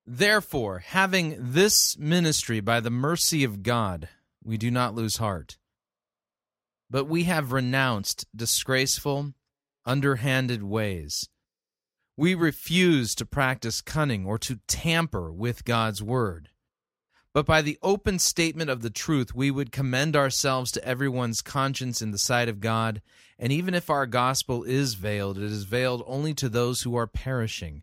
Therefore, 0.07 0.81
having 0.81 1.37
this 1.39 1.97
ministry 1.97 2.59
by 2.59 2.81
the 2.81 2.91
mercy 2.91 3.45
of 3.45 3.62
God, 3.62 4.09
we 4.43 4.59
do 4.59 4.71
not 4.71 4.97
lose 4.97 5.19
heart 5.19 5.59
but 6.90 7.06
we 7.06 7.24
have 7.24 7.52
renounced 7.52 8.27
disgraceful, 8.35 9.35
underhanded 9.85 10.62
ways. 10.62 11.28
We 12.16 12.35
refuse 12.35 13.15
to 13.16 13.27
practice 13.27 13.81
cunning 13.81 14.24
or 14.24 14.39
to 14.39 14.61
tamper 14.69 15.32
with 15.32 15.65
God's 15.65 16.02
word. 16.02 16.51
But 17.32 17.47
by 17.47 17.62
the 17.62 17.78
open 17.82 18.20
statement 18.20 18.70
of 18.70 18.82
the 18.82 18.90
truth, 18.90 19.35
we 19.35 19.51
would 19.51 19.73
commend 19.73 20.15
ourselves 20.15 20.70
to 20.73 20.85
everyone's 20.85 21.43
conscience 21.43 22.01
in 22.01 22.12
the 22.12 22.19
sight 22.19 22.48
of 22.48 22.61
God. 22.61 23.02
And 23.40 23.52
even 23.52 23.74
if 23.74 23.90
our 23.90 24.06
gospel 24.06 24.62
is 24.62 24.94
veiled, 24.94 25.36
it 25.39 25.44
is 25.44 25.65
veiled 25.65 26.05
only 26.06 26.32
to 26.35 26.48
those 26.48 26.82
who 26.82 26.94
are 26.94 27.09
perishing, 27.09 27.82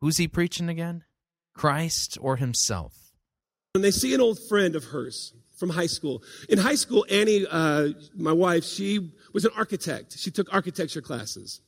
Who's 0.00 0.16
he 0.16 0.28
preaching 0.28 0.68
again? 0.68 1.04
Christ 1.54 2.18
or 2.20 2.36
himself? 2.36 2.94
When 3.72 3.82
they 3.82 3.90
see 3.90 4.14
an 4.14 4.20
old 4.20 4.38
friend 4.48 4.76
of 4.76 4.84
hers 4.84 5.32
from 5.56 5.70
high 5.70 5.86
school, 5.86 6.22
in 6.48 6.58
high 6.58 6.76
school, 6.76 7.04
Annie, 7.10 7.46
uh, 7.50 7.88
my 8.16 8.32
wife, 8.32 8.64
she 8.64 9.10
was 9.32 9.44
an 9.44 9.50
architect. 9.56 10.16
She 10.18 10.30
took 10.30 10.52
architecture 10.54 11.00
classes 11.00 11.60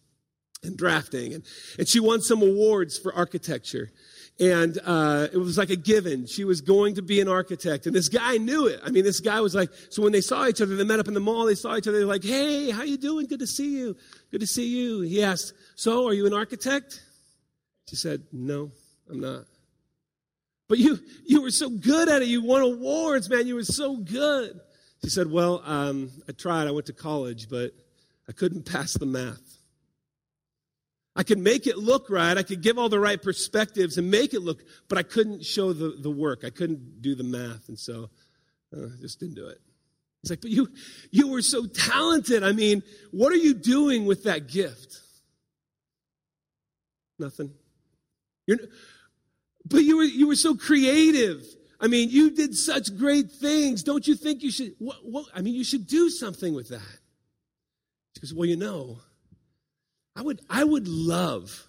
and 0.63 0.77
drafting, 0.77 1.35
and, 1.35 1.45
and 1.79 1.89
she 1.89 2.01
won 2.01 2.21
some 2.21 2.43
awards 2.43 2.99
for 2.99 3.15
architecture. 3.15 3.91
And 4.39 4.79
uh, 4.85 5.29
it 5.33 5.37
was 5.37 5.59
like 5.59 5.71
a 5.71 5.77
given. 5.77 6.27
She 6.27 6.45
was 6.45 6.61
going 6.61 6.95
to 6.95 7.03
be 7.03 7.21
an 7.21 7.29
architect. 7.29 7.87
And 7.87 7.95
this 7.95 8.09
guy 8.09 8.39
knew 8.39 8.67
it. 8.67 8.81
I 8.85 8.91
mean, 8.91 9.05
this 9.05 9.21
guy 9.21 9.41
was 9.41 9.55
like, 9.55 9.71
so 9.91 10.03
when 10.03 10.13
they 10.13 10.23
saw 10.23 10.47
each 10.47 10.63
other, 10.63 10.77
they 10.77 10.85
met 10.85 10.99
up 10.99 11.09
in 11.09 11.15
the 11.15 11.21
mall, 11.21 11.45
they 11.45 11.55
saw 11.55 11.77
each 11.77 11.87
other, 11.87 11.99
they're 11.99 12.07
like, 12.07 12.25
hey, 12.25 12.71
how 12.71 12.83
you 12.83 12.97
doing? 12.97 13.27
Good 13.27 13.41
to 13.41 13.47
see 13.47 13.77
you. 13.77 13.97
Good 14.31 14.41
to 14.41 14.47
see 14.47 14.67
you. 14.67 15.03
He 15.03 15.23
asked, 15.23 15.53
so 15.75 16.07
are 16.07 16.15
you 16.15 16.27
an 16.27 16.33
architect? 16.33 17.03
She 17.91 17.97
said, 17.97 18.23
No, 18.33 18.71
I'm 19.11 19.19
not. 19.19 19.47
But 20.69 20.79
you, 20.79 21.01
you 21.27 21.43
were 21.43 21.51
so 21.51 21.69
good 21.69 22.09
at 22.09 22.23
it. 22.23 22.29
You 22.29 22.41
won 22.41 22.63
awards, 22.63 23.29
man. 23.29 23.49
You 23.49 23.57
were 23.57 23.65
so 23.65 23.97
good. 23.97 24.61
She 25.03 25.11
said, 25.11 25.29
Well, 25.29 25.61
um, 25.65 26.13
I 26.29 26.33
tried. 26.33 26.69
I 26.69 26.71
went 26.71 26.87
to 26.87 26.93
college, 26.93 27.49
but 27.49 27.73
I 28.29 28.33
couldn't 28.33 28.65
pass 28.65 28.93
the 28.93 29.07
math. 29.07 29.59
I 31.17 31.25
could 31.25 31.39
make 31.39 31.67
it 31.67 31.79
look 31.79 32.09
right. 32.09 32.39
I 32.39 32.45
could 32.45 32.63
give 32.63 32.79
all 32.79 32.89
the 32.89 33.01
right 33.01 33.21
perspectives 33.21 33.99
and 33.99 34.09
make 34.09 34.35
it 34.35 34.43
look, 34.43 34.63
but 34.89 34.97
I 34.97 35.03
couldn't 35.03 35.45
show 35.45 35.73
the, 35.73 35.97
the 36.01 36.13
work. 36.13 36.45
I 36.45 36.51
couldn't 36.51 37.03
do 37.03 37.17
the 37.17 37.25
math. 37.25 37.69
And 37.69 37.77
so 37.77 38.09
uh, 38.73 38.85
I 38.85 39.01
just 39.01 39.19
didn't 39.19 39.35
do 39.35 39.49
it. 39.49 39.59
He's 40.23 40.31
like, 40.31 40.43
But 40.43 40.53
you, 40.53 40.69
you 41.11 41.27
were 41.27 41.43
so 41.43 41.67
talented. 41.67 42.45
I 42.45 42.53
mean, 42.53 42.85
what 43.11 43.33
are 43.33 43.37
you 43.37 43.55
doing 43.55 44.07
with 44.07 44.23
that 44.25 44.47
gift? 44.47 45.01
Nothing. 47.19 47.51
You're, 48.51 48.59
but 49.65 49.85
you 49.85 49.99
were, 49.99 50.03
you 50.03 50.27
were 50.27 50.35
so 50.35 50.57
creative. 50.57 51.45
I 51.79 51.87
mean, 51.87 52.11
you 52.11 52.31
did 52.31 52.57
such 52.57 52.97
great 52.97 53.31
things. 53.31 53.85
Don't 53.85 54.07
you 54.09 54.17
think 54.17 54.43
you 54.43 54.51
should? 54.51 54.75
What, 54.79 54.97
what, 55.05 55.27
I 55.33 55.41
mean, 55.41 55.55
you 55.55 55.63
should 55.63 55.87
do 55.87 56.11
something 56.11 56.53
with 56.53 56.69
that. 56.71 56.99
She 58.17 58.23
goes, 58.23 58.35
Well, 58.35 58.49
you 58.49 58.57
know, 58.57 58.99
I 60.17 60.23
would, 60.23 60.41
I 60.51 60.65
would 60.65 60.89
love 60.89 61.65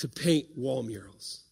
to 0.00 0.08
paint 0.08 0.48
wall 0.56 0.82
murals. 0.82 1.44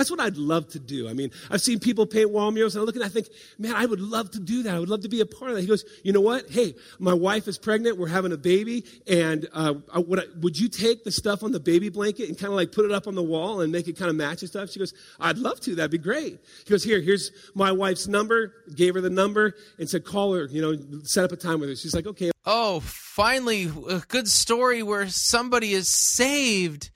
That's 0.00 0.10
what 0.10 0.18
I'd 0.18 0.38
love 0.38 0.66
to 0.68 0.78
do. 0.78 1.10
I 1.10 1.12
mean, 1.12 1.30
I've 1.50 1.60
seen 1.60 1.78
people 1.78 2.06
paint 2.06 2.30
wall 2.30 2.50
murals, 2.52 2.74
and 2.74 2.80
I 2.80 2.86
look 2.86 2.96
and 2.96 3.04
I 3.04 3.10
think, 3.10 3.28
man, 3.58 3.74
I 3.74 3.84
would 3.84 4.00
love 4.00 4.30
to 4.30 4.40
do 4.40 4.62
that. 4.62 4.74
I 4.74 4.78
would 4.78 4.88
love 4.88 5.02
to 5.02 5.10
be 5.10 5.20
a 5.20 5.26
part 5.26 5.50
of 5.50 5.56
that. 5.56 5.60
He 5.60 5.66
goes, 5.66 5.84
you 6.02 6.10
know 6.14 6.22
what? 6.22 6.48
Hey, 6.48 6.74
my 6.98 7.12
wife 7.12 7.46
is 7.46 7.58
pregnant. 7.58 7.98
We're 7.98 8.08
having 8.08 8.32
a 8.32 8.38
baby, 8.38 8.86
and 9.06 9.46
uh, 9.52 9.74
would, 9.94 10.20
I, 10.20 10.22
would 10.40 10.58
you 10.58 10.70
take 10.70 11.04
the 11.04 11.10
stuff 11.10 11.42
on 11.42 11.52
the 11.52 11.60
baby 11.60 11.90
blanket 11.90 12.30
and 12.30 12.38
kind 12.38 12.50
of 12.50 12.56
like 12.56 12.72
put 12.72 12.86
it 12.86 12.92
up 12.92 13.08
on 13.08 13.14
the 13.14 13.22
wall 13.22 13.60
and 13.60 13.70
make 13.70 13.88
it 13.88 13.98
kind 13.98 14.08
of 14.08 14.16
match 14.16 14.40
and 14.40 14.48
stuff? 14.48 14.70
She 14.70 14.78
goes, 14.78 14.94
I'd 15.20 15.36
love 15.36 15.60
to. 15.60 15.74
That'd 15.74 15.90
be 15.90 15.98
great. 15.98 16.40
He 16.64 16.70
goes, 16.70 16.82
here, 16.82 17.02
here's 17.02 17.30
my 17.54 17.70
wife's 17.70 18.08
number. 18.08 18.54
Gave 18.74 18.94
her 18.94 19.02
the 19.02 19.10
number 19.10 19.54
and 19.78 19.86
said, 19.86 20.06
call 20.06 20.32
her. 20.32 20.46
You 20.46 20.62
know, 20.62 21.02
set 21.02 21.24
up 21.24 21.32
a 21.32 21.36
time 21.36 21.60
with 21.60 21.68
her. 21.68 21.76
She's 21.76 21.94
like, 21.94 22.06
okay. 22.06 22.30
Oh, 22.46 22.80
finally, 22.80 23.70
a 23.90 23.98
good 24.08 24.28
story 24.28 24.82
where 24.82 25.06
somebody 25.10 25.74
is 25.74 25.94
saved 25.94 26.88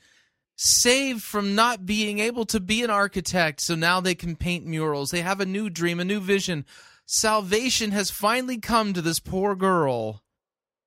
saved 0.56 1.22
from 1.22 1.54
not 1.54 1.84
being 1.84 2.18
able 2.18 2.44
to 2.46 2.60
be 2.60 2.82
an 2.82 2.90
architect, 2.90 3.60
so 3.60 3.74
now 3.74 4.00
they 4.00 4.14
can 4.14 4.36
paint 4.36 4.66
murals. 4.66 5.10
They 5.10 5.22
have 5.22 5.40
a 5.40 5.46
new 5.46 5.68
dream, 5.68 6.00
a 6.00 6.04
new 6.04 6.20
vision. 6.20 6.64
Salvation 7.06 7.90
has 7.90 8.10
finally 8.10 8.58
come 8.58 8.92
to 8.92 9.02
this 9.02 9.18
poor 9.18 9.54
girl. 9.54 10.22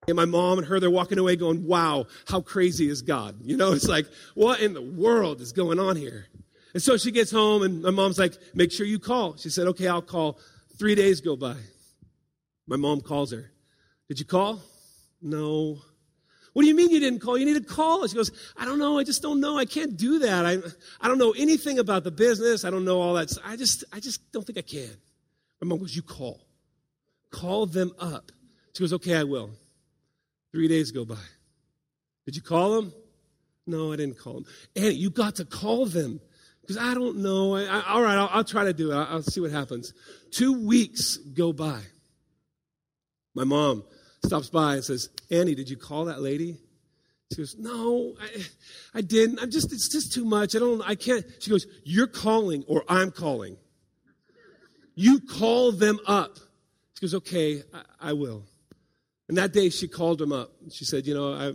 And 0.07 0.15
my 0.15 0.25
mom 0.25 0.57
and 0.57 0.67
her, 0.67 0.79
they're 0.79 0.89
walking 0.89 1.19
away 1.19 1.35
going, 1.35 1.65
wow, 1.65 2.05
how 2.27 2.39
crazy 2.39 2.89
is 2.89 3.01
God? 3.01 3.35
You 3.41 3.57
know, 3.57 3.73
it's 3.73 3.89
like, 3.89 4.07
what 4.35 4.61
in 4.61 4.73
the 4.73 4.81
world 4.81 5.41
is 5.41 5.51
going 5.51 5.79
on 5.79 5.97
here? 5.97 6.27
And 6.73 6.81
so 6.81 6.95
she 6.95 7.11
gets 7.11 7.31
home, 7.31 7.63
and 7.63 7.81
my 7.81 7.89
mom's 7.89 8.17
like, 8.17 8.37
make 8.53 8.71
sure 8.71 8.85
you 8.85 8.99
call. 8.99 9.35
She 9.35 9.49
said, 9.49 9.67
okay, 9.67 9.87
I'll 9.87 10.01
call. 10.01 10.39
Three 10.79 10.95
days 10.95 11.21
go 11.21 11.35
by. 11.35 11.55
My 12.67 12.77
mom 12.77 13.01
calls 13.01 13.31
her. 13.31 13.51
Did 14.07 14.19
you 14.19 14.25
call? 14.25 14.61
No. 15.21 15.79
What 16.57 16.63
do 16.63 16.69
you 16.69 16.75
mean 16.75 16.89
you 16.89 16.99
didn't 16.99 17.19
call? 17.19 17.37
You 17.37 17.45
need 17.45 17.53
to 17.53 17.75
call. 17.75 18.07
She 18.07 18.15
goes, 18.15 18.31
I 18.57 18.65
don't 18.65 18.79
know. 18.79 18.97
I 18.97 19.03
just 19.03 19.21
don't 19.21 19.39
know. 19.39 19.59
I 19.59 19.65
can't 19.65 19.95
do 19.95 20.17
that. 20.17 20.43
I, 20.43 20.57
I 20.99 21.07
don't 21.07 21.19
know 21.19 21.35
anything 21.37 21.77
about 21.77 22.03
the 22.03 22.09
business. 22.09 22.65
I 22.65 22.71
don't 22.71 22.83
know 22.83 22.99
all 22.99 23.13
that. 23.13 23.31
I 23.45 23.55
just, 23.55 23.83
I 23.93 23.99
just 23.99 24.31
don't 24.31 24.43
think 24.43 24.57
I 24.57 24.63
can. 24.63 24.89
My 25.61 25.67
mom 25.67 25.77
goes, 25.77 25.95
you 25.95 26.01
call. 26.01 26.47
Call 27.29 27.67
them 27.67 27.91
up. 27.99 28.31
She 28.73 28.79
goes, 28.81 28.91
okay, 28.93 29.17
I 29.17 29.23
will. 29.23 29.51
Three 30.51 30.67
days 30.67 30.89
go 30.89 31.05
by. 31.05 31.21
Did 32.25 32.35
you 32.35 32.41
call 32.41 32.81
them? 32.81 32.91
No, 33.67 33.93
I 33.93 33.95
didn't 33.95 34.17
call 34.17 34.33
them. 34.33 34.45
Annie, 34.75 34.95
you 34.95 35.11
got 35.11 35.35
to 35.35 35.45
call 35.45 35.85
them. 35.85 36.19
Because 36.61 36.77
I 36.77 36.95
don't 36.95 37.17
know. 37.17 37.55
I, 37.55 37.65
I, 37.65 37.83
all 37.89 38.01
right, 38.01 38.17
I'll, 38.17 38.29
I'll, 38.33 38.43
try 38.43 38.63
to 38.63 38.73
do 38.73 38.91
it. 38.91 38.95
I'll, 38.95 39.17
I'll 39.17 39.21
see 39.21 39.41
what 39.41 39.51
happens. 39.51 39.93
Two 40.31 40.65
weeks 40.65 41.17
go 41.17 41.53
by. 41.53 41.81
My 43.35 43.43
mom 43.43 43.83
stops 44.25 44.49
by 44.49 44.75
and 44.75 44.83
says, 44.83 45.09
Annie, 45.29 45.55
did 45.55 45.69
you 45.69 45.77
call 45.77 46.05
that 46.05 46.21
lady? 46.21 46.57
She 47.31 47.37
goes, 47.37 47.55
No, 47.57 48.15
I, 48.21 48.45
I 48.95 49.01
didn't. 49.01 49.39
I'm 49.39 49.51
just, 49.51 49.73
it's 49.73 49.89
just 49.89 50.13
too 50.13 50.25
much. 50.25 50.55
I 50.55 50.59
don't, 50.59 50.81
I 50.87 50.95
can't. 50.95 51.25
She 51.39 51.49
goes, 51.49 51.67
You're 51.83 52.07
calling 52.07 52.63
or 52.67 52.83
I'm 52.87 53.11
calling. 53.11 53.57
You 54.95 55.19
call 55.19 55.71
them 55.71 55.99
up. 56.07 56.37
She 56.95 57.01
goes, 57.01 57.13
Okay, 57.15 57.63
I, 57.73 58.09
I 58.09 58.13
will. 58.13 58.43
And 59.27 59.37
that 59.37 59.51
day 59.51 59.69
she 59.69 59.87
called 59.87 60.21
him 60.21 60.31
up. 60.31 60.51
She 60.71 60.85
said, 60.85 61.05
You 61.05 61.15
know, 61.15 61.33
I, 61.33 61.47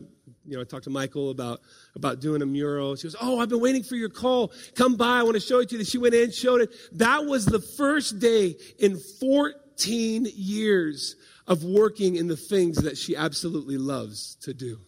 you 0.44 0.56
know, 0.56 0.60
I 0.60 0.64
talked 0.64 0.84
to 0.84 0.90
Michael 0.90 1.30
about, 1.30 1.60
about 1.94 2.20
doing 2.20 2.42
a 2.42 2.46
mural. 2.46 2.94
She 2.96 3.04
goes, 3.04 3.16
Oh, 3.20 3.40
I've 3.40 3.48
been 3.48 3.60
waiting 3.60 3.82
for 3.82 3.96
your 3.96 4.10
call. 4.10 4.52
Come 4.74 4.96
by. 4.96 5.20
I 5.20 5.22
want 5.22 5.34
to 5.34 5.40
show 5.40 5.60
it 5.60 5.70
to 5.70 5.78
you. 5.78 5.84
She 5.84 5.98
went 5.98 6.14
in, 6.14 6.30
showed 6.32 6.60
it. 6.60 6.70
That 6.92 7.24
was 7.24 7.46
the 7.46 7.60
first 7.60 8.18
day 8.18 8.56
in 8.78 8.98
14 8.98 10.26
years 10.34 11.16
of 11.46 11.64
working 11.64 12.16
in 12.16 12.28
the 12.28 12.36
things 12.36 12.76
that 12.78 12.96
she 12.96 13.16
absolutely 13.16 13.78
loves 13.78 14.36
to 14.42 14.54
do. 14.54 14.78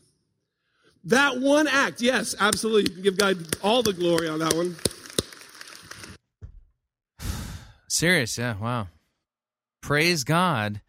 That 1.05 1.39
one 1.41 1.69
act, 1.69 2.01
yes, 2.01 2.35
absolutely. 2.39 2.91
You 2.91 2.95
can 2.95 3.03
give 3.03 3.19
God 3.19 3.57
all 3.63 3.83
the 3.83 3.93
glory 3.93 4.29
on 4.29 4.39
that 4.39 4.55
one. 4.55 4.77
Serious, 7.89 8.39
yeah, 8.39 8.57
wow. 8.59 8.89
Praise 9.83 10.25
God. 10.25 10.81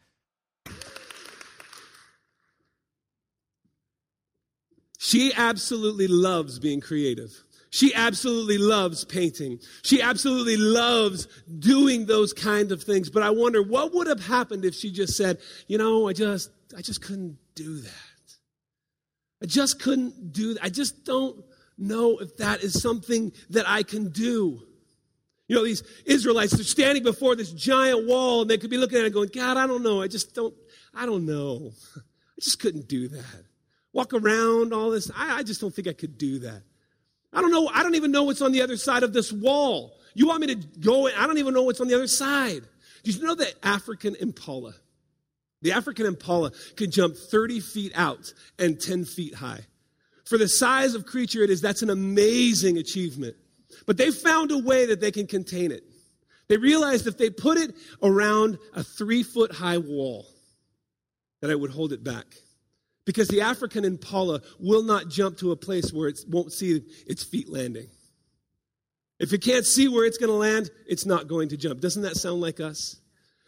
She 4.97 5.33
absolutely 5.35 6.07
loves 6.07 6.57
being 6.57 6.81
creative. 6.81 7.44
She 7.75 7.93
absolutely 7.93 8.57
loves 8.57 9.03
painting. 9.03 9.59
She 9.83 10.01
absolutely 10.01 10.55
loves 10.55 11.27
doing 11.59 12.05
those 12.05 12.31
kind 12.31 12.71
of 12.71 12.81
things. 12.81 13.09
But 13.09 13.21
I 13.21 13.31
wonder 13.31 13.61
what 13.61 13.93
would 13.93 14.07
have 14.07 14.25
happened 14.25 14.63
if 14.63 14.73
she 14.73 14.93
just 14.93 15.17
said, 15.17 15.39
you 15.67 15.77
know, 15.77 16.07
I 16.07 16.13
just, 16.13 16.51
I 16.77 16.81
just 16.81 17.01
couldn't 17.01 17.37
do 17.53 17.81
that. 17.81 17.91
I 19.43 19.45
just 19.45 19.81
couldn't 19.81 20.31
do 20.31 20.53
that. 20.53 20.63
I 20.63 20.69
just 20.69 21.03
don't 21.03 21.43
know 21.77 22.17
if 22.19 22.37
that 22.37 22.63
is 22.63 22.81
something 22.81 23.33
that 23.49 23.67
I 23.67 23.83
can 23.83 24.07
do. 24.07 24.61
You 25.49 25.57
know, 25.57 25.65
these 25.65 25.83
Israelites, 26.05 26.53
they're 26.53 26.63
standing 26.63 27.03
before 27.03 27.35
this 27.35 27.51
giant 27.51 28.07
wall 28.07 28.43
and 28.43 28.49
they 28.49 28.57
could 28.57 28.69
be 28.69 28.77
looking 28.77 28.99
at 28.99 29.03
it 29.03 29.13
going, 29.13 29.31
God, 29.35 29.57
I 29.57 29.67
don't 29.67 29.83
know. 29.83 30.01
I 30.01 30.07
just 30.07 30.33
don't, 30.33 30.55
I 30.93 31.05
don't 31.05 31.25
know. 31.25 31.73
I 31.97 32.39
just 32.39 32.61
couldn't 32.61 32.87
do 32.87 33.09
that. 33.09 33.43
Walk 33.91 34.13
around 34.13 34.71
all 34.73 34.91
this. 34.91 35.11
I, 35.13 35.39
I 35.39 35.43
just 35.43 35.59
don't 35.59 35.75
think 35.75 35.89
I 35.89 35.93
could 35.93 36.17
do 36.17 36.39
that. 36.39 36.61
I 37.35 37.41
don't 37.41 37.51
know. 37.51 37.69
I 37.71 37.83
don't 37.83 37.95
even 37.95 38.11
know 38.11 38.23
what's 38.23 38.41
on 38.41 38.53
the 38.53 38.61
other 38.61 38.77
side 38.77 39.03
of 39.03 39.13
this 39.13 39.31
wall. 39.31 39.97
You 40.13 40.27
want 40.27 40.41
me 40.41 40.55
to 40.55 40.55
go? 40.55 41.07
I 41.07 41.27
don't 41.27 41.37
even 41.37 41.53
know 41.53 41.63
what's 41.63 41.81
on 41.81 41.87
the 41.87 41.93
other 41.93 42.07
side. 42.07 42.63
Do 43.03 43.11
you 43.11 43.21
know 43.21 43.35
that 43.35 43.53
African 43.61 44.15
impala? 44.15 44.73
The 45.61 45.73
African 45.73 46.05
impala 46.05 46.51
can 46.77 46.91
jump 46.91 47.15
30 47.17 47.59
feet 47.59 47.91
out 47.95 48.33
and 48.57 48.79
10 48.79 49.05
feet 49.05 49.35
high. 49.35 49.61
For 50.23 50.37
the 50.37 50.47
size 50.47 50.95
of 50.95 51.05
creature 51.05 51.43
it 51.43 51.49
is, 51.49 51.61
that's 51.61 51.81
an 51.81 51.89
amazing 51.89 52.77
achievement. 52.77 53.35
But 53.85 53.97
they 53.97 54.11
found 54.11 54.51
a 54.51 54.57
way 54.57 54.85
that 54.87 55.01
they 55.01 55.11
can 55.11 55.27
contain 55.27 55.71
it. 55.71 55.83
They 56.47 56.57
realized 56.57 57.07
if 57.07 57.17
they 57.17 57.29
put 57.29 57.57
it 57.57 57.75
around 58.01 58.57
a 58.73 58.83
three 58.83 59.23
foot 59.23 59.51
high 59.51 59.77
wall, 59.77 60.25
that 61.41 61.49
it 61.49 61.59
would 61.59 61.71
hold 61.71 61.91
it 61.91 62.03
back. 62.03 62.25
Because 63.05 63.27
the 63.27 63.41
African 63.41 63.85
impala 63.85 64.41
will 64.59 64.83
not 64.83 65.09
jump 65.09 65.37
to 65.37 65.51
a 65.51 65.55
place 65.55 65.93
where 65.93 66.09
it 66.09 66.19
won't 66.27 66.51
see 66.51 66.81
its 67.07 67.23
feet 67.23 67.49
landing. 67.49 67.87
If 69.19 69.31
it 69.31 69.41
can't 69.41 69.65
see 69.65 69.87
where 69.87 70.05
it's 70.05 70.17
going 70.17 70.31
to 70.31 70.35
land, 70.35 70.71
it's 70.87 71.05
not 71.05 71.27
going 71.27 71.49
to 71.49 71.57
jump. 71.57 71.79
Doesn't 71.79 72.01
that 72.01 72.17
sound 72.17 72.41
like 72.41 72.59
us? 72.59 72.97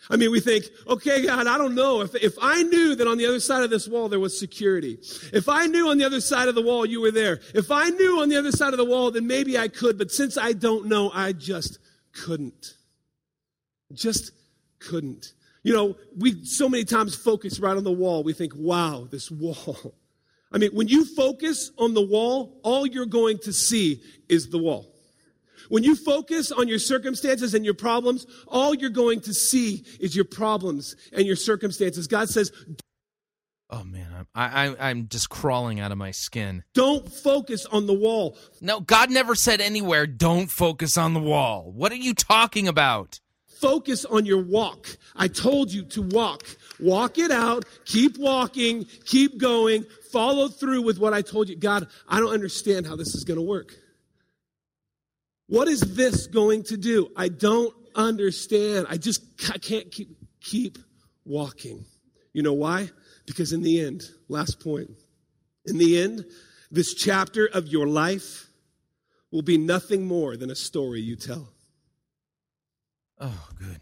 I 0.09 0.15
mean, 0.15 0.31
we 0.31 0.39
think, 0.39 0.65
okay, 0.87 1.25
God, 1.25 1.47
I 1.47 1.57
don't 1.57 1.75
know. 1.75 2.01
If, 2.01 2.15
if 2.15 2.35
I 2.41 2.61
knew 2.63 2.95
that 2.95 3.07
on 3.07 3.17
the 3.17 3.25
other 3.25 3.39
side 3.39 3.63
of 3.63 3.69
this 3.69 3.87
wall 3.87 4.09
there 4.09 4.19
was 4.19 4.39
security, 4.39 4.99
if 5.33 5.49
I 5.49 5.65
knew 5.65 5.89
on 5.89 5.97
the 5.97 6.05
other 6.05 6.21
side 6.21 6.47
of 6.47 6.55
the 6.55 6.61
wall 6.61 6.85
you 6.85 7.01
were 7.01 7.11
there, 7.11 7.41
if 7.53 7.71
I 7.71 7.89
knew 7.89 8.21
on 8.21 8.29
the 8.29 8.37
other 8.37 8.51
side 8.51 8.73
of 8.73 8.77
the 8.77 8.85
wall, 8.85 9.11
then 9.11 9.27
maybe 9.27 9.57
I 9.57 9.67
could. 9.67 9.97
But 9.97 10.11
since 10.11 10.37
I 10.37 10.53
don't 10.53 10.85
know, 10.85 11.11
I 11.13 11.33
just 11.33 11.79
couldn't. 12.13 12.75
Just 13.91 14.31
couldn't. 14.79 15.33
You 15.67 15.73
know, 15.73 15.97
we 16.15 16.45
so 16.45 16.69
many 16.69 16.85
times 16.85 17.13
focus 17.13 17.59
right 17.59 17.75
on 17.75 17.83
the 17.83 17.91
wall. 17.91 18.23
We 18.23 18.31
think, 18.31 18.53
wow, 18.55 19.05
this 19.11 19.29
wall. 19.29 19.93
I 20.53 20.59
mean, 20.59 20.71
when 20.71 20.87
you 20.87 21.03
focus 21.03 21.71
on 21.77 21.93
the 21.93 22.01
wall, 22.01 22.57
all 22.63 22.87
you're 22.87 23.05
going 23.05 23.37
to 23.39 23.51
see 23.51 24.01
is 24.29 24.47
the 24.47 24.59
wall. 24.59 24.95
When 25.67 25.83
you 25.83 25.97
focus 25.97 26.53
on 26.53 26.69
your 26.69 26.79
circumstances 26.79 27.53
and 27.53 27.65
your 27.65 27.73
problems, 27.73 28.25
all 28.47 28.73
you're 28.73 28.89
going 28.89 29.19
to 29.21 29.33
see 29.33 29.83
is 29.99 30.15
your 30.15 30.23
problems 30.23 30.95
and 31.11 31.27
your 31.27 31.35
circumstances. 31.35 32.07
God 32.07 32.29
says, 32.29 32.49
Oh 33.69 33.83
man, 33.83 34.07
I'm, 34.17 34.27
I, 34.33 34.67
I, 34.67 34.89
I'm 34.89 35.09
just 35.09 35.27
crawling 35.27 35.81
out 35.81 35.91
of 35.91 35.97
my 35.97 36.11
skin. 36.11 36.63
Don't 36.75 37.11
focus 37.11 37.65
on 37.65 37.87
the 37.87 37.93
wall. 37.93 38.37
No, 38.61 38.79
God 38.79 39.09
never 39.11 39.35
said 39.35 39.59
anywhere, 39.59 40.07
don't 40.07 40.49
focus 40.49 40.97
on 40.97 41.13
the 41.13 41.19
wall. 41.19 41.73
What 41.75 41.91
are 41.91 41.95
you 41.95 42.13
talking 42.13 42.69
about? 42.69 43.19
Focus 43.59 44.05
on 44.05 44.25
your 44.25 44.41
walk. 44.43 44.87
I 45.15 45.27
told 45.27 45.71
you 45.71 45.83
to 45.83 46.01
walk. 46.01 46.43
Walk 46.79 47.17
it 47.17 47.31
out. 47.31 47.65
Keep 47.85 48.17
walking. 48.17 48.85
Keep 49.05 49.39
going. 49.39 49.85
Follow 50.11 50.47
through 50.47 50.83
with 50.83 50.99
what 50.99 51.13
I 51.13 51.21
told 51.21 51.49
you. 51.49 51.55
God, 51.55 51.87
I 52.07 52.19
don't 52.19 52.33
understand 52.33 52.85
how 52.85 52.95
this 52.95 53.15
is 53.15 53.23
going 53.23 53.39
to 53.39 53.45
work. 53.45 53.75
What 55.47 55.67
is 55.67 55.79
this 55.79 56.27
going 56.27 56.63
to 56.63 56.77
do? 56.77 57.09
I 57.15 57.29
don't 57.29 57.73
understand. 57.95 58.87
I 58.89 58.97
just 58.97 59.23
I 59.51 59.57
can't 59.57 59.89
keep 59.91 60.09
keep 60.41 60.77
walking. 61.25 61.85
You 62.33 62.43
know 62.43 62.53
why? 62.53 62.89
Because 63.25 63.53
in 63.53 63.63
the 63.63 63.81
end, 63.81 64.03
last 64.27 64.59
point. 64.59 64.91
In 65.65 65.77
the 65.77 66.01
end, 66.01 66.25
this 66.69 66.93
chapter 66.93 67.47
of 67.47 67.67
your 67.67 67.87
life 67.87 68.47
will 69.31 69.41
be 69.41 69.57
nothing 69.57 70.05
more 70.05 70.37
than 70.37 70.49
a 70.49 70.55
story 70.55 71.01
you 71.01 71.15
tell. 71.15 71.49
Oh, 73.19 73.47
good 73.57 73.79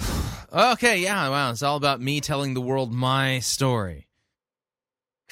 night. 0.00 0.10
okay, 0.72 0.98
yeah, 0.98 1.28
wow, 1.28 1.50
it's 1.50 1.62
all 1.62 1.76
about 1.76 2.00
me 2.00 2.20
telling 2.20 2.54
the 2.54 2.60
world 2.60 2.92
my 2.92 3.38
story. 3.38 4.08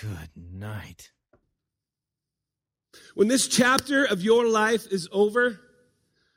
Good 0.00 0.30
night. 0.36 1.10
When 3.14 3.26
this 3.26 3.48
chapter 3.48 4.04
of 4.04 4.22
your 4.22 4.46
life 4.46 4.86
is 4.92 5.08
over, 5.10 5.58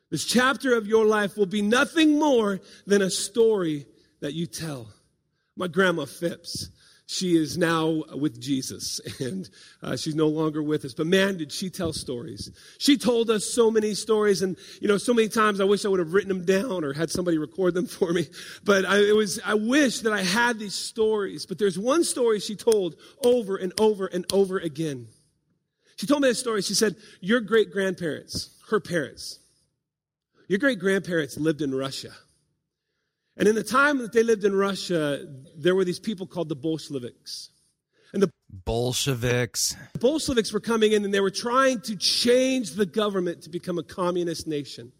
this 0.09 0.25
chapter 0.25 0.75
of 0.75 0.87
your 0.87 1.05
life 1.05 1.37
will 1.37 1.45
be 1.45 1.61
nothing 1.61 2.17
more 2.17 2.59
than 2.87 3.03
a 3.03 3.11
story 3.11 3.85
that 4.19 4.33
you 4.33 4.47
tell. 4.47 4.91
My 5.55 5.67
grandma 5.67 6.05
Phipps, 6.05 6.69
she 7.11 7.35
is 7.35 7.57
now 7.57 8.03
with 8.15 8.39
Jesus 8.39 9.01
and 9.19 9.49
uh, 9.83 9.97
she's 9.97 10.15
no 10.15 10.27
longer 10.27 10.63
with 10.63 10.85
us. 10.85 10.93
But 10.93 11.07
man, 11.07 11.37
did 11.37 11.51
she 11.51 11.69
tell 11.69 11.91
stories. 11.91 12.49
She 12.77 12.97
told 12.97 13.29
us 13.29 13.43
so 13.43 13.69
many 13.69 13.95
stories 13.95 14.41
and, 14.41 14.57
you 14.79 14.87
know, 14.87 14.97
so 14.97 15.13
many 15.13 15.27
times 15.27 15.59
I 15.59 15.65
wish 15.65 15.83
I 15.83 15.89
would 15.89 15.99
have 15.99 16.13
written 16.13 16.29
them 16.29 16.45
down 16.45 16.85
or 16.85 16.93
had 16.93 17.09
somebody 17.09 17.37
record 17.37 17.73
them 17.73 17.85
for 17.99 18.13
me. 18.13 18.27
But 18.63 18.85
I, 18.85 18.99
it 18.99 19.15
was, 19.15 19.41
I 19.45 19.55
wish 19.55 19.99
that 19.99 20.13
I 20.13 20.23
had 20.23 20.57
these 20.57 20.73
stories. 20.73 21.45
But 21.45 21.59
there's 21.59 21.77
one 21.77 22.05
story 22.05 22.39
she 22.39 22.55
told 22.55 22.95
over 23.21 23.57
and 23.57 23.73
over 23.77 24.05
and 24.05 24.25
over 24.31 24.57
again. 24.57 25.07
She 25.97 26.07
told 26.07 26.21
me 26.21 26.29
this 26.29 26.39
story. 26.39 26.61
She 26.61 26.75
said, 26.75 26.95
Your 27.19 27.41
great 27.41 27.71
grandparents, 27.71 28.57
her 28.69 28.79
parents, 28.79 29.37
your 30.47 30.59
great 30.59 30.79
grandparents 30.79 31.37
lived 31.37 31.61
in 31.61 31.75
Russia. 31.75 32.11
And 33.37 33.47
in 33.47 33.55
the 33.55 33.63
time 33.63 33.99
that 33.99 34.11
they 34.11 34.23
lived 34.23 34.43
in 34.43 34.55
Russia, 34.55 35.25
there 35.57 35.75
were 35.75 35.85
these 35.85 35.99
people 35.99 36.27
called 36.27 36.49
the 36.49 36.55
Bolsheviks. 36.55 37.49
And 38.13 38.21
the 38.21 38.29
Bolsheviks. 38.49 39.75
Bolsheviks 39.99 40.51
were 40.51 40.59
coming 40.59 40.91
in 40.91 41.05
and 41.05 41.13
they 41.13 41.21
were 41.21 41.31
trying 41.31 41.79
to 41.81 41.95
change 41.95 42.71
the 42.71 42.85
government 42.85 43.43
to 43.43 43.49
become 43.49 43.77
a 43.77 43.83
communist 43.83 44.47
nation. 44.47 44.91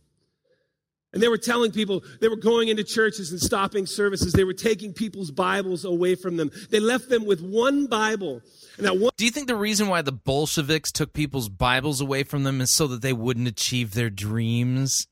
And 1.14 1.22
they 1.22 1.28
were 1.28 1.38
telling 1.38 1.74
people, 1.74 2.04
they 2.22 2.30
were 2.30 2.38
going 2.38 2.70
into 2.70 2.86
churches 2.86 3.32
and 3.32 3.40
stopping 3.42 3.86
services. 3.86 4.32
They 4.32 4.46
were 4.46 4.54
taking 4.54 4.94
people's 4.94 5.30
Bibles 5.30 5.84
away 5.84 6.16
from 6.16 6.38
them. 6.38 6.52
They 6.70 6.80
left 6.80 7.10
them 7.10 7.26
with 7.26 7.42
one 7.42 7.88
Bible 7.88 8.42
one- 8.78 9.12
Do 9.18 9.26
you 9.26 9.32
think 9.32 9.48
the 9.48 9.56
reason 9.56 9.88
why 9.88 10.02
the 10.02 10.12
Bolsheviks 10.12 10.92
took 10.92 11.14
people's 11.14 11.50
Bibles 11.50 12.02
away 12.02 12.24
from 12.24 12.44
them 12.44 12.62
is 12.62 12.74
so 12.74 12.88
that 12.88 13.02
they 13.02 13.14
wouldn't 13.14 13.48
achieve 13.48 13.94
their 13.94 14.10
dreams? 14.10 15.08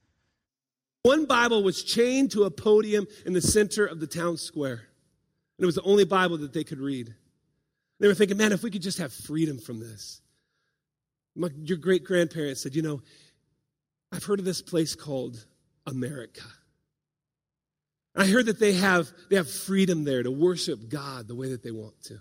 One 1.04 1.26
Bible 1.26 1.64
was 1.64 1.84
chained 1.84 2.32
to 2.32 2.44
a 2.44 2.52
podium 2.52 3.08
in 3.26 3.34
the 3.34 3.42
center 3.42 3.86
of 3.86 4.00
the 4.00 4.08
town 4.08 4.38
square. 4.38 4.82
And 5.58 5.64
it 5.64 5.66
was 5.66 5.76
the 5.76 5.82
only 5.84 6.06
Bible 6.06 6.38
that 6.40 6.54
they 6.54 6.64
could 6.64 6.80
read. 6.80 7.14
They 8.00 8.08
were 8.08 8.14
thinking, 8.14 8.38
man, 8.38 8.52
if 8.52 8.64
we 8.64 8.72
could 8.72 8.82
just 8.82 8.98
have 8.98 9.14
freedom 9.14 9.60
from 9.60 9.80
this. 9.80 10.22
My, 11.36 11.50
your 11.64 11.78
great 11.78 12.04
grandparents 12.04 12.62
said, 12.64 12.76
you 12.76 12.82
know, 12.82 13.02
I've 14.12 14.24
heard 14.24 14.40
of 14.40 14.46
this 14.46 14.62
place 14.62 14.96
called 14.96 15.46
America. 15.86 16.46
I 18.16 18.26
heard 18.26 18.48
that 18.48 18.60
they 18.60 18.74
have, 18.74 19.10
they 19.30 19.36
have 19.36 19.50
freedom 19.50 20.04
there 20.04 20.24
to 20.24 20.32
worship 20.32 20.90
God 20.90 21.28
the 21.28 21.36
way 21.36 21.50
that 21.50 21.64
they 21.64 21.72
want 21.72 22.02
to. 22.06 22.20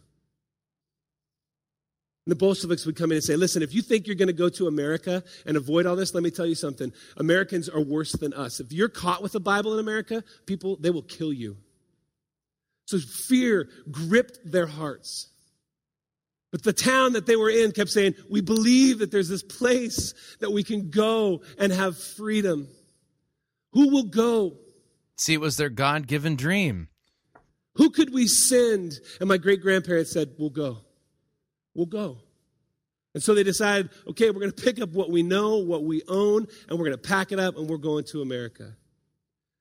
And 2.29 2.33
the 2.33 2.45
Bolsheviks 2.45 2.85
would 2.85 2.95
come 2.95 3.11
in 3.11 3.17
and 3.17 3.25
say, 3.25 3.37
listen, 3.37 3.63
if 3.63 3.73
you 3.73 3.81
think 3.81 4.07
you're 4.07 4.15
going 4.15 4.27
to 4.27 4.35
go 4.35 4.51
to 4.51 4.67
America 4.67 5.25
and 5.47 5.57
avoid 5.57 5.87
all 5.87 5.97
this, 5.97 6.13
let 6.13 6.23
me 6.23 6.31
tell 6.31 6.45
you 6.45 6.55
something. 6.55 6.93
Americans 7.17 7.71
are 7.71 7.81
worse 7.81 8.13
than 8.13 8.35
us. 8.35 8.61
If 8.61 8.71
you're 8.71 8.91
caught 8.91 9.23
with 9.23 9.33
the 9.33 9.41
Bible 9.41 9.73
in 9.73 9.81
America, 9.81 10.23
people, 10.45 10.77
they 10.79 10.91
will 10.91 11.01
kill 11.01 11.33
you. 11.33 11.57
So 12.85 12.99
fear 12.99 13.71
gripped 13.91 14.41
their 14.45 14.67
hearts. 14.67 15.31
But 16.51 16.65
the 16.65 16.75
town 16.75 17.15
that 17.15 17.25
they 17.25 17.35
were 17.35 17.49
in 17.49 17.73
kept 17.73 17.89
saying, 17.89 18.15
we 18.29 18.43
believe 18.43 18.99
that 18.99 19.11
there's 19.11 19.31
this 19.31 19.43
place 19.43 20.13
that 20.41 20.53
we 20.53 20.63
can 20.63 20.91
go 20.91 21.41
and 21.59 21.73
have 21.73 21.97
freedom. 21.97 22.69
Who 23.73 23.89
will 23.89 24.05
go? 24.05 24.59
See, 25.17 25.33
it 25.33 25.41
was 25.41 25.57
their 25.57 25.71
God 25.71 26.07
given 26.07 26.37
dream. 26.37 26.89
Who 27.77 27.89
could 27.89 28.13
we 28.13 28.27
send? 28.27 29.01
And 29.19 29.31
my 29.31 29.39
great 29.39 29.63
grandparents 29.63 30.13
said, 30.13 30.35
We'll 30.37 30.51
go 30.51 30.83
we'll 31.79 31.87
go. 31.87 32.19
And 33.15 33.23
so 33.23 33.35
they 33.35 33.45
decided, 33.45 33.91
okay, 34.09 34.31
we're 34.31 34.41
going 34.41 34.53
to 34.53 34.63
pick 34.63 34.81
up 34.81 34.91
what 34.91 35.11
we 35.11 35.23
know, 35.23 35.59
what 35.59 35.85
we 35.85 36.03
own, 36.09 36.47
and 36.69 36.79
we're 36.79 36.85
going 36.85 36.99
to 36.99 37.09
pack 37.09 37.33
it 37.33 37.41
up 37.41 37.57
and 37.57 37.69
we're 37.69 37.79
going 37.79 38.05
to 38.07 38.21
America. 38.21 38.75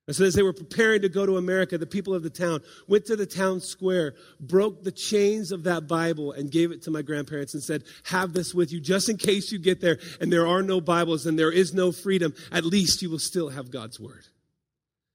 And 0.06 0.16
so 0.16 0.24
as 0.24 0.34
they 0.34 0.42
were 0.42 0.52
preparing 0.52 1.02
to 1.02 1.08
go 1.08 1.26
to 1.26 1.36
America, 1.36 1.78
the 1.78 1.86
people 1.86 2.14
of 2.14 2.22
the 2.22 2.30
town 2.30 2.60
went 2.88 3.06
to 3.06 3.16
the 3.16 3.26
town 3.26 3.60
square, 3.60 4.14
broke 4.40 4.82
the 4.82 4.92
chains 4.92 5.52
of 5.52 5.64
that 5.64 5.86
Bible, 5.86 6.32
and 6.32 6.50
gave 6.50 6.72
it 6.72 6.82
to 6.82 6.90
my 6.90 7.02
grandparents 7.02 7.54
and 7.54 7.62
said, 7.62 7.84
Have 8.04 8.32
this 8.32 8.54
with 8.54 8.72
you 8.72 8.80
just 8.80 9.08
in 9.08 9.16
case 9.16 9.52
you 9.52 9.58
get 9.58 9.80
there 9.80 9.98
and 10.20 10.32
there 10.32 10.46
are 10.46 10.62
no 10.62 10.80
Bibles 10.80 11.26
and 11.26 11.38
there 11.38 11.52
is 11.52 11.74
no 11.74 11.92
freedom. 11.92 12.34
At 12.50 12.64
least 12.64 13.02
you 13.02 13.10
will 13.10 13.18
still 13.18 13.50
have 13.50 13.70
God's 13.70 14.00
Word. 14.00 14.24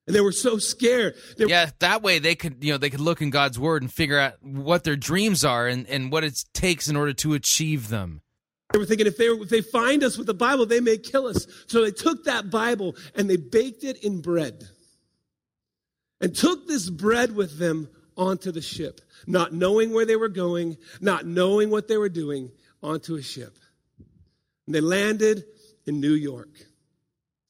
And 0.05 0.15
they 0.15 0.21
were 0.21 0.33
so 0.33 0.57
scared. 0.57 1.15
They 1.37 1.45
yeah, 1.45 1.69
that 1.79 2.03
way 2.03 2.19
they 2.19 2.35
could, 2.35 2.63
you 2.63 2.73
know, 2.73 2.77
they 2.77 2.89
could 2.89 2.99
look 2.99 3.21
in 3.21 3.29
God's 3.29 3.57
word 3.57 3.81
and 3.83 3.91
figure 3.91 4.19
out 4.19 4.33
what 4.41 4.83
their 4.83 4.97
dreams 4.97 5.45
are 5.45 5.67
and, 5.67 5.87
and 5.87 6.11
what 6.11 6.23
it 6.25 6.43
takes 6.53 6.89
in 6.89 6.97
order 6.97 7.13
to 7.13 7.33
achieve 7.33 7.87
them. 7.87 8.21
They 8.73 8.79
were 8.79 8.85
thinking 8.85 9.07
if 9.07 9.17
they, 9.17 9.27
if 9.27 9.49
they 9.49 9.61
find 9.61 10.03
us 10.03 10.17
with 10.17 10.27
the 10.27 10.33
Bible, 10.33 10.65
they 10.65 10.81
may 10.81 10.97
kill 10.97 11.27
us. 11.27 11.47
So 11.67 11.83
they 11.83 11.91
took 11.91 12.25
that 12.25 12.49
Bible 12.49 12.95
and 13.15 13.29
they 13.29 13.37
baked 13.37 13.83
it 13.83 14.03
in 14.03 14.21
bread 14.21 14.67
and 16.19 16.35
took 16.35 16.67
this 16.67 16.89
bread 16.89 17.35
with 17.35 17.57
them 17.57 17.87
onto 18.17 18.51
the 18.51 18.61
ship, 18.61 19.01
not 19.27 19.53
knowing 19.53 19.93
where 19.93 20.05
they 20.05 20.15
were 20.15 20.29
going, 20.29 20.77
not 21.01 21.25
knowing 21.25 21.69
what 21.69 21.87
they 21.87 21.97
were 21.97 22.09
doing, 22.09 22.51
onto 22.81 23.15
a 23.15 23.21
ship. 23.21 23.57
And 24.65 24.73
they 24.73 24.81
landed 24.81 25.43
in 25.85 25.99
New 25.99 26.13
York. 26.13 26.49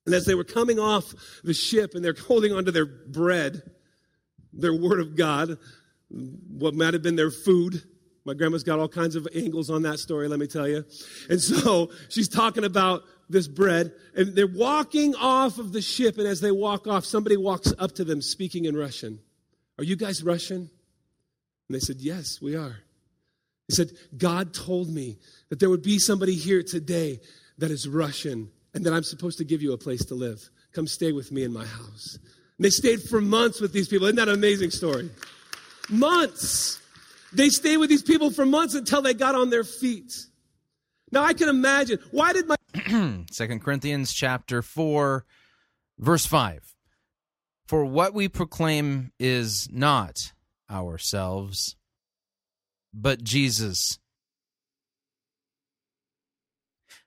And 0.05 0.13
as 0.13 0.25
they 0.25 0.35
were 0.35 0.43
coming 0.43 0.79
off 0.79 1.13
the 1.43 1.53
ship 1.53 1.95
and 1.95 2.03
they're 2.03 2.13
holding 2.13 2.53
onto 2.53 2.71
their 2.71 2.85
bread, 2.85 3.61
their 4.51 4.73
word 4.73 4.99
of 4.99 5.15
God, 5.15 5.57
what 6.09 6.73
might 6.73 6.93
have 6.93 7.01
been 7.01 7.15
their 7.15 7.31
food. 7.31 7.83
My 8.25 8.33
grandma's 8.33 8.63
got 8.63 8.79
all 8.79 8.87
kinds 8.87 9.15
of 9.15 9.27
angles 9.35 9.69
on 9.69 9.81
that 9.83 9.99
story, 9.99 10.27
let 10.27 10.39
me 10.39 10.47
tell 10.47 10.67
you. 10.67 10.85
And 11.29 11.41
so 11.41 11.91
she's 12.09 12.29
talking 12.29 12.63
about 12.63 13.03
this 13.29 13.47
bread, 13.47 13.93
and 14.15 14.35
they're 14.35 14.47
walking 14.47 15.15
off 15.15 15.57
of 15.57 15.71
the 15.71 15.81
ship. 15.81 16.17
And 16.17 16.27
as 16.27 16.41
they 16.41 16.51
walk 16.51 16.87
off, 16.87 17.05
somebody 17.05 17.37
walks 17.37 17.73
up 17.79 17.93
to 17.95 18.03
them 18.03 18.21
speaking 18.21 18.65
in 18.65 18.75
Russian. 18.75 19.19
Are 19.77 19.83
you 19.83 19.95
guys 19.95 20.23
Russian? 20.23 20.69
And 21.67 21.75
they 21.75 21.79
said, 21.79 21.97
Yes, 21.99 22.41
we 22.41 22.55
are. 22.55 22.77
He 23.67 23.75
said, 23.75 23.91
God 24.17 24.53
told 24.53 24.89
me 24.89 25.17
that 25.49 25.59
there 25.59 25.69
would 25.69 25.81
be 25.81 25.97
somebody 25.97 26.35
here 26.35 26.63
today 26.63 27.21
that 27.57 27.71
is 27.71 27.87
Russian 27.87 28.51
and 28.73 28.85
that 28.85 28.93
I'm 28.93 29.03
supposed 29.03 29.37
to 29.37 29.43
give 29.43 29.61
you 29.61 29.73
a 29.73 29.77
place 29.77 30.05
to 30.05 30.15
live. 30.15 30.49
Come 30.73 30.87
stay 30.87 31.11
with 31.11 31.31
me 31.31 31.43
in 31.43 31.53
my 31.53 31.65
house. 31.65 32.17
And 32.57 32.65
they 32.65 32.69
stayed 32.69 33.01
for 33.01 33.21
months 33.21 33.61
with 33.61 33.73
these 33.73 33.87
people. 33.87 34.07
Isn't 34.07 34.17
that 34.17 34.27
an 34.27 34.33
amazing 34.33 34.71
story? 34.71 35.09
Months. 35.89 36.79
They 37.31 37.49
stayed 37.49 37.77
with 37.77 37.89
these 37.89 38.03
people 38.03 38.31
for 38.31 38.45
months 38.45 38.75
until 38.75 39.01
they 39.01 39.13
got 39.13 39.35
on 39.35 39.49
their 39.49 39.63
feet. 39.63 40.13
Now 41.11 41.23
I 41.23 41.33
can 41.33 41.49
imagine. 41.49 41.99
Why 42.11 42.33
did 42.33 42.47
my 42.47 42.55
Second 43.31 43.61
Corinthians 43.63 44.13
chapter 44.13 44.61
4 44.61 45.25
verse 45.99 46.25
5. 46.25 46.75
For 47.65 47.85
what 47.85 48.13
we 48.13 48.27
proclaim 48.27 49.11
is 49.19 49.69
not 49.71 50.33
ourselves, 50.69 51.75
but 52.93 53.23
Jesus. 53.23 53.99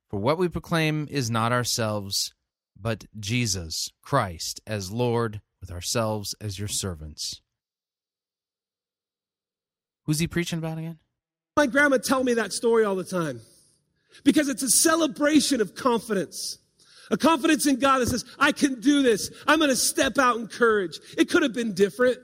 For 0.08 0.20
what 0.20 0.38
we 0.38 0.48
proclaim 0.48 1.08
is 1.10 1.30
not 1.30 1.52
ourselves, 1.52 2.32
but 2.80 3.06
Jesus 3.18 3.90
Christ 4.02 4.60
as 4.66 4.90
Lord, 4.90 5.40
with 5.60 5.70
ourselves 5.70 6.34
as 6.40 6.58
your 6.58 6.68
servants. 6.68 7.40
Who's 10.04 10.20
he 10.20 10.28
preaching 10.28 10.58
about 10.58 10.78
again? 10.78 10.98
my 11.56 11.66
grandma 11.66 11.96
tell 11.96 12.22
me 12.22 12.34
that 12.34 12.52
story 12.52 12.84
all 12.84 12.94
the 12.94 13.02
time? 13.02 13.40
Because 14.24 14.48
it's 14.48 14.62
a 14.62 14.68
celebration 14.68 15.62
of 15.62 15.74
confidence. 15.74 16.58
A 17.10 17.16
confidence 17.16 17.66
in 17.66 17.78
God 17.78 18.00
that 18.00 18.08
says, 18.08 18.24
I 18.38 18.52
can 18.52 18.80
do 18.80 19.02
this. 19.02 19.30
I'm 19.46 19.58
going 19.58 19.70
to 19.70 19.76
step 19.76 20.18
out 20.18 20.36
in 20.36 20.48
courage. 20.48 20.98
It 21.16 21.30
could 21.30 21.42
have 21.42 21.54
been 21.54 21.72
different. 21.72 22.18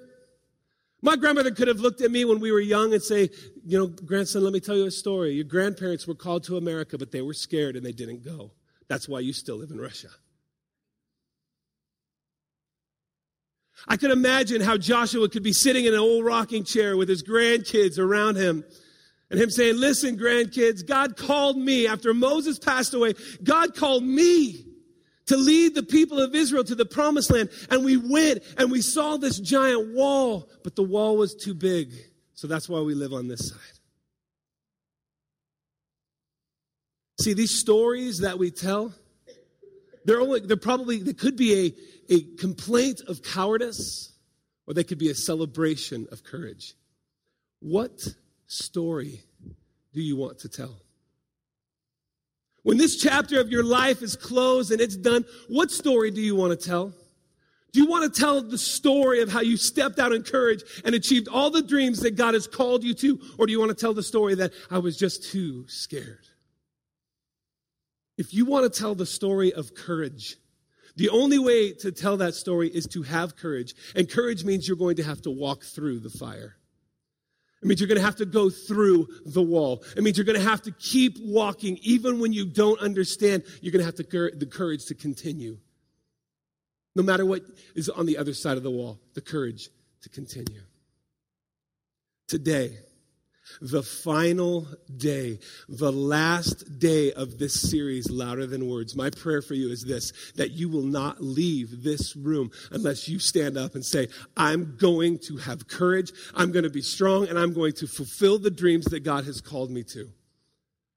My 1.05 1.17
grandmother 1.17 1.51
could 1.51 1.67
have 1.67 1.81
looked 1.81 2.01
at 2.01 2.13
me 2.13 2.25
when 2.25 2.39
we 2.39 2.53
were 2.53 2.61
young 2.61 2.95
and 2.95 3.03
say, 3.03 3.29
you 3.65 3.77
know, 3.77 3.89
grandson, 3.89 4.45
let 4.45 4.53
me 4.53 4.61
tell 4.61 4.77
you 4.77 4.87
a 4.87 4.91
story. 4.91 5.33
Your 5.33 5.45
grandparents 5.45 6.07
were 6.07 6.15
called 6.15 6.45
to 6.45 6.57
America, 6.57 6.97
but 6.97 7.11
they 7.11 7.23
were 7.23 7.35
scared 7.35 7.75
and 7.75 7.85
they 7.85 7.93
didn't 7.93 8.25
go. 8.25 8.53
That's 8.89 9.09
why 9.09 9.19
you 9.21 9.33
still 9.33 9.57
live 9.57 9.73
in 9.73 9.81
Russia. 9.81 10.09
I 13.89 13.97
could 13.97 14.13
imagine 14.13 14.61
how 14.61 14.77
Joshua 14.77 15.29
could 15.29 15.43
be 15.43 15.53
sitting 15.53 15.87
in 15.87 15.95
an 15.95 15.99
old 15.99 16.25
rocking 16.25 16.63
chair 16.63 16.97
with 16.97 17.09
his 17.09 17.25
grandkids 17.25 17.99
around 17.99 18.37
him 18.37 18.65
and 19.29 19.41
him 19.41 19.51
saying, 19.51 19.79
Listen, 19.79 20.17
grandkids, 20.17 20.87
God 20.87 21.17
called 21.17 21.57
me 21.57 21.89
after 21.89 22.15
Moses 22.15 22.61
passed 22.61 22.95
away. 22.95 23.15
God 23.43 23.75
called 23.75 24.05
me 24.05 24.67
to 25.27 25.37
lead 25.37 25.75
the 25.75 25.83
people 25.83 26.19
of 26.19 26.35
Israel 26.35 26.65
to 26.65 26.75
the 26.75 26.85
promised 26.85 27.31
land. 27.31 27.51
And 27.71 27.85
we 27.85 27.97
went 27.97 28.43
and 28.59 28.71
we 28.71 28.83
saw 28.83 29.17
this 29.17 29.39
giant 29.39 29.95
wall, 29.95 30.49
but 30.65 30.77
the 30.77 30.83
wall 30.83 31.17
was 31.17 31.35
too 31.35 31.55
big. 31.55 31.93
So 32.35 32.47
that's 32.47 32.69
why 32.69 32.81
we 32.81 32.95
live 32.95 33.13
on 33.13 33.29
this 33.29 33.51
side. 33.51 33.79
See, 37.21 37.35
these 37.35 37.61
stories 37.61 38.19
that 38.19 38.39
we 38.39 38.51
tell, 38.51 38.93
they're 40.05 40.21
only, 40.21 40.41
they're 40.41 40.57
probably, 40.57 40.99
they 40.99 41.13
could 41.13 41.37
be 41.37 41.77
a, 42.09 42.15
a 42.15 42.21
complaint 42.37 43.01
of 43.07 43.23
cowardice 43.23 44.13
or 44.67 44.75
they 44.75 44.83
could 44.83 44.99
be 44.99 45.11
a 45.11 45.15
celebration 45.15 46.09
of 46.11 46.25
courage. 46.25 46.75
What 47.61 48.01
story 48.49 49.23
do 49.93 50.03
you 50.03 50.17
want 50.17 50.41
to 50.41 50.49
tell? 50.49 50.82
When 52.63 52.79
this 52.79 52.97
chapter 52.97 53.41
of 53.41 53.51
your 53.51 53.65
life 53.65 54.03
is 54.03 54.15
closed 54.15 54.71
and 54.71 54.81
it's 54.81 54.97
done, 54.97 55.25
what 55.49 55.71
story 55.71 56.11
do 56.11 56.21
you 56.21 56.37
want 56.37 56.59
to 56.59 56.67
tell? 56.69 56.93
Do 57.73 57.81
you 57.81 57.87
want 57.87 58.13
to 58.13 58.21
tell 58.21 58.43
the 58.43 58.59
story 58.59 59.23
of 59.23 59.31
how 59.31 59.41
you 59.41 59.57
stepped 59.57 59.99
out 59.99 60.13
in 60.13 60.23
courage 60.23 60.63
and 60.85 60.95
achieved 60.95 61.27
all 61.29 61.51
the 61.51 61.63
dreams 61.63 62.01
that 62.01 62.17
God 62.17 62.35
has 62.35 62.47
called 62.47 62.85
you 62.85 62.93
to? 62.95 63.19
Or 63.39 63.47
do 63.47 63.53
you 63.53 63.59
want 63.59 63.71
to 63.71 63.75
tell 63.75 63.95
the 63.95 64.03
story 64.03 64.35
that 64.37 64.53
I 64.71 64.79
was 64.79 64.97
just 64.97 65.31
too 65.33 65.65
scared? 65.69 66.27
If 68.19 68.35
you 68.35 68.45
want 68.45 68.73
to 68.73 68.79
tell 68.79 68.95
the 68.95 69.07
story 69.07 69.55
of 69.55 69.75
courage, 69.75 70.37
the 70.97 71.09
only 71.09 71.39
way 71.39 71.73
to 71.73 71.91
tell 71.91 72.19
that 72.19 72.35
story 72.35 72.69
is 72.69 72.87
to 72.89 73.03
have 73.03 73.37
courage. 73.37 73.75
And 73.97 74.09
courage 74.09 74.45
means 74.45 74.69
you're 74.69 74.77
going 74.77 74.97
to 74.97 75.03
have 75.03 75.23
to 75.23 75.31
walk 75.31 75.65
through 75.65 76.01
the 76.01 76.11
fire. 76.11 76.57
It 77.63 77.69
means 77.69 77.81
you're 77.81 77.89
going 77.89 78.01
to 78.01 78.05
have 78.05 78.17
to 78.17 78.27
go 78.27 78.51
through 78.51 79.07
the 79.25 79.43
wall. 79.43 79.85
It 79.97 80.03
means 80.03 80.19
you're 80.19 80.25
going 80.25 80.39
to 80.39 80.49
have 80.49 80.63
to 80.63 80.73
keep 80.73 81.17
walking 81.21 81.79
even 81.83 82.19
when 82.19 82.33
you 82.33 82.45
don't 82.45 82.81
understand. 82.81 83.45
You're 83.61 83.71
going 83.71 83.81
to 83.81 83.87
have 83.87 83.95
the, 83.95 84.33
the 84.37 84.47
courage 84.47 84.87
to 84.87 84.95
continue. 84.95 85.59
No 86.97 87.05
matter 87.05 87.25
what 87.25 87.43
is 87.77 87.89
on 87.89 88.07
the 88.07 88.19
other 88.19 88.35
side 88.35 88.57
of 88.57 88.65
the 88.65 88.71
wall, 88.71 88.99
the 89.15 89.21
courage 89.21 89.69
to 90.03 90.09
continue. 90.09 90.61
Today, 92.27 92.79
the 93.61 93.83
final 93.83 94.67
day, 94.97 95.39
the 95.69 95.93
last 95.93 96.79
day 96.79 97.13
of 97.13 97.39
this 97.39 97.61
series, 97.61 98.11
Louder 98.11 98.47
Than 98.47 98.69
Words. 98.69 98.97
My 98.97 99.11
prayer 99.11 99.43
for 99.43 99.55
you 99.55 99.71
is 99.71 99.85
this 99.85 100.13
that 100.37 100.53
you 100.53 100.69
will 100.69 100.83
not 100.83 101.23
leave 101.23 101.83
this 101.83 102.17
room 102.17 102.51
unless 102.71 103.09
you 103.09 103.19
stand 103.19 103.57
up 103.57 103.75
and 103.75 103.85
say, 103.85 104.09
I'm 104.37 104.77
going 104.77 105.19
to 105.21 105.37
have 105.37 105.69
courage, 105.69 106.13
I'm 106.35 106.53
going 106.53 106.65
to 106.65 106.71
be 106.71 106.83
strong, 106.83 107.29
and 107.29 107.39
I'm 107.39 107.53
going 107.53 107.73
to 107.75 107.87
fulfill 107.87 108.39
the 108.39 108.51
dreams 108.51 108.87
that 108.87 109.01
God 109.01 109.25
has 109.25 109.41
called 109.41 109.71
me 109.71 109.83
to. 109.85 110.11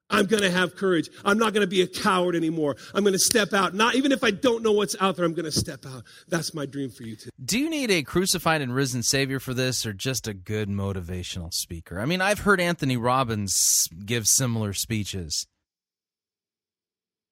I'm 0.09 0.27
going 0.27 0.43
to 0.43 0.51
have 0.51 0.75
courage. 0.75 1.09
I'm 1.23 1.37
not 1.39 1.53
going 1.53 1.65
to 1.65 1.69
be 1.69 1.81
a 1.81 1.87
coward 1.87 2.35
anymore. 2.35 2.75
I'm 2.93 3.03
going 3.03 3.13
to 3.13 3.19
step 3.19 3.53
out. 3.53 3.73
Not 3.73 3.95
even 3.95 4.11
if 4.11 4.23
I 4.23 4.31
don't 4.31 4.61
know 4.61 4.71
what's 4.71 4.95
out 4.99 5.15
there, 5.15 5.25
I'm 5.25 5.33
going 5.33 5.45
to 5.45 5.51
step 5.51 5.85
out. 5.85 6.03
That's 6.27 6.53
my 6.53 6.65
dream 6.65 6.91
for 6.91 7.03
you 7.03 7.15
too. 7.15 7.31
Do 7.43 7.59
you 7.59 7.69
need 7.69 7.89
a 7.89 8.03
crucified 8.03 8.61
and 8.61 8.73
risen 8.73 9.01
Savior 9.01 9.39
for 9.39 9.53
this 9.53 9.85
or 9.85 9.93
just 9.93 10.27
a 10.27 10.33
good 10.33 10.69
motivational 10.69 11.51
speaker? 11.51 11.99
I 11.99 12.05
mean, 12.05 12.21
I've 12.21 12.39
heard 12.39 12.61
Anthony 12.61 12.97
Robbins 12.97 13.87
give 14.05 14.27
similar 14.27 14.73
speeches. 14.73 15.47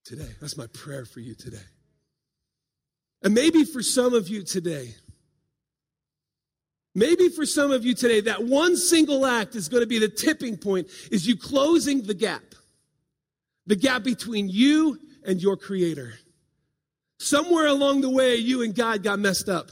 Today. 0.04 0.30
That's 0.42 0.58
my 0.58 0.68
prayer 0.68 1.06
for 1.06 1.20
you 1.20 1.36
today. 1.36 1.58
And 3.22 3.34
maybe 3.34 3.64
for 3.64 3.82
some 3.82 4.14
of 4.14 4.28
you 4.28 4.44
today, 4.44 4.96
Maybe 6.96 7.30
for 7.30 7.44
some 7.44 7.72
of 7.72 7.84
you 7.84 7.96
today, 7.96 8.22
that 8.22 8.44
one 8.44 8.78
single 8.78 9.26
act 9.26 9.56
is 9.56 9.68
going 9.68 9.82
to 9.82 9.88
be 9.88 9.98
the 9.98 10.08
tipping 10.08 10.58
point, 10.58 10.88
is 11.12 11.26
you 11.28 11.36
closing 11.36 12.04
the 12.04 12.14
gap 12.14 12.44
the 13.66 13.76
gap 13.76 14.04
between 14.04 14.50
you 14.50 15.00
and 15.26 15.42
your 15.42 15.58
creator. 15.58 16.14
Somewhere 17.18 17.68
along 17.68 18.02
the 18.02 18.10
way, 18.10 18.36
you 18.36 18.64
and 18.64 18.76
God 18.76 19.04
got 19.04 19.20
messed 19.20 19.48
up. 19.48 19.70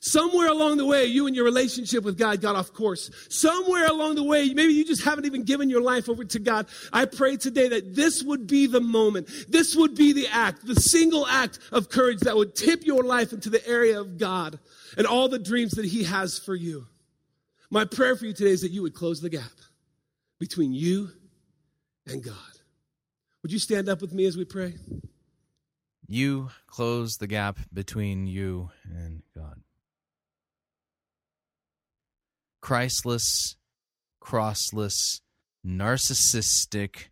Somewhere 0.00 0.48
along 0.48 0.76
the 0.76 0.86
way, 0.86 1.06
you 1.06 1.26
and 1.26 1.34
your 1.34 1.44
relationship 1.44 2.04
with 2.04 2.16
God 2.16 2.40
got 2.40 2.56
off 2.56 2.72
course. 2.72 3.10
Somewhere 3.28 3.86
along 3.86 4.14
the 4.14 4.22
way, 4.22 4.52
maybe 4.54 4.72
you 4.72 4.84
just 4.84 5.02
haven't 5.02 5.26
even 5.26 5.42
given 5.42 5.68
your 5.68 5.80
life 5.80 6.08
over 6.08 6.24
to 6.24 6.38
God. 6.38 6.66
I 6.92 7.04
pray 7.04 7.36
today 7.36 7.68
that 7.68 7.96
this 7.96 8.22
would 8.22 8.46
be 8.46 8.66
the 8.66 8.80
moment. 8.80 9.28
This 9.48 9.74
would 9.74 9.94
be 9.94 10.12
the 10.12 10.28
act, 10.28 10.66
the 10.66 10.76
single 10.76 11.26
act 11.26 11.58
of 11.72 11.88
courage 11.88 12.20
that 12.20 12.36
would 12.36 12.54
tip 12.54 12.84
your 12.84 13.02
life 13.02 13.32
into 13.32 13.50
the 13.50 13.66
area 13.66 14.00
of 14.00 14.18
God 14.18 14.58
and 14.96 15.06
all 15.06 15.28
the 15.28 15.38
dreams 15.38 15.72
that 15.72 15.84
He 15.84 16.04
has 16.04 16.38
for 16.38 16.54
you. 16.54 16.86
My 17.70 17.84
prayer 17.84 18.16
for 18.16 18.24
you 18.24 18.32
today 18.32 18.50
is 18.50 18.62
that 18.62 18.70
you 18.70 18.82
would 18.82 18.94
close 18.94 19.20
the 19.20 19.28
gap 19.28 19.50
between 20.38 20.72
you 20.72 21.10
and 22.06 22.22
God. 22.22 22.34
Would 23.48 23.54
you 23.54 23.58
stand 23.60 23.88
up 23.88 24.02
with 24.02 24.12
me 24.12 24.26
as 24.26 24.36
we 24.36 24.44
pray? 24.44 24.74
You 26.06 26.50
close 26.66 27.16
the 27.16 27.26
gap 27.26 27.58
between 27.72 28.26
you 28.26 28.68
and 28.84 29.22
God. 29.34 29.62
Christless, 32.60 33.56
crossless, 34.22 35.22
narcissistic. 35.66 37.04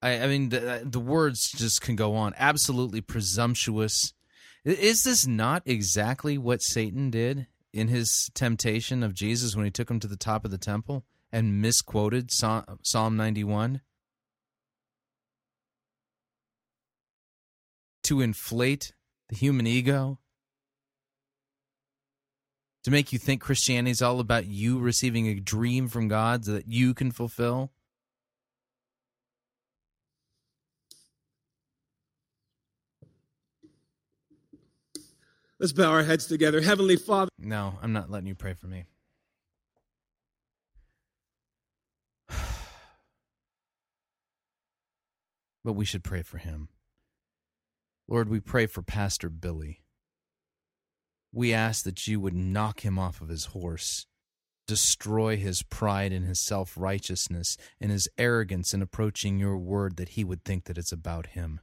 I, 0.00 0.18
I 0.18 0.28
mean, 0.28 0.48
the, 0.48 0.84
the 0.86 0.98
words 0.98 1.52
just 1.52 1.82
can 1.82 1.94
go 1.94 2.14
on. 2.14 2.32
Absolutely 2.38 3.02
presumptuous. 3.02 4.14
Is 4.64 5.04
this 5.04 5.26
not 5.26 5.62
exactly 5.66 6.38
what 6.38 6.62
Satan 6.62 7.10
did 7.10 7.48
in 7.74 7.88
his 7.88 8.30
temptation 8.32 9.02
of 9.02 9.12
Jesus 9.12 9.54
when 9.54 9.66
he 9.66 9.70
took 9.70 9.90
him 9.90 10.00
to 10.00 10.08
the 10.08 10.16
top 10.16 10.46
of 10.46 10.50
the 10.50 10.56
temple 10.56 11.04
and 11.30 11.60
misquoted 11.60 12.30
Psalm 12.30 13.16
91? 13.18 13.82
To 18.08 18.22
inflate 18.22 18.92
the 19.28 19.36
human 19.36 19.66
ego? 19.66 20.18
To 22.84 22.90
make 22.90 23.12
you 23.12 23.18
think 23.18 23.42
Christianity 23.42 23.90
is 23.90 24.00
all 24.00 24.18
about 24.18 24.46
you 24.46 24.78
receiving 24.78 25.28
a 25.28 25.34
dream 25.34 25.88
from 25.88 26.08
God 26.08 26.44
that 26.44 26.66
you 26.66 26.94
can 26.94 27.10
fulfill? 27.10 27.70
Let's 35.60 35.74
bow 35.74 35.90
our 35.90 36.04
heads 36.04 36.24
together. 36.24 36.62
Heavenly 36.62 36.96
Father. 36.96 37.28
No, 37.38 37.74
I'm 37.82 37.92
not 37.92 38.10
letting 38.10 38.28
you 38.28 38.34
pray 38.34 38.54
for 38.54 38.68
me. 38.68 38.86
But 45.62 45.72
we 45.74 45.84
should 45.84 46.04
pray 46.04 46.22
for 46.22 46.38
him. 46.38 46.68
Lord, 48.10 48.30
we 48.30 48.40
pray 48.40 48.64
for 48.64 48.80
Pastor 48.80 49.28
Billy. 49.28 49.82
We 51.30 51.52
ask 51.52 51.84
that 51.84 52.06
you 52.06 52.20
would 52.20 52.34
knock 52.34 52.80
him 52.80 52.98
off 52.98 53.20
of 53.20 53.28
his 53.28 53.46
horse, 53.46 54.06
destroy 54.66 55.36
his 55.36 55.62
pride 55.62 56.10
and 56.10 56.24
his 56.24 56.40
self 56.40 56.74
righteousness 56.78 57.58
and 57.78 57.90
his 57.92 58.08
arrogance 58.16 58.72
in 58.72 58.80
approaching 58.80 59.38
your 59.38 59.58
word 59.58 59.96
that 59.96 60.10
he 60.10 60.24
would 60.24 60.42
think 60.42 60.64
that 60.64 60.78
it's 60.78 60.90
about 60.90 61.26
him. 61.28 61.60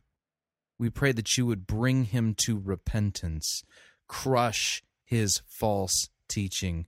We 0.78 0.92
pray 0.92 1.14
that 1.14 1.36
you 1.36 1.48
would 1.48 1.66
bring 1.66 2.06
him 2.06 2.36
to 2.36 2.60
repentance, 2.60 3.64
crush 4.08 4.84
his 5.04 5.42
false 5.48 6.10
teaching, 6.28 6.86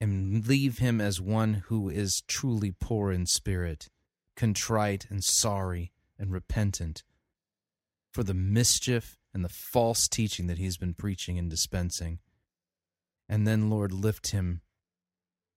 and 0.00 0.46
leave 0.46 0.78
him 0.78 1.02
as 1.02 1.20
one 1.20 1.64
who 1.66 1.90
is 1.90 2.22
truly 2.22 2.72
poor 2.72 3.12
in 3.12 3.26
spirit, 3.26 3.90
contrite 4.36 5.06
and 5.10 5.22
sorry 5.22 5.92
and 6.18 6.32
repentant 6.32 7.02
for 8.12 8.22
the 8.22 8.34
mischief 8.34 9.18
and 9.34 9.44
the 9.44 9.48
false 9.48 10.08
teaching 10.08 10.46
that 10.46 10.58
he's 10.58 10.76
been 10.76 10.94
preaching 10.94 11.38
and 11.38 11.50
dispensing. 11.50 12.18
And 13.28 13.46
then, 13.46 13.70
Lord, 13.70 13.92
lift 13.92 14.28
him 14.28 14.62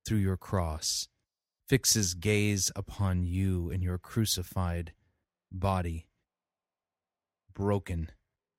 through 0.06 0.20
your 0.20 0.38
cross. 0.38 1.08
Fix 1.68 1.94
his 1.94 2.14
gaze 2.14 2.72
upon 2.76 3.24
you 3.24 3.72
and 3.72 3.82
your 3.82 3.98
crucified 3.98 4.94
body, 5.52 6.08
broken 7.54 8.12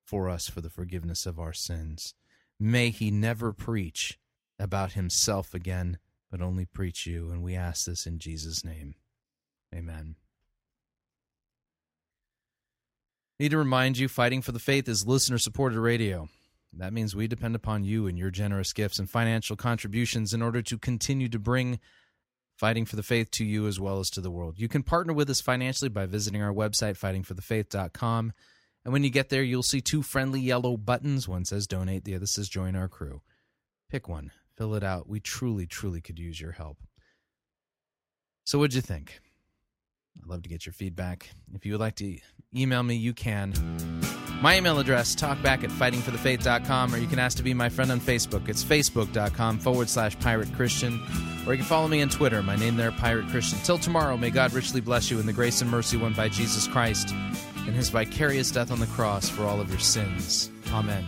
for 0.07 0.29
us 0.29 0.49
for 0.49 0.61
the 0.61 0.71
forgiveness 0.71 1.27
of 1.27 1.39
our 1.39 1.53
sins. 1.53 2.15
May 2.59 2.91
he 2.91 3.11
never 3.11 3.53
preach 3.53 4.19
about 4.59 4.93
himself 4.93 5.53
again, 5.53 5.99
but 6.31 6.41
only 6.41 6.65
preach 6.65 7.07
you. 7.07 7.31
And 7.31 7.43
we 7.43 7.55
ask 7.55 7.85
this 7.85 8.07
in 8.07 8.19
Jesus' 8.19 8.65
name. 8.65 8.95
Amen. 9.75 10.17
Need 13.39 13.51
to 13.51 13.59
remind 13.59 13.99
you, 13.99 14.09
Fighting 14.09 14.43
for 14.43 14.53
the 14.53 14.59
Faith 14.59 14.89
is 14.89 15.07
listener 15.07 15.39
supported 15.39 15.79
radio. 15.79 16.29
That 16.75 16.93
means 16.93 17.15
we 17.15 17.27
depend 17.27 17.55
upon 17.55 17.85
you 17.85 18.07
and 18.07 18.19
your 18.19 18.31
generous 18.31 18.73
gifts 18.73 18.99
and 18.99 19.09
financial 19.09 19.57
contributions 19.57 20.33
in 20.33 20.43
order 20.43 20.63
to 20.63 20.79
continue 20.79 21.29
to 21.29 21.39
bring 21.39 21.81
Fighting 22.57 22.85
for 22.85 22.97
the 22.97 23.03
Faith 23.03 23.31
to 23.33 23.45
you 23.45 23.67
as 23.67 23.81
well 23.81 23.99
as 23.99 24.11
to 24.11 24.21
the 24.21 24.31
world. 24.31 24.59
You 24.59 24.69
can 24.69 24.83
partner 24.83 25.13
with 25.13 25.29
us 25.29 25.41
financially 25.41 25.89
by 25.89 26.07
visiting 26.07 26.43
our 26.43 26.53
website, 26.53 26.99
fightingforthefaith.com. 26.99 28.33
And 28.85 28.93
when 28.93 29.05
you 29.05 29.11
get 29.11 29.29
there, 29.31 29.43
you'll 29.43 29.63
see 29.63 29.81
two 29.81 30.03
friendly 30.03 30.41
yellow 30.41 30.77
buttons. 30.77 31.27
One 31.27 31.45
says 31.45 31.67
donate, 31.67 32.05
the 32.05 32.15
other 32.15 32.27
says 32.27 32.49
join 32.49 32.77
our 32.77 32.89
crew. 32.89 33.23
Pick 33.91 34.09
one, 34.09 34.31
fill 34.57 34.75
it 34.75 34.85
out. 34.85 35.09
We 35.09 35.21
truly, 35.21 35.67
truly 35.67 36.01
could 36.01 36.19
use 36.19 36.41
your 36.41 36.53
help. 36.53 36.79
So, 38.45 38.59
what'd 38.59 38.75
you 38.75 38.81
think? 38.81 39.21
I'd 40.21 40.29
love 40.29 40.43
to 40.43 40.49
get 40.49 40.67
your 40.67 40.73
feedback. 40.73 41.31
If 41.55 41.67
you 41.67 41.73
would 41.73 41.81
like 41.81 41.97
to 41.97 42.19
email 42.55 42.83
me, 42.83 42.97
you 42.97 43.13
can. 43.13 43.55
My 44.41 44.57
email 44.57 44.79
address, 44.81 45.15
talkback 45.15 45.63
at 45.63 45.71
fightingforthefaith.com, 45.71 46.95
or 46.95 46.99
you 46.99 47.07
can 47.07 47.21
ask 47.21 47.37
to 47.37 47.45
be 47.45 47.55
my 47.55 47.69
friend 47.69 47.93
on 47.93 48.01
Facebook. 48.01 48.49
It's 48.49 48.65
facebook.com 48.65 49.61
forward 49.61 49.89
slash 49.89 50.19
pirate 50.19 50.53
Christian. 50.55 51.01
Or 51.47 51.55
you 51.55 51.59
can 51.59 51.67
follow 51.67 51.87
me 51.87 52.03
on 52.03 52.09
Twitter. 52.09 52.43
My 52.43 52.57
name 52.57 52.77
there, 52.77 52.91
Pirate 52.91 53.29
Christian. 53.29 53.59
Till 53.61 53.79
tomorrow, 53.79 54.17
may 54.17 54.31
God 54.31 54.53
richly 54.53 54.81
bless 54.81 55.11
you 55.11 55.21
in 55.21 55.27
the 55.27 55.33
grace 55.33 55.61
and 55.61 55.71
mercy 55.71 55.97
won 55.97 56.13
by 56.13 56.29
Jesus 56.29 56.67
Christ 56.67 57.11
and 57.11 57.75
his 57.77 57.89
vicarious 57.89 58.51
death 58.51 58.73
on 58.73 58.81
the 58.81 58.87
cross 58.87 59.29
for 59.29 59.45
all 59.45 59.61
of 59.61 59.71
your 59.71 59.79
sins. 59.79 60.51
Amen. 60.73 61.07